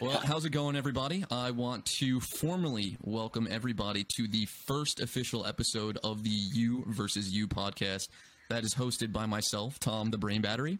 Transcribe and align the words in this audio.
Well, 0.00 0.20
how's 0.22 0.44
it 0.44 0.50
going, 0.50 0.76
everybody? 0.76 1.24
I 1.30 1.52
want 1.52 1.86
to 2.00 2.20
formally 2.20 2.98
welcome 3.00 3.48
everybody 3.50 4.04
to 4.16 4.28
the 4.28 4.44
first 4.44 5.00
official 5.00 5.46
episode 5.46 5.96
of 6.04 6.22
the 6.22 6.28
You 6.28 6.84
versus 6.86 7.30
You 7.30 7.48
podcast 7.48 8.08
that 8.50 8.62
is 8.62 8.74
hosted 8.74 9.10
by 9.10 9.24
myself, 9.24 9.78
Tom 9.78 10.10
the 10.10 10.18
Brain 10.18 10.42
Battery. 10.42 10.78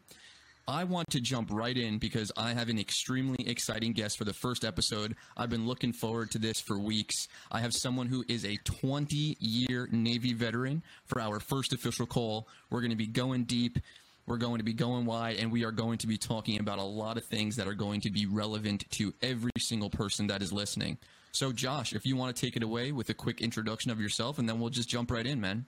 I 0.69 0.85
want 0.85 1.09
to 1.11 1.21
jump 1.21 1.51
right 1.51 1.77
in 1.77 1.97
because 1.99 2.31
I 2.37 2.53
have 2.53 2.69
an 2.69 2.79
extremely 2.79 3.49
exciting 3.49 3.93
guest 3.93 4.19
for 4.19 4.25
the 4.25 4.35
first 4.35 4.67
episode. 4.67 5.17
I've 5.35 5.49
been 5.49 5.67
looking 5.67 5.95
forward 5.95 6.31
to 6.33 6.39
this 6.39 6.61
for 6.61 6.79
weeks. 6.79 7.15
I 7.51 7.61
have 7.61 7.73
someone 7.73 8.09
who 8.09 8.23
is 8.29 8.45
a 8.45 8.59
20 8.65 9.39
year 9.41 9.89
Navy 9.93 10.35
veteran 10.35 10.83
for 11.07 11.23
our 11.23 11.41
first 11.41 11.73
official 11.73 12.05
call. 12.05 12.49
We're 12.69 12.81
going 12.81 12.91
to 12.91 12.97
be 12.97 13.07
going 13.07 13.45
deep. 13.45 13.79
We're 14.27 14.39
going 14.39 14.59
to 14.59 14.65
be 14.65 14.73
going 14.73 15.07
wide, 15.07 15.37
and 15.37 15.53
we 15.53 15.65
are 15.65 15.71
going 15.71 15.99
to 15.99 16.07
be 16.07 16.19
talking 16.19 16.59
about 16.59 16.79
a 16.79 16.85
lot 16.85 17.17
of 17.17 17.25
things 17.25 17.55
that 17.57 17.69
are 17.69 17.75
going 17.75 18.01
to 18.01 18.11
be 18.11 18.27
relevant 18.27 18.91
to 18.93 19.15
every 19.23 19.53
single 19.59 19.89
person 19.89 20.27
that 20.27 20.43
is 20.43 20.53
listening. 20.53 20.99
So, 21.31 21.53
Josh, 21.53 21.93
if 21.93 22.05
you 22.05 22.17
want 22.17 22.35
to 22.35 22.41
take 22.41 22.57
it 22.57 22.63
away 22.63 22.91
with 22.91 23.09
a 23.09 23.15
quick 23.15 23.41
introduction 23.41 23.91
of 23.91 24.01
yourself, 24.01 24.39
and 24.39 24.49
then 24.49 24.59
we'll 24.59 24.71
just 24.71 24.89
jump 24.89 25.11
right 25.11 25.27
in, 25.27 25.41
man. 25.41 25.67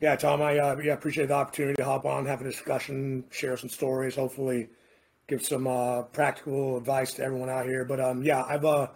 Yeah, 0.00 0.16
Tom, 0.16 0.42
I 0.42 0.58
uh, 0.58 0.76
yeah 0.82 0.92
appreciate 0.92 1.28
the 1.28 1.34
opportunity 1.34 1.76
to 1.76 1.84
hop 1.84 2.04
on, 2.04 2.26
have 2.26 2.40
a 2.40 2.44
discussion, 2.44 3.24
share 3.30 3.56
some 3.56 3.70
stories, 3.70 4.14
hopefully 4.14 4.68
give 5.26 5.44
some 5.44 5.66
uh, 5.66 6.02
practical 6.02 6.76
advice 6.76 7.14
to 7.14 7.24
everyone 7.24 7.48
out 7.48 7.66
here. 7.66 7.84
But 7.84 8.00
um, 8.00 8.22
yeah, 8.22 8.42
I've 8.44 8.64
uh, 8.64 8.88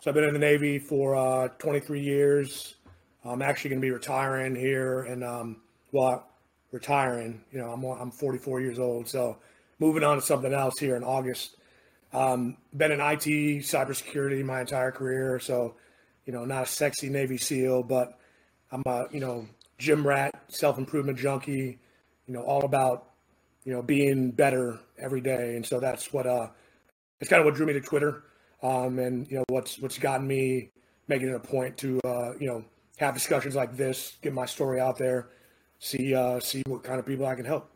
so 0.00 0.10
I've 0.10 0.14
been 0.14 0.24
in 0.24 0.32
the 0.32 0.40
Navy 0.40 0.78
for 0.78 1.14
uh, 1.14 1.48
23 1.58 2.00
years. 2.00 2.74
I'm 3.24 3.42
actually 3.42 3.70
going 3.70 3.80
to 3.80 3.86
be 3.86 3.90
retiring 3.90 4.54
here, 4.54 5.02
and 5.02 5.24
um, 5.24 5.62
well, 5.92 6.28
retiring. 6.76 7.40
You 7.50 7.58
know, 7.58 7.72
I'm 7.72 7.82
I'm 7.84 8.10
44 8.10 8.60
years 8.60 8.78
old, 8.78 9.08
so 9.08 9.38
moving 9.78 10.04
on 10.04 10.16
to 10.16 10.22
something 10.22 10.52
else 10.52 10.78
here 10.78 10.96
in 10.96 11.02
August. 11.02 11.56
Um, 12.12 12.56
been 12.74 12.92
in 12.92 13.00
IT, 13.00 13.26
cybersecurity 13.64 14.44
my 14.44 14.60
entire 14.60 14.92
career, 14.92 15.40
so 15.40 15.74
you 16.24 16.32
know, 16.32 16.44
not 16.44 16.64
a 16.64 16.66
sexy 16.66 17.08
Navy 17.08 17.38
SEAL, 17.38 17.84
but 17.84 18.18
I'm 18.70 18.82
a 18.86 19.06
you 19.10 19.20
know 19.20 19.46
gym 19.78 20.06
rat, 20.06 20.34
self 20.48 20.78
improvement 20.78 21.18
junkie. 21.18 21.78
You 22.26 22.34
know, 22.34 22.42
all 22.42 22.64
about 22.64 23.10
you 23.64 23.72
know 23.72 23.82
being 23.82 24.30
better 24.30 24.78
every 24.98 25.20
day, 25.20 25.56
and 25.56 25.64
so 25.64 25.80
that's 25.80 26.12
what 26.12 26.26
uh, 26.26 26.48
it's 27.20 27.30
kind 27.30 27.40
of 27.40 27.46
what 27.46 27.54
drew 27.54 27.66
me 27.66 27.72
to 27.72 27.80
Twitter, 27.80 28.24
um, 28.62 28.98
and 28.98 29.28
you 29.30 29.38
know 29.38 29.44
what's 29.48 29.78
what's 29.78 29.98
gotten 29.98 30.26
me 30.26 30.70
making 31.08 31.28
it 31.28 31.34
a 31.34 31.40
point 31.40 31.76
to 31.78 32.00
uh, 32.04 32.32
you 32.38 32.46
know 32.46 32.64
have 32.98 33.14
discussions 33.14 33.54
like 33.54 33.76
this, 33.76 34.16
get 34.22 34.32
my 34.32 34.46
story 34.46 34.80
out 34.80 34.96
there, 34.98 35.28
see 35.78 36.14
uh, 36.14 36.40
see 36.40 36.62
what 36.66 36.82
kind 36.82 36.98
of 36.98 37.06
people 37.06 37.26
I 37.26 37.34
can 37.34 37.44
help. 37.44 37.70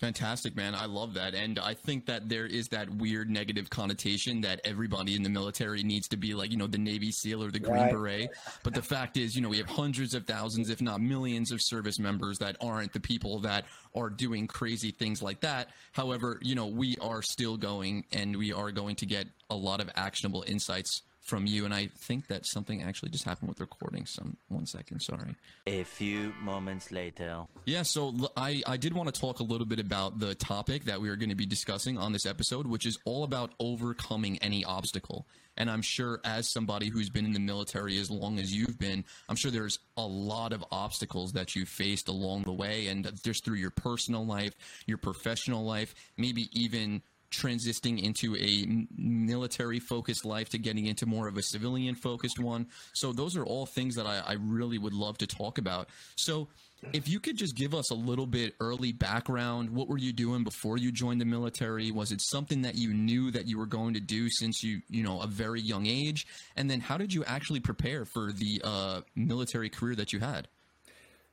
Fantastic, 0.00 0.56
man. 0.56 0.74
I 0.74 0.86
love 0.86 1.12
that. 1.14 1.34
And 1.34 1.58
I 1.58 1.74
think 1.74 2.06
that 2.06 2.30
there 2.30 2.46
is 2.46 2.68
that 2.68 2.88
weird 2.88 3.28
negative 3.28 3.68
connotation 3.68 4.40
that 4.40 4.58
everybody 4.64 5.14
in 5.14 5.22
the 5.22 5.28
military 5.28 5.82
needs 5.82 6.08
to 6.08 6.16
be 6.16 6.32
like, 6.32 6.50
you 6.50 6.56
know, 6.56 6.66
the 6.66 6.78
Navy 6.78 7.12
SEAL 7.12 7.44
or 7.44 7.50
the 7.50 7.58
Green 7.58 7.74
right. 7.74 7.92
Beret. 7.92 8.30
But 8.62 8.72
the 8.72 8.80
fact 8.80 9.18
is, 9.18 9.36
you 9.36 9.42
know, 9.42 9.50
we 9.50 9.58
have 9.58 9.66
hundreds 9.66 10.14
of 10.14 10.26
thousands, 10.26 10.70
if 10.70 10.80
not 10.80 11.02
millions, 11.02 11.52
of 11.52 11.60
service 11.60 11.98
members 11.98 12.38
that 12.38 12.56
aren't 12.62 12.94
the 12.94 13.00
people 13.00 13.40
that 13.40 13.66
are 13.94 14.08
doing 14.08 14.46
crazy 14.46 14.90
things 14.90 15.22
like 15.22 15.40
that. 15.42 15.68
However, 15.92 16.38
you 16.40 16.54
know, 16.54 16.66
we 16.66 16.96
are 17.02 17.20
still 17.20 17.58
going 17.58 18.06
and 18.10 18.34
we 18.34 18.54
are 18.54 18.72
going 18.72 18.96
to 18.96 19.06
get 19.06 19.26
a 19.50 19.54
lot 19.54 19.82
of 19.82 19.90
actionable 19.96 20.44
insights 20.46 21.02
from 21.20 21.46
you, 21.46 21.64
and 21.64 21.72
I 21.72 21.90
think 21.96 22.28
that 22.28 22.46
something 22.46 22.82
actually 22.82 23.10
just 23.10 23.24
happened 23.24 23.48
with 23.48 23.60
recording. 23.60 24.06
Some 24.06 24.36
one 24.48 24.66
second, 24.66 25.00
sorry. 25.00 25.36
A 25.66 25.84
few 25.84 26.32
moments 26.42 26.90
later. 26.90 27.44
Yeah, 27.66 27.82
so 27.82 28.14
I 28.36 28.62
I 28.66 28.76
did 28.76 28.94
want 28.94 29.12
to 29.14 29.20
talk 29.20 29.40
a 29.40 29.44
little 29.44 29.66
bit 29.66 29.78
about 29.78 30.18
the 30.18 30.34
topic 30.34 30.84
that 30.84 31.00
we 31.00 31.08
are 31.08 31.16
going 31.16 31.28
to 31.28 31.34
be 31.34 31.46
discussing 31.46 31.98
on 31.98 32.12
this 32.12 32.26
episode, 32.26 32.66
which 32.66 32.86
is 32.86 32.98
all 33.04 33.24
about 33.24 33.52
overcoming 33.60 34.38
any 34.38 34.64
obstacle. 34.64 35.26
And 35.56 35.70
I'm 35.70 35.82
sure, 35.82 36.20
as 36.24 36.50
somebody 36.50 36.88
who's 36.88 37.10
been 37.10 37.26
in 37.26 37.32
the 37.32 37.40
military 37.40 37.98
as 37.98 38.10
long 38.10 38.38
as 38.38 38.54
you've 38.54 38.78
been, 38.78 39.04
I'm 39.28 39.36
sure 39.36 39.50
there's 39.50 39.78
a 39.96 40.06
lot 40.06 40.52
of 40.52 40.64
obstacles 40.72 41.32
that 41.32 41.54
you 41.54 41.66
faced 41.66 42.08
along 42.08 42.44
the 42.44 42.52
way, 42.52 42.86
and 42.86 43.10
just 43.22 43.44
through 43.44 43.56
your 43.56 43.70
personal 43.70 44.24
life, 44.24 44.54
your 44.86 44.98
professional 44.98 45.64
life, 45.64 45.94
maybe 46.16 46.48
even 46.52 47.02
transitioning 47.30 48.02
into 48.02 48.36
a 48.36 48.86
military 48.96 49.78
focused 49.78 50.24
life 50.24 50.48
to 50.50 50.58
getting 50.58 50.86
into 50.86 51.06
more 51.06 51.28
of 51.28 51.36
a 51.36 51.42
civilian 51.42 51.94
focused 51.94 52.38
one. 52.38 52.66
So 52.92 53.12
those 53.12 53.36
are 53.36 53.44
all 53.44 53.66
things 53.66 53.94
that 53.96 54.06
I, 54.06 54.22
I, 54.26 54.32
really 54.34 54.78
would 54.78 54.92
love 54.92 55.18
to 55.18 55.26
talk 55.26 55.58
about. 55.58 55.88
So 56.16 56.48
if 56.92 57.08
you 57.08 57.20
could 57.20 57.36
just 57.36 57.54
give 57.54 57.74
us 57.74 57.90
a 57.90 57.94
little 57.94 58.26
bit 58.26 58.54
early 58.60 58.92
background, 58.92 59.70
what 59.70 59.88
were 59.88 59.98
you 59.98 60.12
doing 60.12 60.44
before 60.44 60.76
you 60.76 60.90
joined 60.90 61.20
the 61.20 61.24
military? 61.24 61.90
Was 61.90 62.10
it 62.10 62.20
something 62.20 62.62
that 62.62 62.74
you 62.74 62.92
knew 62.92 63.30
that 63.30 63.46
you 63.46 63.58
were 63.58 63.66
going 63.66 63.94
to 63.94 64.00
do 64.00 64.28
since 64.30 64.62
you, 64.62 64.80
you 64.88 65.02
know, 65.02 65.20
a 65.20 65.26
very 65.26 65.60
young 65.60 65.86
age? 65.86 66.26
And 66.56 66.70
then 66.70 66.80
how 66.80 66.96
did 66.96 67.12
you 67.12 67.24
actually 67.24 67.60
prepare 67.60 68.04
for 68.04 68.32
the 68.32 68.60
uh, 68.64 69.00
military 69.14 69.68
career 69.68 69.94
that 69.96 70.12
you 70.12 70.20
had? 70.20 70.48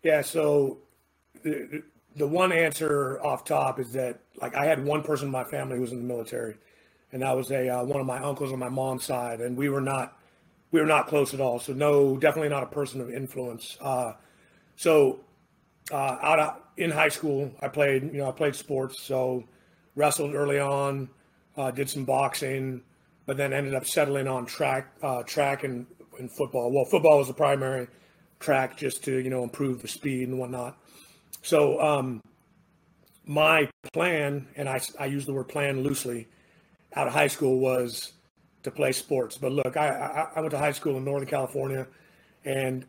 Yeah, 0.04 0.22
so 0.22 0.80
one 2.26 2.52
answer 2.52 3.22
off 3.22 3.44
top 3.44 3.80
is 3.80 3.92
that 3.94 4.20
like 4.42 4.56
I 4.56 4.66
had 4.66 4.84
one 4.84 5.04
person 5.04 5.28
in 5.28 5.32
my 5.32 5.44
family 5.44 5.76
who 5.76 5.82
was 5.82 5.92
in 5.92 6.00
the 6.00 6.14
military, 6.14 6.56
and 7.12 7.22
that 7.22 7.36
was 7.36 7.52
a 7.52 7.70
uh, 7.70 7.84
one 7.84 8.00
of 8.00 8.06
my 8.06 8.20
uncles 8.20 8.52
on 8.52 8.60
my 8.60 8.70
mom's 8.70 9.04
side, 9.04 9.42
and 9.42 9.56
we 9.56 9.70
were 9.70 9.82
not 9.82 10.18
we 10.72 10.80
were 10.80 10.86
not 10.88 11.08
close 11.08 11.34
at 11.34 11.42
all. 11.42 11.60
So 11.60 11.74
no, 11.74 12.18
definitely 12.18 12.50
not 12.50 12.64
a 12.64 12.68
person 12.68 13.02
of 13.02 13.12
influence. 13.12 13.78
Uh, 13.80 14.14
so 14.76 15.20
uh, 15.92 16.18
out 16.22 16.40
of, 16.40 16.56
in 16.78 16.92
high 16.92 17.10
school, 17.10 17.52
I 17.62 17.68
played 17.68 18.04
you 18.04 18.20
know 18.20 18.30
I 18.30 18.32
played 18.32 18.56
sports, 18.56 19.04
so 19.04 19.44
wrestled 19.96 20.34
early 20.34 20.60
on, 20.60 21.10
uh, 21.58 21.72
did 21.72 21.90
some 21.90 22.06
boxing, 22.06 22.82
but 23.26 23.38
then 23.38 23.54
ended 23.54 23.76
up 23.76 23.86
settling 23.86 24.28
on 24.28 24.46
track 24.46 24.94
uh, 25.04 25.24
track 25.24 25.64
and, 25.64 25.86
and 26.20 26.32
football. 26.32 26.72
Well, 26.72 26.86
football 26.86 27.18
was 27.18 27.28
the 27.28 27.34
primary 27.34 27.88
track 28.40 28.78
just 28.78 29.04
to 29.04 29.18
you 29.18 29.30
know 29.30 29.44
improve 29.44 29.82
the 29.82 29.88
speed 29.88 30.30
and 30.30 30.40
whatnot. 30.40 30.78
So 31.48 31.80
um, 31.80 32.22
my 33.26 33.70
plan, 33.94 34.50
and 34.58 34.68
I, 34.68 34.82
I 35.00 35.06
use 35.06 35.26
the 35.26 35.32
word 35.32 35.48
plan 35.48 35.82
loosely, 35.82 36.28
out 36.94 37.08
of 37.08 37.14
high 37.14 37.30
school 37.30 37.60
was 37.60 38.12
to 38.64 38.70
play 38.72 38.92
sports. 38.92 39.38
But 39.38 39.54
look, 39.54 39.78
I, 39.78 39.88
I, 39.88 40.28
I 40.36 40.42
went 40.42 40.52
to 40.52 40.58
high 40.58 40.74
school 40.74 40.98
in 40.98 41.06
Northern 41.06 41.30
California, 41.30 41.88
and 42.44 42.86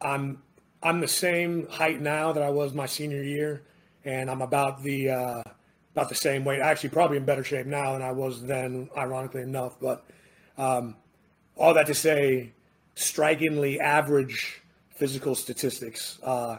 I'm 0.00 0.40
I'm 0.84 1.00
the 1.00 1.08
same 1.08 1.66
height 1.66 2.00
now 2.00 2.30
that 2.30 2.44
I 2.44 2.48
was 2.48 2.74
my 2.74 2.86
senior 2.86 3.24
year, 3.24 3.64
and 4.04 4.30
I'm 4.30 4.40
about 4.40 4.84
the 4.84 5.10
uh, 5.10 5.42
about 5.92 6.08
the 6.08 6.14
same 6.14 6.44
weight. 6.44 6.60
Actually, 6.60 6.90
probably 6.90 7.16
in 7.16 7.24
better 7.24 7.42
shape 7.42 7.66
now 7.66 7.94
than 7.94 8.02
I 8.02 8.12
was 8.12 8.40
then, 8.40 8.88
ironically 8.96 9.42
enough. 9.42 9.80
But 9.80 10.06
um, 10.56 10.94
all 11.56 11.74
that 11.74 11.88
to 11.88 11.94
say, 11.94 12.52
strikingly 12.94 13.80
average 13.80 14.62
physical 14.94 15.34
statistics. 15.34 16.20
Uh, 16.22 16.58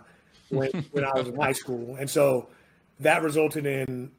when, 0.49 0.69
when 0.91 1.03
I 1.03 1.13
was 1.13 1.27
in 1.27 1.35
high 1.35 1.51
school. 1.53 1.95
And 1.99 2.09
so 2.09 2.49
that 2.99 3.21
resulted 3.21 3.65
in 3.65 4.11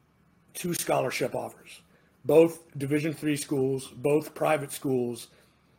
two 0.54 0.74
scholarship 0.74 1.34
offers, 1.34 1.80
both 2.24 2.60
Division 2.76 3.12
three 3.12 3.36
schools, 3.36 3.88
both 3.96 4.34
private 4.34 4.72
schools, 4.72 5.28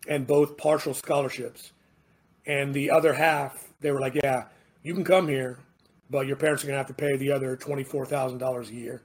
and 0.08 0.26
both 0.26 0.58
partial 0.58 0.94
scholarships. 0.94 1.72
And 2.46 2.74
the 2.74 2.90
other 2.90 3.14
half, 3.14 3.68
they 3.82 3.92
were 3.92 4.00
like, 4.00 4.16
yeah, 4.16 4.46
you 4.84 4.94
can 4.94 5.04
come 5.04 5.28
here, 5.28 5.60
but 6.10 6.26
your 6.26 6.36
parents 6.36 6.64
are 6.64 6.68
going 6.68 6.76
to 6.76 6.78
have 6.78 6.88
to 6.88 6.94
pay 6.94 7.16
the 7.18 7.32
other 7.32 7.56
$24,000 7.56 8.70
a 8.70 8.74
year. 8.74 9.02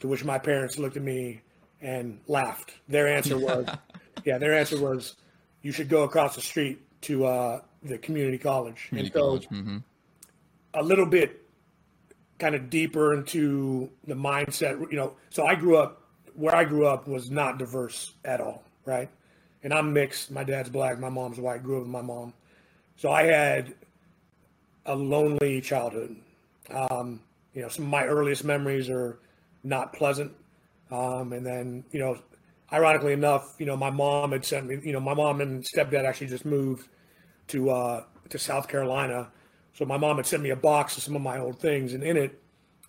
To 0.00 0.08
which 0.08 0.24
my 0.24 0.36
parents 0.36 0.78
looked 0.78 0.96
at 0.96 1.02
me 1.02 1.42
and 1.80 2.18
laughed. 2.26 2.72
Their 2.88 3.06
answer 3.06 3.38
was, 3.38 3.66
yeah, 4.24 4.36
their 4.36 4.52
answer 4.52 4.80
was, 4.80 5.14
you 5.62 5.70
should 5.70 5.88
go 5.88 6.02
across 6.02 6.34
the 6.34 6.40
street 6.40 6.80
to 7.02 7.24
uh, 7.24 7.60
the 7.84 7.98
community 7.98 8.36
college. 8.36 8.88
Community 8.88 9.12
and 9.14 9.14
so 9.14 9.20
college. 9.20 9.48
Mm-hmm 9.48 9.78
a 10.74 10.82
little 10.82 11.06
bit 11.06 11.42
kind 12.38 12.54
of 12.54 12.70
deeper 12.70 13.14
into 13.14 13.90
the 14.06 14.14
mindset, 14.14 14.80
you 14.90 14.96
know, 14.96 15.14
so 15.30 15.46
I 15.46 15.54
grew 15.54 15.76
up 15.76 16.02
where 16.34 16.54
I 16.54 16.64
grew 16.64 16.86
up 16.86 17.06
was 17.06 17.30
not 17.30 17.58
diverse 17.58 18.12
at 18.24 18.40
all, 18.40 18.64
right? 18.84 19.08
And 19.62 19.72
I'm 19.72 19.92
mixed. 19.92 20.30
My 20.30 20.44
dad's 20.44 20.70
black, 20.70 20.98
my 20.98 21.08
mom's 21.08 21.38
white. 21.38 21.62
Grew 21.62 21.76
up 21.76 21.82
with 21.82 21.90
my 21.90 22.02
mom, 22.02 22.32
so 22.96 23.10
I 23.10 23.24
had 23.24 23.74
a 24.86 24.94
lonely 24.94 25.60
childhood. 25.60 26.16
Um, 26.70 27.20
you 27.54 27.62
know, 27.62 27.68
some 27.68 27.84
of 27.84 27.90
my 27.90 28.04
earliest 28.04 28.44
memories 28.44 28.88
are 28.88 29.18
not 29.62 29.92
pleasant. 29.92 30.32
Um, 30.90 31.32
and 31.32 31.46
then, 31.46 31.84
you 31.92 32.00
know, 32.00 32.18
ironically 32.72 33.12
enough, 33.12 33.54
you 33.58 33.66
know, 33.66 33.76
my 33.76 33.90
mom 33.90 34.32
had 34.32 34.44
sent 34.44 34.66
me. 34.66 34.80
You 34.82 34.92
know, 34.92 35.00
my 35.00 35.14
mom 35.14 35.40
and 35.40 35.62
stepdad 35.62 36.04
actually 36.04 36.26
just 36.28 36.44
moved 36.44 36.88
to 37.48 37.70
uh, 37.70 38.04
to 38.30 38.38
South 38.38 38.68
Carolina 38.68 39.30
so 39.74 39.84
my 39.84 39.96
mom 39.96 40.16
had 40.16 40.26
sent 40.26 40.42
me 40.42 40.50
a 40.50 40.56
box 40.56 40.96
of 40.96 41.02
some 41.02 41.16
of 41.16 41.22
my 41.22 41.38
old 41.38 41.58
things, 41.58 41.94
and 41.94 42.02
in 42.02 42.16
it, 42.16 42.40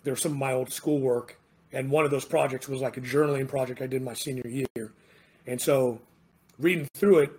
there's 0.02 0.20
some 0.20 0.32
of 0.32 0.38
my 0.38 0.52
old 0.52 0.72
schoolwork. 0.72 1.38
And 1.72 1.90
one 1.90 2.04
of 2.04 2.10
those 2.10 2.24
projects 2.24 2.68
was 2.68 2.80
like 2.80 2.96
a 2.96 3.00
journaling 3.00 3.48
project 3.48 3.82
I 3.82 3.86
did 3.86 4.02
my 4.02 4.14
senior 4.14 4.46
year. 4.46 4.92
And 5.46 5.60
so, 5.60 6.00
reading 6.58 6.86
through 6.94 7.20
it, 7.20 7.32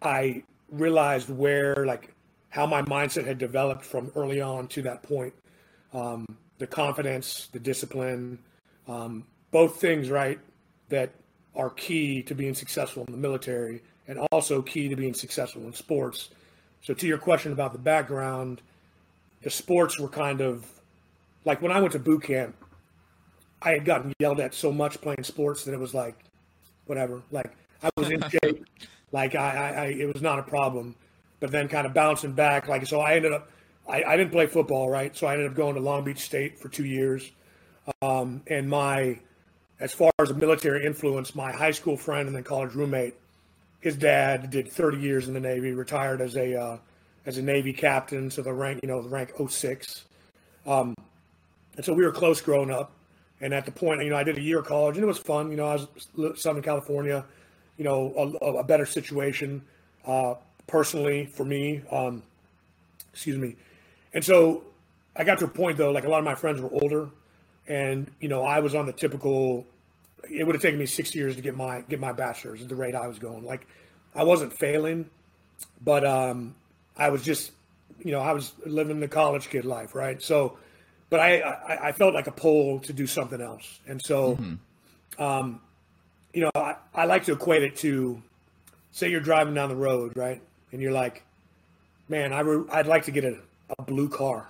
I 0.00 0.42
realized 0.70 1.30
where, 1.30 1.86
like, 1.86 2.12
how 2.48 2.66
my 2.66 2.82
mindset 2.82 3.26
had 3.26 3.38
developed 3.38 3.84
from 3.84 4.10
early 4.16 4.40
on 4.40 4.66
to 4.68 4.82
that 4.82 5.02
point. 5.02 5.34
Um, 5.94 6.26
the 6.58 6.66
confidence, 6.66 7.48
the 7.52 7.60
discipline, 7.60 8.38
um, 8.88 9.24
both 9.50 9.80
things, 9.80 10.10
right, 10.10 10.38
that 10.88 11.10
are 11.54 11.70
key 11.70 12.22
to 12.22 12.34
being 12.34 12.54
successful 12.54 13.04
in 13.06 13.12
the 13.12 13.18
military 13.18 13.82
and 14.08 14.18
also 14.30 14.62
key 14.62 14.88
to 14.88 14.96
being 14.96 15.14
successful 15.14 15.62
in 15.62 15.72
sports. 15.72 16.30
So 16.82 16.94
to 16.94 17.06
your 17.06 17.18
question 17.18 17.52
about 17.52 17.72
the 17.72 17.78
background, 17.78 18.60
the 19.42 19.50
sports 19.50 19.98
were 19.98 20.08
kind 20.08 20.40
of 20.40 20.66
like 21.44 21.62
when 21.62 21.72
I 21.72 21.80
went 21.80 21.92
to 21.92 21.98
boot 21.98 22.24
camp, 22.24 22.56
I 23.60 23.70
had 23.70 23.84
gotten 23.84 24.12
yelled 24.18 24.40
at 24.40 24.54
so 24.54 24.72
much 24.72 25.00
playing 25.00 25.22
sports 25.22 25.64
that 25.64 25.72
it 25.72 25.80
was 25.80 25.94
like, 25.94 26.16
whatever. 26.86 27.22
Like 27.30 27.52
I 27.82 27.90
was 27.96 28.10
in 28.10 28.22
shape, 28.44 28.66
like 29.12 29.34
I, 29.34 29.56
I, 29.56 29.68
I, 29.68 29.84
it 29.86 30.12
was 30.12 30.22
not 30.22 30.38
a 30.38 30.42
problem. 30.42 30.96
But 31.38 31.50
then 31.50 31.68
kind 31.68 31.86
of 31.86 31.94
bouncing 31.94 32.32
back, 32.32 32.68
like 32.68 32.86
so, 32.86 33.00
I 33.00 33.14
ended 33.14 33.32
up, 33.32 33.50
I, 33.88 34.04
I 34.04 34.16
didn't 34.16 34.30
play 34.30 34.46
football, 34.46 34.88
right? 34.88 35.16
So 35.16 35.26
I 35.26 35.32
ended 35.32 35.48
up 35.48 35.56
going 35.56 35.74
to 35.74 35.80
Long 35.80 36.04
Beach 36.04 36.20
State 36.20 36.60
for 36.60 36.68
two 36.68 36.84
years, 36.84 37.32
um, 38.00 38.42
and 38.46 38.70
my, 38.70 39.18
as 39.80 39.92
far 39.92 40.12
as 40.20 40.30
a 40.30 40.34
military 40.34 40.86
influence, 40.86 41.34
my 41.34 41.50
high 41.50 41.72
school 41.72 41.96
friend 41.96 42.28
and 42.28 42.36
then 42.36 42.44
college 42.44 42.74
roommate, 42.74 43.14
his 43.82 43.96
dad 43.96 44.48
did 44.48 44.70
30 44.70 44.98
years 44.98 45.28
in 45.28 45.34
the 45.34 45.40
Navy, 45.40 45.72
retired 45.72 46.20
as 46.20 46.36
a 46.36 46.58
uh, 46.58 46.78
as 47.26 47.36
a 47.36 47.42
Navy 47.42 47.72
captain, 47.72 48.30
so 48.30 48.40
the 48.40 48.52
rank, 48.52 48.80
you 48.82 48.88
know, 48.88 49.02
the 49.02 49.08
rank 49.08 49.32
06. 49.48 50.04
Um, 50.66 50.94
and 51.76 51.84
so 51.84 51.92
we 51.92 52.04
were 52.04 52.12
close 52.12 52.40
growing 52.40 52.70
up. 52.70 52.92
And 53.40 53.52
at 53.52 53.64
the 53.64 53.72
point, 53.72 54.02
you 54.02 54.10
know, 54.10 54.16
I 54.16 54.22
did 54.22 54.38
a 54.38 54.40
year 54.40 54.60
of 54.60 54.66
college, 54.66 54.96
and 54.96 55.02
it 55.02 55.06
was 55.06 55.18
fun. 55.18 55.50
You 55.50 55.56
know, 55.56 55.66
I 55.66 55.74
was 55.74 56.40
Southern 56.40 56.62
California, 56.62 57.24
you 57.76 57.84
know, 57.84 58.38
a, 58.40 58.46
a 58.58 58.64
better 58.64 58.86
situation 58.86 59.62
uh, 60.06 60.34
personally 60.68 61.26
for 61.26 61.44
me. 61.44 61.82
Um, 61.90 62.22
excuse 63.12 63.36
me. 63.36 63.56
And 64.14 64.24
so 64.24 64.62
I 65.16 65.24
got 65.24 65.38
to 65.40 65.46
a 65.46 65.48
point 65.48 65.76
though, 65.76 65.90
like 65.90 66.04
a 66.04 66.08
lot 66.08 66.18
of 66.18 66.24
my 66.24 66.36
friends 66.36 66.60
were 66.60 66.70
older, 66.70 67.10
and 67.66 68.08
you 68.20 68.28
know, 68.28 68.44
I 68.44 68.60
was 68.60 68.76
on 68.76 68.86
the 68.86 68.92
typical. 68.92 69.66
It 70.30 70.44
would 70.44 70.54
have 70.54 70.62
taken 70.62 70.78
me 70.78 70.86
six 70.86 71.14
years 71.14 71.36
to 71.36 71.42
get 71.42 71.56
my 71.56 71.82
get 71.88 72.00
my 72.00 72.12
bachelor's 72.12 72.62
at 72.62 72.68
the 72.68 72.76
rate 72.76 72.94
I 72.94 73.06
was 73.06 73.18
going. 73.18 73.44
Like, 73.44 73.66
I 74.14 74.24
wasn't 74.24 74.52
failing, 74.52 75.10
but 75.82 76.04
um, 76.04 76.54
I 76.96 77.10
was 77.10 77.22
just, 77.22 77.52
you 78.02 78.12
know, 78.12 78.20
I 78.20 78.32
was 78.32 78.52
living 78.64 79.00
the 79.00 79.08
college 79.08 79.48
kid 79.48 79.64
life, 79.64 79.94
right? 79.94 80.22
So 80.22 80.56
but 81.12 81.20
I, 81.20 81.40
I, 81.40 81.88
I 81.88 81.92
felt 81.92 82.14
like 82.14 82.26
a 82.26 82.32
pull 82.32 82.80
to 82.80 82.92
do 82.94 83.06
something 83.06 83.38
else, 83.38 83.80
and 83.86 84.00
so, 84.02 84.36
mm-hmm. 84.36 85.22
um, 85.22 85.60
you 86.32 86.40
know, 86.40 86.50
I, 86.54 86.76
I 86.94 87.04
like 87.04 87.26
to 87.26 87.32
equate 87.32 87.62
it 87.62 87.76
to, 87.76 88.22
say 88.92 89.10
you're 89.10 89.20
driving 89.20 89.52
down 89.52 89.68
the 89.68 89.76
road, 89.76 90.16
right, 90.16 90.40
and 90.72 90.80
you're 90.80 90.90
like, 90.90 91.22
man, 92.08 92.32
I 92.32 92.40
re- 92.40 92.64
I'd 92.72 92.86
like 92.86 93.04
to 93.04 93.10
get 93.10 93.24
a, 93.24 93.36
a 93.78 93.82
blue 93.82 94.08
car, 94.08 94.48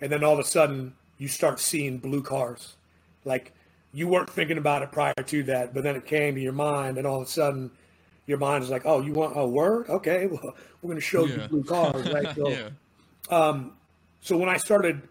and 0.00 0.10
then 0.10 0.24
all 0.24 0.32
of 0.32 0.38
a 0.38 0.44
sudden 0.44 0.94
you 1.18 1.28
start 1.28 1.60
seeing 1.60 1.98
blue 1.98 2.22
cars, 2.22 2.76
like 3.26 3.52
you 3.92 4.08
weren't 4.08 4.30
thinking 4.30 4.58
about 4.58 4.82
it 4.82 4.92
prior 4.92 5.14
to 5.14 5.42
that, 5.44 5.74
but 5.74 5.82
then 5.82 5.96
it 5.96 6.06
came 6.06 6.34
to 6.34 6.40
your 6.40 6.52
mind, 6.52 6.98
and 6.98 7.06
all 7.06 7.20
of 7.20 7.26
a 7.26 7.30
sudden 7.30 7.70
your 8.26 8.38
mind 8.38 8.62
is 8.62 8.70
like, 8.70 8.82
oh, 8.84 9.00
you 9.00 9.12
want 9.12 9.36
a 9.36 9.46
word? 9.46 9.88
Okay, 9.88 10.26
well, 10.30 10.54
we're 10.82 10.88
going 10.88 10.96
to 10.96 11.00
show 11.00 11.24
yeah. 11.24 11.42
you 11.42 11.48
blue 11.48 11.64
cars, 11.64 12.10
right? 12.12 12.34
So, 12.36 12.48
yeah. 12.48 12.68
um, 13.30 13.72
so 14.20 14.36
when 14.36 14.48
I 14.48 14.56
started 14.56 15.02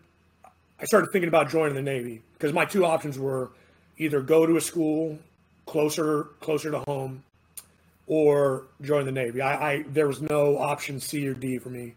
I 0.81 0.85
started 0.85 1.11
thinking 1.11 1.27
about 1.27 1.49
joining 1.49 1.75
the 1.75 1.81
Navy 1.81 2.21
because 2.33 2.53
my 2.53 2.63
two 2.63 2.85
options 2.85 3.19
were 3.19 3.51
either 3.97 4.21
go 4.21 4.45
to 4.45 4.55
a 4.55 4.61
school 4.61 5.19
closer 5.65 6.25
closer 6.39 6.71
to 6.71 6.79
home 6.79 7.23
or 8.07 8.67
join 8.81 9.05
the 9.05 9.11
Navy. 9.11 9.41
I, 9.41 9.71
I 9.71 9.83
there 9.89 10.07
was 10.07 10.21
no 10.21 10.57
option 10.57 10.99
C 10.99 11.27
or 11.27 11.33
D 11.33 11.57
for 11.57 11.69
me. 11.69 11.95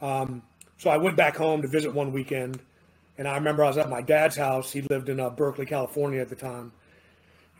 Um, 0.00 0.42
so 0.78 0.90
I 0.90 0.96
went 0.96 1.16
back 1.16 1.36
home 1.36 1.62
to 1.62 1.68
visit 1.68 1.92
one 1.92 2.12
weekend, 2.12 2.60
and 3.22 3.28
I 3.28 3.36
remember 3.36 3.62
I 3.62 3.68
was 3.68 3.78
at 3.78 3.88
my 3.88 4.02
dad's 4.02 4.34
house. 4.34 4.72
He 4.72 4.80
lived 4.80 5.08
in 5.08 5.20
uh, 5.20 5.30
Berkeley, 5.30 5.64
California 5.64 6.20
at 6.20 6.28
the 6.28 6.34
time, 6.34 6.72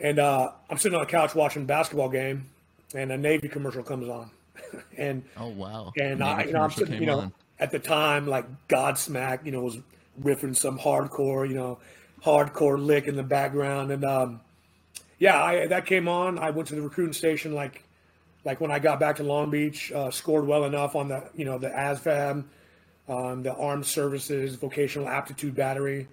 and 0.01 0.19
uh, 0.19 0.51
I'm 0.69 0.77
sitting 0.77 0.99
on 0.99 1.05
the 1.05 1.11
couch 1.11 1.37
watching 1.37 1.63
a 1.63 1.67
basketball 1.67 2.09
game, 2.09 2.47
and 2.97 3.13
a 3.13 3.17
Navy 3.17 3.49
commercial 3.49 3.85
comes 3.85 4.09
on, 4.09 4.29
and 4.99 5.23
oh 5.37 5.51
wow, 5.51 5.93
and 5.97 6.19
Navy 6.19 6.31
I, 6.33 6.43
you 6.47 6.53
know, 6.53 6.63
I'm 6.63 6.71
sitting, 6.73 7.01
you 7.01 7.07
know, 7.07 7.21
on. 7.21 7.33
at 7.61 7.71
the 7.71 7.79
time 7.79 8.27
like 8.27 8.45
Godsmack, 8.67 9.47
you 9.47 9.53
know, 9.53 9.61
was 9.61 9.79
riffing 10.21 10.57
some 10.57 10.81
hardcore, 10.81 11.49
you 11.49 11.55
know, 11.55 11.79
hardcore 12.25 12.85
lick 12.85 13.07
in 13.07 13.15
the 13.15 13.23
background. 13.23 13.93
And 13.93 14.05
um, 14.05 14.41
yeah, 15.21 15.41
I, 15.41 15.69
that 15.69 15.87
came 15.87 16.09
on. 16.09 16.41
I 16.41 16.51
went 16.51 16.71
to 16.71 16.75
the 16.75 16.83
recruiting 16.83 17.13
station 17.13 17.55
like 17.55 17.85
like 18.45 18.61
when 18.61 18.73
I 18.73 18.81
got 18.81 18.99
back 18.99 19.15
to 19.17 19.23
Long 19.23 19.49
Beach, 19.49 19.93
uh, 19.93 20.11
scored 20.11 20.45
well 20.45 20.65
enough 20.65 20.97
on 20.97 21.07
the 21.07 21.31
you 21.37 21.45
know 21.45 21.57
the 21.57 21.69
ASVAB, 21.69 22.43
um, 23.09 23.43
the 23.43 23.55
Armed 23.55 23.87
Services 23.87 24.55
Vocational 24.57 25.09
Aptitude 25.09 25.55
Battery, 25.55 26.09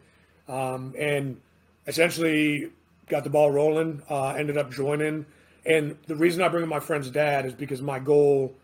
um, 0.47 0.94
and 0.97 1.39
essentially 1.88 2.71
got 3.07 3.24
the 3.24 3.30
ball 3.30 3.51
rolling. 3.51 4.01
Uh, 4.09 4.30
ended 4.30 4.57
up 4.57 4.71
joining, 4.71 5.25
and 5.65 5.97
the 6.07 6.15
reason 6.15 6.41
I 6.41 6.47
bring 6.47 6.63
up 6.63 6.69
my 6.69 6.80
friend's 6.80 7.09
dad 7.09 7.45
is 7.45 7.53
because 7.53 7.81
my 7.81 8.00
goal. 8.00 8.56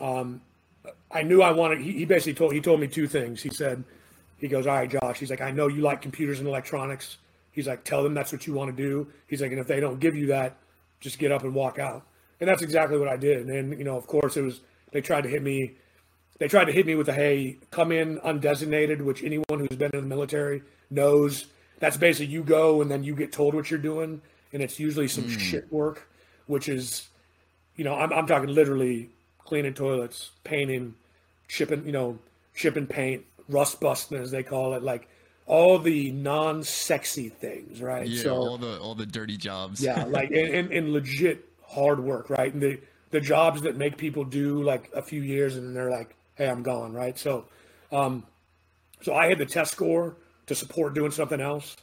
Um, 0.00 0.42
I 1.10 1.22
knew 1.22 1.40
I 1.40 1.52
wanted. 1.52 1.80
He, 1.80 1.92
he 1.92 2.04
basically 2.04 2.34
told 2.34 2.52
he 2.52 2.60
told 2.60 2.80
me 2.80 2.88
two 2.88 3.06
things. 3.06 3.42
He 3.42 3.48
said, 3.48 3.84
he 4.38 4.48
goes, 4.48 4.66
All 4.66 4.74
right, 4.74 4.90
Josh. 4.90 5.18
He's 5.18 5.30
like, 5.30 5.40
I 5.40 5.50
know 5.50 5.68
you 5.68 5.80
like 5.80 6.02
computers 6.02 6.38
and 6.38 6.48
electronics. 6.48 7.18
He's 7.52 7.66
like, 7.66 7.84
Tell 7.84 8.02
them 8.02 8.14
that's 8.14 8.32
what 8.32 8.46
you 8.46 8.54
want 8.54 8.76
to 8.76 8.82
do. 8.82 9.08
He's 9.26 9.40
like, 9.40 9.50
And 9.50 9.60
if 9.60 9.66
they 9.66 9.80
don't 9.80 9.98
give 9.98 10.14
you 10.14 10.26
that, 10.28 10.56
just 11.00 11.18
get 11.18 11.32
up 11.32 11.42
and 11.42 11.54
walk 11.54 11.78
out. 11.78 12.06
And 12.40 12.48
that's 12.48 12.62
exactly 12.62 12.98
what 12.98 13.08
I 13.08 13.16
did. 13.16 13.38
And, 13.38 13.48
then, 13.48 13.78
you 13.78 13.84
know, 13.84 13.96
of 13.96 14.06
course, 14.06 14.36
it 14.36 14.42
was, 14.42 14.60
they 14.92 15.00
tried 15.00 15.22
to 15.22 15.28
hit 15.28 15.42
me. 15.42 15.74
They 16.38 16.48
tried 16.48 16.66
to 16.66 16.72
hit 16.72 16.86
me 16.86 16.94
with 16.94 17.08
a, 17.08 17.12
hey, 17.12 17.58
come 17.70 17.92
in 17.92 18.18
undesignated, 18.20 19.00
which 19.00 19.22
anyone 19.22 19.44
who's 19.50 19.76
been 19.76 19.90
in 19.92 20.00
the 20.00 20.06
military 20.06 20.62
knows 20.90 21.46
that's 21.78 21.96
basically 21.96 22.32
you 22.32 22.42
go 22.42 22.80
and 22.82 22.90
then 22.90 23.04
you 23.04 23.14
get 23.14 23.32
told 23.32 23.54
what 23.54 23.70
you're 23.70 23.80
doing. 23.80 24.20
And 24.52 24.62
it's 24.62 24.78
usually 24.78 25.08
some 25.08 25.24
mm. 25.24 25.38
shit 25.38 25.70
work, 25.72 26.08
which 26.46 26.68
is, 26.68 27.08
you 27.76 27.84
know, 27.84 27.94
I'm, 27.94 28.12
I'm 28.12 28.26
talking 28.26 28.48
literally 28.48 29.10
cleaning 29.44 29.74
toilets, 29.74 30.30
painting, 30.44 30.94
shipping, 31.48 31.86
you 31.86 31.92
know, 31.92 32.18
shipping 32.54 32.86
paint, 32.86 33.24
rust 33.48 33.80
busting 33.80 34.18
as 34.18 34.30
they 34.30 34.42
call 34.42 34.74
it, 34.74 34.82
like 34.82 35.08
all 35.46 35.78
the 35.78 36.10
non-sexy 36.10 37.28
things, 37.28 37.80
right? 37.80 38.06
Yeah, 38.06 38.22
so, 38.22 38.36
all 38.36 38.58
the 38.58 38.78
all 38.80 38.94
the 38.94 39.06
dirty 39.06 39.36
jobs. 39.36 39.82
yeah, 39.82 40.04
like 40.08 40.30
and, 40.30 40.48
and, 40.48 40.72
and, 40.72 40.92
legit 40.92 41.44
hard 41.66 42.00
work, 42.00 42.30
right? 42.30 42.52
And 42.52 42.62
the 42.62 42.80
the 43.10 43.20
jobs 43.20 43.62
that 43.62 43.76
make 43.76 43.96
people 43.96 44.24
do 44.24 44.62
like 44.62 44.90
a 44.94 45.02
few 45.02 45.22
years 45.22 45.56
and 45.56 45.74
they're 45.76 45.90
like, 45.90 46.15
hey, 46.36 46.48
I'm 46.48 46.62
gone, 46.62 46.92
right? 46.92 47.18
So, 47.18 47.46
um, 47.92 48.24
so 49.02 49.14
I 49.14 49.26
had 49.26 49.38
the 49.38 49.46
test 49.46 49.72
score 49.72 50.16
to 50.46 50.54
support 50.54 50.94
doing 50.94 51.10
something 51.10 51.40
else, 51.40 51.76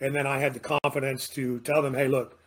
and 0.00 0.14
then 0.14 0.26
I 0.26 0.38
had 0.38 0.54
the 0.54 0.60
confidence 0.60 1.28
to 1.30 1.60
tell 1.60 1.82
them, 1.82 1.94
hey, 1.94 2.08
look, 2.08 2.38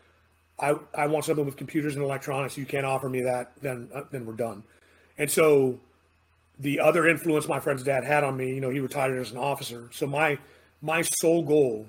I 0.60 0.76
I 0.94 1.08
want 1.08 1.26
something 1.26 1.46
with 1.46 1.56
computers 1.56 1.96
and 1.96 2.04
electronics. 2.04 2.58
You 2.58 2.66
can't 2.66 2.86
offer 2.86 3.10
me 3.10 3.22
that, 3.22 3.52
then 3.62 3.90
uh, 3.94 4.04
then 4.12 4.26
we're 4.26 4.34
done. 4.34 4.64
And 5.18 5.30
so 5.30 5.80
the 6.60 6.80
other 6.80 7.08
influence 7.08 7.48
my 7.48 7.60
friend's 7.60 7.84
dad 7.84 8.04
had 8.04 8.24
on 8.24 8.36
me, 8.36 8.54
you 8.54 8.62
know, 8.62 8.70
he 8.70 8.80
retired 8.80 9.18
as 9.18 9.32
an 9.32 9.38
officer. 9.38 9.90
So 9.94 10.06
my 10.08 10.38
my 10.82 11.02
sole 11.02 11.44
goal 11.44 11.88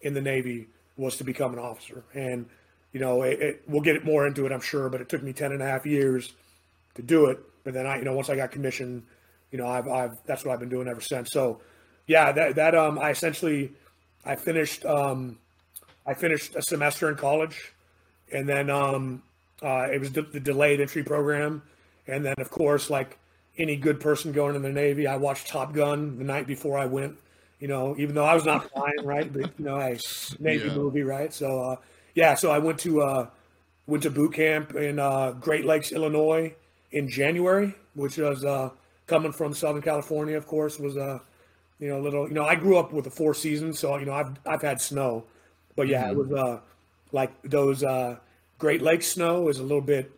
in 0.00 0.14
the 0.14 0.20
Navy 0.20 0.68
was 0.96 1.16
to 1.16 1.24
become 1.24 1.52
an 1.52 1.58
officer. 1.58 2.04
And, 2.14 2.46
you 2.92 3.00
know, 3.00 3.22
it, 3.22 3.40
it, 3.40 3.62
we'll 3.66 3.82
get 3.82 4.04
more 4.04 4.26
into 4.26 4.46
it, 4.46 4.52
I'm 4.52 4.60
sure, 4.60 4.88
but 4.88 5.00
it 5.00 5.08
took 5.08 5.22
me 5.22 5.32
10 5.32 5.52
and 5.52 5.62
a 5.62 5.66
half 5.66 5.84
years 5.86 6.32
to 6.94 7.02
do 7.02 7.26
it. 7.26 7.38
But 7.64 7.74
then 7.74 7.86
I, 7.86 7.98
you 7.98 8.04
know, 8.04 8.14
once 8.14 8.30
I 8.30 8.36
got 8.36 8.52
commissioned, 8.52 9.02
you 9.50 9.58
know, 9.58 9.66
I've, 9.66 9.88
I've, 9.88 10.12
that's 10.26 10.44
what 10.44 10.52
I've 10.52 10.60
been 10.60 10.68
doing 10.68 10.86
ever 10.86 11.00
since. 11.00 11.30
So 11.32 11.60
yeah, 12.06 12.30
that, 12.32 12.54
that, 12.54 12.74
um, 12.74 12.98
I 12.98 13.10
essentially, 13.10 13.72
I 14.24 14.36
finished, 14.36 14.84
um, 14.84 15.38
I 16.06 16.14
finished 16.14 16.54
a 16.54 16.62
semester 16.62 17.08
in 17.08 17.16
college 17.16 17.72
and 18.32 18.48
then, 18.48 18.70
um, 18.70 19.22
uh, 19.62 19.88
it 19.92 19.98
was 20.00 20.12
the, 20.12 20.22
the 20.22 20.40
delayed 20.40 20.80
entry 20.80 21.02
program. 21.02 21.62
And 22.06 22.24
then 22.24 22.34
of 22.38 22.50
course, 22.50 22.90
like, 22.90 23.18
any 23.56 23.76
good 23.76 24.00
person 24.00 24.32
going 24.32 24.56
in 24.56 24.62
the 24.62 24.72
Navy. 24.72 25.06
I 25.06 25.16
watched 25.16 25.46
Top 25.46 25.72
Gun 25.72 26.18
the 26.18 26.24
night 26.24 26.46
before 26.46 26.78
I 26.78 26.86
went. 26.86 27.18
You 27.60 27.68
know, 27.68 27.94
even 27.98 28.14
though 28.14 28.24
I 28.24 28.34
was 28.34 28.44
not 28.44 28.68
flying, 28.70 29.04
right? 29.04 29.32
But 29.32 29.52
you 29.58 29.64
know, 29.64 29.78
a 29.78 29.96
Navy 30.40 30.68
yeah. 30.68 30.74
movie, 30.74 31.02
right? 31.02 31.32
So 31.32 31.60
uh, 31.62 31.76
yeah, 32.14 32.34
so 32.34 32.50
I 32.50 32.58
went 32.58 32.80
to 32.80 33.00
uh, 33.00 33.26
went 33.86 34.02
to 34.02 34.10
boot 34.10 34.34
camp 34.34 34.74
in 34.74 34.98
uh, 34.98 35.30
Great 35.32 35.64
Lakes, 35.64 35.92
Illinois, 35.92 36.54
in 36.94 37.08
January, 37.08 37.74
which 37.94 38.16
was 38.16 38.44
uh, 38.44 38.70
coming 39.06 39.32
from 39.32 39.52
Southern 39.52 39.82
California. 39.82 40.36
Of 40.36 40.46
course, 40.46 40.78
was 40.78 40.96
a 40.96 41.02
uh, 41.02 41.18
you 41.78 41.88
know 41.88 41.98
a 41.98 42.02
little. 42.02 42.26
You 42.28 42.34
know, 42.34 42.44
I 42.44 42.54
grew 42.54 42.78
up 42.78 42.92
with 42.92 43.04
the 43.04 43.10
four 43.10 43.34
seasons, 43.34 43.78
so 43.78 43.98
you 43.98 44.06
know 44.06 44.14
I've 44.14 44.32
I've 44.46 44.62
had 44.62 44.80
snow, 44.80 45.24
but 45.76 45.88
yeah, 45.88 46.04
mm-hmm. 46.04 46.20
it 46.20 46.28
was 46.28 46.32
uh, 46.32 46.60
like 47.12 47.30
those 47.42 47.84
uh, 47.84 48.16
Great 48.58 48.80
Lakes 48.80 49.08
snow 49.08 49.48
is 49.48 49.58
a 49.58 49.62
little 49.62 49.82
bit 49.82 50.10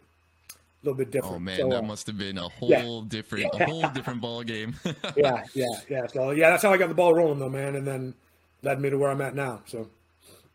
a 0.52 0.87
little 0.87 0.97
bit 0.97 1.11
different. 1.11 1.37
Oh 1.37 1.40
man, 1.40 1.59
so, 1.59 1.68
that 1.71 1.78
uh, 1.78 1.83
must 1.83 2.06
have 2.06 2.18
been 2.18 2.38
a 2.38 2.49
whole 2.49 2.71
yeah. 2.71 3.00
different, 3.09 3.50
a 3.54 3.64
whole 3.64 3.88
different 3.88 4.21
ball 4.21 4.42
game. 4.42 4.76
yeah, 5.16 5.42
yeah, 5.54 5.66
yeah. 5.88 6.06
So 6.06 6.30
yeah, 6.30 6.50
that's 6.50 6.62
how 6.62 6.73
I 6.73 6.76
got 6.76 6.88
the 6.88 6.95
ball 6.95 7.14
rolling 7.14 7.38
though, 7.38 7.49
man, 7.49 7.75
and 7.75 7.87
then 7.87 8.14
led 8.62 8.80
me 8.80 8.90
to 8.90 8.99
where 8.99 9.11
I'm 9.11 9.21
at 9.23 9.35
now. 9.35 9.62
So. 9.66 9.88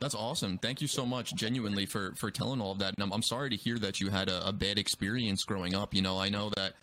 That's 0.02 0.16
awesome. 0.16 0.58
Thank 0.58 0.82
you 0.82 0.88
so 0.88 1.06
much, 1.06 1.36
genuinely, 1.36 1.86
for 1.86 2.14
for 2.16 2.32
telling 2.32 2.60
all 2.60 2.72
of 2.72 2.80
that. 2.80 2.96
And 2.96 3.04
I'm, 3.04 3.14
I'm 3.14 3.22
sorry 3.22 3.52
to 3.52 3.56
hear 3.56 3.78
that 3.78 4.02
you 4.02 4.10
had 4.10 4.30
a, 4.30 4.48
a 4.48 4.52
bad 4.52 4.80
experience 4.80 5.44
growing 5.44 5.76
up. 5.76 5.94
You 5.94 6.02
know, 6.02 6.20
I 6.20 6.30
know 6.30 6.50
that 6.58 6.74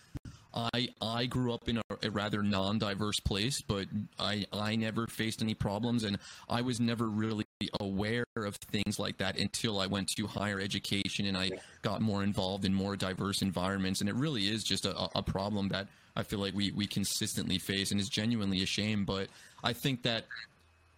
I 0.54 0.88
I 1.02 1.26
grew 1.26 1.52
up 1.52 1.68
in 1.68 1.78
a, 1.78 1.82
a, 2.04 2.10
rather 2.10 2.44
non-diverse 2.44 3.18
place, 3.20 3.60
but 3.60 3.86
I 4.20 4.46
I 4.52 4.76
never 4.76 5.08
faced 5.08 5.42
any 5.42 5.54
problems, 5.54 6.04
and 6.04 6.16
I 6.48 6.62
was 6.62 6.78
never 6.78 7.08
really 7.08 7.44
aware 7.80 8.24
of 8.36 8.54
things 8.54 9.00
like 9.00 9.18
that 9.18 9.36
until 9.36 9.80
I 9.80 9.88
went 9.88 10.10
to 10.16 10.28
higher 10.28 10.60
education 10.60 11.26
and 11.26 11.36
I 11.36 11.50
got 11.82 12.00
more 12.00 12.22
involved 12.22 12.64
in 12.64 12.72
more 12.72 12.94
diverse 12.94 13.42
environments. 13.42 14.00
And 14.00 14.08
it 14.08 14.14
really 14.14 14.48
is 14.48 14.62
just 14.62 14.86
a, 14.86 15.08
a 15.16 15.24
problem 15.24 15.68
that 15.70 15.88
I 16.14 16.22
feel 16.22 16.38
like 16.38 16.54
we 16.54 16.70
we 16.70 16.86
consistently 16.86 17.58
face, 17.58 17.90
and 17.90 18.00
is 18.00 18.08
genuinely 18.08 18.62
a 18.62 18.66
shame. 18.66 19.04
But 19.04 19.26
I 19.64 19.72
think 19.72 20.04
that 20.04 20.26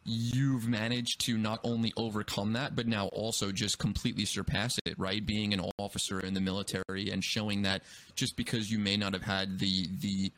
you've 0.04 0.66
managed 0.66 1.20
to 1.26 1.36
not 1.36 1.60
only 1.62 1.92
overcome 1.96 2.54
that, 2.54 2.74
but 2.74 2.86
now 2.86 3.06
also 3.08 3.52
just 3.52 3.78
completely 3.78 4.24
surpass 4.24 4.78
it, 4.84 4.98
right? 4.98 5.24
Being 5.24 5.52
an 5.52 5.60
officer 5.78 6.20
in 6.20 6.34
the 6.34 6.40
military 6.40 7.10
and 7.10 7.22
showing 7.22 7.62
that 7.62 7.82
just 8.14 8.36
because 8.36 8.70
you 8.70 8.78
may 8.78 8.96
not 8.96 9.12
have 9.12 9.22
had 9.22 9.58
the 9.58 9.88
the 10.00 10.32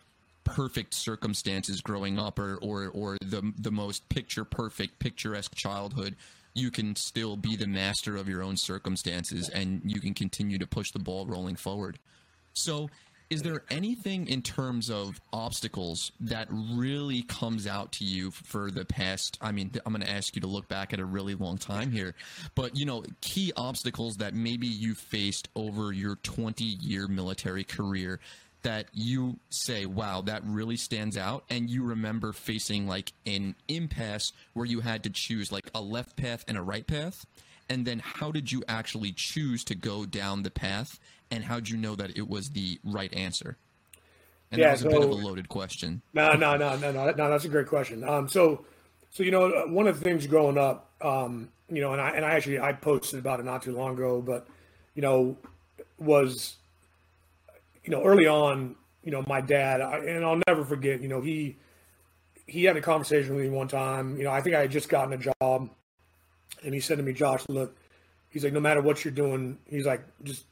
perfect 0.45 0.93
circumstances 0.93 1.81
growing 1.81 2.19
up 2.19 2.39
or 2.39 2.59
or, 2.63 2.89
or 2.89 3.17
the 3.23 3.53
the 3.59 3.71
most 3.71 4.09
picture 4.09 4.45
perfect, 4.45 4.99
picturesque 4.99 5.55
childhood, 5.55 6.17
you 6.55 6.71
can 6.71 6.97
still 6.97 7.37
be 7.37 7.57
the 7.57 7.67
master 7.67 8.17
of 8.17 8.29
your 8.29 8.43
own 8.43 8.57
circumstances 8.57 9.49
and 9.49 9.81
you 9.85 10.01
can 10.01 10.15
continue 10.15 10.59
to 10.59 10.67
push 10.67 10.91
the 10.91 10.99
ball 10.99 11.27
rolling 11.27 11.57
forward. 11.57 11.99
So 12.53 12.91
is 13.33 13.43
there 13.43 13.63
anything 13.71 14.29
in 14.29 14.43
terms 14.43 14.91
of 14.91 15.19
obstacles 15.33 16.13
that 16.21 16.47
really 16.51 17.23
comes 17.23 17.67
out 17.67 17.91
to 17.93 18.05
you 18.05 18.31
for 18.31 18.71
the 18.71 18.85
past 18.85 19.39
i 19.41 19.51
mean 19.51 19.71
i'm 19.87 19.93
going 19.93 20.05
to 20.05 20.11
ask 20.11 20.37
you 20.37 20.41
to 20.43 20.47
look 20.47 20.69
back 20.69 20.93
at 20.93 21.01
a 21.01 21.05
really 21.05 21.35
long 21.35 21.57
time 21.57 21.91
here 21.91 22.15
but 22.55 22.77
you 22.77 22.85
know 22.85 23.03
key 23.23 23.51
obstacles 23.57 24.19
that 24.19 24.35
maybe 24.35 24.67
you 24.67 24.95
faced 24.95 25.49
over 25.57 25.93
your 25.93 26.17
20 26.17 26.63
year 26.63 27.09
military 27.09 27.65
career 27.65 28.21
that 28.63 28.87
you 28.93 29.39
say 29.49 29.87
wow 29.87 30.21
that 30.21 30.43
really 30.45 30.77
stands 30.77 31.17
out 31.17 31.45
and 31.49 31.71
you 31.71 31.83
remember 31.83 32.33
facing 32.33 32.87
like 32.87 33.13
an 33.25 33.55
impasse 33.69 34.33
where 34.53 34.67
you 34.67 34.81
had 34.81 35.03
to 35.03 35.11
choose 35.11 35.51
like 35.51 35.71
a 35.75 35.81
left 35.81 36.17
path 36.17 36.45
and 36.47 36.57
a 36.57 36.63
right 36.63 36.87
path? 36.87 37.25
And 37.69 37.87
then 37.87 38.03
how 38.05 38.31
did 38.31 38.53
you 38.53 38.63
actually 38.69 39.13
choose 39.13 39.65
to 39.65 39.75
go 39.75 40.05
down 40.05 40.43
the 40.43 40.51
path 40.51 40.99
and 41.33 41.45
how'd 41.45 41.67
you 41.67 41.79
know 41.79 41.97
that 41.97 42.17
it 42.17 42.29
was 42.29 42.51
the 42.51 42.79
right 42.85 43.13
answer? 43.15 43.57
And 44.51 44.61
yeah, 44.61 44.67
that 44.67 44.73
was 44.73 44.81
so, 44.83 44.89
a 44.89 44.91
bit 44.91 45.03
of 45.03 45.11
a 45.11 45.27
loaded 45.27 45.49
question. 45.49 46.03
No, 46.13 46.35
no, 46.35 46.59
no, 46.59 46.77
no, 46.77 46.93
no, 46.93 47.11
no. 47.11 47.31
That's 47.31 47.47
a 47.47 47.49
great 47.49 47.67
question. 47.67 48.05
Um, 48.05 48.29
so, 48.29 48.67
so 49.11 49.23
you 49.23 49.31
know, 49.31 49.65
one 49.69 49.87
of 49.87 49.99
the 49.99 50.05
things 50.05 50.27
growing 50.27 50.59
up, 50.59 50.91
um, 51.01 51.49
you 51.71 51.81
know, 51.81 51.93
and 51.93 52.03
I 52.03 52.11
and 52.11 52.25
I 52.25 52.33
actually 52.33 52.61
I 52.61 52.75
posted 52.75 53.19
about 53.19 53.41
it 53.41 53.45
not 53.45 53.63
too 53.63 53.75
long 53.75 53.95
ago, 53.95 54.21
but 54.21 54.47
you 54.95 55.01
know, 55.01 55.39
was 55.99 56.57
you 57.83 57.91
know 57.91 58.05
early 58.05 58.27
on, 58.27 58.77
you 59.03 59.11
know, 59.11 59.25
my 59.27 59.41
dad, 59.41 59.81
I, 59.81 59.99
and 60.01 60.23
I'll 60.23 60.41
never 60.47 60.67
forget, 60.67 61.01
you 61.01 61.09
know, 61.09 61.23
he 61.23 61.57
he 62.47 62.65
had 62.65 62.77
a 62.77 62.83
conversation 62.83 63.35
with 63.35 63.45
me 63.45 63.51
one 63.51 63.69
time. 63.69 64.19
You 64.19 64.25
know, 64.25 64.33
I 64.33 64.43
think 64.43 64.55
I 64.55 64.61
had 64.61 64.71
just 64.71 64.91
gotten 64.91 65.15
a 65.15 65.33
job, 65.41 65.71
and 66.63 66.75
he 66.75 66.81
said 66.81 66.99
to 66.99 67.03
me, 67.03 67.15
Josh, 67.15 67.49
look, 67.49 67.75
he's 68.29 68.45
like, 68.45 68.53
no 68.53 68.61
matter 68.61 68.83
what 68.83 69.03
you're 69.03 69.13
doing, 69.13 69.57
he's 69.71 69.87
like, 69.87 70.03
just 70.25 70.45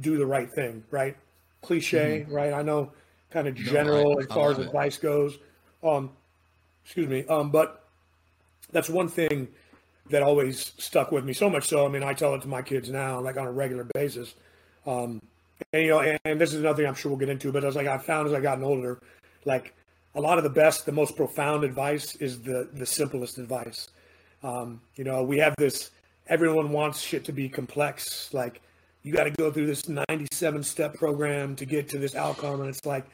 do 0.00 0.16
the 0.16 0.26
right 0.26 0.50
thing, 0.50 0.84
right? 0.90 1.16
Cliche, 1.62 2.20
mm-hmm. 2.20 2.34
right? 2.34 2.52
I 2.52 2.62
know 2.62 2.92
kind 3.30 3.46
of 3.46 3.54
general 3.54 4.18
as 4.20 4.26
far 4.26 4.50
as 4.50 4.58
advice 4.58 4.96
it. 4.96 5.02
goes. 5.02 5.38
Um, 5.82 6.10
excuse 6.84 7.08
me. 7.08 7.26
Um, 7.26 7.50
but 7.50 7.84
that's 8.72 8.88
one 8.88 9.08
thing 9.08 9.48
that 10.10 10.22
always 10.22 10.72
stuck 10.78 11.12
with 11.12 11.24
me 11.24 11.32
so 11.32 11.50
much 11.50 11.68
so. 11.68 11.84
I 11.84 11.88
mean, 11.88 12.02
I 12.02 12.14
tell 12.14 12.34
it 12.34 12.42
to 12.42 12.48
my 12.48 12.62
kids 12.62 12.88
now, 12.88 13.20
like 13.20 13.36
on 13.36 13.46
a 13.46 13.52
regular 13.52 13.84
basis. 13.94 14.34
Um, 14.86 15.20
and 15.72 15.82
you 15.82 15.88
know, 15.90 16.00
and, 16.00 16.18
and 16.24 16.40
this 16.40 16.54
is 16.54 16.60
another 16.60 16.76
thing 16.76 16.86
I'm 16.86 16.94
sure 16.94 17.10
we'll 17.10 17.18
get 17.18 17.28
into, 17.28 17.52
but 17.52 17.64
as 17.64 17.76
like 17.76 17.86
I 17.86 17.98
found 17.98 18.28
as 18.28 18.32
I 18.32 18.40
gotten 18.40 18.64
older, 18.64 19.00
like 19.44 19.74
a 20.14 20.20
lot 20.20 20.38
of 20.38 20.44
the 20.44 20.50
best, 20.50 20.86
the 20.86 20.92
most 20.92 21.16
profound 21.16 21.64
advice 21.64 22.16
is 22.16 22.40
the 22.40 22.68
the 22.72 22.86
simplest 22.86 23.38
advice. 23.38 23.88
Um, 24.42 24.80
you 24.96 25.04
know, 25.04 25.22
we 25.22 25.38
have 25.38 25.54
this. 25.58 25.90
Everyone 26.28 26.70
wants 26.70 27.00
shit 27.00 27.24
to 27.24 27.32
be 27.32 27.48
complex. 27.48 28.32
Like 28.32 28.60
you 29.02 29.12
got 29.12 29.24
to 29.24 29.30
go 29.30 29.50
through 29.50 29.66
this 29.66 29.88
97 29.88 30.62
step 30.62 30.94
program 30.94 31.56
to 31.56 31.64
get 31.64 31.88
to 31.90 31.98
this 31.98 32.14
outcome. 32.14 32.60
And 32.60 32.68
it's 32.68 32.84
like, 32.84 33.06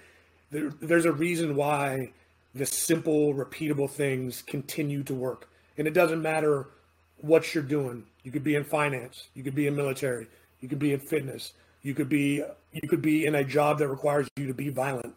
there, 0.50 0.70
there's 0.80 1.04
a 1.04 1.12
reason 1.12 1.56
why 1.56 2.12
the 2.54 2.66
simple, 2.66 3.34
repeatable 3.34 3.90
things 3.90 4.42
continue 4.42 5.02
to 5.04 5.14
work. 5.14 5.48
And 5.76 5.86
it 5.86 5.94
doesn't 5.94 6.22
matter 6.22 6.68
what 7.18 7.54
you're 7.54 7.64
doing. 7.64 8.04
You 8.22 8.30
could 8.30 8.44
be 8.44 8.54
in 8.54 8.64
finance, 8.64 9.28
you 9.34 9.42
could 9.42 9.54
be 9.54 9.66
in 9.66 9.76
military, 9.76 10.26
you 10.60 10.68
could 10.68 10.78
be 10.78 10.92
in 10.92 11.00
fitness, 11.00 11.52
you 11.82 11.94
could 11.94 12.08
be 12.08 12.42
you 12.72 12.88
could 12.88 13.02
be 13.02 13.26
in 13.26 13.34
a 13.34 13.44
job 13.44 13.78
that 13.78 13.88
requires 13.88 14.28
you 14.36 14.46
to 14.46 14.54
be 14.54 14.70
violent. 14.70 15.14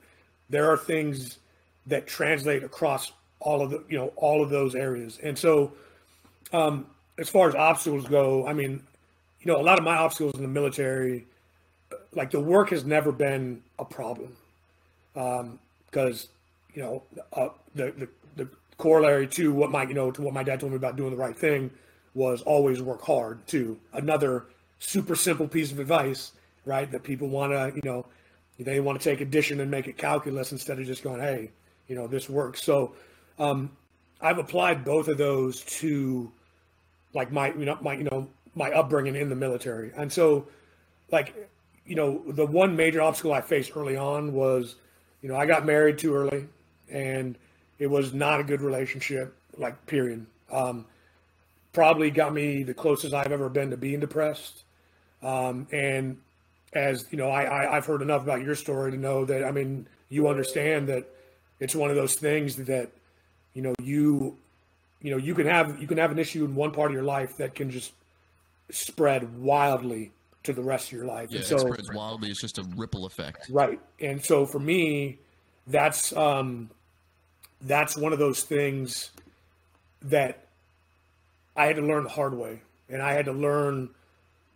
There 0.49 0.69
are 0.69 0.77
things 0.77 1.39
that 1.85 2.07
translate 2.07 2.63
across 2.63 3.11
all 3.39 3.61
of 3.61 3.69
the 3.69 3.83
you 3.89 3.97
know 3.97 4.11
all 4.15 4.43
of 4.43 4.49
those 4.49 4.75
areas. 4.75 5.19
And 5.23 5.37
so 5.37 5.71
um, 6.51 6.87
as 7.17 7.29
far 7.29 7.47
as 7.47 7.55
obstacles 7.55 8.07
go, 8.07 8.45
I 8.47 8.53
mean, 8.53 8.83
you 9.47 9.53
know, 9.53 9.61
a 9.61 9.63
lot 9.63 9.79
of 9.79 9.85
my 9.85 9.95
obstacles 9.95 10.33
in 10.35 10.41
the 10.41 10.47
military, 10.49 11.25
like 12.13 12.31
the 12.31 12.39
work 12.39 12.69
has 12.71 12.83
never 12.83 13.13
been 13.13 13.63
a 13.79 13.85
problem, 13.85 14.35
because 15.13 16.23
um, 16.23 16.29
you 16.73 16.81
know 16.81 17.03
uh, 17.31 17.47
the, 17.73 17.93
the 17.97 18.09
the 18.35 18.49
corollary 18.77 19.25
to 19.25 19.53
what 19.53 19.71
my 19.71 19.83
you 19.83 19.93
know 19.93 20.11
to 20.11 20.21
what 20.21 20.33
my 20.33 20.43
dad 20.43 20.59
told 20.59 20.73
me 20.73 20.75
about 20.75 20.97
doing 20.97 21.11
the 21.11 21.17
right 21.17 21.37
thing 21.37 21.71
was 22.13 22.41
always 22.41 22.81
work 22.81 23.01
hard 23.01 23.47
too. 23.47 23.79
Another 23.93 24.47
super 24.79 25.15
simple 25.15 25.47
piece 25.47 25.71
of 25.71 25.79
advice, 25.79 26.33
right? 26.65 26.91
That 26.91 27.03
people 27.03 27.29
want 27.29 27.53
to 27.53 27.71
you 27.73 27.89
know 27.89 28.05
they 28.59 28.81
want 28.81 28.99
to 28.99 29.09
take 29.09 29.21
addition 29.21 29.61
and 29.61 29.71
make 29.71 29.87
it 29.87 29.97
calculus 29.97 30.51
instead 30.51 30.77
of 30.77 30.85
just 30.85 31.03
going, 31.03 31.21
hey, 31.21 31.51
you 31.87 31.95
know, 31.95 32.05
this 32.05 32.29
works. 32.29 32.63
So 32.63 32.95
um, 33.39 33.71
I've 34.19 34.39
applied 34.39 34.83
both 34.83 35.07
of 35.07 35.17
those 35.17 35.61
to 35.79 36.29
like 37.13 37.31
my 37.31 37.53
you 37.53 37.63
know 37.63 37.77
my 37.81 37.93
you 37.93 38.03
know 38.11 38.27
my 38.57 38.71
upbringing 38.71 39.15
in 39.15 39.29
the 39.29 39.35
military. 39.35 39.91
And 39.95 40.11
so, 40.11 40.47
like, 41.11 41.49
you 41.85 41.95
know, 41.95 42.23
the 42.27 42.45
one 42.45 42.75
major 42.75 43.01
obstacle 43.01 43.31
I 43.31 43.41
faced 43.41 43.77
early 43.77 43.95
on 43.95 44.33
was, 44.33 44.75
you 45.21 45.29
know, 45.29 45.35
I 45.35 45.45
got 45.45 45.65
married 45.65 45.97
too 45.97 46.15
early 46.15 46.47
and 46.89 47.37
it 47.79 47.87
was 47.87 48.13
not 48.13 48.39
a 48.39 48.43
good 48.43 48.61
relationship, 48.61 49.35
like, 49.57 49.85
period. 49.85 50.25
Um, 50.51 50.85
probably 51.71 52.09
got 52.09 52.33
me 52.33 52.63
the 52.63 52.73
closest 52.73 53.13
I've 53.13 53.31
ever 53.31 53.49
been 53.49 53.69
to 53.69 53.77
being 53.77 53.99
depressed. 53.99 54.63
Um, 55.21 55.67
and 55.71 56.17
as 56.73 57.05
you 57.11 57.17
know, 57.17 57.29
I, 57.29 57.71
I, 57.71 57.75
have 57.75 57.85
heard 57.85 58.01
enough 58.01 58.23
about 58.23 58.41
your 58.41 58.55
story 58.55 58.91
to 58.91 58.97
know 58.97 59.25
that, 59.25 59.43
I 59.43 59.51
mean, 59.51 59.87
you 60.09 60.27
understand 60.27 60.87
that 60.89 61.05
it's 61.59 61.75
one 61.75 61.89
of 61.89 61.95
those 61.95 62.15
things 62.15 62.55
that, 62.55 62.89
you 63.53 63.61
know, 63.61 63.73
you, 63.81 64.37
you 65.01 65.11
know, 65.11 65.17
you 65.17 65.33
can 65.33 65.47
have, 65.47 65.81
you 65.81 65.87
can 65.87 65.97
have 65.97 66.11
an 66.11 66.19
issue 66.19 66.45
in 66.45 66.55
one 66.55 66.71
part 66.71 66.91
of 66.91 66.93
your 66.93 67.03
life 67.03 67.37
that 67.37 67.55
can 67.55 67.69
just 67.69 67.93
spread 68.69 69.37
wildly 69.37 70.11
to 70.43 70.53
the 70.53 70.61
rest 70.61 70.87
of 70.87 70.93
your 70.93 71.05
life. 71.05 71.29
Yeah, 71.31 71.39
and 71.39 71.47
so, 71.47 71.55
it 71.55 71.59
spreads 71.59 71.93
wildly. 71.93 72.29
It's 72.29 72.41
just 72.41 72.57
a 72.57 72.63
ripple 72.75 73.05
effect. 73.05 73.49
Right. 73.49 73.79
And 73.99 74.23
so 74.23 74.45
for 74.45 74.59
me, 74.59 75.19
that's 75.67 76.15
um, 76.15 76.69
that's 77.61 77.97
one 77.97 78.13
of 78.13 78.19
those 78.19 78.43
things 78.43 79.11
that 80.03 80.47
I 81.55 81.65
had 81.65 81.75
to 81.75 81.81
learn 81.81 82.03
the 82.03 82.09
hard 82.09 82.33
way, 82.33 82.61
and 82.89 83.01
I 83.01 83.13
had 83.13 83.25
to 83.25 83.33
learn 83.33 83.89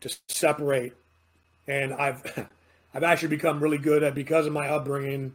to 0.01 0.15
separate. 0.27 0.94
And 1.68 1.94
I've 1.94 2.48
I've 2.94 3.03
actually 3.03 3.30
become 3.30 3.62
really 3.62 3.77
good 3.77 4.03
at 4.03 4.15
because 4.15 4.46
of 4.46 4.53
my 4.53 4.70
upbringing 4.70 5.34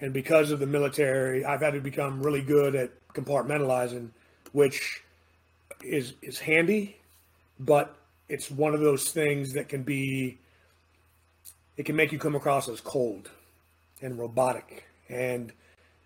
and 0.00 0.12
because 0.12 0.50
of 0.50 0.58
the 0.58 0.66
military. 0.66 1.44
I've 1.44 1.60
had 1.60 1.74
to 1.74 1.80
become 1.80 2.22
really 2.22 2.42
good 2.42 2.74
at 2.74 2.90
compartmentalizing, 3.14 4.08
which 4.52 5.02
is 5.82 6.14
is 6.22 6.38
handy, 6.38 6.96
but 7.58 7.94
it's 8.32 8.50
one 8.50 8.72
of 8.72 8.80
those 8.80 9.10
things 9.10 9.52
that 9.52 9.68
can 9.68 9.82
be 9.82 10.38
it 11.76 11.84
can 11.84 11.94
make 11.94 12.12
you 12.12 12.18
come 12.18 12.34
across 12.34 12.66
as 12.66 12.80
cold 12.80 13.28
and 14.00 14.18
robotic 14.18 14.84
and 15.10 15.52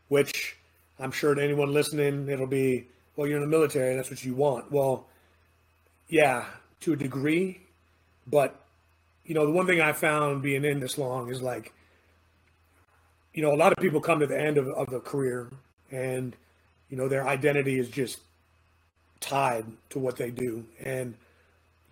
which 0.09 0.56
i'm 0.99 1.12
sure 1.12 1.37
to 1.37 1.42
anyone 1.42 1.73
listening 1.73 2.28
it'll 2.28 2.49
be 2.49 2.85
well 3.14 3.28
you're 3.28 3.37
in 3.37 3.42
the 3.42 3.49
military 3.49 3.95
that's 3.95 4.11
what 4.11 4.25
you 4.25 4.35
want. 4.35 4.71
Well 4.73 5.06
yeah 6.09 6.47
to 6.80 6.95
a 6.95 6.97
degree 6.97 7.61
but 8.26 8.61
you 9.25 9.35
know 9.35 9.47
the 9.47 9.52
one 9.52 9.66
thing 9.66 9.80
i 9.80 9.92
found 9.92 10.42
being 10.42 10.64
in 10.64 10.80
this 10.80 10.99
long 10.99 11.30
is 11.30 11.40
like 11.40 11.73
you 13.35 13.42
know 13.42 13.54
a 13.54 13.61
lot 13.62 13.71
of 13.71 13.78
people 13.78 14.00
come 14.00 14.18
to 14.18 14.26
the 14.26 14.38
end 14.38 14.59
of, 14.59 14.66
of 14.71 14.92
a 14.92 14.99
career 14.99 15.52
and 15.92 16.35
you 16.90 16.97
know 16.97 17.09
their 17.09 17.26
identity 17.28 17.78
is 17.78 17.88
just 17.88 18.18
tied 19.21 19.64
to 19.90 20.00
what 20.00 20.16
they 20.16 20.30
do 20.30 20.64
and 20.83 21.14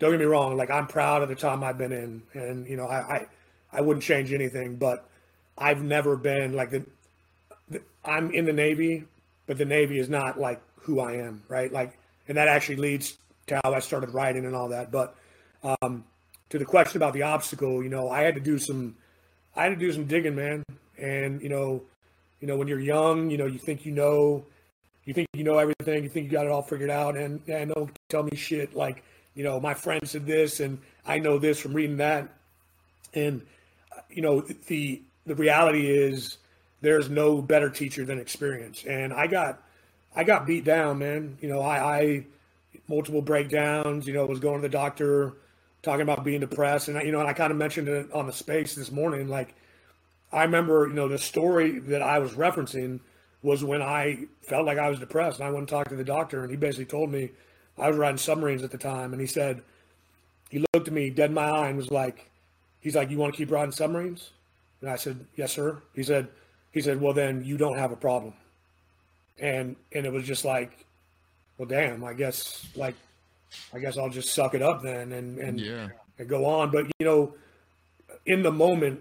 don't 0.04 0.12
get 0.12 0.20
me 0.20 0.26
wrong, 0.26 0.56
like 0.56 0.70
I'm 0.70 0.86
proud 0.86 1.22
of 1.22 1.30
the 1.30 1.34
time 1.34 1.64
I've 1.64 1.78
been 1.78 1.92
in, 1.92 2.22
and 2.34 2.66
you 2.68 2.76
know, 2.76 2.84
I 2.86 3.16
I, 3.16 3.26
I 3.72 3.80
wouldn't 3.80 4.04
change 4.04 4.32
anything, 4.32 4.76
but 4.76 5.08
I've 5.56 5.82
never 5.82 6.16
been 6.16 6.52
like 6.52 6.70
the, 6.70 6.84
the, 7.70 7.80
I'm 8.04 8.30
in 8.32 8.44
the 8.44 8.52
Navy, 8.52 9.04
but 9.46 9.56
the 9.56 9.64
Navy 9.64 9.98
is 9.98 10.08
not 10.10 10.38
like 10.38 10.60
who 10.76 11.00
I 11.00 11.14
am, 11.14 11.42
right? 11.48 11.72
Like, 11.72 11.98
and 12.28 12.36
that 12.36 12.48
actually 12.48 12.76
leads 12.76 13.16
to 13.46 13.60
how 13.64 13.72
I 13.72 13.78
started 13.78 14.12
writing 14.12 14.44
and 14.44 14.54
all 14.54 14.68
that. 14.68 14.90
But 14.90 15.16
um, 15.62 16.04
to 16.50 16.58
the 16.58 16.64
question 16.66 16.98
about 16.98 17.14
the 17.14 17.22
obstacle, 17.22 17.82
you 17.82 17.88
know, 17.88 18.10
I 18.10 18.22
had 18.22 18.34
to 18.34 18.40
do 18.40 18.58
some, 18.58 18.96
I 19.56 19.62
had 19.62 19.70
to 19.70 19.76
do 19.76 19.90
some 19.92 20.04
digging, 20.04 20.34
man, 20.34 20.64
And 20.98 21.40
you 21.40 21.48
know, 21.48 21.82
you 22.40 22.46
know, 22.46 22.56
when 22.56 22.68
you're 22.68 22.80
young, 22.80 23.30
you 23.30 23.38
know, 23.38 23.46
you 23.46 23.58
think 23.58 23.86
you 23.86 23.92
know, 23.92 24.44
you 25.04 25.14
think 25.14 25.28
you 25.32 25.44
know 25.44 25.56
everything, 25.58 26.02
you 26.02 26.10
think 26.10 26.26
you 26.26 26.32
got 26.32 26.44
it 26.44 26.52
all 26.52 26.62
figured 26.62 26.90
out, 26.90 27.16
and 27.16 27.40
yeah, 27.46 27.64
don't 27.64 27.90
tell 28.10 28.22
me 28.22 28.36
shit 28.36 28.74
like, 28.74 29.02
you 29.34 29.44
know, 29.44 29.60
my 29.60 29.74
friend 29.74 30.06
said 30.08 30.26
this, 30.26 30.60
and 30.60 30.78
I 31.06 31.18
know 31.18 31.38
this 31.38 31.58
from 31.58 31.74
reading 31.74 31.98
that, 31.98 32.28
and 33.12 33.42
you 34.10 34.22
know, 34.22 34.40
the 34.40 35.02
the 35.26 35.34
reality 35.34 35.90
is 35.90 36.38
there's 36.80 37.08
no 37.08 37.40
better 37.40 37.70
teacher 37.70 38.04
than 38.04 38.18
experience, 38.18 38.84
and 38.84 39.12
I 39.12 39.26
got 39.26 39.62
I 40.14 40.24
got 40.24 40.46
beat 40.46 40.64
down, 40.64 40.98
man. 40.98 41.38
You 41.40 41.48
know, 41.48 41.60
I, 41.60 41.98
I 41.98 42.26
multiple 42.88 43.22
breakdowns. 43.22 44.06
You 44.06 44.14
know, 44.14 44.26
was 44.26 44.40
going 44.40 44.60
to 44.60 44.68
the 44.68 44.72
doctor, 44.72 45.32
talking 45.82 46.02
about 46.02 46.24
being 46.24 46.40
depressed, 46.40 46.88
and 46.88 47.00
you 47.04 47.12
know, 47.12 47.20
and 47.20 47.28
I 47.28 47.32
kind 47.32 47.50
of 47.50 47.56
mentioned 47.56 47.88
it 47.88 48.12
on 48.12 48.26
the 48.26 48.32
space 48.32 48.74
this 48.74 48.90
morning, 48.90 49.28
like 49.28 49.54
I 50.34 50.42
remember, 50.42 50.88
you 50.88 50.94
know, 50.94 51.06
the 51.06 51.16
story 51.16 51.78
that 51.78 52.02
I 52.02 52.18
was 52.18 52.32
referencing 52.32 52.98
was 53.42 53.62
when 53.62 53.80
I 53.80 54.26
felt 54.42 54.66
like 54.66 54.78
I 54.78 54.88
was 54.88 54.98
depressed. 54.98 55.38
And 55.38 55.46
I 55.46 55.50
went 55.50 55.60
and 55.60 55.68
talked 55.68 55.90
to 55.90 55.96
the 55.96 56.04
doctor, 56.04 56.42
and 56.42 56.50
he 56.50 56.56
basically 56.56 56.86
told 56.86 57.10
me 57.10 57.30
I 57.78 57.88
was 57.88 57.96
riding 57.96 58.18
submarines 58.18 58.62
at 58.62 58.70
the 58.70 58.78
time, 58.78 59.12
and 59.12 59.20
he 59.20 59.26
said 59.26 59.62
he 60.50 60.64
looked 60.74 60.88
at 60.88 60.94
me 60.94 61.10
dead 61.10 61.30
in 61.30 61.34
my 61.34 61.48
eye 61.48 61.68
and 61.68 61.76
was 61.76 61.90
like, 61.90 62.30
he's 62.80 62.94
like, 62.94 63.10
"You 63.10 63.18
want 63.18 63.34
to 63.34 63.36
keep 63.38 63.50
riding 63.50 63.72
submarines?" 63.72 64.30
And 64.80 64.90
I 64.90 64.96
said, 64.96 65.24
"Yes, 65.36 65.52
sir." 65.52 65.82
He 65.94 66.02
said, 66.02 66.28
he 66.72 66.80
said, 66.80 67.00
"Well, 67.00 67.12
then 67.12 67.44
you 67.44 67.56
don't 67.56 67.78
have 67.78 67.90
a 67.92 67.96
problem." 67.96 68.34
And 69.38 69.74
and 69.92 70.06
it 70.06 70.12
was 70.12 70.24
just 70.24 70.44
like, 70.44 70.84
well, 71.58 71.66
damn. 71.66 72.04
I 72.04 72.12
guess 72.12 72.66
like, 72.76 72.94
I 73.72 73.78
guess 73.80 73.98
I'll 73.98 74.10
just 74.10 74.32
suck 74.34 74.54
it 74.54 74.62
up 74.62 74.82
then 74.82 75.12
and 75.12 75.38
and, 75.38 75.60
Yeah. 75.60 75.88
and 76.18 76.28
go 76.28 76.46
on. 76.46 76.70
But 76.70 76.86
you 76.98 77.06
know, 77.06 77.34
in 78.26 78.42
the 78.42 78.52
moment, 78.52 79.00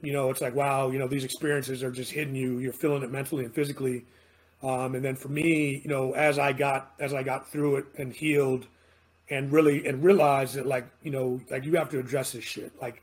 you 0.00 0.12
know, 0.12 0.30
it's 0.30 0.40
like, 0.40 0.54
wow, 0.54 0.90
you 0.90 0.98
know, 0.98 1.08
these 1.08 1.24
experiences 1.24 1.82
are 1.82 1.90
just 1.90 2.10
hitting 2.12 2.34
you. 2.34 2.58
You're 2.60 2.72
feeling 2.72 3.02
it 3.02 3.10
mentally 3.10 3.44
and 3.44 3.54
physically. 3.54 4.04
Um, 4.62 4.94
and 4.94 5.04
then 5.04 5.14
for 5.14 5.28
me, 5.28 5.80
you 5.84 5.88
know, 5.88 6.12
as 6.12 6.38
I 6.38 6.52
got 6.52 6.92
as 6.98 7.14
I 7.14 7.22
got 7.22 7.48
through 7.50 7.76
it 7.76 7.86
and 7.96 8.12
healed, 8.12 8.66
and 9.30 9.52
really 9.52 9.86
and 9.86 10.02
realized 10.02 10.54
that 10.54 10.66
like 10.66 10.86
you 11.02 11.10
know 11.10 11.40
like 11.50 11.64
you 11.64 11.74
have 11.76 11.90
to 11.90 11.98
address 11.98 12.32
this 12.32 12.44
shit. 12.44 12.72
Like, 12.80 13.02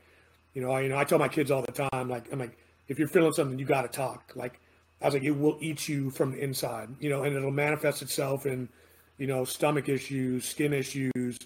you 0.54 0.62
know, 0.62 0.72
I 0.72 0.82
you 0.82 0.90
know 0.90 0.98
I 0.98 1.04
tell 1.04 1.20
my 1.20 1.28
kids 1.28 1.52
all 1.52 1.62
the 1.62 1.72
time 1.72 2.10
like 2.10 2.32
I'm 2.32 2.40
like 2.40 2.58
if 2.88 3.00
you're 3.00 3.08
feeling 3.08 3.34
something, 3.34 3.58
you 3.58 3.66
got 3.66 3.82
to 3.82 3.88
talk. 3.88 4.34
Like 4.36 4.60
I 5.02 5.06
was 5.06 5.14
like, 5.14 5.24
it 5.24 5.32
will 5.32 5.58
eat 5.62 5.88
you 5.88 6.10
from 6.10 6.32
the 6.32 6.44
inside, 6.44 6.90
you 7.00 7.10
know, 7.10 7.24
and 7.24 7.36
it'll 7.36 7.52
manifest 7.52 8.02
itself 8.02 8.46
in, 8.46 8.70
you 9.18 9.28
know, 9.28 9.44
stomach 9.44 9.90
issues, 9.90 10.48
skin 10.48 10.74
issues, 10.74 11.40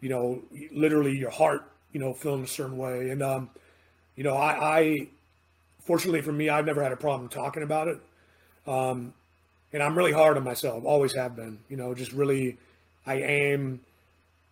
you 0.00 0.08
know, 0.08 0.42
literally 0.72 1.16
your 1.16 1.30
heart, 1.30 1.70
you 1.92 2.00
know, 2.00 2.12
feeling 2.12 2.44
a 2.44 2.46
certain 2.46 2.76
way. 2.76 3.10
And 3.10 3.22
um, 3.22 3.50
you 4.16 4.24
know, 4.24 4.34
I, 4.34 4.78
I 4.78 5.08
fortunately 5.80 6.22
for 6.22 6.32
me, 6.32 6.48
I've 6.48 6.66
never 6.66 6.82
had 6.82 6.92
a 6.92 6.96
problem 6.96 7.28
talking 7.28 7.62
about 7.62 7.88
it. 7.88 8.00
Um, 8.66 9.14
and 9.76 9.82
I'm 9.82 9.94
really 9.94 10.12
hard 10.12 10.38
on 10.38 10.42
myself, 10.42 10.86
always 10.86 11.14
have 11.16 11.36
been. 11.36 11.58
You 11.68 11.76
know, 11.76 11.94
just 11.94 12.12
really, 12.12 12.56
I 13.04 13.16
aim. 13.16 13.80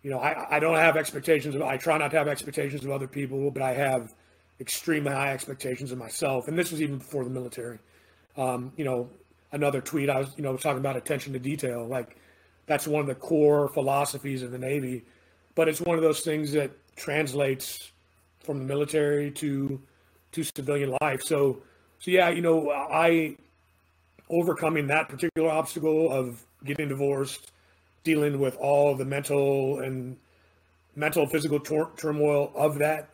You 0.03 0.11
know, 0.11 0.19
I, 0.19 0.57
I 0.57 0.59
don't 0.59 0.75
have 0.75 0.97
expectations. 0.97 1.55
Of, 1.55 1.63
I 1.63 1.77
try 1.77 1.97
not 1.97 2.11
to 2.11 2.17
have 2.19 2.27
expectations 2.27 2.85
of 2.85 2.91
other 2.91 3.07
people, 3.07 3.49
but 3.49 3.63
I 3.63 3.73
have 3.73 4.13
extremely 4.59 5.11
high 5.11 5.33
expectations 5.33 5.91
of 5.91 5.97
myself. 5.97 6.47
And 6.47 6.55
this 6.55 6.69
was 6.69 6.79
even 6.79 6.99
before 6.99 7.23
the 7.23 7.31
military. 7.31 7.79
Um, 8.37 8.71
you 8.77 8.85
know, 8.85 9.09
another 9.51 9.81
tweet 9.81 10.11
I 10.11 10.19
was, 10.19 10.29
you 10.37 10.43
know, 10.43 10.55
talking 10.57 10.77
about 10.77 10.95
attention 10.95 11.33
to 11.33 11.39
detail. 11.39 11.87
Like 11.87 12.17
that's 12.67 12.87
one 12.87 13.01
of 13.01 13.07
the 13.07 13.15
core 13.15 13.67
philosophies 13.69 14.43
of 14.43 14.51
the 14.51 14.59
Navy, 14.59 15.05
but 15.55 15.67
it's 15.67 15.81
one 15.81 15.97
of 15.97 16.03
those 16.03 16.21
things 16.21 16.51
that 16.51 16.69
translates 16.95 17.91
from 18.43 18.59
the 18.59 18.65
military 18.65 19.31
to 19.31 19.81
to 20.33 20.43
civilian 20.43 20.95
life. 21.01 21.23
So, 21.23 21.63
so 21.97 22.11
yeah, 22.11 22.29
you 22.29 22.41
know, 22.41 22.69
I 22.69 23.37
overcoming 24.29 24.87
that 24.87 25.09
particular 25.09 25.49
obstacle 25.49 26.11
of 26.11 26.43
getting 26.63 26.89
divorced, 26.89 27.51
dealing 28.03 28.39
with 28.39 28.55
all 28.57 28.95
the 28.95 29.05
mental 29.05 29.79
and 29.79 30.17
mental 30.95 31.25
physical 31.27 31.59
tur- 31.59 31.91
turmoil 31.97 32.51
of 32.55 32.79
that, 32.79 33.09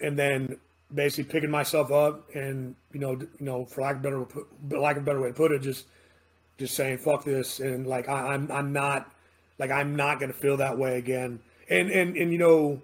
and 0.00 0.18
then 0.18 0.58
basically 0.94 1.24
picking 1.24 1.50
myself 1.50 1.90
up 1.90 2.34
and 2.34 2.74
you 2.92 3.00
know, 3.00 3.12
you 3.12 3.28
know, 3.40 3.64
for 3.64 3.82
lack 3.82 3.96
of 3.96 4.02
better 4.02 4.26
lack 4.70 4.96
of 4.96 5.04
better 5.04 5.20
way 5.20 5.28
to 5.28 5.34
put 5.34 5.52
it, 5.52 5.62
just 5.62 5.86
just 6.58 6.74
saying 6.74 6.98
fuck 6.98 7.24
this 7.24 7.60
and 7.60 7.86
like 7.86 8.08
I, 8.08 8.34
I'm 8.34 8.50
I'm 8.50 8.72
not 8.72 9.10
like 9.58 9.70
I'm 9.70 9.96
not 9.96 10.20
gonna 10.20 10.32
feel 10.32 10.56
that 10.58 10.78
way 10.78 10.98
again. 10.98 11.40
And 11.68 11.90
and 11.90 12.16
and 12.16 12.32
you 12.32 12.38
know, 12.38 12.82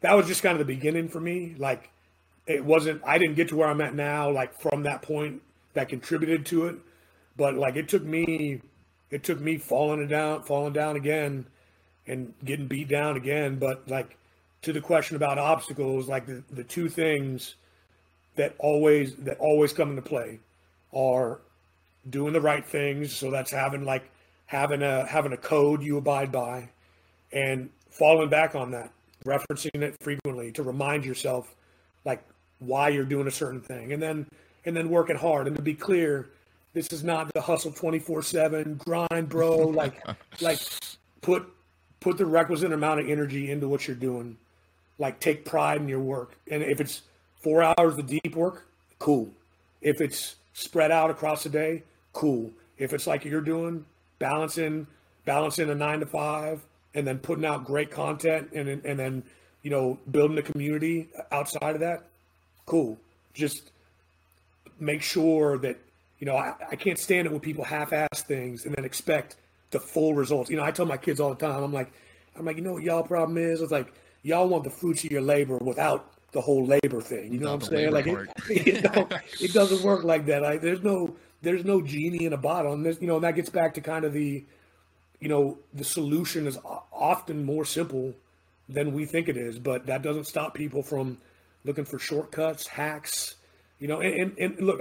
that 0.00 0.14
was 0.14 0.26
just 0.26 0.42
kind 0.42 0.52
of 0.52 0.66
the 0.66 0.74
beginning 0.74 1.08
for 1.08 1.20
me. 1.20 1.54
Like 1.58 1.90
it 2.46 2.64
wasn't 2.64 3.02
I 3.04 3.18
didn't 3.18 3.36
get 3.36 3.48
to 3.48 3.56
where 3.56 3.68
I'm 3.68 3.80
at 3.80 3.94
now, 3.94 4.30
like 4.30 4.60
from 4.60 4.82
that 4.84 5.02
point 5.02 5.42
that 5.74 5.88
contributed 5.88 6.46
to 6.46 6.66
it. 6.66 6.76
But 7.36 7.54
like 7.54 7.76
it 7.76 7.88
took 7.88 8.02
me 8.02 8.60
it 9.10 9.22
took 9.22 9.40
me 9.40 9.58
falling 9.58 10.06
down 10.08 10.42
falling 10.42 10.72
down 10.72 10.96
again 10.96 11.46
and 12.06 12.34
getting 12.44 12.66
beat 12.66 12.88
down 12.88 13.16
again. 13.16 13.58
But 13.58 13.88
like 13.88 14.16
to 14.62 14.72
the 14.72 14.80
question 14.80 15.16
about 15.16 15.38
obstacles, 15.38 16.08
like 16.08 16.26
the, 16.26 16.42
the 16.50 16.64
two 16.64 16.88
things 16.88 17.54
that 18.36 18.54
always 18.58 19.14
that 19.16 19.38
always 19.38 19.72
come 19.72 19.90
into 19.90 20.02
play 20.02 20.40
are 20.92 21.40
doing 22.08 22.32
the 22.32 22.40
right 22.40 22.64
things. 22.64 23.14
So 23.14 23.30
that's 23.30 23.50
having 23.50 23.84
like 23.84 24.10
having 24.46 24.82
a 24.82 25.06
having 25.06 25.32
a 25.32 25.36
code 25.36 25.82
you 25.82 25.98
abide 25.98 26.32
by 26.32 26.68
and 27.32 27.70
falling 27.90 28.28
back 28.28 28.54
on 28.54 28.70
that, 28.72 28.92
referencing 29.24 29.82
it 29.82 29.96
frequently 30.00 30.52
to 30.52 30.62
remind 30.62 31.04
yourself 31.04 31.54
like 32.04 32.22
why 32.58 32.88
you're 32.88 33.04
doing 33.04 33.26
a 33.26 33.32
certain 33.32 33.60
thing. 33.60 33.92
And 33.92 34.02
then 34.02 34.26
and 34.64 34.76
then 34.76 34.90
working 34.90 35.16
hard. 35.16 35.46
And 35.46 35.56
to 35.56 35.62
be 35.62 35.74
clear, 35.74 36.30
this 36.76 36.92
is 36.92 37.02
not 37.02 37.32
the 37.32 37.40
hustle 37.40 37.72
24/7 37.72 38.76
grind, 38.76 39.30
bro. 39.30 39.56
Like 39.68 39.94
like 40.42 40.60
put 41.22 41.48
put 42.00 42.18
the 42.18 42.26
requisite 42.26 42.70
amount 42.70 43.00
of 43.00 43.08
energy 43.08 43.50
into 43.50 43.66
what 43.66 43.88
you're 43.88 43.96
doing. 43.96 44.36
Like 44.98 45.18
take 45.18 45.46
pride 45.46 45.80
in 45.80 45.88
your 45.88 46.00
work. 46.00 46.36
And 46.50 46.62
if 46.62 46.78
it's 46.78 47.00
4 47.42 47.62
hours 47.62 47.96
of 47.96 48.06
deep 48.06 48.36
work, 48.36 48.66
cool. 48.98 49.30
If 49.80 50.02
it's 50.02 50.36
spread 50.52 50.90
out 50.90 51.08
across 51.08 51.44
the 51.44 51.48
day, 51.48 51.82
cool. 52.12 52.50
If 52.76 52.92
it's 52.92 53.06
like 53.06 53.24
you're 53.24 53.40
doing, 53.40 53.86
balancing 54.18 54.86
balancing 55.24 55.70
a 55.70 55.74
9 55.74 56.00
to 56.00 56.06
5 56.06 56.60
and 56.94 57.06
then 57.06 57.18
putting 57.18 57.46
out 57.46 57.64
great 57.64 57.90
content 57.90 58.50
and 58.52 58.68
and 58.68 58.98
then, 58.98 59.22
you 59.62 59.70
know, 59.70 59.98
building 60.10 60.36
a 60.36 60.42
community 60.42 61.08
outside 61.32 61.74
of 61.74 61.80
that, 61.80 62.04
cool. 62.66 62.98
Just 63.32 63.70
make 64.78 65.00
sure 65.00 65.56
that 65.56 65.78
you 66.18 66.26
know 66.26 66.36
I, 66.36 66.54
I 66.70 66.76
can't 66.76 66.98
stand 66.98 67.26
it 67.26 67.30
when 67.30 67.40
people 67.40 67.64
half-ass 67.64 68.22
things 68.22 68.64
and 68.64 68.74
then 68.74 68.84
expect 68.84 69.36
the 69.70 69.80
full 69.80 70.14
results. 70.14 70.50
You 70.50 70.56
know, 70.56 70.64
I 70.64 70.70
tell 70.70 70.86
my 70.86 70.96
kids 70.96 71.20
all 71.20 71.30
the 71.30 71.46
time, 71.46 71.62
I'm 71.62 71.72
like, 71.72 71.92
I'm 72.36 72.44
like, 72.44 72.56
you 72.56 72.62
know 72.62 72.74
what 72.74 72.82
y'all 72.82 73.02
problem 73.02 73.38
is? 73.38 73.60
It's 73.60 73.72
like 73.72 73.92
y'all 74.22 74.48
want 74.48 74.64
the 74.64 74.70
fruits 74.70 75.04
of 75.04 75.10
your 75.10 75.22
labor 75.22 75.58
without 75.58 76.12
the 76.32 76.40
whole 76.40 76.64
labor 76.66 77.00
thing. 77.00 77.32
You 77.32 77.40
know 77.40 77.56
Without 77.56 77.70
what 77.70 77.72
I'm 77.72 77.76
saying? 77.78 77.92
Like 77.92 78.06
it, 78.06 78.66
it, 78.66 78.92
don't, 78.92 79.12
it 79.40 79.52
doesn't 79.52 79.82
work 79.82 80.04
like 80.04 80.26
that. 80.26 80.42
Like 80.42 80.60
there's 80.60 80.82
no 80.82 81.16
there's 81.42 81.64
no 81.64 81.80
genie 81.80 82.24
in 82.24 82.32
a 82.32 82.36
bottle. 82.36 82.72
And 82.72 82.84
this, 82.84 83.00
you 83.00 83.06
know, 83.06 83.16
and 83.16 83.24
that 83.24 83.34
gets 83.36 83.50
back 83.50 83.74
to 83.74 83.80
kind 83.80 84.04
of 84.04 84.12
the, 84.12 84.44
you 85.20 85.28
know, 85.28 85.58
the 85.74 85.84
solution 85.84 86.46
is 86.46 86.58
often 86.92 87.44
more 87.44 87.64
simple 87.64 88.14
than 88.68 88.92
we 88.92 89.04
think 89.04 89.28
it 89.28 89.36
is, 89.36 89.58
but 89.58 89.86
that 89.86 90.02
doesn't 90.02 90.26
stop 90.26 90.54
people 90.54 90.82
from 90.82 91.18
looking 91.64 91.84
for 91.84 91.98
shortcuts, 91.98 92.66
hacks, 92.66 93.36
you 93.78 93.86
know. 93.86 94.00
And, 94.00 94.38
and, 94.38 94.38
and 94.38 94.66
look, 94.66 94.80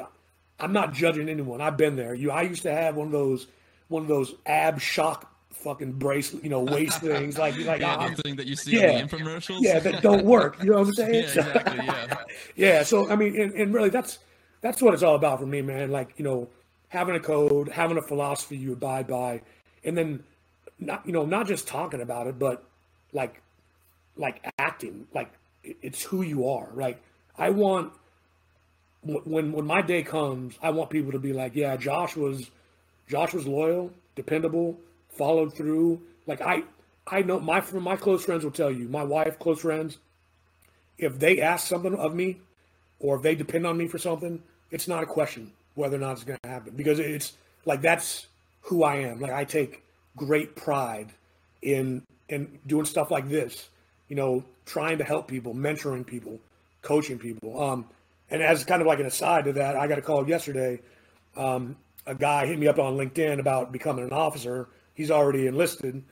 I'm 0.59 0.73
not 0.73 0.93
judging 0.93 1.27
anyone. 1.29 1.61
I've 1.61 1.77
been 1.77 1.95
there. 1.95 2.13
You, 2.13 2.31
I 2.31 2.43
used 2.43 2.63
to 2.63 2.71
have 2.71 2.95
one 2.95 3.07
of 3.07 3.11
those, 3.11 3.47
one 3.89 4.01
of 4.03 4.07
those 4.07 4.33
ab 4.45 4.79
shock 4.79 5.31
fucking 5.51 5.93
bracelet, 5.93 6.43
you 6.43 6.49
know, 6.49 6.61
waist 6.61 7.01
things. 7.01 7.37
Like, 7.37 7.57
like 7.59 7.81
Yeah, 7.81 7.95
I'm- 7.95 8.15
the 8.15 8.21
thing 8.21 8.35
that 8.37 8.45
you 8.47 8.55
see 8.55 8.79
yeah. 8.79 9.01
the 9.01 9.07
infomercials. 9.07 9.59
yeah, 9.61 9.79
that 9.79 10.01
don't 10.01 10.23
work. 10.25 10.61
You 10.63 10.71
know 10.71 10.79
what 10.79 10.87
I'm 10.87 10.93
saying? 10.93 11.13
Yeah, 11.13 11.19
exactly. 11.21 11.85
Yeah. 11.85 12.17
yeah 12.55 12.83
so 12.83 13.09
i 13.09 13.15
mean 13.15 13.39
and, 13.41 13.53
and 13.53 13.73
really 13.73 13.89
that's 13.89 14.19
that's 14.61 14.81
what 14.81 14.93
it's 14.93 15.03
all 15.03 15.15
about 15.15 15.39
for 15.39 15.45
me 15.45 15.61
man 15.61 15.91
like 15.91 16.13
you 16.17 16.23
know 16.23 16.47
having 16.89 17.15
a 17.15 17.19
code 17.19 17.67
having 17.69 17.97
a 17.97 18.01
philosophy 18.01 18.55
you 18.57 18.71
abide 18.73 19.07
by 19.07 19.41
and 19.83 19.97
then 19.97 20.23
not 20.79 21.05
you 21.05 21.11
know 21.11 21.25
not 21.25 21.47
just 21.47 21.67
talking 21.67 22.01
about 22.01 22.27
it 22.27 22.37
but 22.39 22.63
like 23.13 23.41
like 24.17 24.45
acting 24.59 25.05
like 25.13 25.31
it's 25.63 26.01
who 26.03 26.21
you 26.21 26.47
are 26.47 26.69
like 26.75 27.01
i 27.37 27.49
want 27.49 27.91
when 29.05 29.51
when 29.51 29.65
my 29.65 29.81
day 29.81 30.03
comes 30.03 30.57
i 30.61 30.69
want 30.69 30.89
people 30.89 31.11
to 31.11 31.19
be 31.19 31.31
like 31.31 31.55
yeah 31.55 31.75
josh 31.77 32.15
was 32.15 32.49
josh 33.07 33.33
was 33.33 33.45
loyal 33.45 33.91
dependable 34.15 34.77
followed 35.09 35.53
through 35.55 36.01
like 36.27 36.41
i 36.41 36.63
i 37.07 37.21
know 37.21 37.39
my 37.39 37.63
my 37.73 37.95
close 37.95 38.25
friends 38.25 38.43
will 38.43 38.51
tell 38.51 38.71
you 38.71 38.87
my 38.89 39.03
wife 39.03 39.37
close 39.39 39.61
friends 39.61 39.97
if 40.97 41.19
they 41.19 41.41
ask 41.41 41.67
something 41.67 41.95
of 41.95 42.15
me 42.15 42.37
or 42.99 43.17
if 43.17 43.21
they 43.21 43.35
depend 43.35 43.67
on 43.67 43.77
me 43.77 43.87
for 43.87 43.97
something, 43.97 44.41
it's 44.71 44.87
not 44.87 45.03
a 45.03 45.05
question 45.05 45.51
whether 45.75 45.97
or 45.97 45.99
not 45.99 46.13
it's 46.13 46.23
going 46.23 46.39
to 46.41 46.49
happen 46.49 46.73
because 46.75 46.99
it's 46.99 47.33
like 47.65 47.81
that's 47.81 48.27
who 48.61 48.83
I 48.83 48.97
am. 48.97 49.19
Like 49.19 49.33
I 49.33 49.43
take 49.43 49.83
great 50.15 50.55
pride 50.55 51.09
in 51.61 52.03
in 52.29 52.59
doing 52.65 52.85
stuff 52.85 53.11
like 53.11 53.29
this, 53.29 53.69
you 54.07 54.15
know, 54.15 54.43
trying 54.65 54.97
to 54.97 55.03
help 55.03 55.27
people, 55.27 55.53
mentoring 55.53 56.05
people, 56.05 56.39
coaching 56.81 57.19
people. 57.19 57.61
Um, 57.61 57.85
and 58.29 58.41
as 58.41 58.63
kind 58.63 58.81
of 58.81 58.87
like 58.87 58.99
an 58.99 59.05
aside 59.05 59.45
to 59.45 59.53
that, 59.53 59.75
I 59.75 59.87
got 59.87 59.97
a 59.97 60.01
call 60.01 60.27
yesterday. 60.27 60.79
Um, 61.35 61.75
a 62.05 62.15
guy 62.15 62.45
hit 62.45 62.59
me 62.59 62.67
up 62.67 62.79
on 62.79 62.95
LinkedIn 62.97 63.39
about 63.39 63.71
becoming 63.71 64.05
an 64.05 64.13
officer. 64.13 64.67
He's 64.93 65.11
already 65.11 65.47
enlisted. 65.47 66.03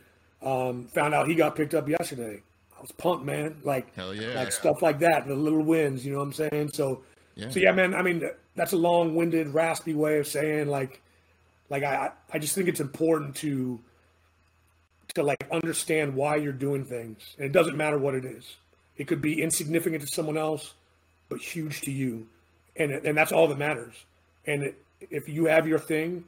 Um, 0.41 0.87
found 0.87 1.13
out 1.13 1.27
he 1.27 1.35
got 1.35 1.55
picked 1.55 1.73
up 1.73 1.87
yesterday. 1.87 2.41
I 2.77 2.81
was 2.81 2.91
pumped, 2.91 3.25
man. 3.25 3.57
Like, 3.63 3.93
Hell 3.95 4.13
yeah. 4.13 4.33
like 4.35 4.51
stuff 4.51 4.81
like 4.81 4.99
that, 4.99 5.27
the 5.27 5.35
little 5.35 5.61
wins. 5.63 6.05
You 6.05 6.11
know 6.13 6.17
what 6.19 6.25
I'm 6.25 6.33
saying? 6.33 6.71
So, 6.73 7.03
Yeah. 7.35 7.49
so 7.49 7.59
yeah, 7.59 7.71
man. 7.71 7.93
I 7.93 8.01
mean, 8.01 8.29
that's 8.55 8.73
a 8.73 8.77
long-winded, 8.77 9.53
raspy 9.53 9.93
way 9.93 10.19
of 10.19 10.27
saying 10.27 10.67
like, 10.67 11.01
like 11.69 11.83
I, 11.83 12.11
I 12.31 12.39
just 12.39 12.53
think 12.55 12.67
it's 12.67 12.81
important 12.81 13.35
to, 13.37 13.79
to 15.15 15.23
like 15.23 15.45
understand 15.51 16.15
why 16.15 16.35
you're 16.35 16.51
doing 16.51 16.83
things, 16.85 17.21
and 17.37 17.45
it 17.45 17.51
doesn't 17.51 17.77
matter 17.77 17.97
what 17.97 18.15
it 18.15 18.25
is. 18.25 18.57
It 18.97 19.07
could 19.07 19.21
be 19.21 19.41
insignificant 19.41 20.01
to 20.01 20.07
someone 20.07 20.37
else, 20.37 20.73
but 21.33 21.41
huge 21.41 21.81
to 21.81 21.91
you, 21.91 22.27
and 22.75 22.91
and 22.91 23.17
that's 23.17 23.31
all 23.31 23.47
that 23.47 23.57
matters. 23.57 24.05
And 24.45 24.61
it, 24.63 24.75
if 25.09 25.27
you 25.27 25.45
have 25.45 25.67
your 25.67 25.79
thing, 25.79 26.25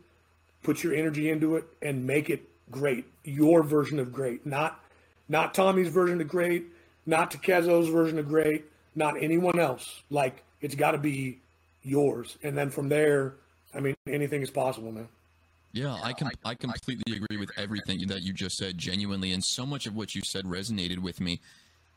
put 0.63 0.84
your 0.84 0.96
energy 0.96 1.30
into 1.30 1.58
it 1.58 1.65
and 1.80 2.08
make 2.08 2.32
it 2.32 2.41
great. 2.72 3.06
Your 3.24 3.62
version 3.62 4.00
of 4.00 4.12
great, 4.12 4.48
not 4.48 4.84
not 5.30 5.54
Tommy's 5.54 5.89
version 5.89 6.20
of 6.22 6.28
great, 6.28 6.65
not 7.06 7.30
Takezo's 7.30 7.88
version 7.88 8.18
of 8.18 8.28
great, 8.28 8.65
not 8.96 9.22
anyone 9.22 9.60
else. 9.60 10.02
Like 10.10 10.44
it's 10.60 10.76
got 10.76 10.91
to 10.91 10.98
be 10.98 11.38
yours, 11.84 12.36
and 12.41 12.58
then 12.58 12.72
from 12.72 12.89
there, 12.89 13.36
I 13.76 13.82
mean, 13.82 13.94
anything 14.08 14.41
is 14.41 14.50
possible, 14.50 14.91
man. 14.91 15.08
Yeah, 15.72 15.96
I 16.02 16.13
com- 16.13 16.32
I 16.44 16.56
completely 16.56 17.15
agree 17.15 17.38
with 17.38 17.52
everything 17.58 18.08
that 18.08 18.24
you 18.24 18.34
just 18.34 18.58
said, 18.58 18.80
genuinely, 18.80 19.34
and 19.34 19.44
so 19.44 19.68
much 19.68 19.86
of 19.86 19.96
what 19.96 20.15
you 20.15 20.24
said 20.24 20.46
resonated 20.46 20.98
with 20.98 21.22
me. 21.22 21.41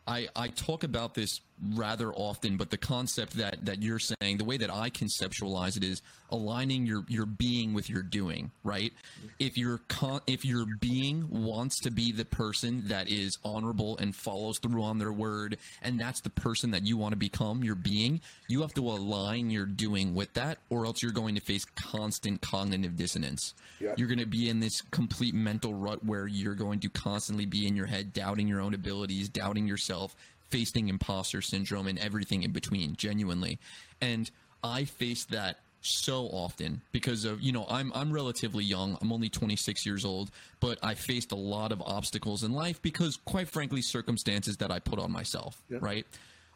I, 0.06 0.28
I 0.34 0.48
talk 0.48 0.84
about 0.84 1.14
this 1.14 1.40
rather 1.74 2.12
often, 2.12 2.56
but 2.56 2.70
the 2.70 2.76
concept 2.76 3.34
that, 3.34 3.64
that 3.64 3.82
you're 3.82 3.98
saying, 3.98 4.38
the 4.38 4.44
way 4.44 4.56
that 4.56 4.72
I 4.72 4.90
conceptualize 4.90 5.76
it 5.76 5.84
is 5.84 6.02
aligning 6.30 6.86
your, 6.86 7.04
your 7.08 7.26
being 7.26 7.74
with 7.74 7.88
your 7.88 8.02
doing, 8.02 8.50
right? 8.62 8.92
If 9.38 9.56
your 9.56 9.78
con- 9.88 10.20
if 10.26 10.44
your 10.44 10.66
being 10.80 11.26
wants 11.30 11.80
to 11.80 11.90
be 11.90 12.12
the 12.12 12.24
person 12.24 12.84
that 12.88 13.08
is 13.08 13.38
honorable 13.44 13.96
and 13.98 14.14
follows 14.14 14.58
through 14.58 14.82
on 14.82 14.98
their 14.98 15.12
word, 15.12 15.58
and 15.82 15.98
that's 15.98 16.20
the 16.20 16.30
person 16.30 16.70
that 16.72 16.86
you 16.86 16.96
want 16.96 17.12
to 17.12 17.18
become, 17.18 17.64
your 17.64 17.74
being, 17.74 18.20
you 18.48 18.60
have 18.60 18.74
to 18.74 18.82
align 18.82 19.50
your 19.50 19.66
doing 19.66 20.14
with 20.14 20.32
that, 20.34 20.58
or 20.70 20.86
else 20.86 21.02
you're 21.02 21.12
going 21.12 21.34
to 21.34 21.40
face 21.40 21.64
constant 21.64 22.40
cognitive 22.40 22.96
dissonance. 22.96 23.54
Yeah. 23.80 23.94
You're 23.96 24.08
going 24.08 24.18
to 24.18 24.26
be 24.26 24.48
in 24.48 24.60
this 24.60 24.80
complete 24.90 25.34
mental 25.34 25.74
rut 25.74 26.04
where 26.04 26.26
you're 26.26 26.54
going 26.54 26.80
to 26.80 26.88
constantly 26.88 27.46
be 27.46 27.66
in 27.66 27.74
your 27.76 27.86
head, 27.86 28.12
doubting 28.12 28.48
your 28.48 28.60
own 28.60 28.74
abilities, 28.74 29.28
doubting 29.28 29.66
yourself, 29.66 30.14
facing 30.50 30.88
imposter 30.88 31.40
syndrome, 31.42 31.86
and 31.86 31.98
everything 31.98 32.42
in 32.42 32.52
between, 32.52 32.96
genuinely. 32.96 33.58
And 34.00 34.30
I 34.62 34.84
faced 34.84 35.30
that 35.30 35.58
so 35.80 36.26
often 36.26 36.82
because 36.90 37.24
of 37.24 37.40
you 37.40 37.52
know 37.52 37.64
I'm 37.70 37.92
I'm 37.94 38.12
relatively 38.12 38.64
young. 38.64 38.98
I'm 39.00 39.12
only 39.12 39.28
26 39.28 39.86
years 39.86 40.04
old 40.04 40.30
but 40.58 40.76
I 40.82 40.94
faced 40.94 41.30
a 41.30 41.36
lot 41.36 41.70
of 41.70 41.80
obstacles 41.80 42.42
in 42.42 42.52
life 42.52 42.82
because 42.82 43.16
quite 43.16 43.48
frankly 43.48 43.80
circumstances 43.80 44.56
that 44.56 44.72
I 44.72 44.80
put 44.80 44.98
on 44.98 45.12
myself 45.12 45.62
right? 45.78 46.04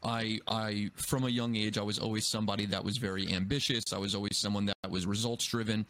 I 0.02 0.40
I 0.48 0.90
from 0.96 1.22
a 1.22 1.28
young 1.28 1.54
age 1.54 1.78
I 1.78 1.82
was 1.82 2.00
always 2.00 2.26
somebody 2.26 2.66
that 2.66 2.84
was 2.84 2.96
very 2.96 3.32
ambitious. 3.32 3.92
I 3.92 3.98
was 3.98 4.16
always 4.16 4.36
someone 4.36 4.66
that 4.66 4.90
was 4.90 5.06
results 5.06 5.46
driven 5.46 5.86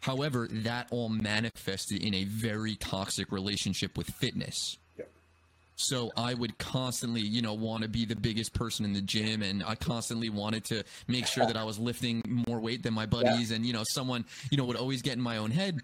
However, 0.00 0.48
that 0.50 0.88
all 0.90 1.08
manifested 1.08 2.02
in 2.02 2.14
a 2.14 2.24
very 2.24 2.76
toxic 2.76 3.32
relationship 3.32 3.96
with 3.96 4.08
fitness. 4.08 4.78
So 5.76 6.10
I 6.16 6.32
would 6.32 6.56
constantly, 6.58 7.20
you 7.20 7.42
know, 7.42 7.52
want 7.52 7.82
to 7.82 7.88
be 7.88 8.06
the 8.06 8.16
biggest 8.16 8.54
person 8.54 8.84
in 8.86 8.94
the 8.94 9.02
gym, 9.02 9.42
and 9.42 9.62
I 9.62 9.74
constantly 9.74 10.30
wanted 10.30 10.64
to 10.64 10.84
make 11.06 11.26
sure 11.26 11.44
that 11.44 11.56
I 11.56 11.64
was 11.64 11.78
lifting 11.78 12.22
more 12.48 12.58
weight 12.58 12.82
than 12.82 12.94
my 12.94 13.04
buddies, 13.06 13.50
and 13.50 13.64
you 13.64 13.72
know, 13.74 13.84
someone, 13.90 14.24
you 14.50 14.56
know, 14.56 14.64
would 14.64 14.76
always 14.76 15.02
get 15.02 15.12
in 15.12 15.20
my 15.20 15.36
own 15.36 15.50
head. 15.50 15.80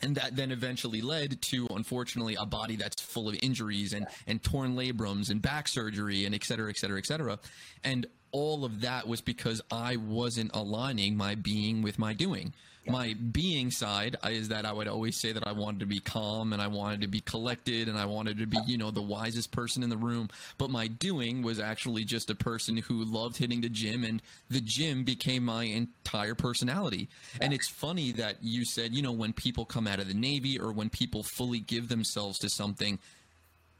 And 0.00 0.14
that 0.14 0.36
then 0.36 0.52
eventually 0.52 1.00
led 1.00 1.42
to, 1.50 1.66
unfortunately, 1.70 2.36
a 2.38 2.46
body 2.46 2.76
that's 2.76 3.02
full 3.02 3.28
of 3.28 3.36
injuries 3.42 3.92
and, 3.92 4.06
and 4.28 4.40
torn 4.40 4.76
labrums 4.76 5.28
and 5.28 5.42
back 5.42 5.66
surgery 5.66 6.24
and 6.24 6.36
et 6.36 6.44
cetera, 6.44 6.70
et 6.70 6.76
cetera, 6.76 6.98
et 6.98 7.06
cetera. 7.06 7.40
And 7.82 8.06
all 8.30 8.64
of 8.64 8.82
that 8.82 9.08
was 9.08 9.20
because 9.20 9.60
I 9.72 9.96
wasn't 9.96 10.52
aligning 10.54 11.16
my 11.16 11.34
being 11.34 11.82
with 11.82 11.98
my 11.98 12.12
doing. 12.12 12.54
My 12.90 13.14
being 13.14 13.70
side 13.70 14.16
is 14.28 14.48
that 14.48 14.64
I 14.64 14.72
would 14.72 14.88
always 14.88 15.16
say 15.20 15.32
that 15.32 15.46
I 15.46 15.52
wanted 15.52 15.80
to 15.80 15.86
be 15.86 16.00
calm 16.00 16.52
and 16.52 16.62
I 16.62 16.66
wanted 16.68 17.00
to 17.02 17.08
be 17.08 17.20
collected 17.20 17.88
and 17.88 17.98
I 17.98 18.06
wanted 18.06 18.38
to 18.38 18.46
be, 18.46 18.58
you 18.66 18.78
know, 18.78 18.90
the 18.90 19.02
wisest 19.02 19.50
person 19.52 19.82
in 19.82 19.90
the 19.90 19.96
room. 19.96 20.28
But 20.56 20.70
my 20.70 20.86
doing 20.86 21.42
was 21.42 21.60
actually 21.60 22.04
just 22.04 22.30
a 22.30 22.34
person 22.34 22.76
who 22.78 23.04
loved 23.04 23.36
hitting 23.36 23.60
the 23.60 23.68
gym 23.68 24.04
and 24.04 24.22
the 24.50 24.60
gym 24.62 25.04
became 25.04 25.44
my 25.44 25.64
entire 25.64 26.34
personality. 26.34 27.08
And 27.40 27.52
it's 27.52 27.68
funny 27.68 28.12
that 28.12 28.36
you 28.42 28.64
said, 28.64 28.92
you 28.94 29.02
know, 29.02 29.12
when 29.12 29.32
people 29.32 29.64
come 29.64 29.86
out 29.86 29.98
of 30.00 30.08
the 30.08 30.14
Navy 30.14 30.58
or 30.58 30.72
when 30.72 30.88
people 30.90 31.22
fully 31.36 31.60
give 31.60 31.88
themselves 31.88 32.38
to 32.38 32.48
something, 32.48 32.98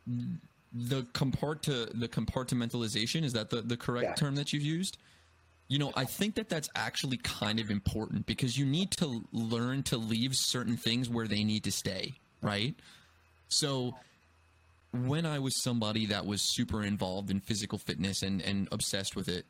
the 0.07 1.03
compart 1.14 1.62
the 1.62 2.09
compartmentalization 2.09 3.25
is 3.25 3.33
that 3.33 3.51
the, 3.51 3.62
the 3.62 3.77
correct 3.77 4.09
Yeah. 4.09 4.14
term 4.14 4.35
that 4.37 4.53
you've 4.53 4.62
used 4.62 4.99
you 5.68 5.78
know 5.78 5.92
i 5.96 6.04
think 6.04 6.35
that 6.35 6.48
that's 6.48 6.68
actually 6.74 7.16
kind 7.18 7.61
of 7.61 7.70
important 7.70 8.26
because 8.26 8.57
you 8.57 8.66
need 8.66 8.90
to 8.90 9.24
learn 9.33 9.83
to 9.83 9.96
leave 9.96 10.33
certain 10.35 10.76
things 10.76 11.09
where 11.09 11.26
they 11.26 11.44
need 11.44 11.64
to 11.64 11.70
stay 11.70 12.14
right 12.42 12.74
so 13.48 13.94
when 14.92 15.24
i 15.26 15.38
was 15.38 15.62
somebody 15.62 16.07
that 16.07 16.26
was 16.26 16.54
super 16.54 16.83
involved 16.83 17.31
in 17.31 17.40
physical 17.40 17.78
fitness 17.78 18.22
and, 18.22 18.40
and 18.42 18.68
obsessed 18.72 19.14
with 19.14 19.28
it 19.28 19.44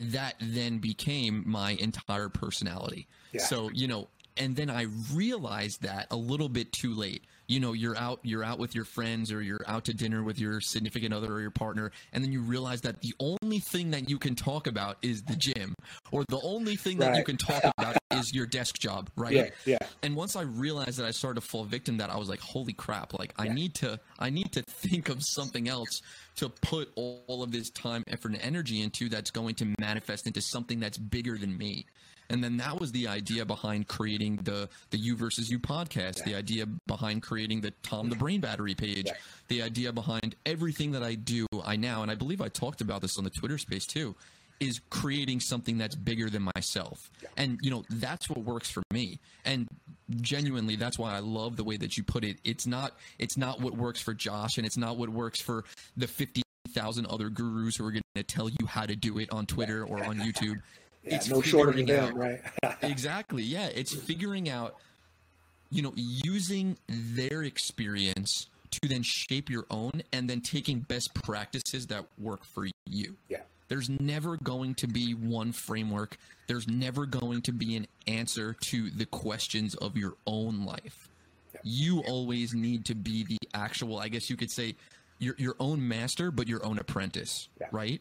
that 0.00 0.34
then 0.40 0.78
became 0.78 1.44
my 1.46 1.72
entire 1.72 2.30
personality. 2.30 3.06
Yeah. 3.32 3.42
So, 3.42 3.70
you 3.72 3.86
know, 3.86 4.08
and 4.36 4.56
then 4.56 4.70
I 4.70 4.86
realized 5.12 5.82
that 5.82 6.06
a 6.10 6.16
little 6.16 6.48
bit 6.48 6.72
too 6.72 6.94
late. 6.94 7.24
You 7.50 7.58
know, 7.58 7.72
you're 7.72 7.96
out 7.96 8.20
you're 8.22 8.44
out 8.44 8.58
with 8.58 8.74
your 8.74 8.84
friends 8.84 9.32
or 9.32 9.42
you're 9.42 9.64
out 9.66 9.84
to 9.86 9.94
dinner 9.94 10.22
with 10.22 10.38
your 10.38 10.60
significant 10.60 11.12
other 11.12 11.32
or 11.32 11.40
your 11.40 11.50
partner 11.50 11.90
and 12.12 12.22
then 12.22 12.32
you 12.32 12.42
realize 12.42 12.82
that 12.82 13.00
the 13.00 13.12
only 13.18 13.58
thing 13.58 13.90
that 13.90 14.08
you 14.08 14.18
can 14.18 14.36
talk 14.36 14.66
about 14.66 14.98
is 15.02 15.22
the 15.22 15.34
gym 15.34 15.74
or 16.12 16.24
the 16.28 16.40
only 16.42 16.76
thing 16.76 16.98
that 16.98 17.16
you 17.16 17.24
can 17.24 17.36
talk 17.36 17.62
about 17.76 17.96
is 18.12 18.32
your 18.32 18.46
desk 18.46 18.78
job, 18.78 19.10
right? 19.16 19.32
Yeah, 19.32 19.50
yeah. 19.64 19.78
And 20.02 20.16
once 20.16 20.36
I 20.36 20.42
realized 20.42 20.98
that 20.98 21.06
I 21.06 21.10
started 21.10 21.40
to 21.40 21.46
fall 21.46 21.64
victim 21.64 21.98
to 21.98 22.04
that, 22.04 22.10
I 22.10 22.16
was 22.18 22.28
like, 22.28 22.40
holy 22.40 22.72
crap, 22.72 23.18
like 23.18 23.34
I 23.36 23.48
need 23.48 23.74
to 23.76 23.98
I 24.18 24.30
need 24.30 24.52
to 24.52 24.62
think 24.62 25.08
of 25.08 25.22
something 25.22 25.68
else 25.68 26.02
to 26.36 26.48
put 26.48 26.90
all, 26.94 27.22
all 27.26 27.42
of 27.42 27.52
this 27.52 27.70
time, 27.70 28.04
effort, 28.08 28.32
and 28.32 28.40
energy 28.42 28.80
into 28.82 29.08
that's 29.08 29.30
going 29.30 29.54
to 29.56 29.74
manifest 29.78 30.26
into 30.26 30.40
something 30.40 30.80
that's 30.80 30.98
bigger 30.98 31.36
than 31.36 31.56
me. 31.56 31.86
And 32.28 32.44
then 32.44 32.58
that 32.58 32.78
was 32.78 32.92
the 32.92 33.08
idea 33.08 33.44
behind 33.44 33.88
creating 33.88 34.36
the 34.44 34.68
the 34.90 34.98
You 34.98 35.16
versus 35.16 35.50
You 35.50 35.58
podcast, 35.58 36.22
the 36.24 36.36
idea 36.36 36.66
behind 36.86 37.22
creating 37.22 37.60
the 37.60 37.72
Tom 37.82 38.08
the 38.08 38.14
Brain 38.16 38.40
Battery 38.40 38.74
page, 38.76 39.06
Yeah. 39.06 39.14
the 39.48 39.62
idea 39.62 39.92
behind 39.92 40.36
everything 40.46 40.92
that 40.92 41.02
I 41.02 41.16
do, 41.16 41.46
I 41.64 41.74
now, 41.74 42.02
and 42.02 42.10
I 42.10 42.14
believe 42.14 42.40
I 42.40 42.48
talked 42.48 42.80
about 42.80 43.02
this 43.02 43.18
on 43.18 43.24
the 43.24 43.30
Twitter 43.30 43.58
space 43.58 43.84
too, 43.84 44.14
is 44.60 44.80
creating 44.90 45.40
something 45.40 45.78
that's 45.78 45.94
bigger 45.94 46.28
than 46.28 46.48
myself. 46.54 47.10
And 47.36 47.58
you 47.62 47.70
know, 47.70 47.84
that's 47.88 48.28
what 48.28 48.40
works 48.40 48.70
for 48.70 48.82
me. 48.92 49.18
And 49.44 49.66
genuinely 50.20 50.76
that's 50.76 50.98
why 50.98 51.14
I 51.14 51.20
love 51.20 51.56
the 51.56 51.64
way 51.64 51.76
that 51.78 51.96
you 51.96 52.04
put 52.04 52.24
it. 52.24 52.36
It's 52.44 52.66
not 52.66 52.92
it's 53.18 53.36
not 53.36 53.60
what 53.60 53.74
works 53.74 54.00
for 54.00 54.14
Josh 54.14 54.58
and 54.58 54.66
it's 54.66 54.76
not 54.76 54.98
what 54.98 55.08
works 55.08 55.40
for 55.40 55.64
the 55.96 56.06
50,000 56.06 57.06
other 57.06 57.30
gurus 57.30 57.76
who 57.76 57.86
are 57.86 57.90
going 57.90 58.02
to 58.14 58.22
tell 58.22 58.48
you 58.48 58.66
how 58.66 58.84
to 58.84 58.94
do 58.94 59.18
it 59.18 59.32
on 59.32 59.46
Twitter 59.46 59.84
or 59.84 60.04
on 60.04 60.18
YouTube. 60.20 60.60
Yeah, 61.02 61.14
it's 61.16 61.28
no 61.28 61.40
shorter 61.40 61.72
than 61.72 61.86
them, 61.86 62.14
right? 62.14 62.40
exactly 62.82 63.42
yeah 63.42 63.68
it's 63.74 63.94
figuring 63.94 64.50
out 64.50 64.76
you 65.70 65.80
know 65.80 65.94
using 65.96 66.76
their 66.88 67.42
experience 67.42 68.48
to 68.70 68.86
then 68.86 69.02
shape 69.02 69.48
your 69.48 69.64
own 69.70 70.02
and 70.12 70.28
then 70.28 70.42
taking 70.42 70.80
best 70.80 71.14
practices 71.14 71.86
that 71.86 72.04
work 72.18 72.44
for 72.44 72.66
you 72.86 73.16
yeah. 73.30 73.38
There's 73.70 73.88
never 73.88 74.36
going 74.36 74.74
to 74.74 74.86
be 74.86 75.12
one 75.14 75.52
framework 75.52 76.18
there's 76.46 76.68
never 76.68 77.06
going 77.06 77.40
to 77.40 77.52
be 77.52 77.76
an 77.76 77.86
answer 78.06 78.54
to 78.60 78.90
the 78.90 79.06
questions 79.06 79.74
of 79.76 79.96
your 79.96 80.14
own 80.26 80.66
life 80.66 81.08
you 81.62 82.00
always 82.00 82.52
need 82.52 82.84
to 82.84 82.94
be 82.94 83.24
the 83.24 83.38
actual 83.54 83.98
i 83.98 84.08
guess 84.08 84.28
you 84.28 84.36
could 84.36 84.50
say 84.50 84.74
your, 85.18 85.34
your 85.38 85.54
own 85.58 85.86
master 85.88 86.30
but 86.30 86.46
your 86.48 86.62
own 86.64 86.78
apprentice 86.78 87.48
Yeah. 87.58 87.68
right 87.72 88.00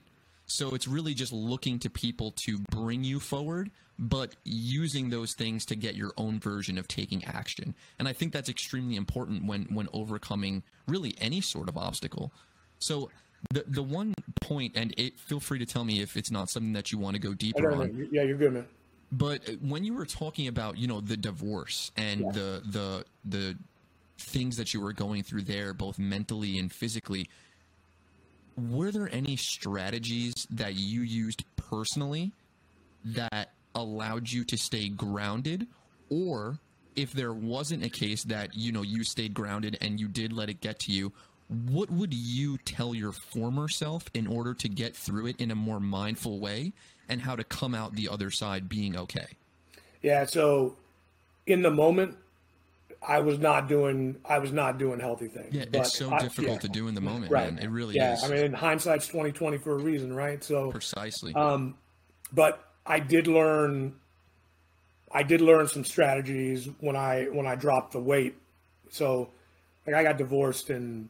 so 0.51 0.73
it's 0.73 0.87
really 0.87 1.13
just 1.13 1.31
looking 1.31 1.77
to 1.79 1.91
people 1.91 2.31
to 2.45 2.57
bring 2.71 3.03
you 3.03 3.19
forward, 3.19 3.69
but 3.99 4.35
using 4.45 5.11
those 5.11 5.35
things 5.35 5.63
to 5.67 5.75
get 5.75 5.93
your 5.93 6.11
own 6.17 6.39
version 6.39 6.79
of 6.79 6.87
taking 6.87 7.23
action. 7.23 7.75
And 7.99 8.07
I 8.07 8.13
think 8.13 8.33
that's 8.33 8.49
extremely 8.49 8.95
important 8.95 9.45
when 9.45 9.65
when 9.65 9.87
overcoming 9.93 10.63
really 10.87 11.13
any 11.21 11.39
sort 11.41 11.69
of 11.69 11.77
obstacle. 11.77 12.31
So 12.79 13.11
the 13.51 13.63
the 13.67 13.83
one 13.83 14.13
point, 14.41 14.73
and 14.75 14.93
it, 14.97 15.19
feel 15.19 15.39
free 15.39 15.59
to 15.59 15.65
tell 15.65 15.83
me 15.83 16.01
if 16.01 16.17
it's 16.17 16.31
not 16.31 16.49
something 16.49 16.73
that 16.73 16.91
you 16.91 16.97
want 16.97 17.15
to 17.15 17.19
go 17.19 17.33
deeper 17.33 17.71
on. 17.71 17.97
know. 17.97 18.07
Yeah, 18.11 18.23
you're 18.23 18.37
good, 18.37 18.53
man. 18.53 18.65
But 19.11 19.41
when 19.61 19.83
you 19.83 19.93
were 19.95 20.05
talking 20.05 20.47
about, 20.47 20.77
you 20.77 20.87
know, 20.87 21.01
the 21.01 21.17
divorce 21.17 21.91
and 21.97 22.21
Yeah. 22.21 22.31
the 22.31 22.61
the 22.65 23.05
the 23.25 23.57
things 24.17 24.57
that 24.57 24.73
you 24.73 24.81
were 24.81 24.93
going 24.93 25.23
through 25.23 25.43
there, 25.43 25.73
both 25.73 25.97
mentally 25.97 26.59
and 26.59 26.71
physically, 26.71 27.27
were 28.57 28.91
there 28.91 29.09
any 29.13 29.35
strategies 29.37 30.33
that 30.51 30.75
you 30.75 31.01
used 31.01 31.43
personally 31.55 32.33
that 33.05 33.53
allowed 33.75 34.29
you 34.29 34.43
to 34.43 34.57
stay 34.57 34.89
grounded 34.89 35.67
or 36.09 36.59
if 36.95 37.13
there 37.13 37.33
wasn't 37.33 37.83
a 37.83 37.89
case 37.89 38.23
that 38.25 38.49
you 38.53 38.71
know 38.71 38.81
you 38.81 39.03
stayed 39.03 39.33
grounded 39.33 39.77
and 39.79 39.99
you 39.99 40.07
did 40.07 40.33
let 40.33 40.49
it 40.49 40.59
get 40.59 40.77
to 40.79 40.91
you 40.91 41.13
what 41.49 41.89
would 41.89 42.13
you 42.13 42.57
tell 42.59 42.93
your 42.93 43.11
former 43.11 43.67
self 43.67 44.05
in 44.13 44.27
order 44.27 44.53
to 44.53 44.69
get 44.69 44.95
through 44.95 45.27
it 45.27 45.35
in 45.41 45.49
a 45.51 45.55
more 45.55 45.79
mindful 45.79 46.39
way 46.39 46.73
and 47.07 47.21
how 47.21 47.35
to 47.35 47.43
come 47.43 47.73
out 47.73 47.93
the 47.95 48.07
other 48.07 48.29
side 48.29 48.69
being 48.69 48.95
okay 48.95 49.25
Yeah, 50.01 50.25
so 50.25 50.77
in 51.47 51.63
the 51.63 51.71
moment, 51.71 52.15
I 53.01 53.19
was 53.19 53.39
not 53.39 53.67
doing 53.67 54.17
I 54.25 54.37
was 54.39 54.51
not 54.51 54.77
doing 54.77 54.99
healthy 54.99 55.27
things. 55.27 55.53
yeah 55.55 55.65
But 55.71 55.81
it's 55.81 55.97
so 55.97 56.11
I- 56.11 56.19
difficult 56.19 56.55
yeah, 56.55 56.59
to 56.59 56.67
do 56.69 56.87
in 56.87 56.93
the 56.95 57.01
moment 57.01 57.31
right. 57.31 57.51
man 57.53 57.63
it 57.63 57.69
really 57.69 57.95
yeah, 57.95 58.13
is 58.13 58.23
I 58.23 58.27
mean, 58.29 58.53
hindsight's 58.53 59.07
twenty 59.07 59.31
twenty 59.31 59.57
for 59.57 59.71
a 59.73 59.77
reason, 59.79 60.13
right? 60.13 60.43
So, 60.43 60.69
precisely 60.69 61.33
um, 61.33 61.75
but 62.31 62.63
I 62.85 62.99
did 62.99 63.25
learn. 63.27 63.95
I 65.11 65.23
did 65.23 65.41
learn 65.41 65.67
some 65.67 65.83
strategies 65.85 66.67
when 66.79 66.95
I 66.95 67.23
when 67.31 67.47
I 67.47 67.55
dropped 67.55 67.93
the 67.93 67.99
weight. 67.99 68.35
So, 68.89 69.29
like 69.87 69.95
I 69.95 70.03
got 70.03 70.17
divorced 70.17 70.69
in 70.69 71.09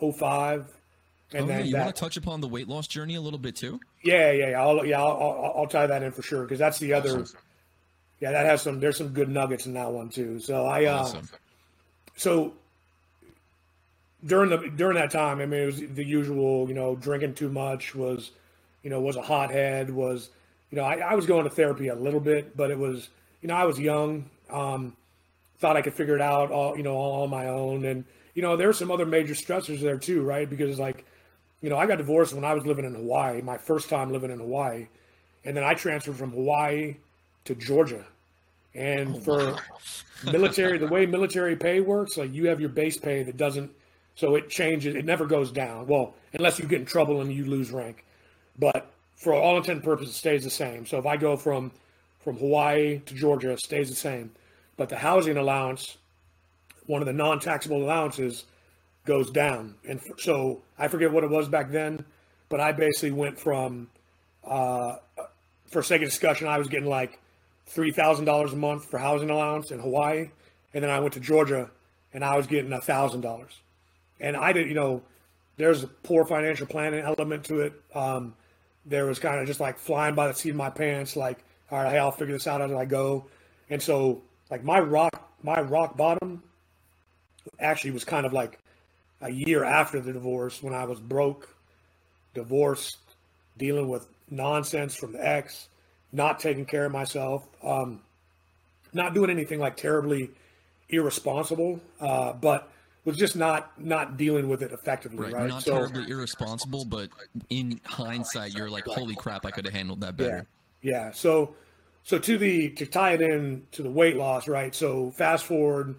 05. 0.00 0.72
and 1.32 1.44
oh, 1.44 1.46
yeah, 1.46 1.56
then 1.56 1.66
you 1.66 1.72
that, 1.72 1.84
want 1.84 1.96
to 1.96 2.00
touch 2.00 2.16
upon 2.16 2.40
the 2.40 2.48
weight 2.48 2.68
loss 2.68 2.86
journey 2.86 3.14
a 3.14 3.20
little 3.20 3.38
bit 3.38 3.56
too 3.56 3.80
yeah, 4.02 4.32
yeah, 4.32 4.50
yeah. 4.50 4.60
I'll 4.60 4.84
yeah, 4.84 5.00
I'll, 5.00 5.10
I'll, 5.10 5.54
I'll 5.58 5.66
tie 5.66 5.86
that 5.86 6.02
in 6.02 6.12
for 6.12 6.22
sure 6.22 6.42
because 6.42 6.58
that's 6.58 6.78
the 6.78 6.94
other. 6.94 7.20
Awesome. 7.20 7.38
Yeah, 8.20 8.32
that 8.32 8.46
has 8.46 8.62
some. 8.62 8.80
There's 8.80 8.96
some 8.96 9.08
good 9.08 9.28
nuggets 9.28 9.66
in 9.66 9.74
that 9.74 9.90
one 9.90 10.10
too. 10.10 10.40
So 10.40 10.66
I, 10.66 10.86
uh, 10.86 11.00
awesome 11.00 11.28
so 12.16 12.52
during 14.24 14.50
the 14.50 14.70
during 14.76 14.96
that 14.96 15.10
time, 15.10 15.40
I 15.40 15.46
mean, 15.46 15.62
it 15.62 15.66
was 15.66 15.80
the 15.80 16.04
usual. 16.04 16.68
You 16.68 16.74
know, 16.74 16.96
drinking 16.96 17.34
too 17.34 17.50
much 17.50 17.94
was, 17.94 18.30
you 18.82 18.90
know, 18.90 19.00
was 19.00 19.16
a 19.16 19.22
hothead. 19.22 19.90
Was, 19.90 20.30
you 20.70 20.76
know, 20.76 20.84
I, 20.84 20.96
I 20.98 21.14
was 21.14 21.26
going 21.26 21.44
to 21.44 21.50
therapy 21.50 21.88
a 21.88 21.94
little 21.94 22.20
bit, 22.20 22.56
but 22.56 22.70
it 22.70 22.78
was, 22.78 23.08
you 23.42 23.48
know, 23.48 23.54
I 23.54 23.64
was 23.64 23.78
young. 23.78 24.28
Um, 24.50 24.96
thought 25.58 25.76
I 25.76 25.82
could 25.82 25.94
figure 25.94 26.14
it 26.14 26.22
out 26.22 26.50
all, 26.50 26.76
you 26.76 26.82
know, 26.82 26.94
all 26.94 27.22
on 27.22 27.30
my 27.30 27.48
own, 27.48 27.84
and 27.84 28.04
you 28.34 28.42
know, 28.42 28.56
there 28.56 28.66
were 28.66 28.72
some 28.72 28.90
other 28.90 29.06
major 29.06 29.34
stressors 29.34 29.80
there 29.80 29.98
too, 29.98 30.22
right? 30.22 30.48
Because 30.48 30.78
like, 30.78 31.04
you 31.60 31.68
know, 31.68 31.76
I 31.76 31.86
got 31.86 31.98
divorced 31.98 32.32
when 32.32 32.44
I 32.44 32.54
was 32.54 32.66
living 32.66 32.84
in 32.84 32.94
Hawaii, 32.94 33.42
my 33.42 33.58
first 33.58 33.88
time 33.88 34.12
living 34.12 34.30
in 34.30 34.38
Hawaii, 34.38 34.86
and 35.44 35.56
then 35.56 35.64
I 35.64 35.74
transferred 35.74 36.16
from 36.16 36.30
Hawaii 36.30 36.96
to 37.44 37.54
Georgia, 37.54 38.04
and 38.74 39.16
oh, 39.16 39.20
for 39.20 39.56
military 40.30 40.78
the 40.78 40.86
way 40.94 41.06
military 41.06 41.56
pay 41.56 41.80
works 41.80 42.16
like 42.16 42.32
you 42.32 42.48
have 42.48 42.60
your 42.60 42.68
base 42.68 42.96
pay 42.96 43.22
that 43.22 43.36
doesn't 43.36 43.70
so 44.14 44.34
it 44.36 44.48
changes 44.48 44.94
it 44.94 45.04
never 45.04 45.26
goes 45.26 45.50
down. 45.50 45.86
Well 45.86 46.14
unless 46.32 46.58
you 46.58 46.66
get 46.66 46.80
in 46.80 46.86
trouble 46.86 47.20
and 47.20 47.32
you 47.32 47.44
lose 47.46 47.70
rank. 47.70 48.04
But 48.58 48.90
for 49.16 49.32
all 49.34 49.56
intent 49.56 49.76
and 49.76 49.84
purposes 49.84 50.14
it 50.14 50.18
stays 50.18 50.44
the 50.44 50.50
same. 50.50 50.86
So 50.86 50.98
if 50.98 51.06
i 51.06 51.16
go 51.16 51.36
from 51.36 51.72
from 52.20 52.36
hawaii 52.36 53.00
to 53.00 53.14
georgia 53.14 53.50
it 53.52 53.60
stays 53.60 53.88
the 53.88 53.96
same. 53.96 54.30
But 54.76 54.88
the 54.88 54.98
housing 54.98 55.36
allowance 55.36 55.96
one 56.90 57.02
of 57.02 57.06
the 57.06 57.12
non-taxable 57.12 57.82
allowances 57.82 58.44
goes 59.06 59.30
down 59.30 59.74
and 59.88 59.98
f- 59.98 60.18
so 60.18 60.60
i 60.78 60.88
forget 60.88 61.10
what 61.10 61.24
it 61.24 61.30
was 61.30 61.48
back 61.48 61.70
then 61.70 62.04
but 62.48 62.60
i 62.60 62.72
basically 62.72 63.10
went 63.10 63.38
from 63.38 63.88
uh, 64.44 64.96
for 65.70 65.82
sake 65.82 66.02
of 66.02 66.08
discussion 66.08 66.46
i 66.48 66.58
was 66.58 66.68
getting 66.68 66.88
like 66.88 67.18
three 67.70 67.92
thousand 67.92 68.24
dollars 68.24 68.52
a 68.52 68.56
month 68.56 68.84
for 68.90 68.98
housing 68.98 69.30
allowance 69.30 69.70
in 69.70 69.78
Hawaii, 69.78 70.28
and 70.74 70.82
then 70.82 70.90
I 70.90 70.98
went 71.00 71.14
to 71.14 71.20
Georgia, 71.20 71.70
and 72.12 72.24
I 72.24 72.36
was 72.36 72.46
getting 72.46 72.72
a 72.72 72.80
thousand 72.80 73.20
dollars. 73.20 73.60
And 74.18 74.36
I 74.36 74.52
did, 74.52 74.68
you 74.68 74.74
know, 74.74 75.02
there's 75.56 75.84
a 75.84 75.86
poor 75.86 76.24
financial 76.24 76.66
planning 76.66 77.00
element 77.00 77.44
to 77.44 77.60
it. 77.60 77.72
Um, 77.94 78.34
there 78.84 79.06
was 79.06 79.18
kind 79.18 79.40
of 79.40 79.46
just 79.46 79.60
like 79.60 79.78
flying 79.78 80.14
by 80.14 80.26
the 80.28 80.34
seat 80.34 80.50
of 80.50 80.56
my 80.56 80.68
pants, 80.70 81.16
like, 81.16 81.38
all 81.70 81.78
right, 81.78 81.92
hey, 81.92 81.98
I'll 81.98 82.10
figure 82.10 82.34
this 82.34 82.46
out 82.46 82.60
as 82.60 82.72
I 82.72 82.84
go. 82.84 83.26
And 83.70 83.80
so, 83.80 84.20
like 84.50 84.64
my 84.64 84.80
rock, 84.80 85.30
my 85.42 85.60
rock 85.60 85.96
bottom, 85.96 86.42
actually 87.58 87.90
was 87.92 88.04
kind 88.04 88.26
of 88.26 88.32
like 88.32 88.58
a 89.20 89.30
year 89.30 89.64
after 89.64 90.00
the 90.00 90.12
divorce 90.12 90.62
when 90.62 90.74
I 90.74 90.84
was 90.84 91.00
broke, 91.00 91.54
divorced, 92.34 92.98
dealing 93.58 93.88
with 93.88 94.06
nonsense 94.30 94.94
from 94.94 95.12
the 95.12 95.26
ex, 95.26 95.68
not 96.12 96.40
taking 96.40 96.64
care 96.64 96.86
of 96.86 96.92
myself, 96.92 97.46
um, 97.62 98.00
not 98.92 99.14
doing 99.14 99.30
anything 99.30 99.60
like 99.60 99.76
terribly 99.76 100.30
irresponsible, 100.88 101.80
uh, 102.00 102.32
but 102.32 102.70
was 103.04 103.16
just 103.16 103.36
not 103.36 103.72
not 103.80 104.16
dealing 104.16 104.48
with 104.48 104.62
it 104.62 104.72
effectively, 104.72 105.18
right, 105.18 105.32
right? 105.32 105.48
not 105.48 105.62
so 105.62 105.72
terribly 105.72 106.10
irresponsible 106.10 106.84
but 106.84 107.08
in 107.48 107.80
hindsight 107.86 108.52
you're 108.54 108.68
like 108.68 108.84
holy 108.84 109.14
crap 109.14 109.46
i 109.46 109.50
could 109.50 109.64
have 109.64 109.72
handled 109.72 110.02
that 110.02 110.18
better 110.18 110.46
yeah, 110.82 111.06
yeah. 111.06 111.10
So 111.10 111.54
so 112.02 112.18
to 112.18 112.38
the 112.38 112.70
to 112.70 112.86
tie 112.86 113.12
it 113.12 113.22
in 113.22 113.66
to 113.72 113.82
the 113.82 113.90
weight 113.90 114.16
loss, 114.16 114.48
right? 114.48 114.74
So 114.74 115.10
fast 115.12 115.44
forward 115.44 115.96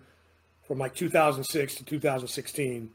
from 0.72 0.80
like 0.80 0.96
2006 0.96 1.76
to 1.76 1.84
2016. 1.84 2.92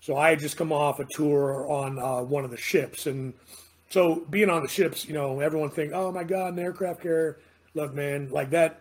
So 0.00 0.16
I 0.16 0.30
had 0.30 0.38
just 0.38 0.56
come 0.56 0.72
off 0.72 0.98
a 0.98 1.04
tour 1.04 1.70
on 1.70 1.98
uh, 1.98 2.22
one 2.22 2.42
of 2.46 2.50
the 2.50 2.56
ships, 2.56 3.06
and 3.06 3.34
so 3.90 4.24
being 4.30 4.48
on 4.48 4.62
the 4.62 4.68
ships, 4.68 5.06
you 5.06 5.12
know, 5.12 5.40
everyone 5.40 5.68
think, 5.68 5.92
"Oh 5.92 6.10
my 6.10 6.24
God, 6.24 6.54
an 6.54 6.58
aircraft 6.58 7.02
carrier." 7.02 7.38
Look, 7.74 7.92
man, 7.92 8.30
like 8.30 8.48
that. 8.50 8.80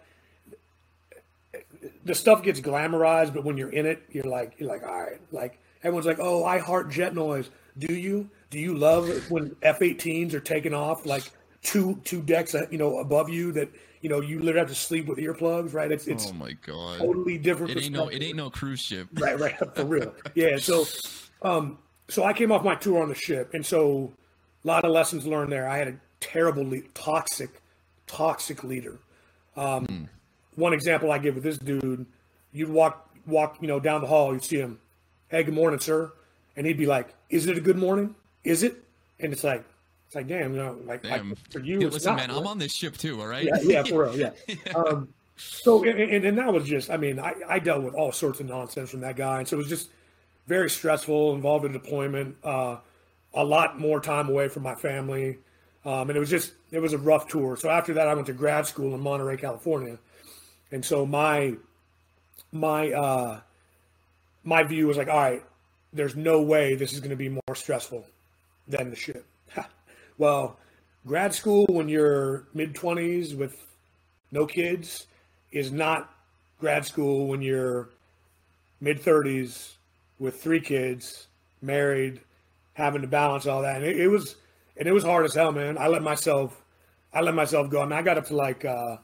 The 2.06 2.16
stuff 2.16 2.42
gets 2.42 2.62
glamorized, 2.62 3.34
but 3.34 3.44
when 3.44 3.58
you're 3.58 3.72
in 3.72 3.86
it, 3.86 4.02
you're 4.12 4.24
like, 4.24 4.54
you're 4.60 4.70
like, 4.70 4.84
all 4.84 4.98
right, 4.98 5.20
like 5.34 5.60
everyone's 5.84 6.06
like, 6.06 6.20
"Oh, 6.22 6.46
I 6.46 6.60
heart 6.60 6.90
jet 6.90 7.14
noise." 7.14 7.50
Do 7.78 7.94
you? 7.94 8.30
Do 8.50 8.60
you 8.60 8.76
love 8.76 9.10
when 9.30 9.58
F-18s 9.62 10.34
are 10.34 10.40
taking 10.40 10.74
off 10.74 11.06
like 11.06 11.24
two 11.68 12.00
two 12.06 12.22
decks, 12.22 12.56
uh, 12.56 12.66
you 12.72 12.78
know, 12.78 13.00
above 13.00 13.30
you 13.30 13.52
that 13.52 13.70
you 14.02 14.10
know 14.10 14.22
you 14.22 14.40
literally 14.40 14.60
have 14.60 14.70
to 14.70 14.76
sleep 14.76 15.06
with 15.06 15.18
earplugs, 15.18 15.74
right? 15.74 15.92
It's 15.92 16.08
it's 16.08 16.28
oh 16.28 16.34
my 16.34 16.54
god 16.66 17.00
totally 17.00 17.38
different. 17.38 17.74
it 17.74 17.84
ain't 17.84 17.94
no 17.94 18.08
it 18.08 18.24
ain't 18.24 18.38
no 18.38 18.50
cruise 18.50 18.80
ship 18.80 19.08
right, 19.14 19.38
right, 19.38 19.56
for 19.76 19.84
real. 19.84 20.16
Yeah. 20.34 20.58
So, 20.58 20.86
um, 21.42 21.78
so 22.08 22.24
I 22.24 22.32
came 22.32 22.52
off 22.52 22.64
my 22.64 22.76
tour 22.76 23.04
on 23.04 23.10
the 23.10 23.16
ship, 23.16 23.54
and 23.54 23.66
so 23.66 24.14
a 24.64 24.68
lot 24.68 24.86
of 24.86 24.92
lessons 24.92 25.28
learned 25.28 25.52
there. 25.52 25.68
I 25.68 25.78
had 25.78 25.90
a 25.90 25.96
terrible, 26.22 26.64
le- 26.64 26.82
toxic, 26.94 27.62
toxic 28.08 28.64
leader. 28.64 28.98
Um, 29.58 30.10
One 30.56 30.74
example 30.74 31.12
I 31.12 31.18
give 31.18 31.36
with 31.36 31.44
this 31.44 31.58
dude, 31.58 32.06
you'd 32.54 32.70
walk 32.70 33.10
walk, 33.26 33.58
you 33.60 33.68
know, 33.68 33.80
down 33.80 34.00
the 34.00 34.08
hall, 34.08 34.32
you'd 34.34 34.44
see 34.44 34.58
him, 34.58 34.80
hey, 35.28 35.44
good 35.44 35.54
morning, 35.54 35.82
sir, 35.82 36.14
and 36.56 36.66
he'd 36.66 36.78
be 36.78 36.86
like, 36.86 37.14
is 37.30 37.46
it 37.46 37.58
a 37.58 37.62
good 37.62 37.76
morning? 37.78 38.16
Is 38.46 38.64
it? 38.64 38.82
And 39.20 39.34
it's 39.34 39.44
like, 39.44 39.66
it's 40.08 40.16
like, 40.16 40.28
damn, 40.28 40.54
you 40.54 40.58
know, 40.58 40.80
like, 40.86 41.06
like, 41.06 41.22
for 41.52 41.60
you, 41.60 41.82
Yeah, 41.82 41.88
listen, 41.90 42.16
not, 42.16 42.28
man, 42.30 42.32
I'm 42.32 42.48
on 42.48 42.58
this 42.58 42.74
ship 42.74 42.96
too. 42.96 43.20
All 43.20 43.28
right. 43.28 43.44
yeah, 43.44 43.58
yeah, 43.62 43.84
for 43.84 44.06
real, 44.06 44.18
yeah. 44.18 44.32
Um, 44.76 45.10
so 45.36 45.84
and, 45.84 46.00
and, 46.00 46.24
and 46.24 46.38
that 46.38 46.52
was 46.52 46.64
just, 46.64 46.90
I 46.90 46.96
mean, 46.96 47.20
I, 47.20 47.34
I 47.46 47.60
dealt 47.60 47.84
with 47.84 47.94
all 47.94 48.14
sorts 48.14 48.40
of 48.40 48.46
nonsense 48.46 48.90
from 48.90 49.02
that 49.02 49.18
guy, 49.18 49.40
and 49.40 49.48
so 49.48 49.58
it 49.58 49.60
was 49.60 49.68
just 49.68 49.90
very 50.48 50.70
stressful, 50.70 51.36
involved 51.36 51.66
in 51.66 51.74
deployment, 51.74 52.38
uh, 52.42 52.78
a 53.34 53.44
lot 53.44 53.78
more 53.78 54.00
time 54.00 54.30
away 54.30 54.48
from 54.48 54.64
my 54.64 54.76
family, 54.76 55.40
um, 55.84 56.10
and 56.10 56.16
it 56.16 56.20
was 56.22 56.30
just, 56.30 56.54
it 56.72 56.80
was 56.80 56.94
a 56.94 56.98
rough 56.98 57.28
tour. 57.28 57.58
So 57.58 57.70
after 57.70 57.94
that, 57.96 58.08
I 58.08 58.14
went 58.14 58.28
to 58.28 58.34
grad 58.34 58.66
school 58.66 58.96
in 58.96 59.02
Monterey, 59.02 59.36
California, 59.36 60.00
and 60.72 60.84
so 60.84 61.06
my 61.06 61.56
my 62.54 62.94
uh, 62.94 63.42
my 64.46 64.64
view 64.64 64.88
was 64.88 64.96
like, 64.96 65.10
all 65.10 65.18
right, 65.18 65.44
there's 65.92 66.16
no 66.16 66.42
way 66.42 66.76
this 66.76 66.94
is 66.94 67.02
going 67.02 67.10
to 67.10 67.18
be 67.18 67.28
more 67.28 67.56
stressful 67.56 68.06
than 68.70 68.90
the 68.90 68.96
ship. 68.96 69.27
Well, 70.18 70.58
grad 71.06 71.34
school 71.34 71.66
when 71.70 71.90
you're 71.90 72.48
mid 72.54 72.74
20s 72.74 73.36
with 73.36 73.56
no 74.32 74.46
kids 74.46 75.08
is 75.52 75.72
not 75.72 76.14
grad 76.60 76.86
school 76.86 77.28
when 77.28 77.42
you're 77.42 77.90
mid 78.82 79.02
30s 79.02 79.74
with 80.20 80.42
three 80.42 80.60
kids, 80.60 81.28
married, 81.62 82.22
having 82.74 83.02
to 83.02 83.08
balance 83.08 83.46
all 83.46 83.62
that. 83.62 83.78
And 83.78 83.86
it, 83.86 84.00
it 84.00 84.08
was 84.08 84.36
and 84.76 84.88
it 84.88 84.92
was 84.92 85.04
hard 85.04 85.26
as 85.26 85.34
hell, 85.34 85.52
man. 85.52 85.78
I 85.78 85.88
let 85.88 86.04
myself 86.04 86.64
I 87.14 87.22
let 87.22 87.36
myself 87.36 87.70
go. 87.70 87.82
I 87.82 87.86
mean, 87.86 87.94
I 87.94 88.02
got 88.02 88.18
up 88.18 88.28
to 88.28 88.36
like 88.36 88.66
uh 88.66 88.98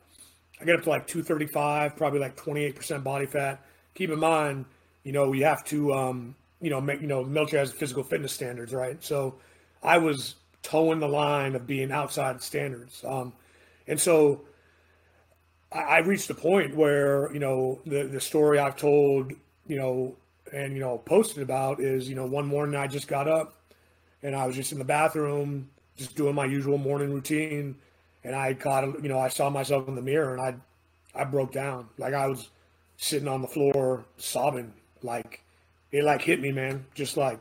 I 0.62 0.66
got 0.66 0.76
up 0.76 0.84
to 0.84 0.90
like 0.90 1.08
235, 1.08 1.98
probably 1.98 2.20
like 2.20 2.38
28% 2.38 3.04
body 3.04 3.26
fat. 3.26 3.66
Keep 3.96 4.12
in 4.12 4.20
mind, 4.20 4.66
you 5.04 5.12
know, 5.12 5.34
you 5.34 5.44
have 5.46 5.64
to 5.66 5.94
um, 5.94 6.36
you 6.62 6.70
know, 6.70 6.80
make 6.80 7.02
you 7.02 7.08
know, 7.08 7.24
military 7.24 7.60
has 7.60 7.72
physical 7.72 8.04
fitness 8.04 8.32
standards, 8.32 8.74
right? 8.74 9.04
So 9.04 9.36
I 9.82 9.98
was 9.98 10.36
toeing 10.64 11.00
the 11.00 11.08
line 11.08 11.56
of 11.56 11.68
being 11.68 11.92
outside 11.92 12.42
standards. 12.42 13.04
Um, 13.06 13.34
and 13.86 14.00
so 14.00 14.42
I, 15.72 15.82
I 15.82 15.98
reached 16.00 16.30
a 16.30 16.36
point 16.36 16.76
where, 16.76 17.32
you 17.34 17.40
know, 17.40 17.80
the, 17.86 18.04
the 18.04 18.22
story 18.22 18.58
I've 18.60 18.78
told, 18.78 19.34
you 19.68 19.78
know, 19.78 20.16
and, 20.52 20.74
you 20.74 20.80
know, 20.80 20.98
posted 21.00 21.44
about 21.44 21.80
is, 21.80 22.08
you 22.08 22.16
know, 22.16 22.26
one 22.26 22.48
morning 22.48 22.76
I 22.76 22.88
just 22.88 23.08
got 23.08 23.28
up 23.28 23.56
and 24.22 24.36
I 24.36 24.48
was 24.48 24.56
just 24.56 24.72
in 24.72 24.80
the 24.80 24.86
bathroom, 24.86 25.70
just 25.98 26.16
doing 26.16 26.36
my 26.36 26.46
usual 26.46 26.78
morning 26.78 27.14
routine. 27.14 27.76
And 28.24 28.36
I 28.36 28.54
caught, 28.54 29.04
you 29.04 29.10
know, 29.10 29.20
I 29.20 29.28
saw 29.28 29.50
myself 29.50 29.88
in 29.88 29.96
the 29.96 30.02
mirror 30.02 30.36
and 30.36 30.42
I, 30.42 31.22
I 31.22 31.26
broke 31.26 31.52
down. 31.52 31.90
Like 31.98 32.14
I 32.14 32.28
was 32.28 32.50
sitting 32.98 33.28
on 33.28 33.42
the 33.42 33.48
floor 33.48 34.06
sobbing. 34.18 34.74
Like 35.02 35.42
it 35.92 36.04
like 36.06 36.22
hit 36.22 36.40
me, 36.40 36.52
man. 36.52 36.86
Just 36.96 37.18
like, 37.18 37.40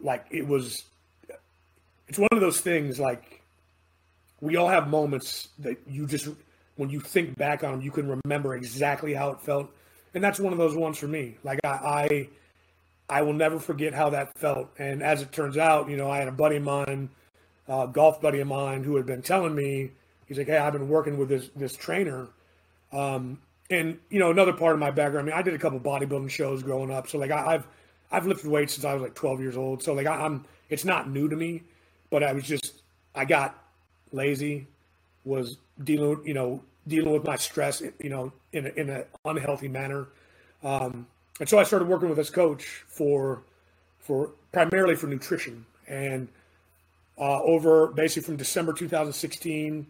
like 0.00 0.26
it 0.30 0.46
was, 0.46 0.84
it's 2.08 2.18
one 2.18 2.28
of 2.32 2.40
those 2.40 2.60
things 2.60 2.98
like 3.00 3.42
we 4.40 4.56
all 4.56 4.68
have 4.68 4.88
moments 4.88 5.48
that 5.58 5.78
you 5.88 6.06
just 6.06 6.28
when 6.76 6.90
you 6.90 7.00
think 7.00 7.36
back 7.36 7.64
on 7.64 7.72
them, 7.72 7.80
you 7.80 7.90
can 7.90 8.20
remember 8.22 8.54
exactly 8.54 9.14
how 9.14 9.30
it 9.30 9.40
felt, 9.40 9.70
and 10.14 10.22
that's 10.22 10.38
one 10.38 10.52
of 10.52 10.58
those 10.58 10.76
ones 10.76 10.98
for 10.98 11.08
me. 11.08 11.36
Like 11.42 11.58
I, 11.64 11.68
I, 11.68 12.28
I 13.08 13.22
will 13.22 13.32
never 13.32 13.58
forget 13.58 13.94
how 13.94 14.10
that 14.10 14.38
felt. 14.38 14.68
And 14.78 15.02
as 15.02 15.22
it 15.22 15.32
turns 15.32 15.56
out, 15.56 15.88
you 15.88 15.96
know, 15.96 16.10
I 16.10 16.18
had 16.18 16.28
a 16.28 16.32
buddy 16.32 16.56
of 16.56 16.62
mine, 16.62 17.08
golf 17.66 18.20
buddy 18.20 18.40
of 18.40 18.48
mine, 18.48 18.84
who 18.84 18.96
had 18.96 19.06
been 19.06 19.22
telling 19.22 19.54
me, 19.54 19.90
he's 20.26 20.38
like, 20.38 20.48
"Hey, 20.48 20.58
I've 20.58 20.74
been 20.74 20.88
working 20.88 21.18
with 21.18 21.28
this 21.28 21.48
this 21.56 21.74
trainer." 21.74 22.28
Um, 22.92 23.40
and 23.70 23.98
you 24.10 24.18
know, 24.18 24.30
another 24.30 24.52
part 24.52 24.74
of 24.74 24.78
my 24.78 24.90
background, 24.90 25.28
I 25.28 25.30
mean, 25.32 25.38
I 25.38 25.42
did 25.42 25.54
a 25.54 25.58
couple 25.58 25.80
bodybuilding 25.80 26.30
shows 26.30 26.62
growing 26.62 26.90
up, 26.90 27.08
so 27.08 27.18
like 27.18 27.30
I, 27.30 27.52
have 27.52 27.66
I've 28.10 28.26
lifted 28.26 28.50
weights 28.50 28.74
since 28.74 28.84
I 28.84 28.94
was 28.94 29.02
like 29.02 29.14
12 29.14 29.40
years 29.40 29.56
old. 29.56 29.82
So 29.82 29.92
like 29.92 30.06
I, 30.06 30.24
I'm, 30.24 30.44
it's 30.68 30.84
not 30.84 31.10
new 31.10 31.28
to 31.28 31.36
me, 31.36 31.62
but 32.10 32.22
I 32.22 32.32
was 32.32 32.44
just 32.44 32.82
I 33.14 33.24
got 33.24 33.58
lazy, 34.12 34.66
was 35.24 35.56
dealing, 35.82 36.20
you 36.24 36.34
know, 36.34 36.62
dealing 36.86 37.12
with 37.12 37.24
my 37.24 37.36
stress, 37.36 37.82
you 37.98 38.10
know, 38.10 38.32
in 38.52 38.66
a, 38.66 38.70
in 38.70 38.90
an 38.90 39.04
unhealthy 39.24 39.68
manner. 39.68 40.08
Um, 40.62 41.06
and 41.40 41.48
so 41.48 41.58
I 41.58 41.64
started 41.64 41.88
working 41.88 42.08
with 42.08 42.18
this 42.18 42.30
coach 42.30 42.84
for, 42.86 43.42
for 43.98 44.30
primarily 44.52 44.94
for 44.94 45.06
nutrition. 45.06 45.66
And 45.88 46.28
uh, 47.18 47.42
over 47.42 47.88
basically 47.88 48.26
from 48.26 48.36
December 48.36 48.72
2016 48.72 49.86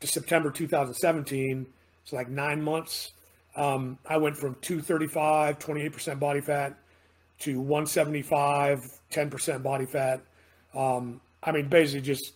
to 0.00 0.06
September 0.06 0.50
2017, 0.50 1.66
it's 2.02 2.12
like 2.12 2.28
nine 2.28 2.62
months. 2.62 3.12
Um, 3.56 3.98
I 4.08 4.16
went 4.16 4.36
from 4.36 4.56
235, 4.62 5.58
28% 5.58 6.18
body 6.18 6.40
fat 6.40 6.76
to 7.40 7.60
175, 7.60 9.00
10% 9.12 9.62
body 9.62 9.86
fat. 9.86 10.20
Um, 10.74 11.20
I 11.44 11.52
mean, 11.52 11.68
basically 11.68 12.00
just 12.00 12.32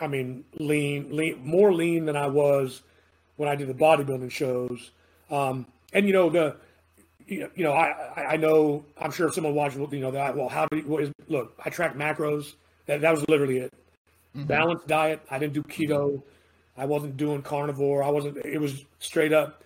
I 0.00 0.06
mean, 0.06 0.44
lean, 0.54 1.14
lean, 1.14 1.40
more 1.44 1.72
lean 1.72 2.06
than 2.06 2.16
I 2.16 2.26
was 2.26 2.82
when 3.36 3.48
I 3.48 3.54
did 3.54 3.68
the 3.68 3.74
bodybuilding 3.74 4.30
shows. 4.30 4.90
Um, 5.30 5.66
and 5.92 6.06
you 6.06 6.12
know 6.12 6.30
the, 6.30 6.56
you 7.26 7.48
know, 7.56 7.72
I 7.72 8.32
I 8.32 8.36
know 8.36 8.84
I'm 8.98 9.12
sure 9.12 9.28
if 9.28 9.34
someone 9.34 9.54
watched, 9.54 9.76
you 9.76 10.00
know 10.00 10.10
that. 10.10 10.36
Well, 10.36 10.48
how 10.48 10.66
do 10.66 10.78
you, 10.78 10.82
what 10.84 11.02
is, 11.02 11.12
look? 11.28 11.54
I 11.64 11.70
track 11.70 11.94
macros. 11.94 12.54
That 12.86 13.02
that 13.02 13.12
was 13.12 13.28
literally 13.28 13.58
it. 13.58 13.72
Mm-hmm. 14.36 14.46
Balanced 14.46 14.86
diet. 14.86 15.20
I 15.30 15.38
didn't 15.38 15.52
do 15.52 15.62
keto. 15.62 16.22
I 16.76 16.86
wasn't 16.86 17.16
doing 17.16 17.42
carnivore. 17.42 18.02
I 18.02 18.10
wasn't. 18.10 18.38
It 18.38 18.58
was 18.58 18.84
straight 18.98 19.32
up. 19.32 19.62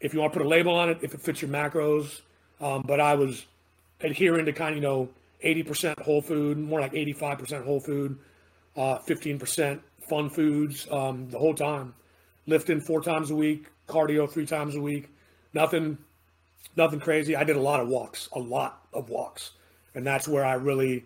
If 0.00 0.12
you 0.12 0.20
want 0.20 0.32
to 0.32 0.38
put 0.38 0.46
a 0.46 0.48
label 0.48 0.74
on 0.74 0.90
it, 0.90 0.98
if 1.02 1.14
it 1.14 1.20
fits 1.20 1.40
your 1.40 1.50
macros. 1.50 2.20
Um, 2.60 2.82
but 2.86 3.00
I 3.00 3.14
was 3.14 3.46
adhering 4.00 4.46
to 4.46 4.52
kind 4.52 4.70
of 4.70 4.76
you 4.76 4.82
know 4.82 5.08
80% 5.44 6.00
whole 6.00 6.22
food, 6.22 6.58
more 6.58 6.80
like 6.80 6.92
85% 6.92 7.64
whole 7.64 7.80
food 7.80 8.18
uh, 8.78 8.98
15% 9.00 9.80
fun 10.08 10.30
foods 10.30 10.86
um, 10.90 11.28
the 11.30 11.38
whole 11.38 11.54
time. 11.54 11.94
Lifting 12.46 12.80
four 12.80 13.02
times 13.02 13.30
a 13.30 13.34
week, 13.34 13.66
cardio 13.88 14.30
three 14.30 14.46
times 14.46 14.76
a 14.76 14.80
week. 14.80 15.10
Nothing, 15.52 15.98
nothing 16.76 17.00
crazy. 17.00 17.36
I 17.36 17.44
did 17.44 17.56
a 17.56 17.60
lot 17.60 17.80
of 17.80 17.88
walks, 17.88 18.28
a 18.32 18.38
lot 18.38 18.82
of 18.94 19.10
walks, 19.10 19.50
and 19.94 20.06
that's 20.06 20.28
where 20.28 20.44
I 20.44 20.54
really, 20.54 21.04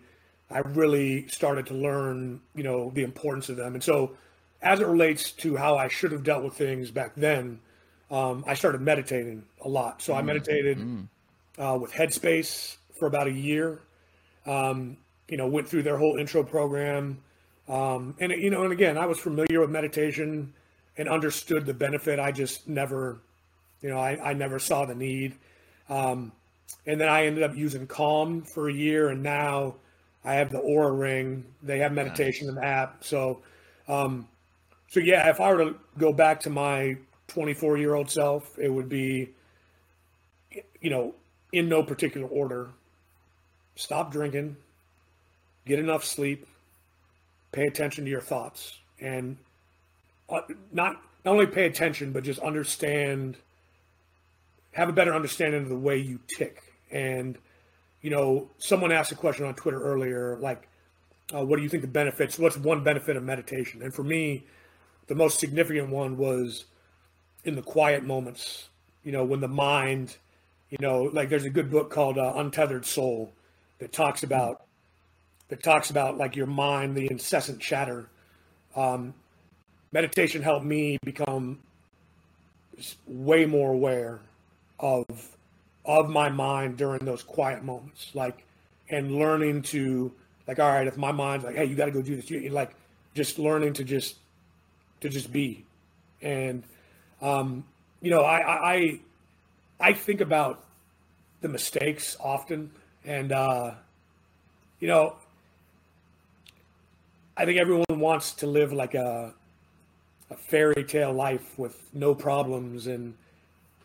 I 0.49 0.59
really 0.59 1.27
started 1.27 1.65
to 1.67 1.73
learn, 1.73 2.39
you 2.55 2.63
know, 2.63 2.91
the 2.93 3.03
importance 3.03 3.49
of 3.49 3.57
them. 3.57 3.73
And 3.73 3.83
so, 3.83 4.15
as 4.61 4.79
it 4.79 4.87
relates 4.87 5.31
to 5.31 5.57
how 5.57 5.75
I 5.75 5.89
should 5.89 6.13
have 6.13 6.23
dealt 6.23 6.43
with 6.43 6.53
things 6.53 6.91
back 6.91 7.13
then, 7.15 7.59
um, 8.09 8.45
I 8.47 8.53
started 8.53 8.79
meditating 8.79 9.43
a 9.65 9.67
lot. 9.67 10.01
So 10.01 10.13
I 10.13 10.21
mm, 10.21 10.25
meditated 10.25 10.77
mm. 10.77 11.07
uh, 11.57 11.77
with 11.77 11.91
Headspace 11.91 12.77
for 12.97 13.07
about 13.07 13.27
a 13.27 13.31
year. 13.31 13.81
Um, 14.45 14.97
you 15.29 15.37
know, 15.37 15.47
went 15.47 15.67
through 15.67 15.83
their 15.83 15.97
whole 15.97 16.17
intro 16.17 16.43
program 16.43 17.19
um, 17.67 18.15
and 18.19 18.31
you 18.31 18.49
know, 18.49 18.63
and 18.63 18.73
again, 18.73 18.97
I 18.97 19.05
was 19.05 19.19
familiar 19.19 19.61
with 19.61 19.69
meditation 19.69 20.53
and 20.97 21.07
understood 21.07 21.65
the 21.65 21.73
benefit. 21.73 22.19
I 22.19 22.31
just 22.31 22.67
never, 22.67 23.19
you 23.81 23.89
know, 23.89 23.97
I, 23.97 24.31
I 24.31 24.33
never 24.33 24.59
saw 24.59 24.85
the 24.85 24.95
need. 24.95 25.35
Um, 25.89 26.31
and 26.85 26.99
then 26.99 27.09
I 27.09 27.25
ended 27.25 27.43
up 27.43 27.55
using 27.55 27.87
Calm 27.87 28.41
for 28.41 28.69
a 28.69 28.73
year, 28.73 29.09
and 29.09 29.23
now 29.23 29.75
I 30.25 30.33
have 30.35 30.51
the 30.51 30.59
Oura 30.59 30.97
Ring. 30.97 31.45
They 31.61 31.79
have 31.79 31.93
meditation 31.93 32.47
nice. 32.47 32.55
in 32.55 32.61
the 32.61 32.67
app. 32.67 33.03
So, 33.03 33.41
um, 33.87 34.27
so 34.89 34.99
yeah, 34.99 35.29
if 35.29 35.39
I 35.39 35.53
were 35.53 35.65
to 35.65 35.75
go 35.97 36.11
back 36.11 36.41
to 36.41 36.49
my 36.49 36.97
24 37.29 37.77
year 37.77 37.95
old 37.95 38.11
self, 38.11 38.57
it 38.59 38.69
would 38.69 38.89
be, 38.89 39.29
you 40.81 40.89
know, 40.89 41.15
in 41.53 41.69
no 41.69 41.81
particular 41.81 42.27
order. 42.27 42.71
Stop 43.75 44.11
drinking, 44.11 44.55
get 45.65 45.79
enough 45.79 46.03
sleep, 46.03 46.47
pay 47.53 47.67
attention 47.67 48.03
to 48.03 48.11
your 48.11 48.21
thoughts 48.21 48.79
and 48.99 49.37
uh, 50.29 50.41
not 50.73 51.01
not 51.23 51.31
only 51.31 51.45
pay 51.45 51.65
attention 51.65 52.11
but 52.11 52.23
just 52.23 52.39
understand 52.39 53.37
have 54.73 54.89
a 54.89 54.93
better 54.93 55.13
understanding 55.13 55.61
of 55.61 55.69
the 55.69 55.75
way 55.75 55.97
you 55.97 56.19
tick. 56.35 56.61
And 56.91 57.37
you 58.01 58.09
know 58.09 58.49
someone 58.57 58.91
asked 58.91 59.11
a 59.13 59.15
question 59.15 59.45
on 59.45 59.53
twitter 59.53 59.81
earlier 59.81 60.37
like 60.41 60.67
uh, 61.33 61.45
what 61.45 61.55
do 61.55 61.63
you 61.63 61.69
think 61.69 61.81
the 61.81 61.87
benefits 61.87 62.37
what's 62.37 62.57
one 62.57 62.83
benefit 62.83 63.15
of 63.15 63.23
meditation? 63.23 63.81
And 63.81 63.93
for 63.93 64.03
me 64.03 64.43
the 65.07 65.15
most 65.15 65.39
significant 65.39 65.89
one 65.89 66.17
was 66.17 66.65
in 67.45 67.55
the 67.55 67.61
quiet 67.61 68.03
moments 68.03 68.69
you 69.03 69.11
know 69.11 69.23
when 69.23 69.39
the 69.39 69.47
mind 69.47 70.17
you 70.69 70.77
know 70.81 71.03
like 71.03 71.29
there's 71.29 71.45
a 71.45 71.51
good 71.51 71.69
book 71.69 71.91
called 71.91 72.17
uh, 72.17 72.33
untethered 72.35 72.85
soul 72.85 73.31
that 73.83 73.91
talks 73.91 74.23
about 74.23 74.63
that 75.49 75.61
talks 75.61 75.89
about 75.89 76.17
like 76.17 76.37
your 76.37 76.47
mind, 76.47 76.95
the 76.95 77.11
incessant 77.11 77.59
chatter. 77.59 78.07
Um, 78.77 79.13
meditation 79.91 80.41
helped 80.41 80.65
me 80.65 80.97
become 81.03 81.59
way 83.05 83.45
more 83.45 83.73
aware 83.73 84.21
of 84.79 85.05
of 85.83 86.09
my 86.09 86.29
mind 86.29 86.77
during 86.77 87.03
those 87.03 87.23
quiet 87.23 87.61
moments, 87.61 88.09
like 88.13 88.45
and 88.89 89.11
learning 89.11 89.63
to 89.63 90.13
like, 90.47 90.59
all 90.59 90.69
right, 90.69 90.87
if 90.87 90.95
my 90.95 91.11
mind's 91.11 91.43
like, 91.43 91.55
hey, 91.55 91.65
you 91.65 91.75
got 91.75 91.85
to 91.85 91.91
go 91.91 92.01
do 92.01 92.15
this, 92.15 92.29
you 92.29 92.49
like 92.51 92.73
just 93.13 93.37
learning 93.37 93.73
to 93.73 93.83
just 93.83 94.15
to 95.01 95.09
just 95.09 95.29
be, 95.29 95.65
and 96.21 96.63
um, 97.21 97.65
you 98.01 98.11
know, 98.11 98.21
I 98.21 98.71
I 98.71 98.99
I 99.77 99.91
think 99.91 100.21
about 100.21 100.63
the 101.41 101.49
mistakes 101.49 102.15
often, 102.21 102.71
and 103.05 103.31
uh, 103.31 103.71
you 104.79 104.87
know, 104.87 105.15
I 107.35 107.45
think 107.45 107.59
everyone 107.59 107.85
wants 107.89 108.33
to 108.35 108.47
live 108.47 108.73
like 108.73 108.93
a 108.95 109.33
a 110.29 110.35
fairy 110.35 110.83
tale 110.83 111.13
life 111.13 111.57
with 111.57 111.77
no 111.93 112.15
problems 112.15 112.87
and 112.87 113.13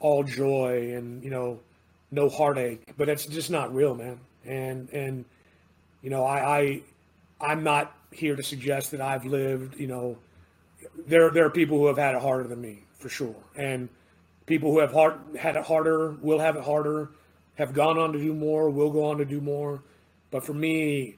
all 0.00 0.22
joy 0.22 0.94
and 0.94 1.22
you 1.22 1.30
know 1.30 1.58
no 2.10 2.28
heartache, 2.28 2.94
but 2.96 3.08
it's 3.08 3.26
just 3.26 3.50
not 3.50 3.74
real, 3.74 3.94
man. 3.94 4.18
And 4.44 4.88
and 4.92 5.24
you 6.02 6.10
know 6.10 6.24
I, 6.24 6.58
I 6.58 6.82
I'm 7.40 7.62
not 7.62 7.94
here 8.10 8.36
to 8.36 8.42
suggest 8.42 8.90
that 8.92 9.00
I've 9.00 9.24
lived. 9.24 9.78
You 9.78 9.88
know, 9.88 10.18
there 11.06 11.30
there 11.30 11.44
are 11.44 11.50
people 11.50 11.78
who 11.78 11.86
have 11.86 11.98
had 11.98 12.14
it 12.14 12.22
harder 12.22 12.44
than 12.44 12.60
me 12.60 12.80
for 12.98 13.08
sure, 13.08 13.36
and 13.56 13.88
people 14.46 14.72
who 14.72 14.80
have 14.80 14.92
hard, 14.92 15.14
had 15.38 15.56
it 15.56 15.64
harder 15.64 16.12
will 16.22 16.38
have 16.38 16.56
it 16.56 16.64
harder, 16.64 17.10
have 17.58 17.74
gone 17.74 17.98
on 17.98 18.12
to 18.12 18.18
do 18.18 18.32
more, 18.32 18.70
will 18.70 18.90
go 18.90 19.04
on 19.04 19.18
to 19.18 19.24
do 19.24 19.40
more. 19.40 19.82
But 20.30 20.44
for 20.44 20.54
me, 20.54 21.16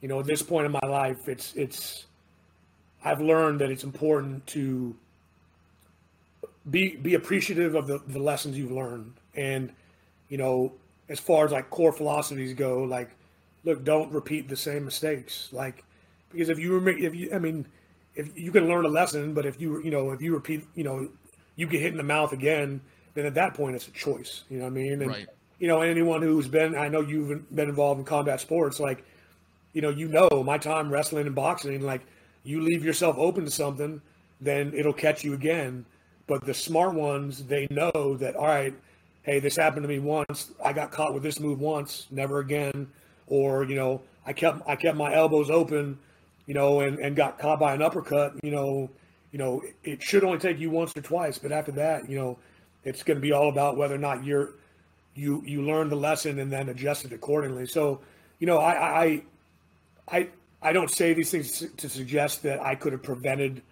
you 0.00 0.08
know, 0.08 0.20
at 0.20 0.26
this 0.26 0.40
point 0.40 0.64
in 0.64 0.72
my 0.72 0.86
life, 0.88 1.28
it's 1.28 1.52
it's 1.54 2.06
I've 3.04 3.20
learned 3.20 3.60
that 3.60 3.70
it's 3.70 3.84
important 3.84 4.46
to 4.48 4.94
be 6.70 6.96
be 6.96 7.14
appreciative 7.14 7.74
of 7.74 7.86
the, 7.88 7.98
the 8.06 8.18
lessons 8.18 8.56
you've 8.56 8.72
learned. 8.72 9.12
And, 9.34 9.72
you 10.28 10.38
know, 10.38 10.72
as 11.08 11.18
far 11.18 11.44
as 11.44 11.52
like 11.52 11.68
core 11.70 11.92
philosophies 11.92 12.54
go, 12.54 12.84
like, 12.84 13.10
look, 13.64 13.84
don't 13.84 14.10
repeat 14.12 14.48
the 14.48 14.56
same 14.56 14.84
mistakes. 14.84 15.48
Like, 15.52 15.84
because 16.30 16.48
if 16.48 16.58
you 16.58 16.74
remember, 16.74 17.00
if 17.00 17.14
you, 17.14 17.30
I 17.34 17.38
mean, 17.38 17.66
if 18.14 18.38
you 18.38 18.52
can 18.52 18.68
learn 18.68 18.84
a 18.84 18.88
lesson, 18.88 19.34
but 19.34 19.44
if 19.44 19.60
you, 19.60 19.82
you 19.82 19.90
know, 19.90 20.12
if 20.12 20.22
you 20.22 20.32
repeat, 20.32 20.64
you 20.74 20.84
know, 20.84 21.08
you 21.56 21.66
get 21.66 21.80
hit 21.80 21.90
in 21.90 21.96
the 21.96 22.02
mouth 22.02 22.32
again, 22.32 22.80
then 23.14 23.26
at 23.26 23.34
that 23.34 23.54
point 23.54 23.74
it's 23.74 23.88
a 23.88 23.92
choice. 23.92 24.44
You 24.48 24.58
know 24.58 24.64
what 24.64 24.70
I 24.70 24.74
mean? 24.74 25.02
And, 25.02 25.10
right. 25.10 25.28
You 25.58 25.68
know, 25.68 25.80
anyone 25.80 26.22
who's 26.22 26.48
been, 26.48 26.76
I 26.76 26.88
know 26.88 27.00
you've 27.00 27.54
been 27.54 27.68
involved 27.68 27.98
in 27.98 28.04
combat 28.04 28.40
sports, 28.40 28.78
like 28.78 29.04
you 29.72 29.82
know, 29.82 29.90
you 29.90 30.08
know, 30.08 30.42
my 30.42 30.56
time 30.56 30.90
wrestling 30.90 31.26
and 31.26 31.34
boxing, 31.34 31.82
like 31.82 32.00
you 32.44 32.62
leave 32.62 32.82
yourself 32.82 33.16
open 33.18 33.44
to 33.44 33.50
something, 33.50 34.00
then 34.40 34.72
it'll 34.74 34.94
catch 34.94 35.22
you 35.22 35.34
again. 35.34 35.84
But 36.26 36.46
the 36.46 36.54
smart 36.54 36.94
ones, 36.94 37.44
they 37.44 37.68
know 37.70 38.16
that, 38.16 38.36
all 38.36 38.46
right, 38.46 38.74
hey, 39.22 39.38
this 39.38 39.54
happened 39.56 39.82
to 39.82 39.88
me 39.88 39.98
once. 39.98 40.50
I 40.64 40.72
got 40.72 40.92
caught 40.92 41.12
with 41.12 41.22
this 41.22 41.38
move 41.40 41.60
once, 41.60 42.06
never 42.10 42.38
again. 42.38 42.88
Or, 43.26 43.64
you 43.64 43.74
know, 43.74 44.00
I 44.24 44.32
kept 44.32 44.62
I 44.66 44.76
kept 44.76 44.96
my 44.96 45.12
elbows 45.14 45.50
open, 45.50 45.98
you 46.46 46.54
know, 46.54 46.80
and, 46.80 46.98
and 46.98 47.14
got 47.14 47.38
caught 47.38 47.60
by 47.60 47.74
an 47.74 47.82
uppercut, 47.82 48.32
you 48.42 48.52
know, 48.52 48.88
you 49.30 49.38
know, 49.38 49.62
it 49.84 50.02
should 50.02 50.24
only 50.24 50.38
take 50.38 50.58
you 50.58 50.70
once 50.70 50.96
or 50.96 51.02
twice, 51.02 51.36
but 51.38 51.52
after 51.52 51.72
that, 51.72 52.08
you 52.08 52.16
know, 52.16 52.38
it's 52.84 53.02
going 53.02 53.18
to 53.18 53.20
be 53.20 53.32
all 53.32 53.50
about 53.50 53.76
whether 53.76 53.94
or 53.94 53.98
not 53.98 54.24
you're 54.24 54.54
you 55.16 55.42
you 55.46 55.62
learn 55.62 55.88
the 55.88 55.96
lesson 55.96 56.38
and 56.38 56.52
then 56.52 56.68
adjust 56.68 57.04
it 57.04 57.12
accordingly. 57.12 57.66
So, 57.66 58.00
you 58.38 58.46
know, 58.46 58.58
I 58.58 59.04
I 59.04 59.22
I 60.08 60.28
I 60.62 60.72
don't 60.72 60.90
say 60.90 61.14
these 61.14 61.30
things 61.30 61.66
to 61.76 61.88
suggest 61.88 62.42
that 62.42 62.60
I 62.60 62.74
could 62.74 62.92
have 62.92 63.02
prevented 63.02 63.62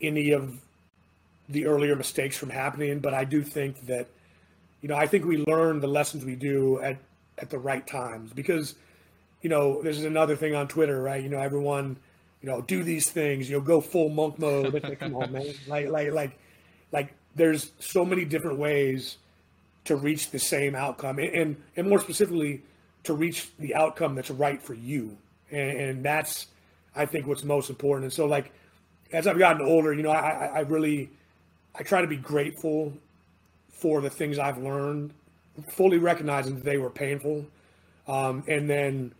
any 0.00 0.30
of 0.30 0.60
the 1.48 1.66
earlier 1.66 1.96
mistakes 1.96 2.36
from 2.36 2.50
happening, 2.50 3.00
but 3.00 3.12
I 3.12 3.24
do 3.24 3.42
think 3.42 3.86
that, 3.86 4.06
you 4.80 4.88
know, 4.88 4.96
I 4.96 5.06
think 5.06 5.24
we 5.24 5.44
learn 5.46 5.80
the 5.80 5.88
lessons 5.88 6.24
we 6.24 6.36
do 6.36 6.80
at 6.80 6.96
at 7.38 7.50
the 7.50 7.58
right 7.58 7.84
times 7.84 8.32
because, 8.32 8.76
you 9.42 9.50
know, 9.50 9.82
this 9.82 9.98
is 9.98 10.04
another 10.04 10.36
thing 10.36 10.54
on 10.54 10.68
Twitter, 10.68 11.02
right? 11.02 11.22
You 11.22 11.28
know, 11.28 11.40
everyone, 11.40 11.96
you 12.40 12.48
know, 12.48 12.60
do 12.60 12.84
these 12.84 13.10
things, 13.10 13.50
you 13.50 13.56
know, 13.56 13.62
go 13.62 13.80
full 13.80 14.08
monk 14.08 14.38
mode. 14.38 14.72
Like, 14.72 15.00
come 15.00 15.16
on, 15.16 15.32
man. 15.32 15.54
Like, 15.66 15.88
like, 15.88 16.12
like, 16.12 16.38
like, 16.92 17.14
there's 17.34 17.72
so 17.80 18.04
many 18.04 18.24
different 18.24 18.58
ways 18.58 19.18
to 19.84 19.96
reach 19.96 20.30
the 20.30 20.38
same 20.38 20.74
outcome, 20.74 21.18
and 21.18 21.56
and, 21.76 21.88
more 21.88 22.00
specifically, 22.00 22.62
to 23.04 23.14
reach 23.14 23.48
the 23.58 23.74
outcome 23.74 24.14
that's 24.14 24.30
right 24.30 24.62
for 24.62 24.74
you, 24.74 25.16
and, 25.50 25.78
and 25.78 26.04
that's, 26.04 26.46
I 26.96 27.06
think, 27.06 27.26
what's 27.26 27.44
most 27.44 27.70
important. 27.70 28.04
And 28.04 28.12
so, 28.12 28.26
like, 28.26 28.52
as 29.12 29.26
I've 29.26 29.38
gotten 29.38 29.66
older, 29.66 29.92
you 29.92 30.02
know, 30.02 30.10
I, 30.10 30.46
I 30.46 30.60
really, 30.60 31.10
I 31.74 31.82
try 31.82 32.00
to 32.00 32.06
be 32.06 32.16
grateful 32.16 32.92
for 33.70 34.00
the 34.00 34.10
things 34.10 34.38
I've 34.38 34.58
learned, 34.58 35.12
fully 35.68 35.98
recognizing 35.98 36.54
that 36.54 36.64
they 36.64 36.78
were 36.78 36.90
painful, 36.90 37.46
um, 38.08 38.42
and 38.48 38.68
then, 38.68 39.12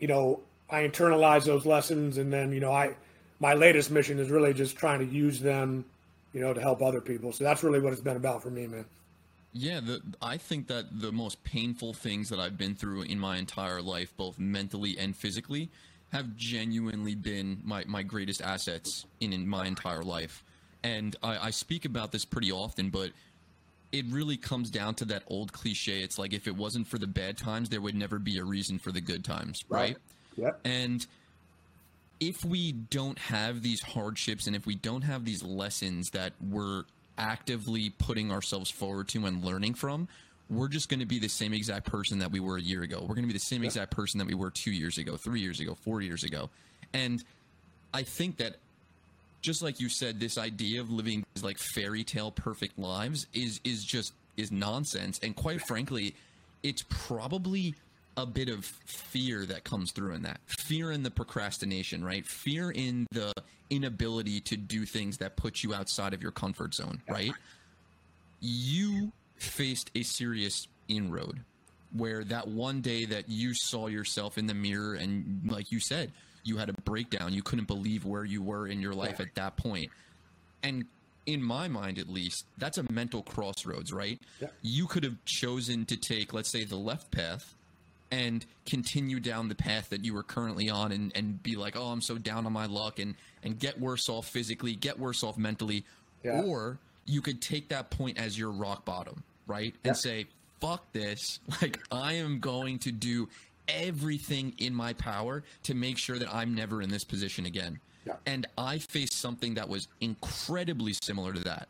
you 0.00 0.08
know, 0.08 0.40
I 0.68 0.88
internalize 0.88 1.44
those 1.44 1.64
lessons, 1.64 2.18
and 2.18 2.32
then, 2.32 2.50
you 2.52 2.60
know, 2.60 2.72
I, 2.72 2.96
my 3.38 3.54
latest 3.54 3.90
mission 3.90 4.18
is 4.18 4.30
really 4.30 4.54
just 4.54 4.76
trying 4.76 4.98
to 4.98 5.06
use 5.06 5.38
them, 5.38 5.84
you 6.32 6.40
know, 6.40 6.52
to 6.54 6.60
help 6.60 6.82
other 6.82 7.00
people. 7.00 7.32
So 7.32 7.44
that's 7.44 7.62
really 7.62 7.78
what 7.80 7.92
it's 7.92 8.02
been 8.02 8.16
about 8.16 8.42
for 8.42 8.50
me, 8.50 8.66
man. 8.66 8.84
Yeah, 9.54 9.80
the, 9.80 10.00
I 10.22 10.38
think 10.38 10.68
that 10.68 11.00
the 11.00 11.12
most 11.12 11.42
painful 11.44 11.92
things 11.92 12.30
that 12.30 12.40
I've 12.40 12.56
been 12.56 12.74
through 12.74 13.02
in 13.02 13.18
my 13.18 13.36
entire 13.36 13.82
life, 13.82 14.16
both 14.16 14.38
mentally 14.38 14.96
and 14.98 15.14
physically, 15.14 15.70
have 16.10 16.36
genuinely 16.36 17.14
been 17.14 17.60
my, 17.64 17.84
my 17.86 18.02
greatest 18.02 18.40
assets 18.40 19.06
in, 19.20 19.32
in 19.32 19.46
my 19.46 19.66
entire 19.66 20.02
life. 20.02 20.44
And 20.82 21.16
I, 21.22 21.46
I 21.46 21.50
speak 21.50 21.84
about 21.84 22.12
this 22.12 22.24
pretty 22.24 22.50
often, 22.50 22.90
but 22.90 23.10
it 23.92 24.06
really 24.08 24.38
comes 24.38 24.70
down 24.70 24.94
to 24.96 25.04
that 25.06 25.22
old 25.26 25.52
cliche. 25.52 26.00
It's 26.00 26.18
like 26.18 26.32
if 26.32 26.46
it 26.46 26.56
wasn't 26.56 26.86
for 26.86 26.98
the 26.98 27.06
bad 27.06 27.36
times, 27.36 27.68
there 27.68 27.80
would 27.80 27.94
never 27.94 28.18
be 28.18 28.38
a 28.38 28.44
reason 28.44 28.78
for 28.78 28.90
the 28.90 29.00
good 29.00 29.24
times, 29.24 29.64
right? 29.68 29.80
right? 29.80 29.96
Yep. 30.36 30.60
And 30.64 31.06
if 32.20 32.44
we 32.44 32.72
don't 32.72 33.18
have 33.18 33.62
these 33.62 33.82
hardships 33.82 34.46
and 34.46 34.56
if 34.56 34.64
we 34.64 34.76
don't 34.76 35.02
have 35.02 35.24
these 35.24 35.42
lessons 35.42 36.10
that 36.10 36.32
we're 36.40 36.84
actively 37.18 37.90
putting 37.90 38.30
ourselves 38.32 38.70
forward 38.70 39.08
to 39.08 39.26
and 39.26 39.44
learning 39.44 39.74
from, 39.74 40.08
we're 40.50 40.68
just 40.68 40.88
going 40.88 41.00
to 41.00 41.06
be 41.06 41.18
the 41.18 41.28
same 41.28 41.52
exact 41.52 41.86
person 41.86 42.18
that 42.18 42.30
we 42.30 42.40
were 42.40 42.56
a 42.56 42.60
year 42.60 42.82
ago. 42.82 43.00
We're 43.00 43.14
going 43.14 43.22
to 43.22 43.28
be 43.28 43.32
the 43.32 43.38
same 43.38 43.64
exact 43.64 43.90
person 43.90 44.18
that 44.18 44.26
we 44.26 44.34
were 44.34 44.50
two 44.50 44.72
years 44.72 44.98
ago, 44.98 45.16
three 45.16 45.40
years 45.40 45.60
ago, 45.60 45.76
four 45.82 46.02
years 46.02 46.24
ago. 46.24 46.50
And 46.92 47.22
I 47.94 48.02
think 48.02 48.36
that 48.36 48.56
just 49.40 49.62
like 49.62 49.80
you 49.80 49.88
said, 49.88 50.20
this 50.20 50.38
idea 50.38 50.80
of 50.80 50.90
living 50.90 51.24
these 51.34 51.42
like 51.42 51.58
fairy 51.58 52.04
tale 52.04 52.30
perfect 52.30 52.78
lives 52.78 53.26
is 53.34 53.60
is 53.64 53.84
just 53.84 54.12
is 54.36 54.52
nonsense. 54.52 55.18
And 55.22 55.34
quite 55.34 55.60
frankly, 55.62 56.14
it's 56.62 56.84
probably 56.88 57.74
a 58.16 58.26
bit 58.26 58.48
of 58.48 58.64
fear 58.86 59.46
that 59.46 59.64
comes 59.64 59.92
through 59.92 60.14
in 60.14 60.22
that. 60.22 60.40
Fear 60.46 60.92
in 60.92 61.02
the 61.02 61.10
procrastination 61.10 62.04
right? 62.04 62.26
Fear 62.26 62.70
in 62.70 63.06
the 63.12 63.32
inability 63.70 64.40
to 64.40 64.56
do 64.56 64.84
things 64.84 65.18
that 65.18 65.36
put 65.36 65.62
you 65.62 65.72
outside 65.74 66.12
of 66.12 66.22
your 66.22 66.32
comfort 66.32 66.74
zone 66.74 67.00
right? 67.08 67.32
You 68.40 69.12
faced 69.36 69.90
a 69.94 70.02
serious 70.02 70.66
inroad 70.88 71.40
where 71.96 72.24
that 72.24 72.48
one 72.48 72.80
day 72.80 73.04
that 73.06 73.28
you 73.28 73.52
saw 73.54 73.86
yourself 73.86 74.38
in 74.38 74.46
the 74.46 74.54
mirror 74.54 74.94
and 74.94 75.40
like 75.46 75.70
you 75.70 75.80
said 75.80 76.12
you 76.44 76.56
had 76.56 76.68
a 76.68 76.72
breakdown. 76.72 77.32
You 77.32 77.42
couldn't 77.42 77.68
believe 77.68 78.04
where 78.04 78.24
you 78.24 78.42
were 78.42 78.66
in 78.66 78.80
your 78.82 78.94
life 78.94 79.20
at 79.20 79.32
that 79.36 79.56
point. 79.56 79.90
And 80.64 80.86
in 81.24 81.40
my 81.40 81.68
mind 81.68 81.98
at 81.98 82.08
least 82.08 82.44
that's 82.58 82.78
a 82.78 82.92
mental 82.92 83.22
crossroads 83.22 83.92
right? 83.92 84.20
Yeah. 84.40 84.48
you 84.60 84.86
could 84.86 85.04
have 85.04 85.24
chosen 85.24 85.84
to 85.86 85.96
take 85.96 86.34
let's 86.34 86.50
say 86.50 86.64
the 86.64 86.76
left 86.76 87.10
path 87.12 87.54
and 88.12 88.46
continue 88.66 89.18
down 89.18 89.48
the 89.48 89.54
path 89.56 89.90
that 89.90 90.04
you 90.04 90.14
were 90.14 90.22
currently 90.22 90.70
on 90.70 90.92
and, 90.92 91.10
and 91.16 91.42
be 91.42 91.56
like 91.56 91.76
oh 91.76 91.86
i'm 91.86 92.00
so 92.00 92.16
down 92.16 92.46
on 92.46 92.52
my 92.52 92.66
luck 92.66 93.00
and 93.00 93.16
and 93.42 93.58
get 93.58 93.80
worse 93.80 94.08
off 94.08 94.28
physically 94.28 94.76
get 94.76 94.96
worse 94.98 95.24
off 95.24 95.36
mentally 95.36 95.84
yeah. 96.22 96.40
or 96.42 96.78
you 97.06 97.20
could 97.20 97.42
take 97.42 97.68
that 97.68 97.90
point 97.90 98.16
as 98.18 98.38
your 98.38 98.50
rock 98.50 98.84
bottom 98.84 99.24
right? 99.46 99.74
And 99.84 99.96
say, 99.96 100.26
fuck 100.60 100.92
this. 100.92 101.40
Like, 101.62 101.80
I 101.90 102.14
am 102.14 102.40
going 102.40 102.78
to 102.80 102.92
do 102.92 103.28
everything 103.68 104.54
in 104.58 104.74
my 104.74 104.92
power 104.94 105.44
to 105.64 105.74
make 105.74 105.98
sure 105.98 106.18
that 106.18 106.32
I'm 106.32 106.54
never 106.54 106.82
in 106.82 106.90
this 106.90 107.04
position 107.04 107.46
again. 107.46 107.78
Yeah. 108.06 108.14
And 108.26 108.46
I 108.58 108.78
faced 108.78 109.14
something 109.14 109.54
that 109.54 109.68
was 109.68 109.88
incredibly 110.00 110.94
similar 111.02 111.32
to 111.32 111.40
that. 111.40 111.68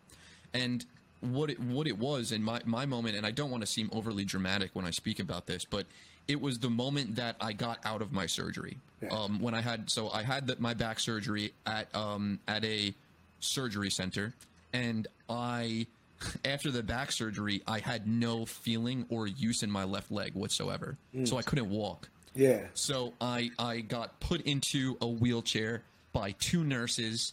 And 0.54 0.84
what 1.20 1.50
it 1.50 1.60
what 1.60 1.86
it 1.86 1.98
was 1.98 2.32
in 2.32 2.42
my, 2.42 2.60
my 2.64 2.86
moment, 2.86 3.16
and 3.16 3.26
I 3.26 3.30
don't 3.30 3.50
want 3.50 3.62
to 3.62 3.66
seem 3.66 3.90
overly 3.92 4.24
dramatic 4.24 4.70
when 4.72 4.84
I 4.86 4.90
speak 4.90 5.20
about 5.20 5.46
this, 5.46 5.64
but 5.64 5.86
it 6.28 6.40
was 6.40 6.58
the 6.58 6.70
moment 6.70 7.16
that 7.16 7.36
I 7.40 7.52
got 7.52 7.78
out 7.84 8.02
of 8.02 8.12
my 8.12 8.26
surgery. 8.26 8.78
Yeah. 9.02 9.08
Um, 9.10 9.40
when 9.40 9.54
I 9.54 9.60
had 9.60 9.90
so 9.90 10.10
I 10.10 10.22
had 10.22 10.46
the, 10.46 10.56
my 10.58 10.74
back 10.74 11.00
surgery 11.00 11.52
at 11.66 11.94
um, 11.94 12.38
at 12.46 12.64
a 12.64 12.94
surgery 13.40 13.90
center, 13.90 14.32
and 14.72 15.08
I 15.28 15.86
after 16.44 16.70
the 16.70 16.82
back 16.82 17.12
surgery, 17.12 17.62
I 17.66 17.80
had 17.80 18.06
no 18.06 18.46
feeling 18.46 19.06
or 19.08 19.26
use 19.26 19.62
in 19.62 19.70
my 19.70 19.84
left 19.84 20.10
leg 20.10 20.34
whatsoever. 20.34 20.96
Mm. 21.14 21.26
So 21.26 21.36
I 21.36 21.42
couldn't 21.42 21.70
walk. 21.70 22.08
Yeah. 22.34 22.60
So 22.74 23.12
I 23.20 23.50
I 23.58 23.80
got 23.80 24.20
put 24.20 24.42
into 24.42 24.96
a 25.00 25.06
wheelchair 25.06 25.82
by 26.12 26.32
two 26.32 26.64
nurses. 26.64 27.32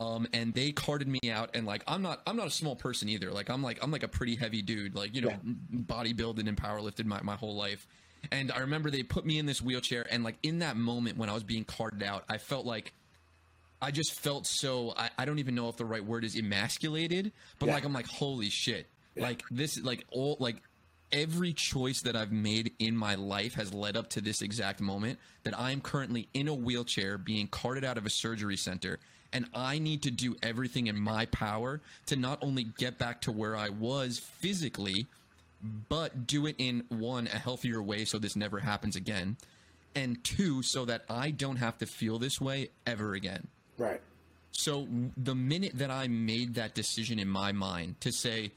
Um, 0.00 0.26
and 0.32 0.54
they 0.54 0.72
carted 0.72 1.08
me 1.08 1.30
out 1.30 1.50
and 1.52 1.66
like 1.66 1.82
I'm 1.86 2.00
not 2.00 2.22
I'm 2.26 2.34
not 2.34 2.46
a 2.46 2.50
small 2.50 2.74
person 2.74 3.10
either. 3.10 3.30
Like 3.30 3.50
I'm 3.50 3.62
like 3.62 3.80
I'm 3.82 3.90
like 3.90 4.02
a 4.02 4.08
pretty 4.08 4.34
heavy 4.34 4.62
dude, 4.62 4.94
like, 4.94 5.14
you 5.14 5.20
know, 5.20 5.28
yeah. 5.28 5.36
bodybuilding 5.74 6.48
and 6.48 6.56
powerlifted 6.56 7.04
my, 7.04 7.20
my 7.20 7.34
whole 7.34 7.54
life. 7.54 7.86
And 8.30 8.52
I 8.52 8.58
remember 8.58 8.90
they 8.90 9.02
put 9.02 9.24
me 9.24 9.38
in 9.38 9.46
this 9.46 9.62
wheelchair 9.62 10.06
and 10.10 10.22
like 10.22 10.36
in 10.42 10.60
that 10.60 10.76
moment 10.76 11.16
when 11.16 11.28
I 11.28 11.32
was 11.32 11.42
being 11.42 11.64
carted 11.64 12.02
out, 12.02 12.24
I 12.28 12.38
felt 12.38 12.66
like 12.66 12.92
I 13.82 13.90
just 13.90 14.12
felt 14.12 14.46
so 14.46 14.92
I, 14.96 15.10
I 15.18 15.24
don't 15.24 15.38
even 15.38 15.54
know 15.54 15.68
if 15.68 15.76
the 15.76 15.86
right 15.86 16.04
word 16.04 16.24
is 16.24 16.36
emasculated, 16.36 17.32
but 17.58 17.66
yeah. 17.66 17.74
like 17.74 17.84
I'm 17.84 17.92
like, 17.92 18.06
holy 18.06 18.50
shit. 18.50 18.86
Yeah. 19.14 19.22
Like 19.22 19.42
this 19.50 19.80
like 19.82 20.04
all 20.10 20.36
like 20.38 20.56
every 21.12 21.52
choice 21.52 22.02
that 22.02 22.14
I've 22.14 22.32
made 22.32 22.72
in 22.78 22.96
my 22.96 23.14
life 23.16 23.54
has 23.54 23.74
led 23.74 23.96
up 23.96 24.10
to 24.10 24.20
this 24.20 24.42
exact 24.42 24.80
moment 24.80 25.18
that 25.42 25.58
I'm 25.58 25.80
currently 25.80 26.28
in 26.34 26.46
a 26.46 26.54
wheelchair 26.54 27.18
being 27.18 27.48
carted 27.48 27.84
out 27.84 27.98
of 27.98 28.06
a 28.06 28.10
surgery 28.10 28.56
center 28.56 28.98
and 29.32 29.46
I 29.54 29.78
need 29.78 30.02
to 30.02 30.10
do 30.10 30.36
everything 30.42 30.88
in 30.88 30.98
my 30.98 31.26
power 31.26 31.80
to 32.06 32.16
not 32.16 32.38
only 32.42 32.64
get 32.64 32.98
back 32.98 33.20
to 33.22 33.32
where 33.32 33.56
I 33.56 33.68
was 33.68 34.18
physically 34.18 35.06
but 35.62 36.26
do 36.26 36.46
it 36.46 36.56
in 36.58 36.84
one 36.88 37.26
a 37.26 37.38
healthier 37.38 37.82
way 37.82 38.04
so 38.04 38.18
this 38.18 38.36
never 38.36 38.60
happens 38.60 38.96
again 38.96 39.36
and 39.94 40.22
two 40.24 40.62
so 40.62 40.84
that 40.84 41.02
I 41.08 41.30
don't 41.30 41.56
have 41.56 41.78
to 41.78 41.86
feel 41.86 42.18
this 42.18 42.40
way 42.40 42.70
ever 42.86 43.14
again. 43.14 43.48
Right. 43.78 44.00
So 44.52 44.86
the 45.16 45.34
minute 45.34 45.72
that 45.76 45.90
I 45.90 46.08
made 46.08 46.54
that 46.54 46.74
decision 46.74 47.18
in 47.18 47.28
my 47.28 47.52
mind 47.52 48.00
to 48.00 48.12
say, 48.12 48.52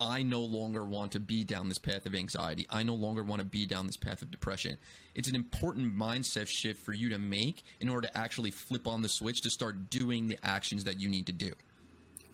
I 0.00 0.22
no 0.22 0.40
longer 0.40 0.84
want 0.84 1.12
to 1.12 1.20
be 1.20 1.44
down 1.44 1.68
this 1.68 1.78
path 1.78 2.04
of 2.06 2.14
anxiety. 2.14 2.66
I 2.68 2.82
no 2.82 2.94
longer 2.94 3.22
want 3.22 3.40
to 3.40 3.46
be 3.46 3.64
down 3.64 3.86
this 3.86 3.96
path 3.96 4.22
of 4.22 4.30
depression. 4.30 4.76
It's 5.14 5.28
an 5.28 5.36
important 5.36 5.94
mindset 5.94 6.48
shift 6.48 6.84
for 6.84 6.92
you 6.92 7.10
to 7.10 7.18
make 7.18 7.62
in 7.80 7.88
order 7.88 8.08
to 8.08 8.18
actually 8.18 8.50
flip 8.50 8.86
on 8.86 9.02
the 9.02 9.08
switch 9.08 9.42
to 9.42 9.50
start 9.50 9.90
doing 9.90 10.28
the 10.28 10.38
actions 10.42 10.84
that 10.84 11.00
you 11.00 11.08
need 11.08 11.26
to 11.26 11.32
do. 11.32 11.52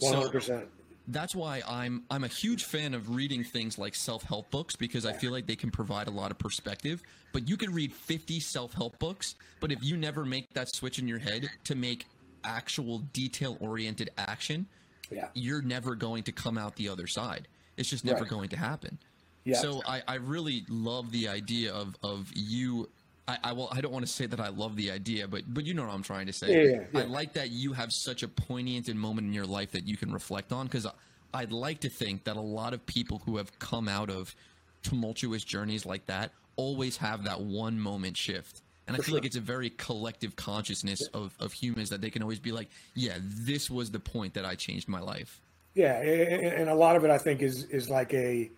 100%. 0.03 0.43
So, 0.43 0.63
that's 1.09 1.35
why 1.35 1.63
I'm 1.67 2.05
I'm 2.11 2.25
a 2.25 2.29
huge 2.29 2.65
fan 2.65 2.95
of 2.95 3.15
reading 3.15 3.45
things 3.45 3.79
like 3.79 3.95
self-help 3.95 4.51
books 4.51 4.77
because 4.77 5.07
I 5.07 5.13
feel 5.13 5.33
like 5.33 5.47
they 5.47 5.57
can 5.57 5.71
provide 5.71 6.09
a 6.09 6.11
lot 6.11 6.31
of 6.31 6.39
perspective. 6.39 7.03
But 7.33 7.49
you 7.49 7.57
can 7.57 7.73
read 7.73 7.93
50 7.93 8.41
self-help 8.41 8.99
books, 8.99 9.37
but 9.61 9.71
if 9.71 9.83
you 9.83 9.97
never 9.97 10.25
make 10.25 10.53
that 10.55 10.75
switch 10.75 10.99
in 10.99 11.07
your 11.07 11.19
head 11.19 11.49
to 11.65 11.75
make 11.75 12.07
actual 12.43 12.99
detail-oriented 13.13 14.11
action, 14.19 14.67
yeah. 15.11 15.29
you're 15.35 15.63
never 15.63 15.95
going 15.95 16.25
to 16.25 16.33
come 16.33 16.59
out 16.59 16.75
the 16.77 16.89
other 16.89 17.07
side. 17.07 17.47
It's 17.77 17.89
just 17.89 18.05
never 18.05 18.23
right. 18.23 18.31
going 18.31 18.49
to 18.51 18.57
happen. 18.57 18.99
Yeah. 19.45 19.59
So 19.59 19.83
I, 19.87 20.03
I 20.07 20.15
really 20.17 20.65
love 20.69 21.13
the 21.13 21.29
idea 21.29 21.73
of 21.73 21.97
of 22.03 22.31
you 22.35 22.89
I, 23.31 23.51
I 23.51 23.53
well, 23.53 23.69
I 23.71 23.81
don't 23.81 23.93
want 23.93 24.07
to 24.07 24.13
say 24.13 24.27
that 24.27 24.41
I 24.41 24.49
love 24.49 24.77
the 24.77 24.91
idea, 24.91 25.29
but 25.29 25.43
but 25.47 25.65
you 25.65 25.75
know 25.75 25.85
what 25.85 25.95
I'm 25.95 26.03
trying 26.03 26.27
to 26.27 26.33
say. 26.33 26.49
Yeah, 26.51 26.71
yeah, 26.71 26.85
yeah. 26.93 27.01
I 27.01 27.05
like 27.05 27.33
that 27.35 27.51
you 27.51 27.73
have 27.73 27.93
such 27.93 28.23
a 28.23 28.29
poignant 28.29 28.93
moment 28.95 29.27
in 29.27 29.33
your 29.33 29.47
life 29.47 29.71
that 29.73 29.87
you 29.87 29.97
can 29.97 30.13
reflect 30.13 30.53
on 30.53 30.67
because 30.67 30.87
I'd 31.33 31.53
like 31.53 31.81
to 31.81 31.89
think 31.89 32.25
that 32.25 32.37
a 32.37 32.41
lot 32.41 32.75
of 32.75 32.85
people 32.87 33.23
who 33.25 33.37
have 33.37 33.57
come 33.59 33.89
out 33.89 34.11
of 34.11 34.35
tumultuous 34.83 35.45
journeys 35.45 35.87
like 35.87 36.07
that 36.07 36.33
always 36.57 36.97
have 36.97 37.25
that 37.25 37.41
one 37.41 37.79
moment 37.79 38.17
shift. 38.17 38.63
And 38.87 38.97
For 38.97 39.03
I 39.03 39.05
feel 39.05 39.13
sure. 39.13 39.19
like 39.19 39.27
it's 39.27 39.37
a 39.37 39.41
very 39.41 39.71
collective 39.71 40.35
consciousness 40.35 41.07
of, 41.15 41.37
of 41.39 41.53
humans 41.53 41.91
that 41.91 42.01
they 42.01 42.11
can 42.11 42.23
always 42.23 42.41
be 42.41 42.51
like, 42.51 42.69
yeah, 42.95 43.19
this 43.21 43.71
was 43.71 43.91
the 43.93 44.01
point 44.01 44.35
that 44.35 44.45
I 44.45 44.57
changed 44.57 44.89
my 44.89 45.01
life. 45.01 45.41
Yeah, 45.75 46.01
and 46.01 46.69
a 46.69 46.75
lot 46.75 46.97
of 46.97 47.05
it 47.05 47.11
I 47.13 47.19
think 47.19 47.43
is 47.43 47.65
is 47.67 47.89
like 47.89 48.13
a 48.13 48.51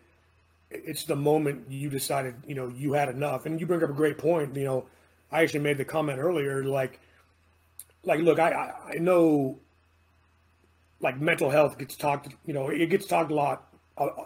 it's 0.75 1.05
the 1.05 1.17
moment 1.17 1.71
you 1.71 1.89
decided, 1.91 2.35
you 2.47 2.55
know, 2.55 2.69
you 2.69 2.93
had 2.93 3.09
enough. 3.09 3.47
And 3.47 3.61
you 3.61 3.67
bring 3.67 3.83
up 3.83 3.91
a 3.91 3.95
great 3.95 4.19
point. 4.19 4.57
You 4.57 4.65
know, 4.65 4.87
I 5.31 5.43
actually 5.43 5.61
made 5.61 5.79
the 5.79 5.85
comment 5.85 6.19
earlier, 6.19 6.65
like, 6.65 7.01
like, 8.05 8.21
look, 8.21 8.39
I, 8.39 8.73
I 8.95 8.99
know 8.99 9.59
like 11.03 11.21
mental 11.21 11.51
health 11.51 11.79
gets 11.79 11.97
talked, 11.97 12.29
you 12.47 12.55
know, 12.55 12.69
it 12.69 12.87
gets 12.87 13.07
talked 13.07 13.31
a 13.31 13.35
lot 13.35 13.69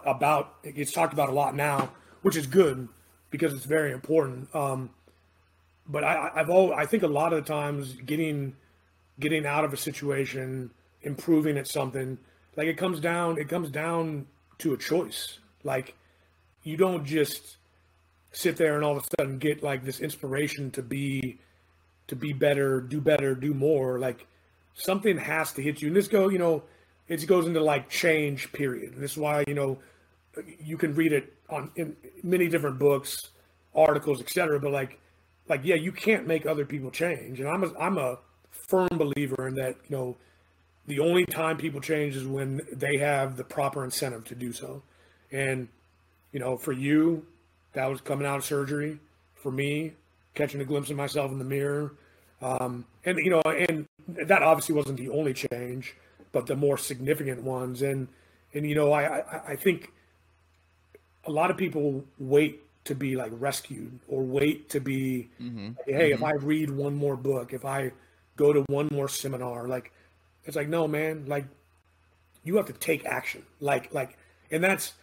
about. 0.05 0.55
It 0.63 0.75
gets 0.75 0.91
talked 0.91 1.11
about 1.13 1.29
a 1.29 1.33
lot 1.33 1.55
now, 1.55 1.91
which 2.21 2.35
is 2.35 2.47
good 2.47 2.87
because 3.31 3.53
it's 3.53 3.65
very 3.65 3.91
important. 3.91 4.53
Um, 4.55 4.91
but 5.87 6.03
I, 6.03 6.31
I've 6.35 6.49
always, 6.49 6.77
I 6.77 6.85
think 6.85 7.03
a 7.03 7.07
lot 7.07 7.33
of 7.33 7.45
the 7.45 7.51
times 7.51 7.93
getting 8.05 8.55
getting 9.19 9.45
out 9.45 9.65
of 9.65 9.73
a 9.73 9.77
situation, 9.77 10.69
improving 11.01 11.57
at 11.57 11.67
something, 11.67 12.19
like 12.55 12.67
it 12.67 12.77
comes 12.77 12.99
down, 12.99 13.39
it 13.39 13.49
comes 13.49 13.71
down 13.71 14.27
to 14.59 14.73
a 14.73 14.77
choice. 14.77 15.39
Like 15.63 15.95
you 16.67 16.75
don't 16.75 17.05
just 17.05 17.57
sit 18.31 18.57
there 18.57 18.75
and 18.75 18.83
all 18.83 18.97
of 18.97 19.03
a 19.03 19.07
sudden 19.17 19.37
get 19.37 19.63
like 19.63 19.85
this 19.85 20.01
inspiration 20.01 20.69
to 20.71 20.81
be 20.83 21.39
to 22.07 22.15
be 22.15 22.33
better, 22.33 22.81
do 22.81 22.99
better, 22.99 23.35
do 23.35 23.53
more. 23.53 23.99
Like 23.99 24.27
something 24.73 25.17
has 25.17 25.53
to 25.53 25.61
hit 25.61 25.81
you. 25.81 25.87
And 25.87 25.95
this 25.95 26.07
go, 26.07 26.29
you 26.29 26.37
know, 26.37 26.63
it 27.07 27.25
goes 27.25 27.47
into 27.47 27.61
like 27.61 27.89
change 27.89 28.51
period. 28.51 28.93
And 28.93 29.01
this 29.01 29.11
is 29.11 29.17
why, 29.17 29.43
you 29.47 29.53
know, 29.53 29.79
you 30.59 30.77
can 30.77 30.93
read 30.93 31.13
it 31.13 31.33
on 31.49 31.71
in 31.77 31.95
many 32.21 32.47
different 32.49 32.79
books, 32.79 33.29
articles, 33.73 34.21
etc. 34.21 34.59
But 34.59 34.71
like 34.71 34.99
like 35.47 35.61
yeah, 35.63 35.75
you 35.75 35.93
can't 35.93 36.27
make 36.27 36.45
other 36.45 36.65
people 36.65 36.91
change. 36.91 37.39
And 37.39 37.47
I'm 37.47 37.63
a 37.63 37.71
I'm 37.79 37.97
a 37.97 38.19
firm 38.51 38.89
believer 38.91 39.47
in 39.47 39.55
that, 39.55 39.75
you 39.87 39.95
know, 39.95 40.17
the 40.85 40.99
only 40.99 41.25
time 41.25 41.55
people 41.55 41.79
change 41.79 42.17
is 42.17 42.25
when 42.25 42.59
they 42.73 42.97
have 42.97 43.37
the 43.37 43.45
proper 43.45 43.85
incentive 43.85 44.25
to 44.25 44.35
do 44.35 44.51
so. 44.51 44.83
And, 45.31 45.67
you 46.31 46.39
know, 46.39 46.57
for 46.57 46.71
you, 46.71 47.25
that 47.73 47.85
was 47.87 48.01
coming 48.01 48.27
out 48.27 48.37
of 48.37 48.45
surgery. 48.45 48.99
For 49.35 49.51
me, 49.51 49.93
catching 50.33 50.59
a 50.61 50.65
glimpse 50.65 50.89
of 50.89 50.97
myself 50.97 51.31
in 51.31 51.37
the 51.37 51.45
mirror. 51.45 51.93
Um, 52.41 52.85
and, 53.05 53.19
you 53.19 53.29
know, 53.29 53.41
and 53.41 53.85
that 54.07 54.41
obviously 54.41 54.73
wasn't 54.75 54.97
the 54.97 55.09
only 55.09 55.33
change, 55.33 55.95
but 56.31 56.47
the 56.47 56.55
more 56.55 56.77
significant 56.77 57.43
ones. 57.43 57.83
And, 57.83 58.07
and, 58.53 58.67
you 58.67 58.75
know, 58.75 58.91
I, 58.91 59.19
I, 59.19 59.41
I 59.49 59.55
think 59.55 59.93
a 61.25 61.31
lot 61.31 61.51
of 61.51 61.57
people 61.57 62.03
wait 62.17 62.63
to 62.85 62.95
be 62.95 63.15
like 63.15 63.31
rescued 63.35 63.99
or 64.07 64.23
wait 64.23 64.69
to 64.69 64.79
be, 64.79 65.29
mm-hmm. 65.39 65.69
hey, 65.85 66.11
mm-hmm. 66.11 66.13
if 66.13 66.23
I 66.23 66.31
read 66.33 66.71
one 66.71 66.95
more 66.95 67.15
book, 67.15 67.53
if 67.53 67.63
I 67.63 67.91
go 68.35 68.53
to 68.53 68.65
one 68.67 68.89
more 68.91 69.07
seminar, 69.07 69.67
like, 69.67 69.91
it's 70.45 70.55
like, 70.55 70.67
no, 70.67 70.87
man, 70.87 71.25
like 71.27 71.45
you 72.43 72.57
have 72.57 72.65
to 72.67 72.73
take 72.73 73.05
action. 73.05 73.43
Like, 73.59 73.93
like, 73.93 74.17
and 74.49 74.63
that's, 74.63 74.93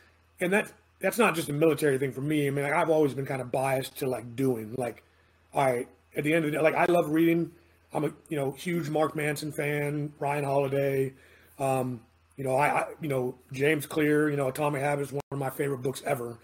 and 0.41 0.53
that's, 0.53 0.72
that's 1.05 1.19
not 1.19 1.35
just 1.35 1.51
a 1.51 1.53
military 1.53 1.99
thing 1.99 2.13
for 2.13 2.23
me. 2.23 2.47
I 2.47 2.51
mean, 2.51 2.65
like, 2.65 2.73
I've 2.73 2.89
always 2.89 3.13
been 3.13 3.27
kind 3.27 3.43
of 3.43 3.53
biased 3.53 3.99
to 3.99 4.09
like 4.09 4.35
doing, 4.35 4.75
like, 4.79 5.05
all 5.53 5.63
right, 5.63 5.87
at 6.17 6.25
the 6.25 6.33
end 6.33 6.47
of 6.47 6.51
the 6.51 6.57
day, 6.57 6.63
like 6.63 6.75
I 6.75 6.87
love 6.87 7.11
reading. 7.11 7.51
I'm 7.93 8.05
a, 8.05 8.11
you 8.31 8.39
know, 8.39 8.53
huge 8.53 8.89
Mark 8.89 9.15
Manson 9.15 9.53
fan, 9.53 10.15
Ryan 10.19 10.45
Holiday. 10.45 11.13
Um, 11.59 12.01
you 12.39 12.45
know, 12.45 12.57
I, 12.57 12.81
I, 12.81 12.85
you 13.03 13.11
know, 13.11 13.35
James 13.53 13.85
Clear, 13.85 14.31
you 14.31 14.37
know, 14.37 14.49
Atomic 14.49 14.81
Habits, 14.81 15.13
one 15.13 15.21
of 15.31 15.39
my 15.39 15.51
favorite 15.51 15.83
books 15.83 16.03
ever. 16.07 16.39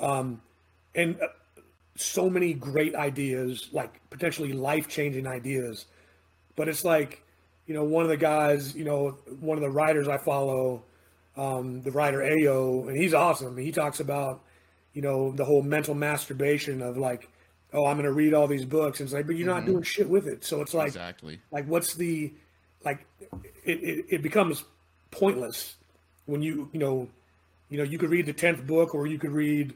Um, 0.00 0.40
and 0.94 1.20
uh, 1.20 1.26
so 1.94 2.30
many 2.30 2.54
great 2.54 2.94
ideas, 2.94 3.68
like 3.70 4.00
potentially 4.08 4.54
life 4.54 4.88
changing 4.88 5.26
ideas. 5.26 5.84
But 6.56 6.68
it's 6.68 6.86
like, 6.86 7.22
you 7.66 7.74
know, 7.74 7.84
one 7.84 8.02
of 8.02 8.08
the 8.08 8.16
guys, 8.16 8.74
you 8.74 8.84
know, 8.84 9.18
one 9.40 9.58
of 9.58 9.62
the 9.62 9.70
writers 9.70 10.08
I 10.08 10.16
follow, 10.16 10.84
um, 11.36 11.82
the 11.82 11.90
writer 11.90 12.18
Ayo, 12.18 12.88
and 12.88 12.96
he's 12.96 13.14
awesome. 13.14 13.56
He 13.56 13.72
talks 13.72 14.00
about, 14.00 14.42
you 14.92 15.02
know, 15.02 15.32
the 15.32 15.44
whole 15.44 15.62
mental 15.62 15.94
masturbation 15.94 16.82
of 16.82 16.96
like, 16.96 17.28
oh, 17.72 17.86
I'm 17.86 17.96
going 17.96 18.06
to 18.06 18.12
read 18.12 18.32
all 18.32 18.46
these 18.46 18.64
books. 18.64 19.00
And 19.00 19.06
it's 19.06 19.14
like, 19.14 19.26
but 19.26 19.36
you're 19.36 19.46
not 19.46 19.62
mm-hmm. 19.62 19.72
doing 19.72 19.82
shit 19.82 20.08
with 20.08 20.26
it. 20.26 20.44
So 20.44 20.62
it's 20.62 20.72
like, 20.72 20.88
exactly. 20.88 21.40
Like, 21.50 21.66
what's 21.66 21.94
the, 21.94 22.32
like, 22.84 23.06
it, 23.64 23.82
it, 23.82 24.06
it 24.08 24.22
becomes 24.22 24.64
pointless 25.10 25.76
when 26.24 26.42
you, 26.42 26.70
you 26.72 26.80
know, 26.80 27.08
you 27.68 27.78
know, 27.78 27.84
you 27.84 27.98
could 27.98 28.10
read 28.10 28.26
the 28.26 28.34
10th 28.34 28.66
book 28.66 28.94
or 28.94 29.06
you 29.06 29.18
could 29.18 29.32
read, 29.32 29.74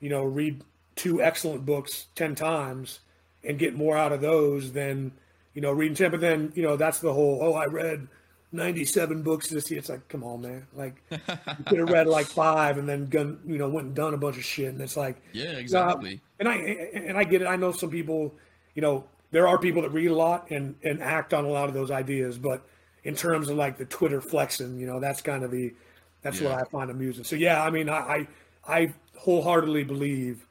you 0.00 0.10
know, 0.10 0.24
read 0.24 0.62
two 0.96 1.22
excellent 1.22 1.64
books 1.64 2.06
10 2.16 2.34
times 2.34 3.00
and 3.44 3.58
get 3.58 3.74
more 3.74 3.96
out 3.96 4.12
of 4.12 4.20
those 4.20 4.72
than, 4.72 5.12
you 5.54 5.62
know, 5.62 5.70
reading 5.70 5.94
10. 5.94 6.10
But 6.10 6.20
then, 6.20 6.52
you 6.54 6.62
know, 6.62 6.76
that's 6.76 6.98
the 6.98 7.12
whole, 7.12 7.38
oh, 7.40 7.54
I 7.54 7.66
read 7.66 8.08
97 8.52 9.22
books 9.22 9.48
this 9.48 9.70
year. 9.70 9.78
It's 9.78 9.88
like, 9.88 10.08
come 10.08 10.24
on, 10.24 10.42
man. 10.42 10.66
Like, 10.74 11.02
you 11.10 11.64
could 11.66 11.78
have 11.78 11.90
read 11.90 12.06
like 12.06 12.26
five 12.26 12.78
and 12.78 12.88
then, 12.88 13.06
gun, 13.06 13.40
you 13.46 13.58
know, 13.58 13.68
went 13.68 13.88
and 13.88 13.94
done 13.94 14.14
a 14.14 14.16
bunch 14.16 14.36
of 14.36 14.44
shit. 14.44 14.68
And 14.68 14.80
it's 14.80 14.96
like, 14.96 15.16
yeah, 15.32 15.52
exactly. 15.52 16.14
Uh, 16.14 16.34
and 16.40 16.48
I, 16.48 16.54
and 16.54 17.18
I 17.18 17.24
get 17.24 17.42
it. 17.42 17.46
I 17.46 17.56
know 17.56 17.72
some 17.72 17.90
people, 17.90 18.34
you 18.74 18.82
know, 18.82 19.04
there 19.30 19.46
are 19.46 19.58
people 19.58 19.82
that 19.82 19.90
read 19.90 20.10
a 20.10 20.14
lot 20.14 20.50
and, 20.50 20.74
and 20.82 21.02
act 21.02 21.34
on 21.34 21.44
a 21.44 21.48
lot 21.48 21.68
of 21.68 21.74
those 21.74 21.90
ideas. 21.90 22.38
But 22.38 22.66
in 23.04 23.14
terms 23.14 23.48
of 23.48 23.56
like 23.56 23.76
the 23.76 23.84
Twitter 23.84 24.20
flexing, 24.20 24.78
you 24.78 24.86
know, 24.86 25.00
that's 25.00 25.20
kind 25.20 25.44
of 25.44 25.50
the, 25.50 25.74
that's 26.22 26.40
yeah. 26.40 26.50
what 26.50 26.60
I 26.60 26.70
find 26.70 26.90
amusing. 26.90 27.24
So, 27.24 27.36
yeah, 27.36 27.62
I 27.62 27.70
mean, 27.70 27.88
I, 27.88 27.94
I, 27.96 28.28
I 28.66 28.94
wholeheartedly 29.16 29.84
believe 29.84 30.46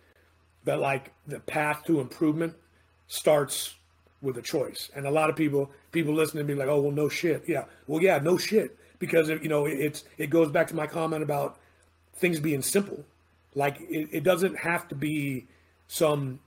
that 0.65 0.79
like 0.79 1.13
the 1.25 1.39
path 1.39 1.83
to 1.85 1.99
improvement 1.99 2.53
starts 3.07 3.76
with 4.21 4.37
a 4.37 4.41
choice. 4.41 4.89
And 4.95 5.05
a 5.05 5.11
lot 5.11 5.29
of 5.29 5.35
people 5.35 5.71
people 5.91 6.13
listening 6.13 6.45
to 6.45 6.53
me 6.53 6.59
like, 6.59 6.69
oh 6.69 6.81
well, 6.81 6.91
no 6.91 7.09
shit. 7.09 7.43
Yeah, 7.47 7.65
well, 7.87 8.01
yeah, 8.01 8.19
no 8.19 8.37
shit. 8.37 8.77
Because 8.99 9.29
you 9.29 9.49
know 9.49 9.65
it's 9.65 10.03
it 10.17 10.29
goes 10.29 10.51
back 10.51 10.67
to 10.67 10.75
my 10.75 10.87
comment 10.87 11.23
about 11.23 11.57
things 12.15 12.39
being 12.39 12.61
simple. 12.61 13.03
Like 13.55 13.77
it, 13.81 14.09
it 14.11 14.23
doesn't 14.23 14.57
have 14.57 14.87
to 14.89 14.95
be 14.95 15.45
some 15.87 16.39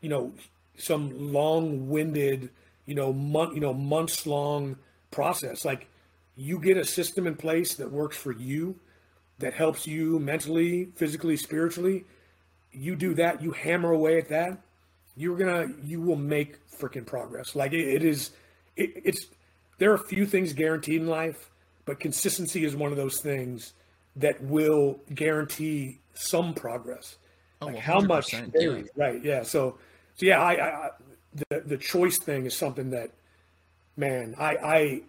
you 0.00 0.08
know 0.08 0.32
some 0.76 1.32
long-winded 1.32 2.50
you 2.86 2.94
know 2.94 3.12
month 3.12 3.54
you 3.54 3.60
know 3.60 3.72
months 3.72 4.26
long 4.26 4.76
process. 5.10 5.64
Like 5.64 5.88
you 6.36 6.58
get 6.58 6.76
a 6.76 6.84
system 6.84 7.26
in 7.26 7.36
place 7.36 7.74
that 7.74 7.92
works 7.92 8.16
for 8.16 8.32
you, 8.32 8.76
that 9.38 9.54
helps 9.54 9.86
you 9.86 10.18
mentally, 10.18 10.86
physically, 10.96 11.36
spiritually. 11.36 12.04
You 12.72 12.96
do 12.96 13.14
that. 13.14 13.42
You 13.42 13.52
hammer 13.52 13.92
away 13.92 14.18
at 14.18 14.28
that 14.30 14.58
you're 15.16 15.36
gonna 15.36 15.68
you 15.82 16.00
will 16.00 16.16
make 16.16 16.58
freaking 16.70 17.06
progress. 17.06 17.54
Like 17.54 17.72
it, 17.72 17.86
it 17.86 18.04
is, 18.04 18.30
it, 18.76 18.90
it's 19.04 19.26
there 19.78 19.90
are 19.90 19.96
a 19.96 20.06
few 20.06 20.26
things 20.26 20.52
guaranteed 20.52 21.00
in 21.00 21.06
life, 21.06 21.50
but 21.84 22.00
consistency 22.00 22.64
is 22.64 22.74
one 22.74 22.90
of 22.90 22.96
those 22.96 23.20
things 23.20 23.74
that 24.16 24.42
will 24.42 25.00
guarantee 25.14 25.98
some 26.14 26.54
progress. 26.54 27.16
Oh, 27.60 27.66
like 27.66 27.78
how 27.78 28.00
much? 28.00 28.32
Yeah. 28.32 28.82
Right. 28.96 29.22
Yeah. 29.24 29.42
So, 29.42 29.78
so 30.14 30.26
yeah, 30.26 30.40
I, 30.42 30.52
I, 30.52 30.90
the 31.50 31.60
the 31.60 31.76
choice 31.76 32.18
thing 32.18 32.46
is 32.46 32.56
something 32.56 32.90
that, 32.90 33.10
man, 33.96 34.34
I 34.38 34.56
I 34.56 35.02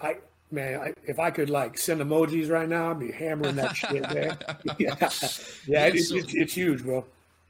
I 0.00 0.16
man, 0.50 0.80
I, 0.80 0.94
if 1.06 1.18
I 1.18 1.30
could 1.30 1.50
like 1.50 1.78
send 1.78 2.00
emojis 2.00 2.50
right 2.50 2.68
now, 2.68 2.90
I'd 2.90 3.00
be 3.00 3.10
hammering 3.10 3.56
that 3.56 3.76
shit, 3.76 4.02
man. 4.02 4.38
yeah, 4.78 4.96
yeah, 4.98 4.98
yeah 5.66 5.88
so, 6.00 6.16
it's, 6.16 6.34
it's 6.34 6.54
huge, 6.54 6.82
bro. 6.82 7.04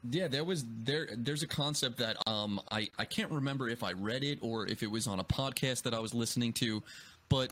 Yeah, 0.09 0.27
there 0.27 0.43
was 0.43 0.65
there 0.83 1.07
there's 1.15 1.43
a 1.43 1.47
concept 1.47 1.97
that 1.97 2.17
um 2.27 2.61
I 2.71 2.87
I 2.97 3.05
can't 3.05 3.31
remember 3.31 3.69
if 3.69 3.83
I 3.83 3.93
read 3.93 4.23
it 4.23 4.39
or 4.41 4.67
if 4.67 4.83
it 4.83 4.91
was 4.91 5.07
on 5.07 5.19
a 5.19 5.23
podcast 5.23 5.83
that 5.83 5.93
I 5.93 5.99
was 5.99 6.13
listening 6.13 6.53
to, 6.53 6.83
but 7.29 7.51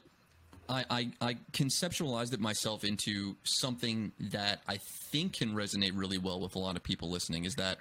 I, 0.70 0.86
I, 0.90 1.12
I 1.20 1.38
conceptualized 1.52 2.34
it 2.34 2.40
myself 2.40 2.84
into 2.84 3.36
something 3.44 4.12
that 4.32 4.62
I 4.68 4.78
think 5.12 5.34
can 5.34 5.54
resonate 5.54 5.92
really 5.94 6.18
well 6.18 6.40
with 6.40 6.56
a 6.56 6.60
lot 6.60 6.76
of 6.76 6.84
people 6.84 7.10
listening 7.10 7.46
is 7.46 7.56
that 7.56 7.80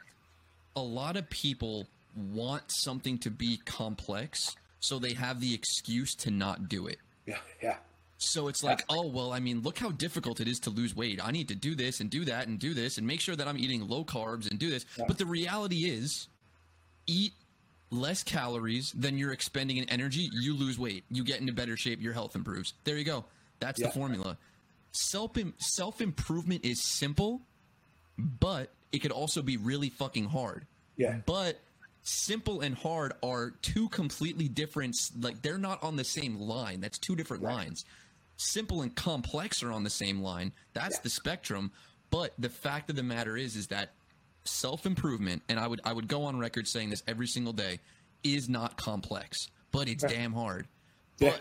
a 0.75 0.83
lot 0.83 1.16
of 1.16 1.29
people 1.31 1.87
want 2.16 2.62
something 2.66 3.18
to 3.18 3.31
be 3.31 3.59
complex 3.64 4.57
so 4.81 4.99
they 4.99 5.14
have 5.14 5.41
the 5.41 5.55
excuse 5.55 6.14
to 6.16 6.31
not 6.31 6.68
do 6.68 6.89
it. 6.89 6.99
Yeah, 7.25 7.39
yeah. 7.62 7.77
So 8.23 8.49
it's 8.49 8.62
like, 8.62 8.85
oh, 8.89 9.09
well, 9.09 9.33
I 9.33 9.41
mean, 9.41 9.62
look 9.62 9.79
how 9.79 9.91
difficult 9.91 10.41
it 10.41 10.47
is 10.47 10.61
to 10.61 10.70
lose 10.70 10.95
weight. 10.95 11.20
I 11.23 11.33
need 11.33 11.49
to 11.49 11.55
do 11.55 11.75
this 11.75 12.01
and 12.01 12.09
do 12.09 12.25
that 12.27 12.47
and 12.47 12.59
do 12.59 12.73
this 12.73 12.97
and 12.99 13.07
make 13.07 13.20
sure 13.20 13.35
that 13.35 13.49
I'm 13.49 13.59
eating 13.59 13.87
low 13.89 14.05
carbs 14.05 14.49
and 14.49 14.59
do 14.59 14.70
this. 14.70 14.87
Yeah. 14.97 15.07
But 15.09 15.18
the 15.18 15.27
reality 15.27 15.91
is, 15.91 16.29
eat 17.07 17.33
less 17.91 18.23
calories 18.23 18.93
than 18.93 19.18
you're 19.18 19.33
expending 19.33 19.77
in 19.77 19.89
energy, 19.89 20.31
you 20.33 20.55
lose 20.55 20.79
weight. 20.79 21.05
You 21.11 21.25
get 21.25 21.41
into 21.41 21.53
better 21.53 21.77
shape, 21.77 22.01
your 22.01 22.12
health 22.12 22.37
improves. 22.37 22.75
There 22.85 22.97
you 22.97 23.05
go. 23.05 23.25
That's 23.61 23.81
yeah. 23.81 23.89
the 23.89 23.93
formula. 23.93 24.39
Self 24.93 25.37
self 25.59 26.01
improvement 26.01 26.64
is 26.64 26.83
simple, 26.83 27.43
but 28.18 28.70
it 28.93 29.01
could 29.01 29.12
also 29.12 29.43
be 29.43 29.57
really 29.57 29.91
fucking 29.91 30.27
hard. 30.27 30.66
Yeah. 30.97 31.18
But 31.27 31.61
simple 32.03 32.61
and 32.61 32.77
hard 32.77 33.14
are 33.23 33.51
two 33.62 33.89
completely 33.89 34.49
different 34.49 34.97
like 35.20 35.41
they're 35.43 35.59
not 35.59 35.83
on 35.83 35.97
the 35.97 36.05
same 36.05 36.39
line. 36.39 36.81
That's 36.81 36.99
two 36.99 37.16
different 37.16 37.43
right. 37.43 37.55
lines 37.55 37.85
simple 38.43 38.82
and 38.82 38.95
complex 38.95 39.62
are 39.62 39.72
on 39.72 39.84
the 39.84 39.90
same 39.90 40.20
line. 40.20 40.53
That's 40.72 40.97
yeah. 40.97 41.03
the 41.05 41.11
spectrum. 41.11 41.72
But 42.11 42.34
the 42.38 42.49
fact 42.49 42.90
of 42.90 42.97
the 42.97 43.03
matter 43.03 43.36
is, 43.36 43.57
is 43.57 43.68
that 43.68 43.93
self 44.45 44.86
improvement, 44.86 45.43
and 45.49 45.59
I 45.59 45.66
would 45.66 45.80
I 45.84 45.93
would 45.93 46.09
go 46.09 46.24
on 46.24 46.38
record 46.38 46.68
saying 46.68 46.90
this 46.90 47.03
every 47.07 47.26
single 47.26 47.53
day, 47.53 47.80
is 48.22 48.49
not 48.49 48.76
complex, 48.76 49.49
but 49.70 49.88
it's 49.88 50.03
right. 50.03 50.12
damn 50.12 50.32
hard. 50.32 50.66
Yeah. 51.18 51.30
But 51.30 51.40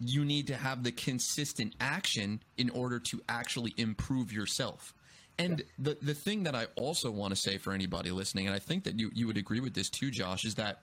you 0.00 0.24
need 0.24 0.48
to 0.48 0.56
have 0.56 0.82
the 0.82 0.92
consistent 0.92 1.74
action 1.80 2.42
in 2.58 2.70
order 2.70 2.98
to 2.98 3.22
actually 3.28 3.72
improve 3.76 4.32
yourself. 4.32 4.92
And 5.38 5.60
yeah. 5.60 5.64
the 5.78 5.98
the 6.02 6.14
thing 6.14 6.44
that 6.44 6.54
I 6.54 6.66
also 6.76 7.10
want 7.10 7.34
to 7.34 7.40
say 7.40 7.58
for 7.58 7.72
anybody 7.72 8.10
listening, 8.10 8.46
and 8.46 8.54
I 8.54 8.58
think 8.58 8.84
that 8.84 8.98
you 8.98 9.10
you 9.14 9.26
would 9.26 9.38
agree 9.38 9.60
with 9.60 9.74
this 9.74 9.88
too, 9.88 10.10
Josh, 10.10 10.44
is 10.44 10.56
that 10.56 10.80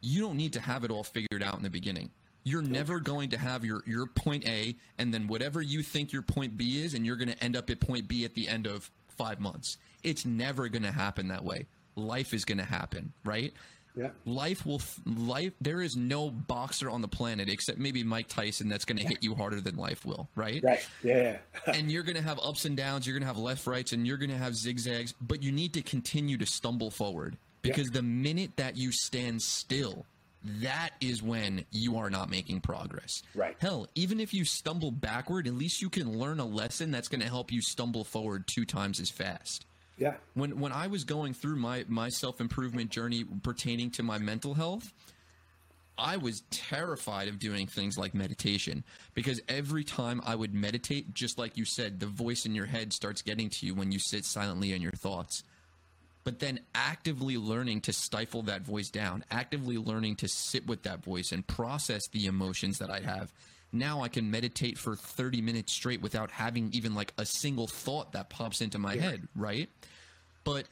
you 0.00 0.22
don't 0.22 0.36
need 0.36 0.54
to 0.54 0.60
have 0.60 0.84
it 0.84 0.90
all 0.90 1.04
figured 1.04 1.42
out 1.42 1.56
in 1.56 1.62
the 1.62 1.70
beginning 1.70 2.10
You're 2.46 2.62
never 2.62 3.00
going 3.00 3.30
to 3.30 3.38
have 3.38 3.64
your 3.64 3.82
your 3.86 4.06
point 4.06 4.46
A 4.46 4.76
and 4.98 5.12
then 5.12 5.26
whatever 5.26 5.60
you 5.60 5.82
think 5.82 6.12
your 6.12 6.22
point 6.22 6.56
B 6.56 6.80
is, 6.80 6.94
and 6.94 7.04
you're 7.04 7.16
going 7.16 7.28
to 7.28 7.42
end 7.42 7.56
up 7.56 7.68
at 7.70 7.80
point 7.80 8.06
B 8.06 8.24
at 8.24 8.34
the 8.34 8.46
end 8.46 8.68
of 8.68 8.88
five 9.08 9.40
months. 9.40 9.78
It's 10.04 10.24
never 10.24 10.68
going 10.68 10.84
to 10.84 10.92
happen 10.92 11.26
that 11.28 11.42
way. 11.42 11.66
Life 11.96 12.32
is 12.32 12.44
going 12.44 12.58
to 12.58 12.64
happen, 12.64 13.12
right? 13.24 13.52
Yeah. 13.96 14.10
Life 14.26 14.64
will 14.64 14.80
life. 15.04 15.54
There 15.60 15.82
is 15.82 15.96
no 15.96 16.30
boxer 16.30 16.88
on 16.88 17.02
the 17.02 17.08
planet 17.08 17.48
except 17.48 17.78
maybe 17.78 18.04
Mike 18.04 18.28
Tyson 18.28 18.68
that's 18.68 18.84
going 18.84 18.98
to 18.98 19.04
hit 19.04 19.24
you 19.24 19.34
harder 19.34 19.60
than 19.60 19.74
life 19.74 20.04
will, 20.04 20.28
right? 20.36 20.62
Right. 20.62 20.86
Yeah. 21.02 21.38
and 21.66 21.90
you're 21.90 22.04
going 22.04 22.16
to 22.16 22.22
have 22.22 22.38
ups 22.38 22.64
and 22.64 22.76
downs. 22.76 23.08
You're 23.08 23.14
going 23.14 23.22
to 23.22 23.26
have 23.26 23.38
left, 23.38 23.66
rights, 23.66 23.92
and 23.92 24.06
you're 24.06 24.18
going 24.18 24.30
to 24.30 24.38
have 24.38 24.54
zigzags. 24.54 25.14
But 25.20 25.42
you 25.42 25.50
need 25.50 25.72
to 25.74 25.82
continue 25.82 26.36
to 26.36 26.46
stumble 26.46 26.92
forward 26.92 27.38
because 27.62 27.88
the 27.88 28.02
minute 28.02 28.52
that 28.56 28.76
you 28.76 28.92
stand 28.92 29.42
still, 29.42 30.06
that 30.60 30.90
is 31.00 31.22
when 31.22 31.64
you 31.70 31.96
are 31.96 32.10
not 32.10 32.30
making 32.30 32.60
progress. 32.60 33.22
Right. 33.34 33.56
Hell, 33.58 33.88
even 33.94 34.20
if 34.20 34.32
you 34.32 34.44
stumble 34.44 34.90
backward, 34.90 35.46
at 35.46 35.54
least 35.54 35.82
you 35.82 35.90
can 35.90 36.18
learn 36.18 36.40
a 36.40 36.44
lesson 36.46 36.90
that's 36.90 37.08
going 37.08 37.20
to 37.20 37.28
help 37.28 37.52
you 37.52 37.60
stumble 37.60 38.04
forward 38.04 38.46
two 38.46 38.64
times 38.64 39.00
as 39.00 39.10
fast. 39.10 39.66
Yeah. 39.98 40.14
When 40.34 40.60
when 40.60 40.72
I 40.72 40.88
was 40.88 41.04
going 41.04 41.32
through 41.32 41.56
my 41.56 41.84
my 41.88 42.10
self 42.10 42.40
improvement 42.40 42.90
journey 42.90 43.24
pertaining 43.42 43.90
to 43.92 44.02
my 44.02 44.18
mental 44.18 44.54
health, 44.54 44.92
I 45.98 46.18
was 46.18 46.42
terrified 46.50 47.28
of 47.28 47.38
doing 47.38 47.66
things 47.66 47.96
like 47.96 48.14
meditation 48.14 48.84
because 49.14 49.40
every 49.48 49.84
time 49.84 50.20
I 50.24 50.34
would 50.34 50.54
meditate, 50.54 51.14
just 51.14 51.38
like 51.38 51.56
you 51.56 51.64
said, 51.64 52.00
the 52.00 52.06
voice 52.06 52.44
in 52.44 52.54
your 52.54 52.66
head 52.66 52.92
starts 52.92 53.22
getting 53.22 53.48
to 53.48 53.66
you 53.66 53.74
when 53.74 53.90
you 53.90 53.98
sit 53.98 54.24
silently 54.26 54.74
in 54.74 54.82
your 54.82 54.92
thoughts. 54.92 55.42
But 56.26 56.40
then 56.40 56.58
actively 56.74 57.36
learning 57.36 57.82
to 57.82 57.92
stifle 57.92 58.42
that 58.42 58.62
voice 58.62 58.88
down, 58.88 59.24
actively 59.30 59.78
learning 59.78 60.16
to 60.16 60.28
sit 60.28 60.66
with 60.66 60.82
that 60.82 61.04
voice 61.04 61.30
and 61.30 61.46
process 61.46 62.08
the 62.08 62.26
emotions 62.26 62.78
that 62.78 62.90
I 62.90 62.98
have. 62.98 63.32
Now 63.70 64.02
I 64.02 64.08
can 64.08 64.28
meditate 64.28 64.76
for 64.76 64.96
30 64.96 65.40
minutes 65.40 65.72
straight 65.72 66.02
without 66.02 66.32
having 66.32 66.70
even 66.72 66.96
like 66.96 67.12
a 67.16 67.24
single 67.24 67.68
thought 67.68 68.10
that 68.14 68.28
pops 68.28 68.60
into 68.60 68.76
my 68.76 68.96
head, 68.96 69.28
right? 69.36 69.68
But 70.42 70.64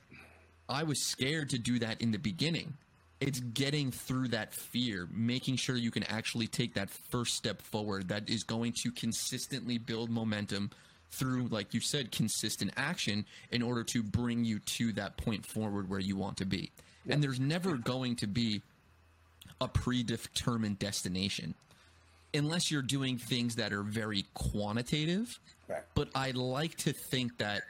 I 0.68 0.82
was 0.82 1.00
scared 1.00 1.50
to 1.50 1.58
do 1.60 1.78
that 1.78 2.00
in 2.00 2.10
the 2.10 2.18
beginning. 2.18 2.74
It's 3.20 3.38
getting 3.38 3.92
through 3.92 4.28
that 4.28 4.52
fear, 4.54 5.08
making 5.12 5.54
sure 5.58 5.76
you 5.76 5.92
can 5.92 6.02
actually 6.02 6.48
take 6.48 6.74
that 6.74 6.90
first 6.90 7.34
step 7.36 7.62
forward 7.62 8.08
that 8.08 8.28
is 8.28 8.42
going 8.42 8.72
to 8.82 8.90
consistently 8.90 9.78
build 9.78 10.10
momentum 10.10 10.70
through, 11.14 11.48
like 11.48 11.74
you 11.74 11.80
said, 11.80 12.12
consistent 12.12 12.72
action 12.76 13.24
in 13.50 13.62
order 13.62 13.84
to 13.84 14.02
bring 14.02 14.44
you 14.44 14.58
to 14.60 14.92
that 14.92 15.16
point 15.16 15.46
forward 15.46 15.88
where 15.88 16.00
you 16.00 16.16
want 16.16 16.36
to 16.38 16.46
be. 16.46 16.70
And 17.08 17.22
there's 17.22 17.40
never 17.40 17.76
going 17.76 18.16
to 18.16 18.26
be 18.26 18.62
a 19.60 19.68
predetermined 19.68 20.78
destination 20.78 21.54
unless 22.32 22.70
you're 22.70 22.82
doing 22.82 23.18
things 23.18 23.56
that 23.56 23.72
are 23.72 23.82
very 23.82 24.24
quantitative. 24.34 25.38
Right. 25.68 25.82
But 25.94 26.08
I 26.14 26.32
like 26.32 26.76
to 26.78 26.92
think 26.92 27.38
that 27.38 27.62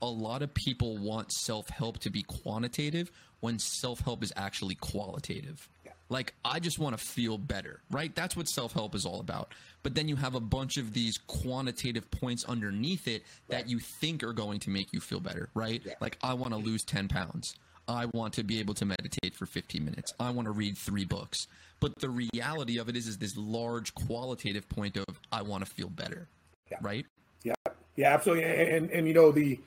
a 0.00 0.06
lot 0.06 0.42
of 0.42 0.52
people 0.54 0.96
want 0.98 1.32
self 1.32 1.68
help 1.68 1.98
to 2.00 2.10
be 2.10 2.22
quantitative 2.22 3.10
when 3.40 3.58
self 3.58 4.00
help 4.00 4.22
is 4.22 4.32
actually 4.36 4.76
qualitative. 4.76 5.68
Like, 6.08 6.34
I 6.44 6.60
just 6.60 6.78
want 6.78 6.96
to 6.96 7.04
feel 7.04 7.36
better, 7.36 7.80
right? 7.90 8.14
That's 8.14 8.36
what 8.36 8.48
self 8.48 8.72
help 8.72 8.94
is 8.94 9.04
all 9.04 9.20
about. 9.20 9.52
But 9.86 9.94
then 9.94 10.08
you 10.08 10.16
have 10.16 10.34
a 10.34 10.40
bunch 10.40 10.78
of 10.78 10.94
these 10.94 11.16
quantitative 11.28 12.10
points 12.10 12.44
underneath 12.46 13.06
it 13.06 13.22
that 13.46 13.68
you 13.68 13.78
think 13.78 14.24
are 14.24 14.32
going 14.32 14.58
to 14.58 14.70
make 14.70 14.92
you 14.92 14.98
feel 14.98 15.20
better, 15.20 15.48
right? 15.54 15.80
Like, 16.00 16.18
I 16.24 16.34
want 16.34 16.54
to 16.54 16.58
lose 16.58 16.82
10 16.82 17.06
pounds. 17.06 17.54
I 17.86 18.06
want 18.06 18.34
to 18.34 18.42
be 18.42 18.58
able 18.58 18.74
to 18.74 18.84
meditate 18.84 19.32
for 19.36 19.46
15 19.46 19.84
minutes. 19.84 20.12
I 20.18 20.30
want 20.30 20.46
to 20.46 20.50
read 20.50 20.76
three 20.76 21.04
books. 21.04 21.46
But 21.78 21.92
the 22.00 22.10
reality 22.10 22.78
of 22.78 22.88
it 22.88 22.96
is, 22.96 23.06
is 23.06 23.18
this 23.18 23.36
large 23.36 23.94
qualitative 23.94 24.68
point 24.68 24.96
of 24.96 25.20
I 25.30 25.42
want 25.42 25.64
to 25.64 25.70
feel 25.70 25.88
better, 25.88 26.26
Yeah. 26.68 26.78
right? 26.80 27.06
Yeah, 27.44 27.54
yeah, 27.94 28.12
absolutely. 28.12 28.42
And, 28.42 28.68
and 28.68 28.90
and 28.90 29.06
you 29.06 29.14
know 29.14 29.30
the 29.30 29.60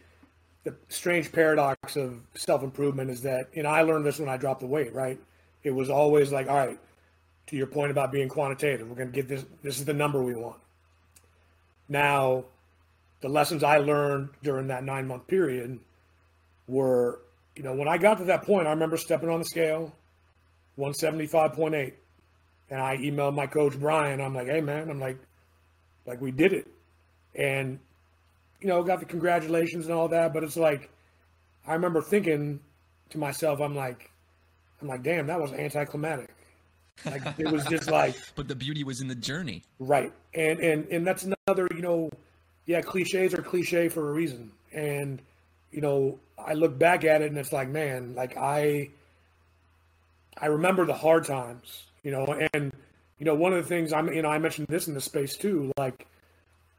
the 0.66 0.76
strange 0.90 1.32
paradox 1.32 1.96
of 1.96 2.20
self 2.36 2.62
improvement 2.62 3.10
is 3.10 3.22
that, 3.22 3.48
and 3.56 3.66
I 3.66 3.84
learned 3.84 4.06
this 4.06 4.20
when 4.20 4.28
I 4.28 4.36
dropped 4.36 4.60
the 4.60 4.68
weight. 4.68 4.94
Right, 4.94 5.18
it 5.64 5.72
was 5.72 5.90
always 5.90 6.34
like, 6.34 6.50
all 6.50 6.58
right, 6.58 6.78
to 7.50 7.56
your 7.56 7.68
point 7.68 7.92
about 7.92 8.12
being 8.12 8.30
quantitative, 8.30 8.88
we're 8.88 8.96
going 8.96 9.12
to 9.12 9.16
get 9.16 9.28
this. 9.28 9.46
This 9.62 9.80
is 9.80 9.86
the 9.86 9.94
number 9.94 10.22
we 10.24 10.36
want. 10.36 10.60
Now, 11.88 12.46
the 13.22 13.30
lessons 13.30 13.64
I 13.64 13.78
learned 13.78 14.30
during 14.44 14.68
that 14.68 14.84
nine 14.84 15.08
month 15.08 15.28
period 15.28 15.80
were, 16.68 17.22
you 17.56 17.64
know, 17.64 17.74
when 17.74 17.88
I 17.88 17.98
got 17.98 18.20
to 18.20 18.26
that 18.26 18.44
point, 18.44 18.68
I 18.68 18.72
remember 18.72 18.98
stepping 18.98 19.30
on 19.30 19.40
the 19.40 19.46
scale, 19.46 19.94
one 20.76 20.94
seventy 20.94 21.28
five 21.28 21.54
point 21.54 21.76
eight, 21.76 21.96
and 22.70 22.82
I 22.82 22.98
emailed 22.98 23.36
my 23.36 23.48
coach 23.48 23.80
Brian. 23.80 24.22
I'm 24.22 24.36
like, 24.36 24.48
hey 24.48 24.62
man, 24.62 24.90
I'm 24.90 25.00
like, 25.00 25.18
like 26.06 26.22
we 26.22 26.32
did 26.32 26.54
it 26.54 26.68
and 27.36 27.80
you 28.62 28.68
know 28.68 28.84
got 28.84 29.00
the 29.00 29.06
congratulations 29.06 29.86
and 29.86 29.94
all 29.94 30.08
that 30.08 30.34
but 30.34 30.44
it's 30.44 30.58
like 30.58 30.90
i 31.68 31.74
remember 31.74 32.02
thinking 32.02 32.60
to 33.10 33.18
myself 33.18 33.60
i'm 33.62 33.76
like 33.76 34.10
i'm 34.82 34.88
like 34.88 35.04
damn 35.04 35.28
that 35.28 35.40
was 35.40 35.52
anticlimactic 35.54 36.34
like 37.06 37.22
it 37.40 37.52
was 37.52 37.66
just 37.66 37.90
like 37.90 38.16
But 38.36 38.48
the 38.48 38.56
beauty 38.56 38.84
was 38.84 39.02
in 39.02 39.08
the 39.08 39.16
journey. 39.16 39.64
right 39.80 40.12
and 40.34 40.60
and 40.60 40.88
and 40.88 41.06
that's 41.08 41.24
another 41.24 41.68
you 41.76 41.82
know 41.82 42.10
yeah 42.66 42.82
cliches 42.82 43.34
are 43.34 43.42
cliche 43.42 43.90
for 43.90 44.10
a 44.10 44.14
reason 44.14 44.52
and 44.74 45.22
you 45.72 45.82
know 45.82 46.20
i 46.38 46.54
look 46.54 46.78
back 46.78 47.04
at 47.04 47.22
it 47.22 47.30
and 47.30 47.38
it's 47.38 47.54
like 47.54 47.70
man 47.70 48.14
like 48.16 48.38
i 48.38 48.90
i 50.38 50.46
remember 50.46 50.86
the 50.86 50.94
hard 50.94 51.26
times 51.26 51.84
you 52.04 52.12
know 52.12 52.26
and 52.54 52.72
you 53.18 53.26
know 53.26 53.36
one 53.36 53.54
of 53.54 53.62
the 53.64 53.68
things 53.68 53.92
i'm 53.94 54.12
you 54.14 54.22
know 54.22 54.30
i 54.30 54.38
mentioned 54.38 54.68
this 54.68 54.88
in 54.88 54.94
the 54.94 55.02
space 55.02 55.36
too 55.36 55.72
like 55.78 56.06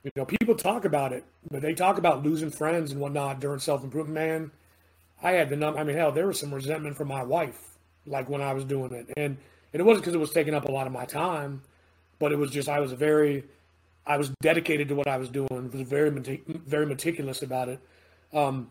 you 0.02 0.10
know, 0.16 0.24
people 0.24 0.54
talk 0.54 0.84
about 0.84 1.12
it, 1.12 1.24
but 1.50 1.60
they 1.60 1.74
talk 1.74 1.98
about 1.98 2.22
losing 2.22 2.50
friends 2.50 2.90
and 2.90 3.00
whatnot 3.00 3.40
during 3.40 3.58
self 3.60 3.84
improvement. 3.84 4.14
Man, 4.14 4.50
I 5.22 5.32
had 5.32 5.50
the 5.50 5.56
num. 5.56 5.76
I 5.76 5.84
mean, 5.84 5.96
hell, 5.96 6.12
there 6.12 6.26
was 6.26 6.40
some 6.40 6.54
resentment 6.54 6.96
from 6.96 7.08
my 7.08 7.22
wife, 7.22 7.76
like 8.06 8.28
when 8.28 8.40
I 8.40 8.54
was 8.54 8.64
doing 8.64 8.92
it, 8.92 9.10
and 9.16 9.36
and 9.72 9.80
it 9.80 9.84
wasn't 9.84 10.04
because 10.04 10.14
it 10.14 10.18
was 10.18 10.30
taking 10.30 10.54
up 10.54 10.64
a 10.66 10.72
lot 10.72 10.86
of 10.86 10.92
my 10.92 11.04
time, 11.04 11.62
but 12.18 12.32
it 12.32 12.38
was 12.38 12.50
just 12.50 12.68
I 12.68 12.80
was 12.80 12.92
very, 12.92 13.44
I 14.06 14.16
was 14.16 14.30
dedicated 14.42 14.88
to 14.88 14.94
what 14.94 15.08
I 15.08 15.16
was 15.16 15.28
doing. 15.28 15.70
Was 15.72 15.82
very 15.82 16.10
very 16.46 16.86
meticulous 16.86 17.42
about 17.42 17.68
it. 17.68 17.80
Um, 18.32 18.70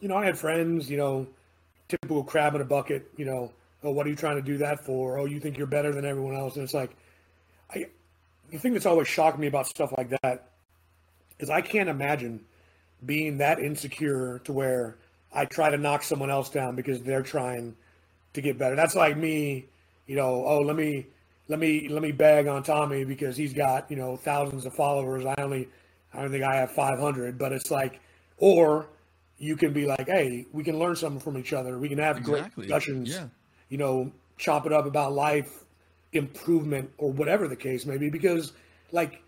you 0.00 0.08
know, 0.08 0.16
I 0.16 0.24
had 0.24 0.38
friends. 0.38 0.90
You 0.90 0.98
know, 0.98 1.26
typical 1.88 2.24
crab 2.24 2.54
in 2.54 2.60
a 2.60 2.64
bucket. 2.64 3.10
You 3.16 3.24
know, 3.24 3.52
oh, 3.82 3.90
what 3.90 4.06
are 4.06 4.10
you 4.10 4.16
trying 4.16 4.36
to 4.36 4.42
do 4.42 4.58
that 4.58 4.84
for? 4.84 5.18
Oh, 5.18 5.24
you 5.24 5.40
think 5.40 5.56
you're 5.58 5.66
better 5.66 5.92
than 5.92 6.04
everyone 6.04 6.34
else, 6.34 6.54
and 6.56 6.64
it's 6.64 6.74
like, 6.74 6.96
I 7.74 7.86
the 8.50 8.58
thing 8.58 8.72
that's 8.72 8.86
always 8.86 9.08
shocked 9.08 9.38
me 9.38 9.46
about 9.46 9.66
stuff 9.66 9.92
like 9.96 10.10
that 10.22 10.48
is 11.38 11.50
I 11.50 11.60
can't 11.60 11.88
imagine 11.88 12.44
being 13.04 13.38
that 13.38 13.60
insecure 13.60 14.40
to 14.44 14.52
where 14.52 14.96
I 15.32 15.44
try 15.44 15.70
to 15.70 15.76
knock 15.76 16.02
someone 16.02 16.30
else 16.30 16.50
down 16.50 16.74
because 16.74 17.02
they're 17.02 17.22
trying 17.22 17.76
to 18.32 18.40
get 18.40 18.58
better. 18.58 18.74
That's 18.74 18.94
like 18.94 19.16
me, 19.16 19.66
you 20.08 20.16
know, 20.16 20.44
oh 20.44 20.60
let 20.62 20.74
me 20.74 21.06
let 21.46 21.60
me 21.60 21.88
let 21.88 22.02
me 22.02 22.10
bag 22.10 22.48
on 22.48 22.64
Tommy 22.64 23.04
because 23.04 23.36
he's 23.36 23.54
got, 23.54 23.88
you 23.90 23.96
know, 23.96 24.16
thousands 24.16 24.66
of 24.66 24.74
followers. 24.74 25.24
I 25.24 25.34
only 25.38 25.68
I 26.12 26.22
don't 26.22 26.32
think 26.32 26.42
I 26.42 26.56
have 26.56 26.72
500, 26.72 27.38
but 27.38 27.52
it's 27.52 27.70
like 27.70 28.00
or 28.38 28.88
you 29.38 29.56
can 29.56 29.72
be 29.72 29.86
like, 29.86 30.08
hey, 30.08 30.46
we 30.52 30.64
can 30.64 30.78
learn 30.78 30.96
something 30.96 31.20
from 31.20 31.38
each 31.38 31.52
other. 31.52 31.78
We 31.78 31.88
can 31.88 31.98
have 31.98 32.18
Exactly. 32.18 32.66
great 32.66 32.66
discussions. 32.66 33.10
Yeah. 33.10 33.28
You 33.68 33.78
know, 33.78 34.12
chop 34.36 34.66
it 34.66 34.72
up 34.72 34.86
about 34.86 35.12
life, 35.12 35.64
improvement, 36.12 36.90
or 36.98 37.12
whatever 37.12 37.46
the 37.46 37.56
case 37.56 37.86
may 37.86 37.98
be. 37.98 38.10
Because, 38.10 38.52
like, 38.90 39.22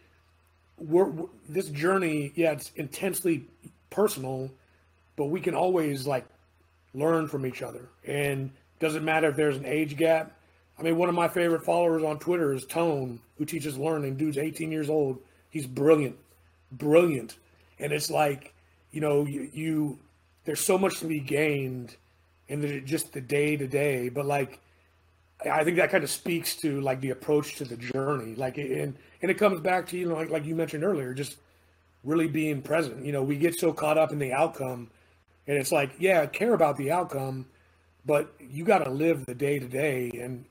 we're, 0.78 1.05
we're 1.05 1.28
this 1.49 1.68
journey, 1.68 2.33
yeah, 2.35 2.53
it's 2.53 2.72
intensely 2.76 3.45
personal, 3.91 4.51
but 5.16 5.26
we 5.26 5.41
can 5.41 5.55
always 5.55 6.07
like 6.07 6.24
learn 6.95 7.28
from 7.28 7.47
each 7.47 7.62
other. 7.62 7.89
And 8.05 8.51
doesn't 8.81 9.05
matter 9.05 9.28
if 9.28 9.37
there's 9.37 9.57
an 9.57 9.66
age 9.66 9.97
gap. 9.97 10.33
I 10.81 10.83
mean, 10.83 10.97
one 10.97 11.11
of 11.11 11.14
my 11.14 11.28
favorite 11.28 11.62
followers 11.62 12.03
on 12.03 12.18
Twitter 12.18 12.55
is 12.55 12.64
Tone, 12.64 13.20
who 13.37 13.45
teaches 13.45 13.76
learning. 13.76 14.16
Dude's 14.16 14.39
18 14.39 14.72
years 14.72 14.89
old. 14.89 15.18
He's 15.51 15.66
brilliant, 15.66 16.16
brilliant. 16.72 17.37
And 17.78 17.93
it's 17.93 18.11
like, 18.11 18.55
you 18.91 19.01
know, 19.03 19.26
you, 19.26 19.51
you 19.53 19.99
there's 20.45 20.61
so 20.61 20.78
much 20.78 21.01
to 21.01 21.07
be 21.07 21.20
gained 21.20 21.97
in 22.49 22.62
the, 22.62 22.81
just 22.81 23.12
the 23.12 23.20
day 23.20 23.57
to 23.57 23.66
day. 23.66 24.09
But 24.09 24.24
like, 24.24 24.59
I 25.45 25.64
think 25.64 25.76
that 25.76 25.91
kind 25.91 26.03
of 26.03 26.11
speaks 26.11 26.57
to 26.57 26.81
like 26.81 27.01
the 27.03 27.11
approach 27.11 27.57
to 27.57 27.64
the 27.64 27.76
journey. 27.76 28.35
Like, 28.35 28.57
and 28.57 28.97
and 29.22 29.31
it 29.31 29.35
comes 29.35 29.61
back 29.61 29.87
to 29.89 29.99
you 29.99 30.09
know, 30.09 30.14
like 30.14 30.31
like 30.31 30.47
you 30.47 30.55
mentioned 30.55 30.83
earlier, 30.83 31.12
just 31.12 31.37
really 32.05 32.26
being 32.26 32.62
present. 32.62 33.05
You 33.05 33.12
know, 33.12 33.22
we 33.22 33.37
get 33.37 33.59
so 33.59 33.72
caught 33.72 33.99
up 33.99 34.12
in 34.12 34.18
the 34.18 34.33
outcome, 34.33 34.89
and 35.47 35.59
it's 35.59 35.72
like, 35.72 35.93
yeah, 35.99 36.24
care 36.24 36.55
about 36.55 36.78
the 36.78 36.91
outcome, 36.91 37.47
but 38.07 38.35
you 38.39 38.64
got 38.64 38.85
to 38.85 38.91
live 38.91 39.26
the 39.26 39.35
day 39.35 39.59
to 39.59 39.66
day 39.66 40.11
and 40.14 40.45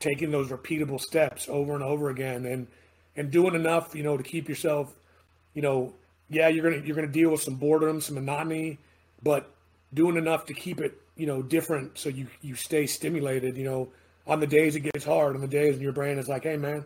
taking 0.00 0.30
those 0.30 0.48
repeatable 0.50 1.00
steps 1.00 1.48
over 1.48 1.74
and 1.74 1.82
over 1.82 2.10
again, 2.10 2.44
and 2.46 2.66
and 3.16 3.30
doing 3.30 3.54
enough, 3.54 3.94
you 3.94 4.02
know, 4.02 4.16
to 4.16 4.22
keep 4.22 4.48
yourself, 4.48 4.94
you 5.54 5.62
know, 5.62 5.94
yeah, 6.28 6.48
you're 6.48 6.68
gonna 6.68 6.84
you're 6.84 6.96
gonna 6.96 7.08
deal 7.08 7.30
with 7.30 7.42
some 7.42 7.54
boredom, 7.54 8.00
some 8.00 8.16
monotony, 8.16 8.78
but 9.22 9.50
doing 9.94 10.16
enough 10.16 10.46
to 10.46 10.54
keep 10.54 10.80
it, 10.80 11.00
you 11.16 11.26
know, 11.26 11.42
different 11.42 11.98
so 11.98 12.08
you 12.08 12.26
you 12.42 12.54
stay 12.54 12.86
stimulated. 12.86 13.56
You 13.56 13.64
know, 13.64 13.88
on 14.26 14.40
the 14.40 14.46
days 14.46 14.76
it 14.76 14.80
gets 14.80 15.04
hard, 15.04 15.34
on 15.34 15.40
the 15.40 15.48
days 15.48 15.78
your 15.78 15.92
brain 15.92 16.18
is 16.18 16.28
like, 16.28 16.42
hey 16.42 16.56
man, 16.56 16.84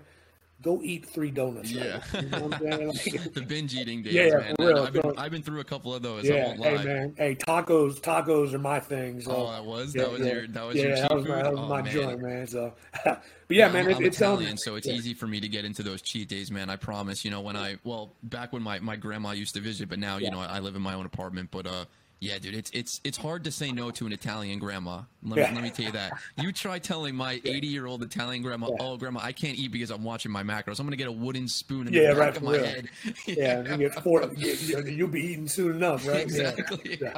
go 0.63 0.81
eat 0.83 1.07
three 1.09 1.31
donuts. 1.31 1.71
Yeah. 1.71 2.01
Right? 2.13 2.23
You 2.23 2.29
know 2.31 2.41
what 2.49 2.63
I'm 2.73 2.93
saying? 2.93 3.19
Like, 3.21 3.33
the 3.35 3.41
binge 3.43 3.75
eating 3.75 4.03
days, 4.03 4.15
Yeah, 4.15 4.39
man. 4.39 4.55
real, 4.59 4.79
I, 4.79 4.85
have 4.85 4.93
been 4.93 5.03
so- 5.03 5.15
I've 5.17 5.31
been 5.31 5.43
through 5.43 5.61
a 5.61 5.65
couple 5.65 5.95
of 5.95 6.03
those. 6.03 6.29
I 6.29 6.35
yeah, 6.35 6.47
won't 6.49 6.61
lie. 6.61 6.77
hey 6.77 6.85
man, 6.85 7.15
hey 7.17 7.35
tacos, 7.35 8.01
tacos 8.01 8.53
are 8.53 8.59
my 8.59 8.81
thing. 8.81 9.21
So 9.21 9.35
Oh, 9.35 9.51
that 9.53 9.65
was 9.65 9.95
yeah, 9.95 10.03
that 10.03 10.11
was 10.13 10.21
yeah. 10.21 10.33
your 10.33 10.47
that 10.49 10.63
was 10.67 10.77
yeah, 10.77 10.83
your 10.83 10.97
that 10.97 11.15
was 11.15 11.27
my, 11.27 11.43
that 11.43 11.51
was 11.53 11.61
oh, 11.61 11.69
my 11.69 11.83
man. 11.83 11.93
joint, 11.93 12.21
man. 12.23 12.47
So, 12.47 12.73
but 13.05 13.23
yeah, 13.49 13.69
man, 13.71 13.87
I'm, 13.87 13.91
it, 13.93 13.97
I'm 13.97 14.05
it's 14.05 14.23
um, 14.23 14.35
Italian, 14.35 14.57
so 14.59 14.75
it's 14.77 14.87
yeah. 14.87 14.95
easy 14.95 15.15
for 15.15 15.27
me 15.27 15.41
to 15.41 15.49
get 15.49 15.65
into 15.65 15.83
those 15.83 16.03
cheat 16.03 16.29
days, 16.29 16.51
man. 16.51 16.71
I 16.71 16.77
promise. 16.77 17.25
You 17.25 17.31
know, 17.31 17.41
when 17.41 17.57
I 17.57 17.77
well, 17.85 18.13
back 18.23 18.53
when 18.53 18.63
my, 18.63 18.79
my 18.81 18.97
grandma 18.97 19.33
used 19.33 19.55
to 19.55 19.61
visit, 19.61 19.89
but 19.89 19.99
now 19.99 20.19
you 20.19 20.25
Yeah. 20.25 20.31
know 20.31 20.41
I 20.41 20.59
live 20.61 20.77
in 20.77 20.83
my 20.83 20.95
own 20.95 21.07
apartment. 21.07 21.51
But 21.51 21.67
uh, 21.67 21.85
yeah, 22.21 22.39
dude, 22.39 22.55
it's 22.55 22.71
it's 22.73 23.01
it's 23.03 23.17
hard 23.17 23.45
to 23.45 23.51
say 23.51 23.73
no 23.73 23.91
to 23.93 24.07
an 24.07 24.13
Italian 24.13 24.59
grandma. 24.59 25.03
Let 25.23 25.37
me 25.37 25.43
Yeah. 25.43 25.55
let 25.55 25.63
me 25.63 25.71
tell 25.71 25.87
you 25.87 25.93
that. 25.93 26.13
You 26.39 26.53
try 26.53 26.79
telling 26.79 27.15
my 27.15 27.41
80 27.45 27.67
year 27.67 27.87
old 27.87 28.03
Italian 28.03 28.43
grandma, 28.43 28.69
Yeah. 28.69 28.77
oh 28.81 28.97
grandma, 28.99 29.21
I 29.23 29.33
can't 29.33 29.57
eat 29.59 29.73
because 29.73 29.91
I'm 29.91 30.05
watching 30.05 30.31
my 30.31 30.43
macros. 30.43 30.79
I'm 30.81 30.87
gonna 30.87 30.97
get 30.97 31.09
a 31.09 31.13
wooden 31.13 31.49
spoon 31.49 31.89
in 31.89 31.95
Yeah, 31.95 32.03
the 32.03 32.09
back 32.09 32.19
right, 32.19 32.37
of 32.37 32.43
my 32.43 32.53
real. 32.53 32.65
head. 32.65 32.89
Yeah, 33.27 33.63
you 33.63 33.77
get 33.89 34.03
four. 34.03 34.31
You, 34.37 34.53
you, 34.53 34.83
you'll 34.85 35.09
be 35.09 35.21
eating 35.33 35.49
soon 35.49 35.77
enough, 35.77 36.07
right? 36.07 36.29
Yeah. 36.31 36.51
exactly. 36.51 37.01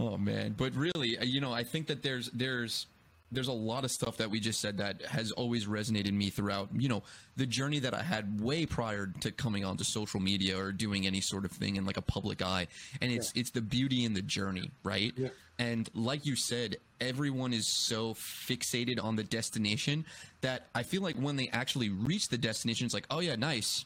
oh 0.00 0.16
man, 0.16 0.54
but 0.56 0.74
really, 0.74 1.18
uh, 1.18 1.24
you 1.24 1.40
know, 1.40 1.52
I 1.52 1.64
think 1.64 1.88
that 1.88 2.02
there's 2.02 2.30
there's 2.30 2.86
there's 3.30 3.48
a 3.48 3.52
lot 3.52 3.84
of 3.84 3.90
stuff 3.90 4.16
that 4.18 4.30
we 4.30 4.40
just 4.40 4.60
said 4.60 4.78
that 4.78 5.02
has 5.02 5.32
always 5.32 5.66
resonated 5.66 6.12
me 6.12 6.30
throughout, 6.30 6.68
you 6.76 6.88
know, 6.88 7.02
the 7.36 7.46
journey 7.46 7.78
that 7.80 7.94
I 7.94 8.02
had 8.02 8.40
way 8.40 8.64
prior 8.64 9.08
to 9.20 9.30
coming 9.30 9.64
onto 9.64 9.84
social 9.84 10.20
media 10.20 10.58
or 10.58 10.72
doing 10.72 11.06
any 11.06 11.20
sort 11.20 11.44
of 11.44 11.50
thing 11.52 11.76
in 11.76 11.84
like 11.84 11.96
a 11.96 12.02
public 12.02 12.42
eye. 12.42 12.68
And 13.00 13.12
it's 13.12 13.32
it's 13.34 13.50
the 13.50 13.60
beauty 13.60 14.04
in 14.04 14.14
the 14.14 14.22
journey, 14.22 14.70
right? 14.82 15.12
Yeah. 15.16 15.28
And 15.58 15.90
like 15.94 16.24
you 16.24 16.36
said, 16.36 16.76
everyone 17.00 17.52
is 17.52 17.66
so 17.66 18.14
fixated 18.14 19.02
on 19.02 19.16
the 19.16 19.24
destination 19.24 20.06
that 20.40 20.68
I 20.74 20.82
feel 20.82 21.02
like 21.02 21.16
when 21.16 21.36
they 21.36 21.48
actually 21.48 21.90
reach 21.90 22.28
the 22.28 22.38
destination, 22.38 22.86
it's 22.86 22.94
like, 22.94 23.06
oh 23.10 23.20
yeah, 23.20 23.36
nice. 23.36 23.84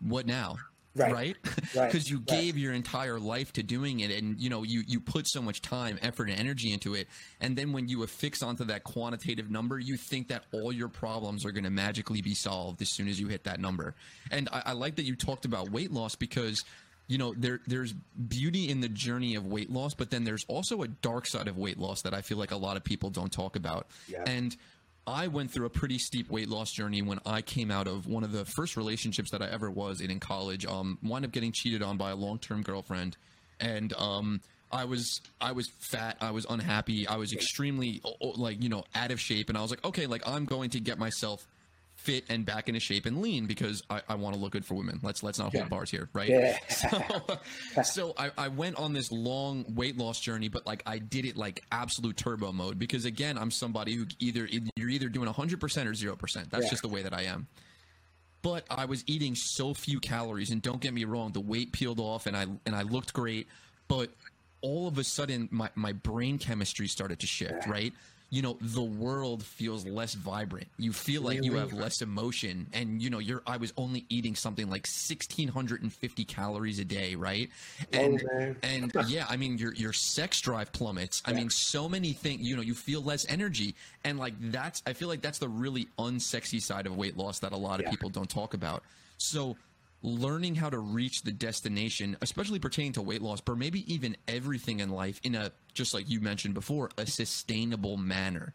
What 0.00 0.26
now? 0.26 0.56
Right. 0.96 1.12
Right? 1.12 1.36
Right. 1.74 1.86
Because 1.86 2.10
you 2.10 2.16
Right. 2.18 2.26
gave 2.26 2.58
your 2.58 2.72
entire 2.72 3.20
life 3.20 3.52
to 3.52 3.62
doing 3.62 4.00
it 4.00 4.10
and 4.10 4.40
you 4.40 4.50
know 4.50 4.64
you 4.64 4.82
you 4.88 4.98
put 5.00 5.28
so 5.28 5.40
much 5.40 5.62
time 5.62 5.98
effort 6.02 6.28
and 6.30 6.38
energy 6.38 6.72
into 6.72 6.94
it 6.94 7.06
and 7.40 7.56
then 7.56 7.72
when 7.72 7.88
you 7.88 8.02
affix 8.02 8.42
onto 8.42 8.64
that 8.64 8.82
quantitative 8.82 9.48
number 9.50 9.78
you 9.78 9.96
think 9.96 10.28
that 10.28 10.44
all 10.52 10.72
your 10.72 10.88
problems 10.88 11.44
are 11.46 11.52
going 11.52 11.62
to 11.64 11.70
magically 11.70 12.20
be 12.22 12.34
solved 12.34 12.82
as 12.82 12.88
soon 12.90 13.06
as 13.06 13.20
you 13.20 13.28
hit 13.28 13.44
that 13.44 13.60
number 13.60 13.94
and 14.32 14.48
I, 14.52 14.62
I 14.66 14.72
like 14.72 14.96
that 14.96 15.04
you 15.04 15.14
talked 15.14 15.44
about 15.44 15.70
weight 15.70 15.92
loss 15.92 16.16
because 16.16 16.64
you 17.06 17.18
know 17.18 17.34
there 17.36 17.60
there's 17.68 17.92
beauty 17.92 18.68
in 18.68 18.80
the 18.80 18.88
journey 18.88 19.36
of 19.36 19.46
weight 19.46 19.70
loss 19.70 19.94
but 19.94 20.10
then 20.10 20.24
there's 20.24 20.44
also 20.48 20.82
a 20.82 20.88
dark 20.88 21.26
side 21.26 21.46
of 21.46 21.56
weight 21.56 21.78
loss 21.78 22.02
that 22.02 22.14
i 22.14 22.20
feel 22.20 22.36
like 22.38 22.50
a 22.50 22.56
lot 22.56 22.76
of 22.76 22.82
people 22.82 23.10
don't 23.10 23.32
talk 23.32 23.54
about 23.54 23.86
Yeah. 24.08 24.24
and 24.26 24.56
I 25.06 25.28
went 25.28 25.50
through 25.50 25.66
a 25.66 25.70
pretty 25.70 25.98
steep 25.98 26.30
weight 26.30 26.48
loss 26.48 26.70
journey 26.70 27.02
when 27.02 27.18
I 27.26 27.42
came 27.42 27.70
out 27.70 27.88
of 27.88 28.06
one 28.06 28.22
of 28.22 28.32
the 28.32 28.44
first 28.44 28.76
relationships 28.76 29.30
that 29.30 29.42
I 29.42 29.48
ever 29.48 29.70
was 29.70 30.00
in 30.00 30.10
in 30.10 30.20
college. 30.20 30.66
Um, 30.66 30.98
wound 31.02 31.24
up 31.24 31.32
getting 31.32 31.52
cheated 31.52 31.82
on 31.82 31.96
by 31.96 32.10
a 32.10 32.16
long 32.16 32.38
term 32.38 32.62
girlfriend, 32.62 33.16
and 33.58 33.92
um, 33.94 34.40
I 34.70 34.84
was 34.84 35.20
I 35.40 35.52
was 35.52 35.68
fat. 35.78 36.16
I 36.20 36.30
was 36.30 36.46
unhappy. 36.48 37.06
I 37.06 37.16
was 37.16 37.32
extremely 37.32 38.02
like 38.20 38.62
you 38.62 38.68
know 38.68 38.84
out 38.94 39.10
of 39.10 39.20
shape, 39.20 39.48
and 39.48 39.58
I 39.58 39.62
was 39.62 39.70
like, 39.70 39.84
okay, 39.84 40.06
like 40.06 40.26
I'm 40.26 40.44
going 40.44 40.70
to 40.70 40.80
get 40.80 40.98
myself 40.98 41.46
fit 42.02 42.24
and 42.30 42.46
back 42.46 42.68
into 42.68 42.80
shape 42.80 43.04
and 43.06 43.20
lean 43.20 43.46
because 43.46 43.82
I, 43.90 44.00
I 44.08 44.14
want 44.14 44.34
to 44.34 44.40
look 44.40 44.52
good 44.52 44.64
for 44.64 44.74
women. 44.74 45.00
Let's 45.02 45.22
let's 45.22 45.38
not 45.38 45.50
hold 45.52 45.64
Yeah. 45.64 45.68
bars 45.68 45.90
here, 45.90 46.08
right? 46.14 46.28
Yeah. 46.30 46.56
so, 46.68 47.26
so 47.82 48.14
I, 48.18 48.30
I 48.38 48.48
went 48.48 48.76
on 48.76 48.92
this 48.94 49.12
long 49.12 49.64
weight 49.74 49.98
loss 49.98 50.18
journey, 50.20 50.48
but 50.48 50.66
like 50.66 50.82
I 50.86 50.98
did 50.98 51.24
it 51.26 51.36
like 51.36 51.62
absolute 51.70 52.16
turbo 52.16 52.52
mode 52.52 52.78
because 52.78 53.04
again, 53.04 53.36
I'm 53.36 53.50
somebody 53.50 53.94
who 53.94 54.06
either 54.18 54.48
you're 54.76 54.88
either 54.88 55.08
doing 55.08 55.28
100% 55.28 55.52
or 55.54 56.16
0%. 56.16 56.50
That's 56.50 56.64
Yeah. 56.64 56.70
just 56.70 56.82
the 56.82 56.88
way 56.88 57.02
that 57.02 57.12
I 57.12 57.22
am. 57.22 57.48
But 58.42 58.64
I 58.70 58.86
was 58.86 59.04
eating 59.06 59.34
so 59.34 59.74
few 59.74 60.00
calories, 60.00 60.50
and 60.50 60.62
don't 60.62 60.80
get 60.80 60.94
me 60.94 61.04
wrong, 61.04 61.32
the 61.32 61.40
weight 61.40 61.72
peeled 61.72 62.00
off, 62.00 62.26
and 62.26 62.34
I 62.34 62.46
and 62.64 62.74
I 62.74 62.82
looked 62.82 63.12
great. 63.12 63.46
But 63.86 64.08
all 64.62 64.88
of 64.88 64.96
a 64.96 65.04
sudden, 65.04 65.48
my 65.50 65.68
my 65.74 65.92
brain 65.92 66.38
chemistry 66.38 66.88
started 66.88 67.20
to 67.20 67.26
shift. 67.26 67.66
Right, 67.66 67.92
you 68.30 68.42
know, 68.42 68.56
the 68.60 68.82
world 68.82 69.42
feels 69.42 69.84
less 69.84 70.14
vibrant. 70.14 70.68
You 70.78 70.92
feel 70.92 71.20
like 71.22 71.42
you 71.44 71.54
have 71.54 71.72
less 71.72 72.00
emotion, 72.00 72.68
and 72.72 73.02
you 73.02 73.10
know, 73.10 73.18
you're. 73.18 73.42
I 73.46 73.56
was 73.56 73.72
only 73.76 74.06
eating 74.08 74.36
something 74.36 74.70
like 74.70 74.86
sixteen 74.86 75.48
hundred 75.48 75.82
and 75.82 75.92
fifty 75.92 76.24
calories 76.24 76.78
a 76.78 76.84
day. 76.84 77.16
Right, 77.16 77.50
and 77.92 78.22
man. 78.32 78.56
and 78.62 78.92
yeah, 79.08 79.26
I 79.28 79.36
mean, 79.36 79.58
your 79.58 79.74
your 79.74 79.92
sex 79.92 80.40
drive 80.40 80.72
plummets. 80.72 81.22
I 81.26 81.32
mean, 81.32 81.50
so 81.50 81.88
many 81.88 82.12
things. 82.12 82.42
You 82.42 82.54
know, 82.54 82.62
you 82.62 82.74
feel 82.74 83.02
less 83.02 83.26
energy, 83.28 83.74
and 84.04 84.18
like 84.18 84.34
that's. 84.52 84.80
I 84.86 84.92
feel 84.92 85.08
like 85.08 85.22
that's 85.22 85.38
the 85.38 85.48
really 85.48 85.88
unsexy 85.98 86.62
side 86.62 86.86
of 86.86 86.96
weight 86.96 87.16
loss 87.16 87.40
that 87.40 87.52
a 87.52 87.56
lot 87.56 87.80
of 87.80 87.86
Yeah. 87.86 87.90
people 87.90 88.10
don't 88.10 88.30
talk 88.30 88.54
about. 88.54 88.84
So, 89.18 89.56
learning 90.02 90.54
how 90.54 90.70
to 90.70 90.78
reach 90.78 91.22
the 91.22 91.32
destination, 91.32 92.16
especially 92.22 92.58
pertaining 92.58 92.92
to 92.92 93.02
weight 93.02 93.22
loss, 93.22 93.40
but 93.40 93.58
maybe 93.58 93.92
even 93.92 94.16
everything 94.26 94.80
in 94.80 94.90
life, 94.90 95.20
in 95.22 95.34
a 95.34 95.52
just 95.74 95.92
like 95.94 96.08
you 96.08 96.20
mentioned 96.20 96.54
before, 96.54 96.90
a 96.96 97.06
sustainable 97.06 97.96
manner. 97.96 98.54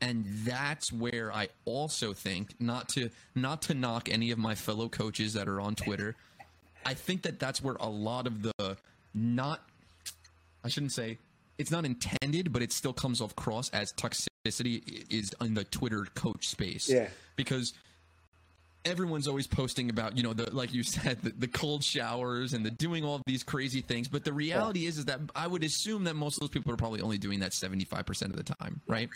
And 0.00 0.24
that's 0.44 0.92
where 0.92 1.32
I 1.32 1.48
also 1.64 2.12
think 2.12 2.54
not 2.60 2.88
to 2.90 3.10
not 3.34 3.62
to 3.62 3.74
knock 3.74 4.08
any 4.10 4.30
of 4.30 4.38
my 4.38 4.54
fellow 4.54 4.88
coaches 4.88 5.32
that 5.32 5.48
are 5.48 5.60
on 5.60 5.74
Twitter. 5.74 6.14
I 6.84 6.94
think 6.94 7.22
that 7.22 7.40
that's 7.40 7.62
where 7.62 7.76
a 7.80 7.88
lot 7.88 8.26
of 8.26 8.42
the 8.42 8.76
not 9.14 9.62
I 10.62 10.68
shouldn't 10.68 10.92
say 10.92 11.18
it's 11.58 11.70
not 11.70 11.84
intended, 11.84 12.52
but 12.52 12.62
it 12.62 12.72
still 12.72 12.92
comes 12.92 13.20
off 13.20 13.34
cross 13.36 13.70
as 13.70 13.92
toxicity 13.92 15.06
is 15.10 15.32
in 15.40 15.54
the 15.54 15.64
Twitter 15.64 16.06
coach 16.14 16.48
space. 16.48 16.88
Yeah. 16.88 17.08
Because 17.36 17.72
everyone's 18.84 19.26
always 19.26 19.46
posting 19.46 19.90
about, 19.90 20.16
you 20.16 20.22
know, 20.22 20.32
the 20.32 20.54
like 20.54 20.72
you 20.74 20.82
said, 20.82 21.22
the, 21.22 21.30
the 21.30 21.48
cold 21.48 21.82
showers 21.82 22.52
and 22.52 22.64
the 22.64 22.70
doing 22.70 23.04
all 23.04 23.22
these 23.26 23.42
crazy 23.42 23.80
things. 23.80 24.08
But 24.08 24.24
the 24.24 24.32
reality 24.32 24.86
is 24.86 24.98
is 24.98 25.06
that 25.06 25.20
I 25.34 25.46
would 25.46 25.64
assume 25.64 26.04
that 26.04 26.14
most 26.14 26.36
of 26.36 26.40
those 26.40 26.50
people 26.50 26.72
are 26.72 26.76
probably 26.76 27.00
only 27.00 27.18
doing 27.18 27.40
that 27.40 27.52
75% 27.52 28.22
of 28.26 28.36
the 28.36 28.42
time, 28.42 28.80
right? 28.86 29.08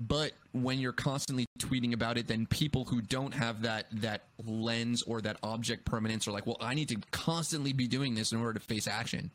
But 0.00 0.32
when 0.52 0.78
you're 0.80 0.92
constantly 0.92 1.46
tweeting 1.58 1.92
about 1.92 2.18
it, 2.18 2.26
then 2.26 2.46
people 2.46 2.84
who 2.84 3.00
don't 3.00 3.32
have 3.32 3.62
that 3.62 3.86
that 4.00 4.22
lens 4.44 5.02
or 5.02 5.20
that 5.20 5.36
object 5.42 5.84
permanence 5.84 6.26
are 6.26 6.32
like, 6.32 6.46
well, 6.46 6.56
I 6.60 6.74
need 6.74 6.88
to 6.88 6.96
constantly 7.12 7.72
be 7.72 7.86
doing 7.86 8.14
this 8.14 8.32
in 8.32 8.38
order 8.38 8.54
to 8.54 8.60
face 8.60 8.88
action. 8.88 9.30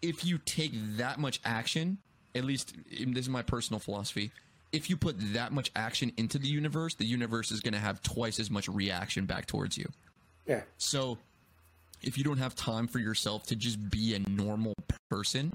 If 0.00 0.24
you 0.24 0.38
take 0.38 0.72
that 0.96 1.18
much 1.18 1.40
action, 1.44 1.98
at 2.36 2.44
least 2.44 2.76
this 2.88 3.24
is 3.24 3.28
my 3.28 3.42
personal 3.42 3.80
philosophy, 3.80 4.30
if 4.72 4.90
you 4.90 4.96
put 4.96 5.16
that 5.32 5.52
much 5.52 5.70
action 5.74 6.12
into 6.16 6.38
the 6.38 6.48
universe, 6.48 6.94
the 6.94 7.06
universe 7.06 7.50
is 7.50 7.60
going 7.60 7.74
to 7.74 7.80
have 7.80 8.02
twice 8.02 8.38
as 8.38 8.50
much 8.50 8.68
reaction 8.68 9.24
back 9.24 9.46
towards 9.46 9.78
you. 9.78 9.88
Yeah. 10.46 10.62
So 10.76 11.18
if 12.02 12.18
you 12.18 12.24
don't 12.24 12.38
have 12.38 12.54
time 12.54 12.86
for 12.86 12.98
yourself 12.98 13.44
to 13.46 13.56
just 13.56 13.90
be 13.90 14.14
a 14.14 14.30
normal 14.30 14.74
person, 15.10 15.54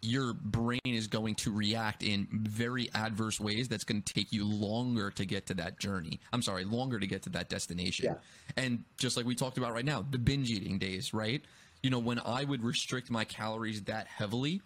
your 0.00 0.32
brain 0.32 0.80
is 0.84 1.08
going 1.08 1.34
to 1.34 1.52
react 1.52 2.02
in 2.02 2.28
very 2.32 2.88
adverse 2.94 3.40
ways 3.40 3.68
that's 3.68 3.84
going 3.84 4.02
to 4.02 4.14
take 4.14 4.32
you 4.32 4.44
longer 4.44 5.10
to 5.10 5.26
get 5.26 5.46
to 5.46 5.54
that 5.54 5.78
journey. 5.78 6.20
I'm 6.32 6.42
sorry, 6.42 6.64
longer 6.64 7.00
to 7.00 7.06
get 7.06 7.22
to 7.22 7.30
that 7.30 7.48
destination. 7.48 8.06
Yeah. 8.06 8.14
And 8.56 8.84
just 8.96 9.16
like 9.16 9.26
we 9.26 9.34
talked 9.34 9.58
about 9.58 9.72
right 9.72 9.84
now, 9.84 10.04
the 10.08 10.18
binge 10.18 10.50
eating 10.50 10.78
days, 10.78 11.12
right? 11.12 11.42
You 11.82 11.90
know, 11.90 11.98
when 11.98 12.20
I 12.24 12.44
would 12.44 12.62
restrict 12.62 13.10
my 13.10 13.24
calories 13.24 13.82
that 13.82 14.06
heavily, 14.06 14.62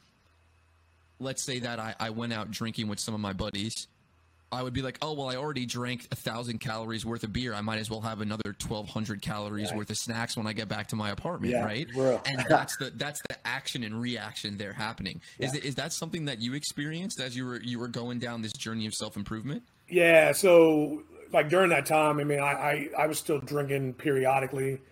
let's 1.22 1.44
say 1.44 1.60
that 1.60 1.78
I, 1.78 1.94
I 1.98 2.10
went 2.10 2.32
out 2.32 2.50
drinking 2.50 2.88
with 2.88 3.00
some 3.00 3.14
of 3.14 3.20
my 3.20 3.32
buddies, 3.32 3.86
I 4.50 4.62
would 4.62 4.74
be 4.74 4.82
like, 4.82 4.98
oh 5.00 5.14
well, 5.14 5.30
I 5.30 5.36
already 5.36 5.64
drank 5.64 6.06
a 6.12 6.14
thousand 6.14 6.58
calories 6.58 7.06
worth 7.06 7.24
of 7.24 7.32
beer. 7.32 7.54
I 7.54 7.62
might 7.62 7.78
as 7.78 7.88
well 7.88 8.02
have 8.02 8.20
another 8.20 8.52
twelve 8.58 8.86
hundred 8.88 9.22
calories 9.22 9.70
Right. 9.70 9.78
worth 9.78 9.90
of 9.90 9.96
snacks 9.96 10.36
when 10.36 10.46
I 10.46 10.52
get 10.52 10.68
back 10.68 10.88
to 10.88 10.96
my 10.96 11.10
apartment, 11.10 11.54
Yeah, 11.54 11.64
right? 11.64 11.88
And 12.26 12.44
that's 12.48 12.76
the 12.76 12.92
that's 12.96 13.22
the 13.30 13.36
action 13.46 13.82
and 13.82 13.98
reaction 13.98 14.58
there 14.58 14.74
happening. 14.74 15.22
Is 15.38 15.54
it, 15.54 15.64
is 15.64 15.74
that 15.76 15.92
something 15.94 16.26
that 16.26 16.40
you 16.40 16.52
experienced 16.52 17.18
as 17.18 17.34
you 17.34 17.46
were 17.46 17.62
you 17.62 17.78
were 17.78 17.88
going 17.88 18.18
down 18.18 18.42
this 18.42 18.52
journey 18.52 18.86
of 18.86 18.94
self 18.94 19.16
improvement? 19.16 19.62
Yeah, 19.88 20.32
so 20.32 21.02
like 21.32 21.48
during 21.48 21.70
that 21.70 21.86
time, 21.86 22.20
I 22.20 22.24
mean, 22.24 22.40
I 22.40 22.52
I, 22.52 22.88
I 22.98 23.06
was 23.06 23.18
still 23.18 23.38
drinking 23.38 23.94
periodically, 23.94 24.82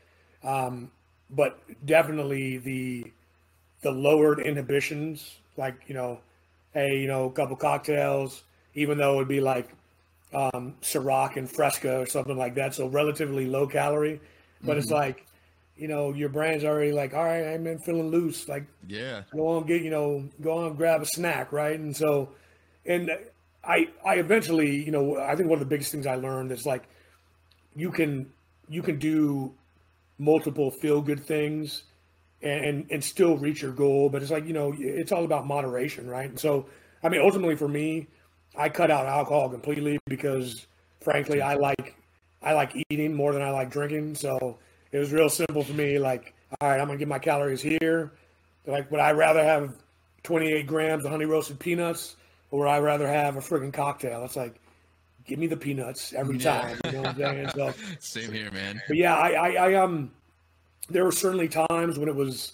um, 0.43 0.91
but 1.29 1.61
definitely 1.85 2.57
the 2.57 3.13
the 3.83 3.91
lowered 3.91 4.41
inhibitions, 4.41 5.37
like 5.61 5.77
you 5.87 5.95
know, 5.95 6.19
hey, 6.75 6.99
you 6.99 7.07
know, 7.07 7.27
a 7.27 7.33
couple 7.33 7.55
cocktails, 7.57 8.43
even 8.75 8.99
though 8.99 9.17
it'd 9.17 9.29
be 9.29 9.41
like 9.41 9.69
um, 10.35 10.75
Ciroc 10.83 11.37
and 11.37 11.49
Fresca 11.49 12.01
or 12.01 12.07
something 12.07 12.37
like 12.37 12.55
that, 12.57 12.75
so 12.75 12.89
relatively 12.89 13.47
low 13.47 13.67
calorie, 13.69 14.21
but 14.65 14.77
it's 14.77 14.91
like, 14.91 15.27
you 15.77 15.87
know, 15.89 16.13
your 16.13 16.29
brain's 16.29 16.65
already 16.65 16.93
like, 16.93 17.15
all 17.15 17.25
right, 17.25 17.47
I'm 17.55 17.79
feeling 17.81 18.11
loose, 18.11 18.49
like 18.49 18.65
Yeah. 18.89 19.23
go 19.33 19.47
on 19.47 19.67
get 19.67 19.83
you 19.83 19.91
know 19.91 20.29
go 20.41 20.59
on 20.65 20.75
grab 20.75 21.03
a 21.03 21.07
snack 21.07 21.53
right? 21.53 21.79
And 21.79 21.97
so 21.97 22.31
and 22.87 23.11
i 23.63 23.89
i 24.07 24.15
eventually 24.15 24.83
you 24.85 24.91
know 24.91 25.19
i 25.19 25.37
think 25.37 25.49
one 25.49 25.59
of 25.61 25.61
the 25.61 25.73
biggest 25.75 25.93
things 25.93 26.07
i 26.07 26.15
learned 26.15 26.51
is 26.51 26.65
like 26.65 26.85
you 27.77 27.91
can 27.91 28.31
you 28.69 28.83
can 28.83 28.99
do 28.99 29.53
multiple 30.19 30.71
feel 30.81 31.01
good 31.03 31.23
things 31.25 31.83
and, 32.43 32.87
and 32.91 33.05
still 33.05 33.37
reach 33.37 33.63
your 33.63 33.73
goal 33.73 34.09
but 34.09 34.23
it's 34.23 34.31
like 34.31 34.47
you 34.47 34.53
know 34.53 34.75
it's 34.79 35.13
all 35.13 35.25
about 35.25 35.47
moderation 35.47 36.09
right 36.09 36.31
and 36.31 36.41
so 36.41 36.67
i 37.03 37.09
mean 37.09 37.21
ultimately 37.21 37.57
for 37.57 37.69
me 37.69 38.07
I 38.57 38.69
cut 38.69 38.91
out 38.91 39.07
alcohol 39.07 39.49
completely 39.49 39.99
because, 40.07 40.67
frankly, 41.01 41.41
I 41.41 41.55
like 41.55 41.95
I 42.43 42.53
like 42.55 42.73
eating 42.91 43.15
more 43.15 43.33
than 43.33 43.43
I 43.43 43.51
like 43.51 43.71
drinking. 43.71 44.17
So 44.17 44.59
it 44.91 44.99
was 44.99 45.13
real 45.13 45.29
simple 45.29 45.63
for 45.63 45.73
me. 45.73 45.99
Like, 45.99 46.35
all 46.61 46.69
right, 46.69 46.81
I'm 46.81 46.89
gonna 46.89 46.99
get 46.99 47.07
my 47.09 47.19
calories 47.21 47.63
here. 47.63 48.13
Like, 48.67 48.91
would 48.91 49.01
I 49.01 49.13
rather 49.13 49.45
have 49.45 49.75
28 50.25 50.67
grams 50.67 51.05
of 51.05 51.13
honey 51.13 51.27
roasted 51.27 51.61
peanuts, 51.61 52.17
or 52.51 52.61
would 52.61 52.69
I 52.69 52.81
rather 52.81 53.07
have 53.07 53.37
a 53.37 53.41
friggin' 53.41 53.73
cocktail? 53.73 54.25
It's 54.25 54.35
like, 54.37 54.57
give 55.25 55.39
me 55.39 55.47
the 55.47 55.57
peanuts 55.57 56.13
every 56.13 56.37
Yeah. 56.39 56.61
time. 56.61 56.81
You 56.85 56.93
know 56.93 57.03
what 57.05 57.11
I'm 57.11 57.17
saying? 57.17 57.51
So, 57.51 57.75
Same 58.01 58.33
here, 58.33 58.51
man. 58.51 58.81
but 58.89 58.97
yeah, 58.97 59.15
I, 59.15 59.31
I, 59.31 59.49
I 59.71 59.75
um, 59.75 60.11
there 60.89 61.05
were 61.05 61.13
certainly 61.13 61.49
times 61.49 61.99
when 61.99 62.09
it 62.09 62.15
was 62.15 62.53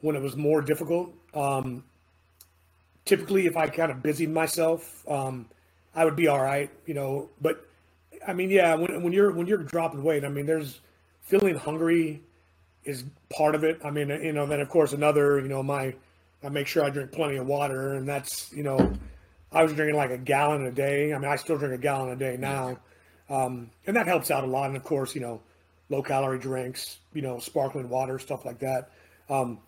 when 0.00 0.16
it 0.16 0.22
was 0.22 0.36
more 0.36 0.60
difficult. 0.62 1.12
Um, 1.34 1.84
typically, 3.04 3.46
if 3.46 3.56
I 3.56 3.68
kind 3.68 3.90
of 3.90 4.02
busied 4.02 4.30
myself, 4.30 5.08
um, 5.08 5.46
I 5.94 6.04
would 6.04 6.16
be 6.16 6.28
all 6.28 6.40
right, 6.40 6.70
you 6.86 6.94
know. 6.94 7.30
But 7.40 7.66
I 8.26 8.32
mean, 8.32 8.50
yeah, 8.50 8.74
when 8.74 9.02
when 9.02 9.12
you're 9.12 9.32
when 9.32 9.46
you're 9.46 9.58
dropping 9.58 10.02
weight, 10.02 10.24
I 10.24 10.28
mean, 10.28 10.46
there's 10.46 10.80
feeling 11.22 11.54
hungry 11.54 12.22
is 12.84 13.04
part 13.30 13.54
of 13.54 13.64
it. 13.64 13.80
I 13.84 13.90
mean, 13.90 14.08
you 14.08 14.32
know, 14.32 14.46
then 14.46 14.60
of 14.60 14.68
course 14.68 14.92
another, 14.92 15.40
you 15.40 15.48
know, 15.48 15.62
my 15.62 15.94
I 16.42 16.48
make 16.48 16.66
sure 16.66 16.84
I 16.84 16.90
drink 16.90 17.12
plenty 17.12 17.36
of 17.36 17.46
water, 17.46 17.94
and 17.94 18.08
that's 18.08 18.52
you 18.52 18.62
know, 18.62 18.92
I 19.52 19.62
was 19.62 19.72
drinking 19.72 19.96
like 19.96 20.10
a 20.10 20.18
gallon 20.18 20.64
a 20.66 20.70
day. 20.70 21.12
I 21.12 21.18
mean, 21.18 21.30
I 21.30 21.36
still 21.36 21.58
drink 21.58 21.74
a 21.74 21.78
gallon 21.78 22.10
a 22.10 22.16
day 22.16 22.36
now, 22.38 22.78
um, 23.28 23.70
and 23.86 23.96
that 23.96 24.06
helps 24.06 24.30
out 24.30 24.44
a 24.44 24.46
lot. 24.46 24.68
And 24.68 24.76
of 24.76 24.84
course, 24.84 25.14
you 25.14 25.20
know, 25.20 25.40
low 25.90 26.02
calorie 26.02 26.38
drinks, 26.38 26.98
you 27.14 27.22
know, 27.22 27.38
sparkling 27.38 27.88
water, 27.88 28.18
stuff 28.18 28.44
like 28.44 28.58
that. 28.60 28.90
Um, 29.28 29.58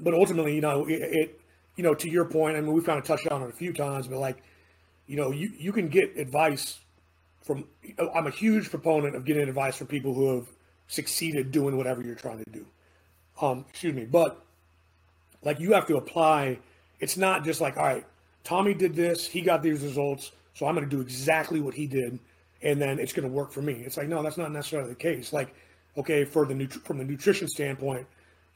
but 0.00 0.14
ultimately, 0.14 0.54
you 0.54 0.60
know, 0.60 0.86
it, 0.86 1.02
it, 1.02 1.40
you 1.76 1.84
know, 1.84 1.94
to 1.94 2.08
your 2.08 2.24
point, 2.24 2.56
I 2.56 2.60
mean, 2.60 2.72
we've 2.72 2.84
kind 2.84 2.98
of 2.98 3.04
touched 3.04 3.28
on 3.28 3.42
it 3.42 3.50
a 3.50 3.52
few 3.52 3.72
times, 3.72 4.08
but 4.08 4.18
like, 4.18 4.42
you 5.06 5.16
know, 5.16 5.30
you 5.30 5.52
you 5.58 5.72
can 5.72 5.88
get 5.88 6.16
advice 6.16 6.78
from. 7.42 7.66
I'm 8.14 8.26
a 8.26 8.30
huge 8.30 8.70
proponent 8.70 9.14
of 9.16 9.24
getting 9.24 9.48
advice 9.48 9.76
from 9.76 9.86
people 9.86 10.14
who 10.14 10.36
have 10.36 10.46
succeeded 10.88 11.52
doing 11.52 11.76
whatever 11.76 12.02
you're 12.02 12.14
trying 12.14 12.42
to 12.42 12.50
do. 12.50 12.66
Um, 13.40 13.66
excuse 13.68 13.94
me, 13.94 14.04
but 14.04 14.44
like 15.42 15.60
you 15.60 15.72
have 15.72 15.86
to 15.88 15.96
apply. 15.96 16.58
It's 17.00 17.16
not 17.16 17.44
just 17.44 17.60
like, 17.60 17.76
all 17.76 17.84
right, 17.84 18.06
Tommy 18.44 18.72
did 18.72 18.94
this, 18.94 19.26
he 19.26 19.40
got 19.40 19.62
these 19.62 19.82
results, 19.82 20.32
so 20.54 20.66
I'm 20.66 20.74
going 20.74 20.88
to 20.88 20.96
do 20.96 21.02
exactly 21.02 21.60
what 21.60 21.74
he 21.74 21.86
did, 21.86 22.18
and 22.64 22.80
then 22.82 22.98
it's 22.98 23.12
going 23.12 23.28
to 23.28 23.32
work 23.32 23.52
for 23.52 23.62
me. 23.62 23.74
It's 23.74 23.96
like, 23.96 24.08
no, 24.08 24.22
that's 24.22 24.36
not 24.38 24.50
necessarily 24.50 24.88
the 24.88 24.94
case. 24.96 25.32
Like, 25.32 25.54
okay, 25.96 26.24
for 26.24 26.44
the 26.46 26.54
nut- 26.54 26.72
from 26.72 26.98
the 26.98 27.04
nutrition 27.04 27.46
standpoint, 27.46 28.06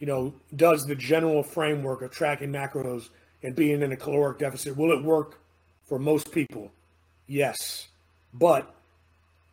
you 0.00 0.06
know, 0.08 0.34
does 0.56 0.84
the 0.86 0.96
general 0.96 1.42
framework 1.44 2.02
of 2.02 2.10
tracking 2.10 2.50
macros 2.50 3.10
and 3.44 3.54
being 3.54 3.82
in 3.82 3.92
a 3.92 3.96
caloric 3.96 4.38
deficit 4.38 4.76
will 4.76 4.90
it 4.98 5.04
work 5.04 5.40
for 5.84 5.98
most 6.00 6.32
people? 6.32 6.72
Yes, 7.28 7.88
but 8.34 8.74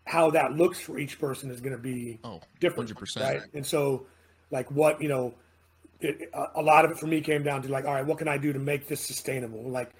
how 0.05 0.29
that 0.31 0.53
looks 0.53 0.79
for 0.79 0.97
each 0.99 1.19
person 1.19 1.49
is 1.51 1.59
going 1.61 1.75
to 1.75 1.81
be 1.81 2.19
Oh, 2.23 2.39
different, 2.59 2.89
100%. 2.89 3.21
right? 3.21 3.41
And 3.53 3.65
so, 3.65 4.05
like, 4.51 4.69
what 4.71 5.01
you 5.01 5.09
know, 5.09 5.33
it, 5.99 6.29
a- 6.33 6.59
a 6.59 6.61
lot 6.61 6.85
of 6.85 6.91
it 6.91 6.97
for 6.99 7.07
me 7.07 7.21
came 7.21 7.43
down 7.43 7.61
to 7.63 7.69
like, 7.69 7.85
all 7.85 7.93
right, 7.93 8.05
what 8.05 8.17
can 8.19 8.27
I 8.27 8.37
do 8.37 8.53
to 8.53 8.59
make 8.59 8.87
this 8.87 9.01
sustainable? 9.01 9.63
Like, 9.63 9.91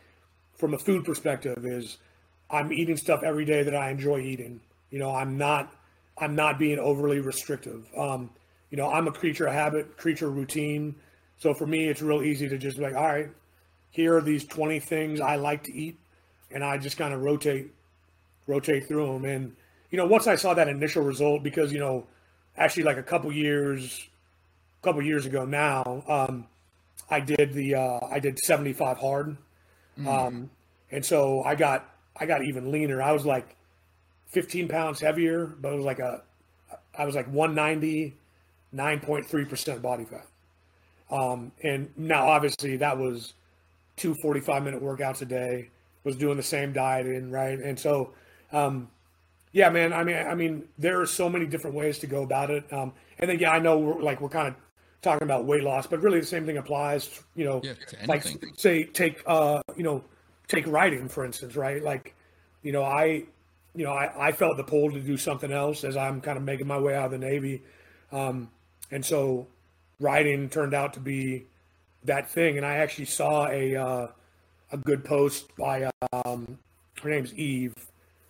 from 0.57 0.73
a 0.73 0.77
food 0.77 1.03
perspective, 1.03 1.65
is 1.65 1.97
I'm 2.49 2.71
eating 2.71 2.97
stuff 2.97 3.23
every 3.23 3.45
day 3.45 3.63
that 3.63 3.75
I 3.75 3.89
enjoy 3.89 4.19
eating. 4.19 4.59
You 4.91 4.99
know, 4.99 5.13
I'm 5.13 5.37
not, 5.37 5.73
I'm 6.17 6.35
not 6.35 6.59
being 6.59 6.79
overly 6.79 7.19
restrictive. 7.19 7.85
Um, 7.97 8.29
you 8.69 8.77
know, 8.77 8.89
I'm 8.89 9.07
a 9.07 9.11
creature 9.11 9.47
of 9.47 9.53
habit, 9.53 9.97
creature 9.97 10.29
routine. 10.29 10.95
So 11.37 11.53
for 11.53 11.65
me, 11.65 11.87
it's 11.87 12.01
real 12.01 12.23
easy 12.23 12.47
to 12.49 12.57
just 12.57 12.77
be 12.77 12.83
like, 12.83 12.95
all 12.95 13.07
right, 13.07 13.29
here 13.91 14.17
are 14.17 14.21
these 14.21 14.45
20 14.45 14.79
things 14.79 15.21
I 15.21 15.35
like 15.37 15.63
to 15.63 15.73
eat, 15.73 15.97
and 16.51 16.63
I 16.63 16.77
just 16.77 16.97
kind 16.97 17.13
of 17.13 17.21
rotate, 17.21 17.73
rotate 18.47 18.87
through 18.87 19.05
them. 19.05 19.25
And 19.25 19.55
you 19.89 19.97
know, 19.97 20.05
once 20.05 20.27
I 20.27 20.35
saw 20.35 20.53
that 20.53 20.67
initial 20.67 21.03
result, 21.03 21.43
because 21.43 21.71
you 21.71 21.79
know, 21.79 22.05
actually 22.57 22.83
like 22.83 22.97
a 22.97 23.03
couple 23.03 23.31
years, 23.31 24.07
couple 24.81 25.01
years 25.01 25.25
ago 25.25 25.45
now, 25.45 26.03
um, 26.07 26.45
I 27.09 27.21
did 27.21 27.53
the 27.53 27.75
uh, 27.75 27.99
I 28.11 28.19
did 28.19 28.37
75 28.39 28.97
hard, 28.97 29.37
um, 30.05 30.49
and 30.91 31.05
so 31.05 31.43
I 31.43 31.55
got 31.55 31.94
I 32.17 32.25
got 32.25 32.43
even 32.43 32.71
leaner. 32.71 33.01
I 33.01 33.11
was 33.11 33.25
like 33.25 33.55
15 34.27 34.67
pounds 34.67 34.99
heavier, 34.99 35.45
but 35.45 35.73
it 35.73 35.75
was 35.75 35.85
like 35.85 35.99
a 35.99 36.23
I 36.97 37.05
was 37.05 37.15
like 37.15 37.27
190, 37.27 38.15
9.3 38.73 39.49
percent 39.49 39.81
body 39.81 40.05
fat. 40.05 40.27
Um, 41.11 41.51
and 41.63 41.89
now 41.97 42.27
obviously 42.27 42.77
that 42.77 42.97
was 42.97 43.33
two 43.95 44.15
45 44.15 44.63
minute 44.63 44.81
workouts 44.81 45.21
a 45.21 45.25
day. 45.25 45.69
Was 46.03 46.15
doing 46.15 46.37
the 46.37 46.43
same 46.43 46.71
diet 46.71 47.07
dieting, 47.07 47.31
right? 47.31 47.57
And 47.57 47.79
so, 47.79 48.13
um, 48.51 48.89
yeah, 49.53 49.69
man. 49.69 49.91
I 49.91 50.03
mean, 50.03 50.17
I 50.17 50.35
mean, 50.35 50.67
there 50.77 51.01
are 51.01 51.07
so 51.07 51.27
many 51.27 51.47
different 51.47 51.75
ways 51.75 51.97
to 51.99 52.07
go 52.07 52.21
about 52.21 52.51
it. 52.51 52.71
Um, 52.71 52.93
and 53.17 53.27
then, 53.27 53.39
yeah, 53.39 53.49
I 53.49 53.57
know 53.57 53.79
we're 53.79 54.01
like 54.01 54.21
we're 54.21 54.29
kind 54.29 54.49
of 54.49 54.55
talking 55.01 55.23
about 55.23 55.45
weight 55.45 55.63
loss, 55.63 55.87
but 55.87 56.01
really 56.01 56.19
the 56.19 56.25
same 56.25 56.45
thing 56.45 56.57
applies. 56.57 57.23
You 57.35 57.45
know, 57.45 57.61
Yeah, 57.63 57.73
like 58.05 58.23
say 58.55 58.83
take 58.83 59.23
uh, 59.25 59.61
you 59.75 59.83
know, 59.83 60.03
take 60.47 60.67
writing 60.67 61.07
for 61.09 61.25
instance, 61.25 61.55
right? 61.55 61.83
Like, 61.83 62.15
you 62.61 62.71
know, 62.71 62.83
I, 62.83 63.23
you 63.75 63.83
know, 63.83 63.91
I, 63.91 64.29
I 64.29 64.31
felt 64.31 64.57
the 64.57 64.63
pull 64.63 64.91
to 64.91 64.99
do 64.99 65.17
something 65.17 65.51
else 65.51 65.83
as 65.83 65.97
I'm 65.97 66.21
kind 66.21 66.37
of 66.37 66.43
making 66.43 66.67
my 66.67 66.77
way 66.77 66.95
out 66.95 67.05
of 67.05 67.11
the 67.11 67.17
Navy, 67.17 67.61
um, 68.11 68.49
and 68.91 69.05
so 69.05 69.47
writing 69.99 70.49
turned 70.49 70.73
out 70.73 70.93
to 70.93 70.99
be 70.99 71.45
that 72.03 72.29
thing. 72.29 72.57
And 72.57 72.65
I 72.65 72.77
actually 72.77 73.05
saw 73.05 73.47
a 73.47 73.75
uh, 73.75 74.07
a 74.71 74.77
good 74.77 75.03
post 75.03 75.55
by 75.57 75.89
um, 76.11 76.57
her 77.01 77.09
name's 77.09 77.33
Eve. 77.33 77.73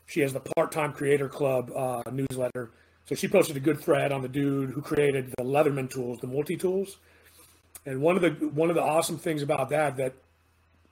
She 0.05 0.21
has 0.21 0.33
the 0.33 0.39
Part 0.39 0.71
Time 0.71 0.93
Creator 0.93 1.29
Club 1.29 1.71
uh, 1.75 2.03
newsletter. 2.11 2.71
So 3.05 3.15
she 3.15 3.27
posted 3.27 3.55
a 3.55 3.59
good 3.59 3.79
thread 3.79 4.11
on 4.11 4.21
the 4.21 4.27
dude 4.27 4.71
who 4.71 4.81
created 4.81 5.33
the 5.37 5.43
Leatherman 5.43 5.89
tools, 5.89 6.19
the 6.19 6.27
multi 6.27 6.57
tools. 6.57 6.97
And 7.85 8.01
one 8.01 8.15
of 8.15 8.21
the 8.23 8.47
one 8.47 8.69
of 8.69 8.75
the 8.75 8.81
awesome 8.81 9.17
things 9.17 9.41
about 9.43 9.69
that 9.69 9.97
that 9.97 10.13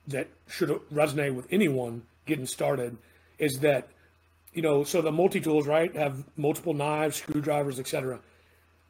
that 0.08 0.28
should 0.48 0.68
resonate 0.92 1.34
with 1.34 1.46
anyone 1.50 2.02
getting 2.26 2.46
started 2.46 2.96
is 3.38 3.58
that 3.60 3.88
you 4.52 4.62
know 4.62 4.84
so 4.84 5.02
the 5.02 5.12
multi 5.12 5.40
tools 5.40 5.66
right 5.66 5.94
have 5.96 6.24
multiple 6.36 6.74
knives, 6.74 7.16
screwdrivers, 7.16 7.78
etc. 7.78 8.20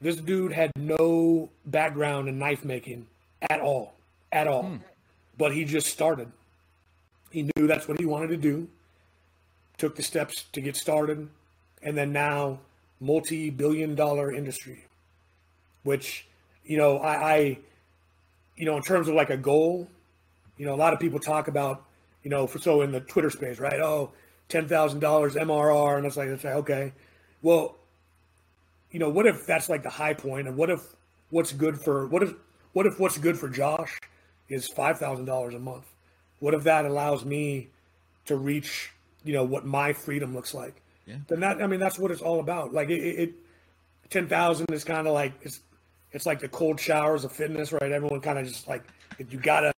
This 0.00 0.16
dude 0.16 0.52
had 0.52 0.70
no 0.76 1.50
background 1.64 2.28
in 2.28 2.38
knife 2.38 2.64
making 2.64 3.06
at 3.40 3.60
all, 3.60 3.94
at 4.32 4.46
all. 4.46 4.64
Hmm. 4.64 4.76
But 5.38 5.54
he 5.54 5.64
just 5.64 5.88
started. 5.88 6.30
He 7.30 7.50
knew 7.56 7.66
that's 7.66 7.88
what 7.88 7.98
he 7.98 8.06
wanted 8.06 8.28
to 8.28 8.36
do. 8.36 8.68
Took 9.78 9.96
the 9.96 10.02
steps 10.02 10.44
to 10.52 10.60
get 10.60 10.76
started, 10.76 11.28
and 11.82 11.96
then 11.96 12.12
now 12.12 12.60
multi-billion 13.00 13.94
dollar 13.94 14.32
industry. 14.32 14.84
Which, 15.82 16.26
you 16.64 16.78
know, 16.78 16.98
I, 16.98 17.34
I 17.34 17.58
you 18.56 18.66
know, 18.66 18.76
in 18.76 18.82
terms 18.82 19.08
of 19.08 19.14
like 19.14 19.30
a 19.30 19.36
goal, 19.36 19.88
you 20.56 20.66
know, 20.66 20.74
a 20.74 20.76
lot 20.76 20.92
of 20.92 21.00
people 21.00 21.18
talk 21.18 21.48
about, 21.48 21.84
you 22.22 22.30
know, 22.30 22.46
for 22.46 22.58
so 22.58 22.82
in 22.82 22.92
the 22.92 23.00
Twitter 23.00 23.30
space, 23.30 23.58
right? 23.58 23.80
Oh, 23.80 24.12
ten 24.48 24.68
thousand 24.68 25.00
dollars 25.00 25.34
MRR, 25.34 25.96
and 25.96 26.06
it's 26.06 26.16
like 26.16 26.28
it's 26.28 26.44
like 26.44 26.54
okay, 26.54 26.92
well, 27.42 27.76
you 28.90 28.98
know, 28.98 29.08
what 29.08 29.26
if 29.26 29.46
that's 29.46 29.68
like 29.68 29.82
the 29.82 29.90
high 29.90 30.14
point, 30.14 30.48
and 30.48 30.56
what 30.56 30.70
if 30.70 30.80
what's 31.30 31.52
good 31.52 31.80
for 31.80 32.06
what 32.06 32.22
if 32.22 32.32
what 32.72 32.86
if 32.86 32.98
what's 32.98 33.18
good 33.18 33.38
for 33.38 33.48
Josh 33.48 33.98
is 34.48 34.68
five 34.68 34.98
thousand 34.98 35.24
dollars 35.24 35.54
a 35.54 35.58
month? 35.58 35.86
What 36.40 36.54
if 36.54 36.64
that 36.64 36.84
allows 36.84 37.24
me 37.24 37.68
to 38.26 38.36
reach, 38.36 38.92
you 39.24 39.32
know, 39.32 39.44
what 39.44 39.64
my 39.64 39.92
freedom 39.92 40.34
looks 40.34 40.54
like? 40.54 40.80
Yeah. 41.06 41.16
Then 41.28 41.40
that 41.40 41.62
I 41.62 41.66
mean 41.66 41.80
that's 41.80 41.98
what 41.98 42.10
it's 42.10 42.22
all 42.22 42.40
about. 42.40 42.72
Like 42.72 42.90
it, 42.90 43.00
it, 43.00 43.34
ten 44.10 44.28
thousand 44.28 44.72
is 44.72 44.84
kind 44.84 45.06
of 45.06 45.12
like 45.12 45.32
it's 45.42 45.60
it's 46.14 46.26
like 46.26 46.40
the 46.40 46.48
cold 46.48 46.78
showers 46.80 47.24
of 47.24 47.32
fitness, 47.32 47.72
right? 47.72 47.90
Everyone 47.92 48.20
kind 48.20 48.38
of 48.38 48.46
just 48.46 48.68
like 48.68 48.84
you 49.30 49.38
gotta 49.38 49.72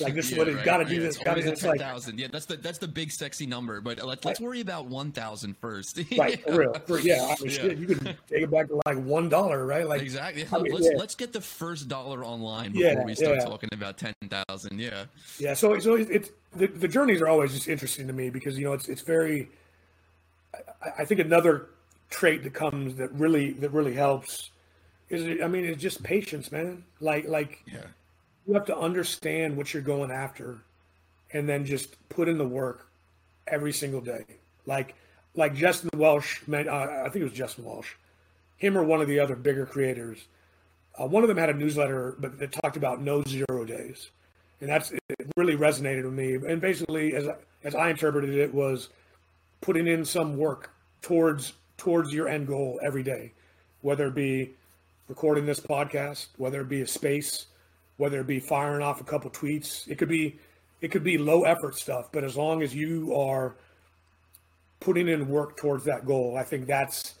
like 0.00 0.14
this 0.14 0.30
is 0.30 0.38
what 0.38 0.48
it's 0.48 0.56
right. 0.56 0.64
gotta 0.64 0.84
do 0.84 0.96
Yeah, 0.96 1.00
this. 1.00 1.18
Gotta, 1.18 1.40
it's 1.48 1.62
at 1.64 1.68
like 1.70 1.80
10,000. 1.80 2.18
Yeah, 2.18 2.26
that's 2.30 2.46
the 2.46 2.56
that's 2.56 2.78
the 2.78 2.88
big 2.88 3.10
sexy 3.10 3.46
number. 3.46 3.80
But 3.80 4.04
let's 4.04 4.24
let's 4.24 4.40
worry 4.40 4.60
about 4.60 4.86
1,000 4.86 5.56
first. 5.56 6.00
right 6.18 6.42
for 6.42 6.58
real. 6.58 6.74
For, 6.86 6.98
yeah, 6.98 7.22
I 7.24 7.42
mean, 7.42 7.50
Yeah. 7.52 7.62
shit, 7.62 7.78
you 7.78 7.86
could 7.86 8.04
take 8.28 8.42
it 8.42 8.50
back 8.50 8.68
to 8.68 8.80
like 8.84 8.98
one 8.98 9.28
dollar, 9.28 9.64
right? 9.64 9.86
Like 9.88 10.02
Exactly. 10.02 10.46
I 10.52 10.58
mean, 10.58 10.72
let's 10.72 10.86
yeah. 10.86 10.98
let's 10.98 11.14
get 11.14 11.32
the 11.32 11.40
first 11.40 11.88
dollar 11.88 12.24
online 12.24 12.72
before 12.72 12.92
Yeah, 12.92 13.04
we 13.04 13.14
start 13.14 13.38
yeah. 13.38 13.44
talking 13.44 13.70
about 13.72 13.96
ten 13.96 14.14
thousand. 14.28 14.78
Yeah. 14.80 15.04
Yeah, 15.38 15.54
so 15.54 15.78
so 15.78 15.94
it's, 15.94 16.10
it's 16.10 16.30
the, 16.54 16.66
the 16.66 16.88
journeys 16.88 17.20
are 17.20 17.28
always 17.28 17.52
just 17.52 17.68
interesting 17.68 18.06
to 18.08 18.12
me 18.12 18.30
because 18.30 18.58
you 18.58 18.64
know 18.64 18.72
it's 18.72 18.88
it's 18.88 19.02
very. 19.02 19.48
I, 20.82 21.02
I 21.02 21.04
think 21.04 21.20
another 21.20 21.66
trait 22.10 22.42
that 22.44 22.54
comes 22.54 22.96
that 22.96 23.12
really 23.12 23.52
that 23.54 23.70
really 23.70 23.94
helps 23.94 24.50
is 25.10 25.40
I 25.42 25.48
mean 25.48 25.64
it's 25.64 25.80
just 25.82 26.02
patience, 26.02 26.50
man. 26.52 26.84
Like 27.00 27.28
like 27.28 27.62
Yeah. 27.66 27.86
you 28.46 28.54
have 28.54 28.66
to 28.66 28.76
understand 28.76 29.56
what 29.56 29.72
you're 29.72 29.82
going 29.82 30.10
after, 30.10 30.58
and 31.32 31.48
then 31.48 31.64
just 31.64 31.96
put 32.08 32.28
in 32.28 32.38
the 32.38 32.46
work 32.46 32.88
every 33.46 33.72
single 33.72 34.00
day. 34.00 34.24
Like 34.66 34.94
like 35.34 35.54
Justin 35.54 35.90
Welsh, 35.96 36.40
man, 36.46 36.68
uh, 36.68 37.02
I 37.04 37.08
think 37.10 37.16
it 37.16 37.24
was 37.24 37.32
Justin 37.32 37.64
Welsh, 37.64 37.92
him 38.56 38.76
or 38.76 38.82
one 38.84 39.00
of 39.00 39.08
the 39.08 39.20
other 39.20 39.36
bigger 39.36 39.66
creators. 39.66 40.26
Uh, 40.98 41.06
one 41.06 41.22
of 41.22 41.28
them 41.28 41.36
had 41.36 41.50
a 41.50 41.54
newsletter, 41.54 42.16
but 42.18 42.38
that 42.38 42.52
talked 42.52 42.76
about 42.78 43.02
no 43.02 43.22
zero 43.24 43.64
days, 43.66 44.10
and 44.60 44.70
that's 44.70 44.92
it 44.92 45.02
really 45.36 45.56
resonated 45.56 46.04
with 46.04 46.14
me. 46.14 46.34
And 46.34 46.60
basically, 46.60 47.14
as 47.14 47.28
as 47.64 47.74
I 47.74 47.90
interpreted 47.90 48.34
it, 48.34 48.52
was 48.54 48.88
putting 49.60 49.86
in 49.86 50.04
some 50.04 50.36
work 50.38 50.70
towards 51.02 51.52
towards 51.76 52.12
your 52.14 52.28
end 52.28 52.46
goal 52.46 52.80
every 52.82 53.02
day, 53.02 53.32
whether 53.82 54.06
it 54.06 54.14
be 54.14 54.54
recording 55.08 55.46
this 55.46 55.60
podcast, 55.60 56.28
whether 56.36 56.60
it 56.60 56.68
be 56.68 56.82
a 56.82 56.86
space, 56.86 57.46
whether 57.96 58.20
it 58.20 58.26
be 58.26 58.40
firing 58.40 58.82
off 58.82 59.00
a 59.00 59.04
couple 59.04 59.30
tweets. 59.30 59.88
It 59.88 59.98
could 59.98 60.08
be 60.08 60.38
it 60.80 60.90
could 60.90 61.04
be 61.04 61.18
low 61.18 61.44
effort 61.44 61.76
stuff, 61.76 62.10
but 62.12 62.24
as 62.24 62.36
long 62.36 62.62
as 62.62 62.74
you 62.74 63.14
are 63.14 63.56
putting 64.80 65.08
in 65.08 65.28
work 65.28 65.56
towards 65.56 65.84
that 65.84 66.04
goal, 66.06 66.36
I 66.36 66.44
think 66.44 66.66
that's 66.66 67.14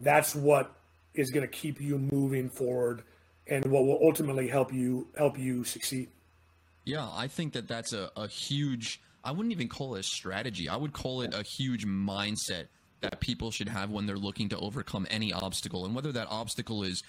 that's 0.00 0.34
what 0.34 0.74
is 1.14 1.30
going 1.30 1.46
to 1.46 1.52
keep 1.52 1.80
you 1.80 1.98
moving 1.98 2.50
forward 2.50 3.02
and 3.46 3.64
what 3.66 3.84
will 3.84 3.98
ultimately 4.02 4.48
help 4.48 4.72
you 4.72 5.06
help 5.16 5.38
you 5.38 5.64
succeed. 5.64 6.08
Yeah, 6.84 7.08
I 7.10 7.28
think 7.28 7.54
that 7.54 7.66
that's 7.66 7.92
a, 7.92 8.10
a 8.16 8.26
huge 8.26 9.00
I 9.24 9.32
wouldn't 9.32 9.52
even 9.52 9.68
call 9.68 9.94
it 9.94 10.00
a 10.00 10.02
strategy. 10.02 10.68
I 10.68 10.76
would 10.76 10.92
call 10.92 11.22
it 11.22 11.32
a 11.32 11.42
huge 11.42 11.86
mindset 11.86 12.66
that 13.00 13.20
people 13.20 13.50
should 13.50 13.68
have 13.68 13.90
when 13.90 14.06
they're 14.06 14.16
looking 14.16 14.48
to 14.50 14.58
overcome 14.58 15.06
any 15.10 15.32
obstacle. 15.32 15.84
And 15.84 15.94
whether 15.94 16.12
that 16.12 16.28
obstacle 16.30 16.82
is 16.84 17.02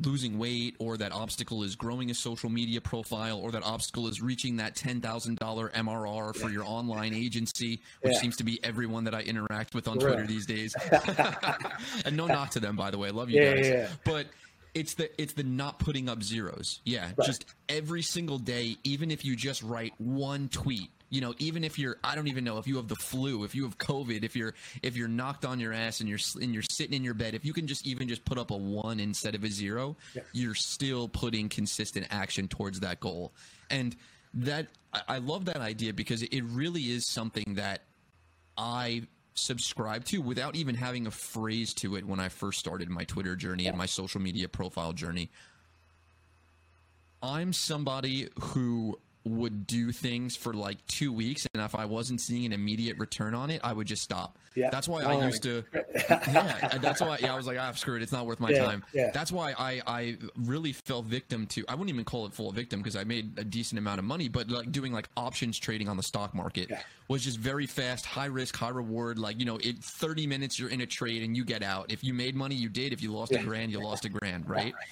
losing 0.00 0.38
weight 0.38 0.74
or 0.80 0.96
that 0.96 1.12
obstacle 1.12 1.62
is 1.62 1.76
growing 1.76 2.10
a 2.10 2.14
social 2.14 2.50
media 2.50 2.80
profile 2.80 3.38
or 3.38 3.52
that 3.52 3.62
obstacle 3.62 4.08
is 4.08 4.20
reaching 4.20 4.56
that 4.56 4.74
$10,000 4.74 5.38
MRR 5.72 6.34
for 6.34 6.50
your 6.50 6.64
online 6.64 7.14
agency, 7.14 7.80
which 8.02 8.14
Yeah. 8.14 8.20
seems 8.20 8.36
to 8.38 8.44
be 8.44 8.62
everyone 8.64 9.04
that 9.04 9.14
I 9.14 9.20
interact 9.20 9.72
with 9.74 9.86
on. 9.86 9.98
Twitter 9.98 10.26
these 10.26 10.46
days. 10.46 10.74
and 12.04 12.16
no 12.16 12.26
knock 12.26 12.50
to 12.50 12.60
them, 12.60 12.74
by 12.76 12.90
the 12.90 12.98
way. 12.98 13.10
Love 13.12 13.30
you 13.30 13.40
Yeah, 13.40 13.54
guys. 13.54 13.68
yeah, 13.68 13.74
yeah. 13.74 13.88
But 14.04 14.26
it's 14.74 14.94
the 14.94 15.08
it's 15.22 15.34
the 15.34 15.44
not 15.44 15.78
putting 15.78 16.08
up 16.08 16.22
zeros. 16.24 16.80
Yeah, 16.84 17.04
Right. 17.16 17.26
just 17.26 17.44
every 17.68 18.02
single 18.02 18.38
day, 18.40 18.76
even 18.82 19.12
if 19.12 19.24
you 19.24 19.36
just 19.36 19.62
write 19.62 19.92
one 19.98 20.48
tweet, 20.48 20.90
you 21.14 21.20
know, 21.20 21.32
even 21.38 21.62
if 21.62 21.78
you're 21.78 21.96
I 22.02 22.14
don't 22.16 22.26
even 22.26 22.42
know 22.42 22.58
if 22.58 22.66
you 22.66 22.76
have 22.76 22.88
the 22.88 22.96
flu, 22.96 23.44
if 23.44 23.54
you 23.54 23.62
have 23.64 23.78
COVID, 23.78 24.24
if 24.24 24.34
you're 24.34 24.54
if 24.82 24.96
you're 24.96 25.06
knocked 25.08 25.44
on 25.44 25.60
your 25.60 25.72
ass 25.72 26.00
and 26.00 26.08
you're 26.08 26.18
and 26.42 26.52
you're 26.52 26.62
sitting 26.68 26.94
in 26.94 27.04
your 27.04 27.14
bed, 27.14 27.34
if 27.34 27.44
you 27.44 27.52
can 27.52 27.66
just 27.68 27.86
even 27.86 28.08
just 28.08 28.24
put 28.24 28.36
up 28.36 28.50
a 28.50 28.56
one 28.56 28.98
instead 28.98 29.34
of 29.36 29.44
a 29.44 29.48
zero, 29.48 29.96
Yeah. 30.14 30.22
you're 30.32 30.54
still 30.56 31.06
putting 31.08 31.48
consistent 31.48 32.06
action 32.10 32.48
towards 32.48 32.80
that 32.80 32.98
goal. 32.98 33.32
And 33.70 33.94
that 34.34 34.66
I, 34.92 35.02
I 35.08 35.18
love 35.18 35.44
that 35.44 35.58
idea 35.58 35.92
because 35.92 36.22
it 36.22 36.42
really 36.44 36.82
is 36.90 37.06
something 37.06 37.54
that 37.54 37.82
I 38.58 39.02
subscribe 39.34 40.04
to 40.06 40.20
without 40.20 40.56
even 40.56 40.74
having 40.74 41.06
a 41.06 41.10
phrase 41.12 41.74
to 41.74 41.94
it 41.96 42.04
when 42.06 42.18
I 42.18 42.28
first 42.28 42.58
started 42.58 42.88
my 42.88 43.04
Twitter 43.04 43.36
journey 43.36 43.66
and 43.66 43.76
my 43.78 43.86
social 43.86 44.20
media 44.20 44.48
profile 44.48 44.92
journey. 44.92 45.30
I'm 47.22 47.52
somebody 47.52 48.28
who 48.40 48.98
would 49.24 49.66
do 49.66 49.90
things 49.90 50.36
for 50.36 50.52
like 50.52 50.84
two 50.86 51.12
weeks, 51.12 51.46
and 51.54 51.62
if 51.62 51.74
I 51.74 51.86
wasn't 51.86 52.20
seeing 52.20 52.44
an 52.44 52.52
immediate 52.52 52.98
return 52.98 53.34
on 53.34 53.50
it, 53.50 53.60
I 53.64 53.72
would 53.72 53.86
just 53.86 54.02
stop. 54.02 54.38
Yeah. 54.54 54.68
That's 54.70 54.86
why 54.86 55.02
I 55.02 55.24
used 55.24 55.42
to. 55.44 55.64
yeah, 56.08 56.78
that's 56.80 57.00
why. 57.00 57.18
Yeah, 57.20 57.32
I 57.32 57.36
was 57.36 57.46
like, 57.46 57.58
ah, 57.58 57.72
screw 57.72 57.96
it. 57.96 58.02
It's 58.02 58.12
not 58.12 58.26
worth 58.26 58.38
my 58.38 58.50
Yeah, 58.50 58.64
time. 58.66 58.84
yeah. 58.92 59.10
That's 59.12 59.32
why 59.32 59.52
I 59.58 59.80
I 59.86 60.16
really 60.36 60.72
fell 60.72 61.02
victim 61.02 61.46
to. 61.48 61.64
I 61.68 61.74
wouldn't 61.74 61.88
even 61.90 62.04
call 62.04 62.26
it 62.26 62.32
full 62.34 62.52
victim 62.52 62.80
because 62.80 62.96
I 62.96 63.04
made 63.04 63.38
a 63.38 63.44
decent 63.44 63.78
amount 63.78 63.98
of 63.98 64.04
money, 64.04 64.28
but 64.28 64.48
like 64.50 64.70
doing 64.70 64.92
like 64.92 65.08
options 65.16 65.58
trading 65.58 65.88
on 65.88 65.96
the 65.96 66.02
stock 66.02 66.34
market 66.34 66.68
Yeah. 66.70 66.80
was 67.08 67.24
just 67.24 67.38
very 67.38 67.66
fast, 67.66 68.04
high 68.06 68.26
risk, 68.26 68.54
high 68.56 68.68
reward. 68.68 69.18
Like 69.18 69.40
you 69.40 69.46
know, 69.46 69.56
it 69.56 69.78
30 69.82 70.26
minutes 70.26 70.58
you're 70.58 70.68
in 70.70 70.82
a 70.82 70.86
trade 70.86 71.22
and 71.22 71.36
you 71.36 71.44
get 71.44 71.62
out. 71.62 71.90
If 71.90 72.04
you 72.04 72.14
made 72.14 72.34
money, 72.36 72.54
you 72.54 72.68
did. 72.68 72.92
If 72.92 73.02
you 73.02 73.12
lost 73.12 73.32
a 73.32 73.38
grand, 73.38 73.72
you 73.72 73.80
lost 73.80 74.04
a 74.04 74.08
grand, 74.08 74.48
right? 74.48 74.74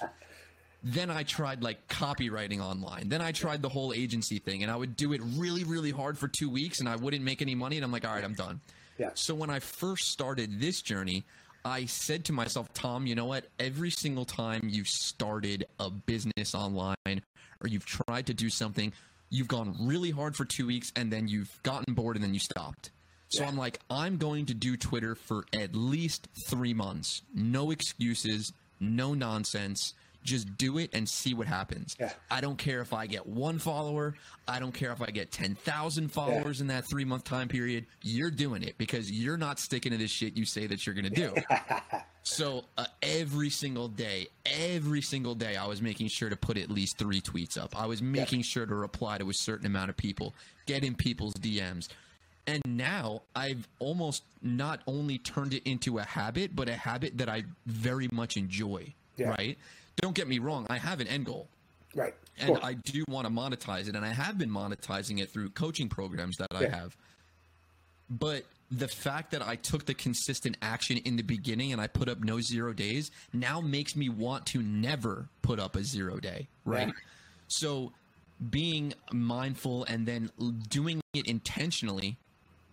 Then 0.84 1.10
I 1.10 1.22
tried 1.22 1.62
like 1.62 1.86
copywriting 1.88 2.60
online. 2.60 3.08
Then 3.08 3.20
I 3.20 3.32
tried 3.32 3.62
the 3.62 3.68
whole 3.68 3.92
agency 3.92 4.38
thing, 4.38 4.62
and 4.62 4.72
I 4.72 4.76
would 4.76 4.96
do 4.96 5.12
it 5.12 5.20
really, 5.36 5.64
really 5.64 5.90
hard 5.90 6.18
for 6.18 6.28
two 6.28 6.50
weeks, 6.50 6.80
and 6.80 6.88
I 6.88 6.96
wouldn't 6.96 7.22
make 7.22 7.40
any 7.40 7.54
money. 7.54 7.76
And 7.76 7.84
I'm 7.84 7.92
like, 7.92 8.06
all 8.06 8.14
right, 8.14 8.24
I'm 8.24 8.34
done. 8.34 8.60
Yeah. 8.98 9.10
So 9.14 9.34
when 9.34 9.50
I 9.50 9.60
first 9.60 10.10
started 10.10 10.60
this 10.60 10.82
journey, 10.82 11.24
I 11.64 11.84
said 11.86 12.24
to 12.26 12.32
myself, 12.32 12.72
Tom, 12.74 13.06
you 13.06 13.14
know 13.14 13.26
what? 13.26 13.46
Every 13.58 13.90
single 13.90 14.24
time 14.24 14.62
you've 14.64 14.88
started 14.88 15.66
a 15.78 15.90
business 15.90 16.54
online 16.54 16.96
or 17.06 17.68
you've 17.68 17.86
tried 17.86 18.26
to 18.26 18.34
do 18.34 18.50
something, 18.50 18.92
you've 19.30 19.48
gone 19.48 19.76
really 19.80 20.10
hard 20.10 20.34
for 20.34 20.44
two 20.44 20.66
weeks 20.66 20.92
and 20.96 21.12
then 21.12 21.28
you've 21.28 21.62
gotten 21.62 21.94
bored 21.94 22.16
and 22.16 22.24
then 22.24 22.34
you 22.34 22.40
stopped. 22.40 22.90
So 23.28 23.44
I'm 23.44 23.56
like, 23.56 23.78
I'm 23.88 24.18
going 24.18 24.46
to 24.46 24.54
do 24.54 24.76
Twitter 24.76 25.14
for 25.14 25.46
at 25.54 25.74
least 25.74 26.28
three 26.48 26.74
months. 26.74 27.22
No 27.34 27.70
excuses, 27.70 28.52
no 28.78 29.14
nonsense. 29.14 29.94
Just 30.22 30.56
do 30.56 30.78
it 30.78 30.90
and 30.92 31.08
see 31.08 31.34
what 31.34 31.46
happens. 31.46 31.96
Yeah. 31.98 32.12
I 32.30 32.40
don't 32.40 32.58
care 32.58 32.80
if 32.80 32.92
I 32.92 33.06
get 33.06 33.26
one 33.26 33.58
follower. 33.58 34.14
I 34.46 34.58
don't 34.58 34.72
care 34.72 34.92
if 34.92 35.02
I 35.02 35.06
get 35.06 35.30
10,000 35.32 36.08
followers 36.08 36.60
in 36.60 36.68
that 36.68 36.84
three 36.84 37.04
month 37.04 37.24
time 37.24 37.48
period. 37.48 37.86
You're 38.02 38.30
doing 38.30 38.62
it 38.62 38.78
because 38.78 39.10
you're 39.10 39.36
not 39.36 39.58
sticking 39.58 39.92
to 39.92 39.98
this 39.98 40.10
shit 40.10 40.36
you 40.36 40.44
say 40.44 40.66
that 40.66 40.86
you're 40.86 40.94
going 40.94 41.10
to 41.10 41.10
do. 41.10 41.34
so 42.22 42.64
uh, 42.78 42.86
every 43.02 43.50
single 43.50 43.88
day, 43.88 44.28
every 44.46 45.02
single 45.02 45.34
day, 45.34 45.56
I 45.56 45.66
was 45.66 45.82
making 45.82 46.08
sure 46.08 46.28
to 46.28 46.36
put 46.36 46.56
at 46.56 46.70
least 46.70 46.98
three 46.98 47.20
tweets 47.20 47.58
up. 47.58 47.78
I 47.78 47.86
was 47.86 48.02
making 48.02 48.42
sure 48.42 48.66
to 48.66 48.74
reply 48.74 49.18
to 49.18 49.28
a 49.30 49.34
certain 49.34 49.66
amount 49.66 49.90
of 49.90 49.96
people, 49.96 50.34
get 50.66 50.84
in 50.84 50.94
people's 50.94 51.34
DMs. 51.34 51.88
And 52.46 52.60
now 52.66 53.22
I've 53.36 53.68
almost 53.78 54.24
not 54.42 54.80
only 54.86 55.18
turned 55.18 55.54
it 55.54 55.62
into 55.64 55.98
a 55.98 56.02
habit, 56.02 56.56
but 56.56 56.68
a 56.68 56.74
habit 56.74 57.18
that 57.18 57.28
I 57.28 57.44
very 57.66 58.08
much 58.10 58.36
enjoy. 58.36 58.94
Yeah. 59.16 59.28
Right? 59.38 59.58
Don't 59.96 60.14
get 60.14 60.28
me 60.28 60.38
wrong. 60.38 60.66
I 60.70 60.78
have 60.78 61.00
an 61.00 61.08
end 61.08 61.26
goal 61.26 61.48
Right. 61.94 62.14
And 62.38 62.48
course. 62.48 62.60
I 62.62 62.74
do 62.74 63.04
want 63.08 63.26
to 63.26 63.32
monetize 63.32 63.88
it, 63.88 63.94
and 63.94 64.04
I 64.04 64.08
have 64.08 64.38
been 64.38 64.50
monetizing 64.50 65.20
it 65.20 65.30
through 65.30 65.50
coaching 65.50 65.88
programs 65.88 66.36
that 66.38 66.48
I 66.50 66.64
have. 66.66 66.96
But 68.08 68.44
the 68.70 68.88
fact 68.88 69.32
that 69.32 69.42
I 69.42 69.56
took 69.56 69.84
the 69.84 69.94
consistent 69.94 70.56
action 70.62 70.96
in 70.98 71.16
the 71.16 71.22
beginning 71.22 71.72
and 71.72 71.80
I 71.80 71.86
put 71.86 72.08
up 72.08 72.24
no 72.24 72.40
zero 72.40 72.72
days 72.72 73.10
now 73.32 73.60
makes 73.60 73.94
me 73.94 74.08
want 74.08 74.46
to 74.46 74.62
never 74.62 75.28
put 75.42 75.60
up 75.60 75.76
a 75.76 75.84
zero 75.84 76.18
day, 76.18 76.48
right? 76.64 76.88
Yeah. 76.88 76.94
So 77.48 77.92
being 78.50 78.94
mindful 79.12 79.84
and 79.84 80.06
then 80.06 80.30
doing 80.68 81.02
it 81.12 81.26
intentionally 81.26 82.16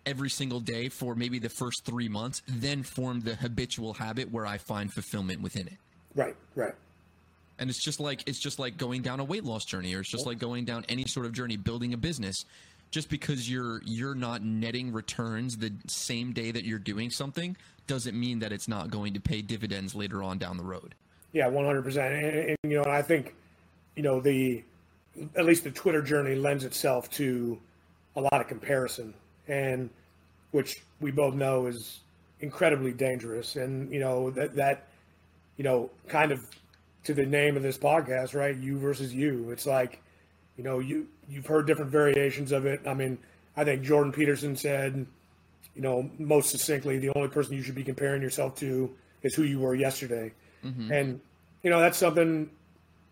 every 0.06 0.30
single 0.30 0.60
day 0.60 0.88
for 0.88 1.14
maybe 1.14 1.38
the 1.38 1.50
first 1.50 1.84
three 1.84 2.08
months, 2.08 2.42
then 2.48 2.82
formed 2.82 3.24
the 3.24 3.34
habitual 3.34 3.92
habit 3.92 4.32
where 4.32 4.46
I 4.46 4.56
find 4.56 4.90
fulfillment 4.90 5.42
within 5.42 5.66
it 5.66 5.76
right. 6.14 6.36
Right. 6.54 6.74
And 7.60 7.70
it's 7.70 7.82
just 7.82 8.00
like 8.00 8.22
it's 8.26 8.40
just 8.40 8.58
like 8.58 8.76
going 8.76 9.02
down 9.02 9.20
a 9.20 9.24
weight 9.24 9.44
loss 9.44 9.64
journey 9.64 9.94
or 9.94 10.00
it's 10.00 10.10
just 10.10 10.26
like 10.26 10.38
going 10.38 10.64
down 10.64 10.84
any 10.88 11.04
sort 11.04 11.26
of 11.26 11.32
journey 11.32 11.56
building 11.56 11.94
a 11.94 11.96
business 11.96 12.44
just 12.90 13.08
because 13.08 13.48
you're 13.48 13.80
you're 13.84 14.16
not 14.16 14.42
netting 14.42 14.92
returns 14.92 15.56
the 15.58 15.72
same 15.86 16.32
day 16.32 16.50
that 16.50 16.64
you're 16.64 16.78
doing 16.78 17.10
something 17.10 17.56
doesn't 17.86 18.18
mean 18.18 18.40
that 18.40 18.52
it's 18.52 18.66
not 18.66 18.90
going 18.90 19.14
to 19.14 19.20
pay 19.20 19.42
dividends 19.42 19.94
later 19.94 20.22
on 20.22 20.38
down 20.38 20.56
the 20.56 20.64
road 20.64 20.94
Yeah, 21.32 21.48
one 21.48 21.64
hundred 21.64 21.82
percent. 21.82 22.14
And 22.14 22.56
you 22.64 22.82
know, 22.82 22.90
I 22.90 23.02
think, 23.02 23.34
you 23.96 24.02
know, 24.02 24.20
the 24.20 24.62
at 25.36 25.44
least 25.44 25.64
the 25.64 25.70
Twitter 25.70 26.02
journey 26.02 26.34
lends 26.34 26.64
itself 26.64 27.10
to 27.10 27.58
a 28.16 28.20
lot 28.20 28.40
of 28.40 28.48
comparison, 28.48 29.14
and 29.48 29.90
which 30.50 30.82
we 31.00 31.10
both 31.10 31.34
know 31.34 31.66
is 31.66 32.00
incredibly 32.40 32.92
dangerous. 32.92 33.56
And 33.56 33.92
you 33.92 34.00
know 34.00 34.30
that 34.30 34.56
that 34.56 34.88
you 35.56 35.64
know 35.64 35.90
kind 36.08 36.32
of 36.32 36.48
to 37.04 37.14
the 37.14 37.26
name 37.26 37.56
of 37.56 37.62
this 37.62 37.78
podcast, 37.78 38.34
right? 38.34 38.56
You 38.56 38.78
versus 38.78 39.14
you. 39.14 39.50
It's 39.50 39.66
like, 39.66 40.02
you 40.56 40.64
know, 40.64 40.78
you 40.78 41.08
you've 41.28 41.46
heard 41.46 41.66
different 41.66 41.90
variations 41.90 42.52
of 42.52 42.66
it. 42.66 42.80
I 42.86 42.94
mean, 42.94 43.18
I 43.56 43.64
think 43.64 43.82
Jordan 43.82 44.12
Peterson 44.12 44.56
said, 44.56 45.06
you 45.74 45.82
know, 45.82 46.10
most 46.18 46.50
succinctly, 46.50 46.98
the 46.98 47.10
only 47.10 47.28
person 47.28 47.54
you 47.54 47.62
should 47.62 47.74
be 47.74 47.84
comparing 47.84 48.22
yourself 48.22 48.56
to 48.56 48.94
is 49.22 49.34
who 49.34 49.42
you 49.42 49.58
were 49.58 49.74
yesterday. 49.74 50.32
Mm-hmm. 50.64 50.92
And 50.92 51.20
you 51.62 51.70
know, 51.70 51.80
that's 51.80 51.98
something 51.98 52.50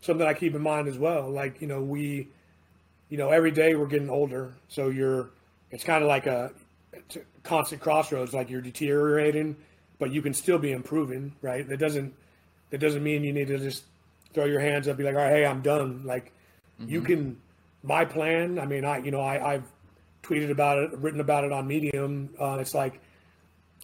something 0.01 0.27
I 0.27 0.35
keep 0.35 0.55
in 0.55 0.63
mind 0.63 0.89
as 0.89 0.99
well. 0.99 1.31
Like, 1.31 1.61
you 1.61 1.67
know, 1.67 1.83
we 1.83 2.29
you 3.09 3.17
know, 3.17 3.31
every 3.31 3.51
day 3.51 3.75
we're 3.75 3.87
getting 3.87 4.11
older, 4.11 4.55
so 4.69 4.89
you're 4.89 5.31
it's 5.71 5.85
kind 5.85 6.03
of 6.03 6.09
like 6.09 6.27
a, 6.27 6.51
a 6.95 7.19
constant 7.43 7.81
crossroads 7.81 8.33
like 8.33 8.51
you're 8.51 8.61
deteriorating, 8.61 9.57
but 9.99 10.11
you 10.11 10.23
can 10.23 10.35
still 10.35 10.59
be 10.59 10.73
improving, 10.73 11.35
right? 11.43 11.69
That 11.69 11.79
doesn't 11.79 12.15
that 12.71 12.79
doesn't 12.79 13.03
mean 13.03 13.25
you 13.25 13.33
need 13.33 13.49
to 13.49 13.59
just 13.59 13.85
throw 14.35 14.45
your 14.45 14.61
hands 14.61 14.87
up 14.89 14.93
and 14.93 14.99
be 14.99 15.05
like, 15.05 15.15
"All 15.15 15.23
right, 15.23 15.31
hey, 15.31 15.47
I'm 15.47 15.63
done." 15.63 16.03
Like 16.05 16.33
you 16.87 17.01
can 17.01 17.37
my 17.83 18.05
plan, 18.05 18.59
I 18.59 18.67
mean, 18.67 18.85
I 18.85 18.99
you 18.99 19.11
know, 19.11 19.21
I 19.21 19.55
I've 19.55 19.65
tweeted 20.23 20.51
about 20.51 20.79
it, 20.79 20.99
written 20.99 21.21
about 21.21 21.45
it 21.45 21.53
on 21.53 21.67
Medium. 21.67 22.31
Uh, 22.41 22.59
it's 22.61 22.75
like 22.75 23.01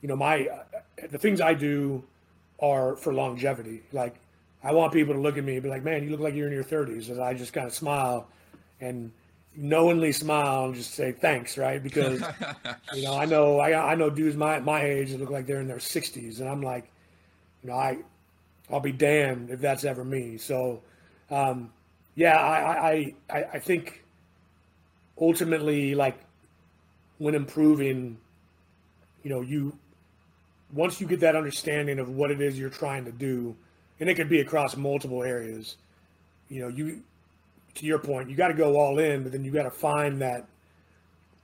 you 0.02 0.08
know, 0.08 0.16
my 0.16 0.48
the 1.10 1.18
things 1.18 1.40
I 1.40 1.54
do 1.54 2.04
are 2.60 2.96
for 2.96 3.12
longevity. 3.12 3.82
Like 3.92 4.16
I 4.62 4.72
want 4.72 4.92
people 4.92 5.14
to 5.14 5.20
look 5.20 5.38
at 5.38 5.44
me 5.44 5.54
and 5.54 5.62
be 5.62 5.68
like, 5.68 5.82
"Man, 5.82 6.04
you 6.04 6.10
look 6.10 6.20
like 6.20 6.34
you're 6.34 6.46
in 6.46 6.52
your 6.52 6.64
30s," 6.64 7.10
and 7.10 7.20
I 7.20 7.34
just 7.34 7.52
kind 7.52 7.66
of 7.66 7.74
smile 7.74 8.28
and 8.80 9.12
knowingly 9.56 10.12
smile 10.12 10.66
and 10.66 10.74
just 10.74 10.94
say 10.94 11.12
thanks, 11.12 11.56
right? 11.56 11.82
Because 11.82 12.22
you 12.94 13.02
know, 13.02 13.16
I 13.16 13.24
know 13.24 13.58
I, 13.58 13.92
I 13.92 13.94
know 13.94 14.10
dudes 14.10 14.36
my 14.36 14.60
my 14.60 14.82
age 14.82 15.10
that 15.10 15.20
look 15.20 15.30
like 15.30 15.46
they're 15.46 15.60
in 15.60 15.68
their 15.68 15.78
60s, 15.78 16.40
and 16.40 16.48
I'm 16.48 16.62
like, 16.62 16.90
you 17.62 17.70
know, 17.70 17.76
I 17.76 17.98
I'll 18.70 18.80
be 18.80 18.92
damned 18.92 19.50
if 19.50 19.60
that's 19.60 19.84
ever 19.84 20.04
me. 20.04 20.38
So, 20.38 20.82
um, 21.30 21.72
yeah, 22.14 22.36
I 22.36 22.90
I 22.90 23.14
I, 23.30 23.44
I 23.54 23.58
think 23.58 24.04
ultimately 25.20 25.94
like 25.94 26.18
when 27.18 27.34
improving, 27.34 28.18
you 29.22 29.30
know, 29.30 29.40
you 29.40 29.78
once 30.72 31.00
you 31.00 31.06
get 31.06 31.20
that 31.20 31.36
understanding 31.36 31.98
of 31.98 32.08
what 32.08 32.30
it 32.30 32.40
is 32.40 32.58
you're 32.58 32.70
trying 32.70 33.04
to 33.04 33.12
do, 33.12 33.54
and 34.00 34.08
it 34.08 34.14
could 34.14 34.28
be 34.28 34.40
across 34.40 34.76
multiple 34.76 35.22
areas, 35.22 35.76
you 36.48 36.60
know, 36.60 36.68
you 36.68 37.02
to 37.74 37.86
your 37.86 37.98
point, 37.98 38.30
you 38.30 38.36
got 38.36 38.48
to 38.48 38.54
go 38.54 38.76
all 38.76 38.98
in, 38.98 39.22
but 39.22 39.32
then 39.32 39.44
you 39.44 39.50
got 39.50 39.64
to 39.64 39.70
find 39.70 40.20
that, 40.22 40.46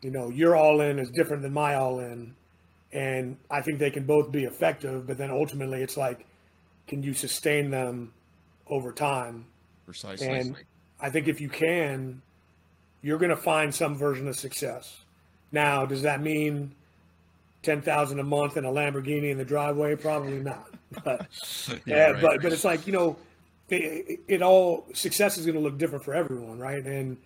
you 0.00 0.10
know, 0.10 0.30
your 0.30 0.56
all 0.56 0.80
in 0.80 0.98
is 0.98 1.10
different 1.10 1.42
than 1.42 1.52
my 1.52 1.74
all 1.74 1.98
in, 1.98 2.34
and 2.92 3.36
I 3.50 3.62
think 3.62 3.78
they 3.78 3.90
can 3.90 4.04
both 4.04 4.30
be 4.30 4.44
effective, 4.44 5.06
but 5.06 5.18
then 5.18 5.30
ultimately 5.30 5.82
it's 5.82 5.96
like, 5.96 6.26
can 6.90 7.04
you 7.04 7.14
sustain 7.14 7.70
them 7.70 8.12
over 8.66 8.90
time? 8.90 9.46
Precisely. 9.86 10.26
And 10.26 10.56
I 11.00 11.08
think 11.08 11.28
if 11.28 11.40
you 11.40 11.48
can, 11.48 12.20
you're 13.00 13.16
going 13.16 13.30
to 13.30 13.36
find 13.36 13.72
some 13.72 13.94
version 13.94 14.26
of 14.26 14.34
success. 14.34 15.04
Now, 15.52 15.86
does 15.86 16.02
that 16.02 16.20
mean 16.20 16.74
ten 17.62 17.80
thousand 17.80 18.18
a 18.18 18.24
month 18.24 18.56
and 18.56 18.66
a 18.66 18.70
Lamborghini 18.70 19.30
in 19.30 19.38
the 19.38 19.44
driveway? 19.44 19.94
Probably 19.94 20.40
not. 20.40 20.68
But 21.04 21.28
Yeah, 21.68 21.76
yeah, 21.86 22.10
right. 22.10 22.22
but 22.22 22.42
but 22.42 22.52
it's 22.52 22.64
like 22.64 22.88
you 22.88 22.92
know, 22.92 23.16
it, 23.68 24.18
it 24.26 24.42
all 24.42 24.84
success 24.92 25.38
is 25.38 25.46
going 25.46 25.56
to 25.56 25.62
look 25.62 25.78
different 25.78 26.04
for 26.04 26.12
everyone, 26.12 26.58
right? 26.58 26.84
And 26.84 27.16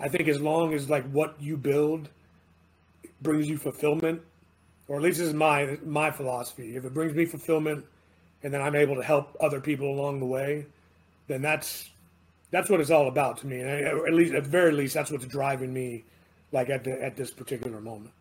I 0.00 0.08
think 0.08 0.26
as 0.28 0.40
long 0.40 0.72
as 0.72 0.88
like 0.88 1.04
what 1.10 1.36
you 1.38 1.58
build 1.58 2.08
brings 3.20 3.46
you 3.46 3.58
fulfillment, 3.58 4.22
or 4.88 4.96
at 4.96 5.02
least 5.02 5.18
this 5.18 5.28
is 5.28 5.34
my 5.34 5.78
my 5.84 6.10
philosophy. 6.10 6.76
If 6.76 6.86
it 6.86 6.94
brings 6.94 7.14
me 7.14 7.26
fulfillment, 7.26 7.84
and 8.42 8.52
then 8.52 8.60
I'm 8.60 8.74
able 8.74 8.96
to 8.96 9.02
help 9.02 9.36
other 9.40 9.60
people 9.60 9.90
along 9.90 10.20
the 10.20 10.26
way, 10.26 10.66
then 11.28 11.42
that's 11.42 11.90
that's 12.50 12.68
what 12.68 12.80
it's 12.80 12.90
all 12.90 13.08
about 13.08 13.38
to 13.38 13.46
me. 13.46 13.60
And 13.60 13.70
at 13.70 14.12
least, 14.12 14.34
at 14.34 14.46
very 14.46 14.72
least, 14.72 14.94
that's 14.94 15.10
what's 15.10 15.26
driving 15.26 15.72
me, 15.72 16.04
like 16.52 16.68
at 16.68 16.84
the, 16.84 17.02
at 17.02 17.16
this 17.16 17.30
particular 17.30 17.80
moment. 17.80 18.12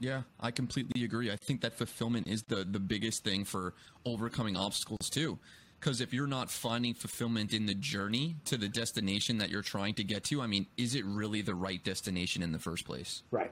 Yeah, 0.00 0.22
I 0.40 0.50
completely 0.50 1.04
agree. 1.04 1.30
I 1.30 1.36
think 1.36 1.60
that 1.60 1.74
fulfillment 1.74 2.26
is 2.26 2.42
the 2.44 2.64
the 2.64 2.80
biggest 2.80 3.22
thing 3.22 3.44
for 3.44 3.74
overcoming 4.04 4.56
obstacles 4.56 5.10
too. 5.10 5.38
Because 5.78 6.02
if 6.02 6.12
you're 6.12 6.26
not 6.26 6.50
finding 6.50 6.92
fulfillment 6.92 7.54
in 7.54 7.64
the 7.64 7.74
journey 7.74 8.36
to 8.44 8.58
the 8.58 8.68
destination 8.68 9.38
that 9.38 9.48
you're 9.48 9.62
trying 9.62 9.94
to 9.94 10.04
get 10.04 10.24
to, 10.24 10.42
I 10.42 10.46
mean, 10.46 10.66
is 10.76 10.94
it 10.94 11.06
really 11.06 11.40
the 11.40 11.54
right 11.54 11.82
destination 11.82 12.42
in 12.42 12.52
the 12.52 12.58
first 12.58 12.84
place? 12.84 13.22
Right. 13.30 13.50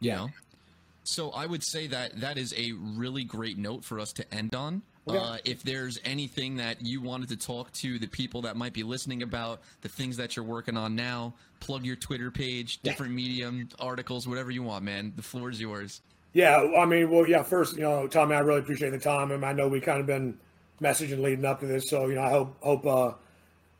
You 0.00 0.12
know? 0.12 0.30
So 1.04 1.30
I 1.30 1.44
would 1.44 1.62
say 1.62 1.86
that 1.88 2.20
that 2.20 2.38
is 2.38 2.54
a 2.56 2.72
really 2.72 3.24
great 3.24 3.58
note 3.58 3.84
for 3.84 4.00
us 4.00 4.12
to 4.14 4.34
end 4.34 4.54
on. 4.54 4.82
Okay. 5.08 5.18
Uh, 5.18 5.38
if 5.44 5.62
there's 5.62 5.98
anything 6.04 6.56
that 6.56 6.82
you 6.82 7.00
wanted 7.00 7.28
to 7.30 7.36
talk 7.36 7.72
to 7.72 7.98
the 7.98 8.06
people 8.06 8.42
that 8.42 8.56
might 8.56 8.72
be 8.72 8.82
listening 8.82 9.22
about, 9.22 9.60
the 9.80 9.88
things 9.88 10.16
that 10.16 10.36
you're 10.36 10.44
working 10.44 10.76
on 10.76 10.94
now, 10.94 11.34
plug 11.60 11.84
your 11.84 11.96
Twitter 11.96 12.30
page, 12.30 12.80
different 12.82 13.12
medium, 13.12 13.68
articles, 13.78 14.28
whatever 14.28 14.50
you 14.50 14.62
want, 14.62 14.84
man. 14.84 15.12
The 15.16 15.22
floor 15.22 15.50
is 15.50 15.60
yours. 15.60 16.02
Yeah, 16.34 16.62
I 16.78 16.84
mean, 16.84 17.10
well, 17.10 17.26
yeah. 17.26 17.42
First, 17.42 17.76
you 17.76 17.82
know, 17.82 18.06
Tommy, 18.06 18.36
I 18.36 18.40
really 18.40 18.60
appreciate 18.60 18.90
the 18.90 18.98
time, 18.98 19.30
and 19.30 19.44
I 19.44 19.52
know 19.52 19.66
we 19.66 19.80
kind 19.80 20.00
of 20.00 20.06
been 20.06 20.38
messaging 20.80 21.22
leading 21.22 21.44
up 21.44 21.60
to 21.60 21.66
this. 21.66 21.88
So, 21.88 22.06
you 22.06 22.14
know, 22.16 22.22
I 22.22 22.30
hope, 22.30 22.56
hope, 22.60 22.86
uh, 22.86 23.12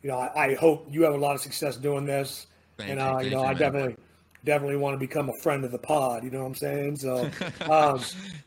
you 0.03 0.11
know, 0.11 0.19
I, 0.19 0.47
I 0.47 0.55
hope 0.55 0.89
you 0.91 1.03
have 1.03 1.15
a 1.15 1.19
lot 1.19 1.35
of 1.35 1.41
success 1.41 1.77
doing 1.77 2.07
this, 2.07 2.47
Thank 2.79 2.91
and 2.91 3.01
you, 3.01 3.07
uh, 3.07 3.21
you 3.21 3.31
know, 3.31 3.41
you, 3.41 3.45
I 3.45 3.49
man. 3.49 3.57
definitely, 3.59 3.97
definitely 4.45 4.77
want 4.77 4.95
to 4.95 4.99
become 4.99 5.29
a 5.29 5.37
friend 5.43 5.65
of 5.65 5.73
the 5.73 5.79
pod. 5.79 6.25
You 6.25 6.31
know 6.31 6.41
what 6.41 6.47
I'm 6.47 6.55
saying? 6.55 6.97
So, 6.97 7.25
um, 7.71 8.01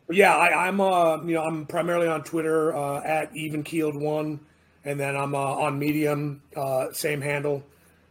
but 0.06 0.16
yeah, 0.16 0.36
I, 0.36 0.66
I'm, 0.66 0.80
uh, 0.80 1.22
you 1.22 1.34
know, 1.34 1.42
I'm 1.42 1.66
primarily 1.66 2.06
on 2.06 2.24
Twitter 2.24 2.74
uh, 2.74 3.02
at 3.02 3.34
even 3.36 3.62
keeled 3.62 3.96
one, 3.96 4.40
and 4.84 4.98
then 4.98 5.16
I'm 5.16 5.34
uh, 5.34 5.38
on 5.38 5.78
Medium, 5.78 6.42
uh, 6.56 6.92
same 6.92 7.20
handle. 7.20 7.62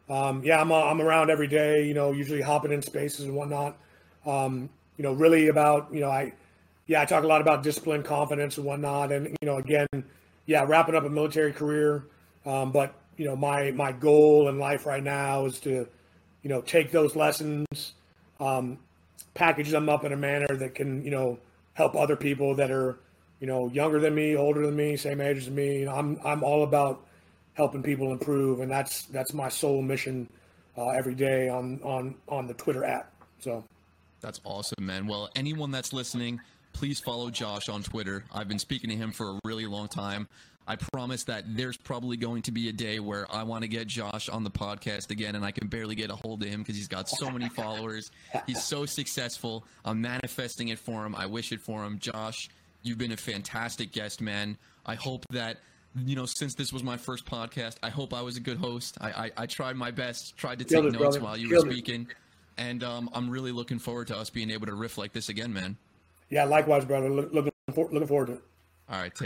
Um, 0.09 0.43
yeah, 0.43 0.59
I'm 0.59 0.71
uh, 0.71 0.83
I'm 0.83 1.01
around 1.01 1.29
every 1.29 1.47
day. 1.47 1.87
You 1.87 1.93
know, 1.93 2.11
usually 2.11 2.41
hopping 2.41 2.71
in 2.71 2.81
spaces 2.81 3.25
and 3.25 3.35
whatnot. 3.35 3.77
Um, 4.25 4.69
you 4.97 5.03
know, 5.03 5.13
really 5.13 5.47
about 5.47 5.93
you 5.93 6.01
know 6.01 6.09
I, 6.09 6.33
yeah, 6.87 7.01
I 7.01 7.05
talk 7.05 7.23
a 7.23 7.27
lot 7.27 7.41
about 7.41 7.63
discipline, 7.63 8.03
confidence, 8.03 8.57
and 8.57 8.65
whatnot. 8.65 9.11
And 9.11 9.37
you 9.41 9.45
know, 9.47 9.57
again, 9.57 9.87
yeah, 10.45 10.65
wrapping 10.67 10.95
up 10.95 11.05
a 11.05 11.09
military 11.09 11.53
career. 11.53 12.03
Um, 12.45 12.71
but 12.71 12.93
you 13.17 13.25
know, 13.25 13.35
my 13.35 13.71
my 13.71 13.91
goal 13.91 14.49
in 14.49 14.59
life 14.59 14.85
right 14.85 15.03
now 15.03 15.45
is 15.45 15.59
to, 15.61 15.87
you 16.43 16.49
know, 16.49 16.61
take 16.61 16.91
those 16.91 17.15
lessons, 17.15 17.93
um, 18.39 18.77
package 19.33 19.69
them 19.69 19.89
up 19.89 20.03
in 20.03 20.11
a 20.11 20.17
manner 20.17 20.55
that 20.57 20.75
can 20.75 21.03
you 21.03 21.11
know 21.11 21.39
help 21.73 21.95
other 21.95 22.15
people 22.15 22.55
that 22.55 22.71
are 22.71 22.99
you 23.39 23.47
know 23.47 23.69
younger 23.69 23.99
than 23.99 24.15
me, 24.15 24.35
older 24.35 24.65
than 24.65 24.75
me, 24.75 24.95
same 24.97 25.21
age 25.21 25.37
as 25.37 25.49
me. 25.49 25.79
You 25.79 25.85
know, 25.85 25.93
I'm 25.95 26.19
I'm 26.23 26.43
all 26.43 26.63
about 26.63 27.05
helping 27.53 27.83
people 27.83 28.11
improve, 28.11 28.59
and 28.59 28.71
that's 28.71 29.03
that's 29.03 29.33
my 29.33 29.49
sole 29.49 29.81
mission 29.81 30.29
uh, 30.77 30.89
every 30.89 31.15
day 31.15 31.49
on 31.49 31.79
on 31.83 32.15
on 32.27 32.47
the 32.47 32.53
Twitter 32.53 32.83
app. 32.83 33.11
So 33.39 33.63
That's 34.21 34.39
awesome, 34.43 34.85
man. 34.85 35.07
Well, 35.07 35.29
anyone 35.35 35.71
that's 35.71 35.93
listening, 35.93 36.39
please 36.73 36.99
follow 36.99 37.29
Josh 37.29 37.69
on 37.69 37.83
Twitter. 37.83 38.23
I've 38.31 38.47
been 38.47 38.59
speaking 38.59 38.89
to 38.89 38.95
him 38.95 39.11
for 39.11 39.31
a 39.31 39.39
really 39.43 39.65
long 39.65 39.87
time. 39.87 40.27
I 40.67 40.75
promise 40.75 41.23
that 41.25 41.43
there's 41.47 41.75
probably 41.77 42.17
going 42.17 42.43
to 42.43 42.51
be 42.51 42.69
a 42.69 42.71
day 42.73 42.99
where 42.99 43.25
I 43.33 43.43
want 43.43 43.63
to 43.63 43.67
get 43.67 43.87
Josh 43.87 44.29
on 44.29 44.43
the 44.43 44.51
podcast 44.51 45.09
again, 45.09 45.35
and 45.35 45.43
I 45.43 45.51
can 45.51 45.67
barely 45.67 45.95
get 45.95 46.09
a 46.11 46.15
hold 46.15 46.43
of 46.43 46.49
him 46.49 46.61
because 46.61 46.75
he's 46.75 46.87
got 46.87 47.09
so 47.09 47.29
many 47.29 47.49
followers. 47.49 48.11
He's 48.47 48.63
so 48.63 48.85
successful. 48.85 49.65
I'm 49.83 50.01
manifesting 50.01 50.69
it 50.69 50.79
for 50.79 51.05
him. 51.05 51.15
I 51.15 51.25
wish 51.25 51.51
it 51.51 51.59
for 51.61 51.83
him. 51.83 51.99
Josh, 51.99 52.49
you've 52.83 52.97
been 52.99 53.11
a 53.11 53.17
fantastic 53.17 53.91
guest, 53.91 54.21
man. 54.21 54.57
I 54.85 54.95
hope 54.95 55.25
that 55.31 55.57
you 56.05 56.15
know, 56.15 56.25
since 56.25 56.55
this 56.55 56.71
was 56.71 56.83
my 56.83 56.95
first 56.95 57.25
podcast, 57.25 57.75
I 57.83 57.89
hope 57.89 58.13
I 58.13 58.21
was 58.21 58.37
a 58.37 58.39
good 58.39 58.57
host. 58.57 58.97
I 59.01 59.09
I, 59.09 59.31
I 59.37 59.45
tried 59.45 59.75
my 59.75 59.91
best, 59.91 60.37
tried 60.37 60.59
to 60.59 60.65
Killed 60.65 60.85
take 60.85 60.93
it, 60.93 60.99
notes 61.03 61.17
brother. 61.17 61.19
while 61.21 61.35
you 61.37 61.49
Killed 61.49 61.65
were 61.65 61.71
it. 61.71 61.75
speaking, 61.75 62.07
and 62.57 62.81
um, 62.81 63.09
I'm 63.13 63.29
really 63.29 63.51
looking 63.51 63.77
forward 63.79 64.07
to 64.07 64.17
us 64.17 64.29
being 64.29 64.51
able 64.51 64.67
to 64.67 64.73
riff 64.73 64.97
like 64.97 65.11
this 65.11 65.27
again, 65.27 65.51
man. 65.51 65.75
yeah, 66.29 66.45
likewise, 66.45 66.85
brother. 66.85 67.09
Look, 67.09 67.33
looking 67.33 67.51
looking 67.67 68.07
forward 68.07 68.27
to 68.27 68.33
it. 68.35 68.41
All 68.89 68.99
right, 68.99 69.13
take 69.13 69.19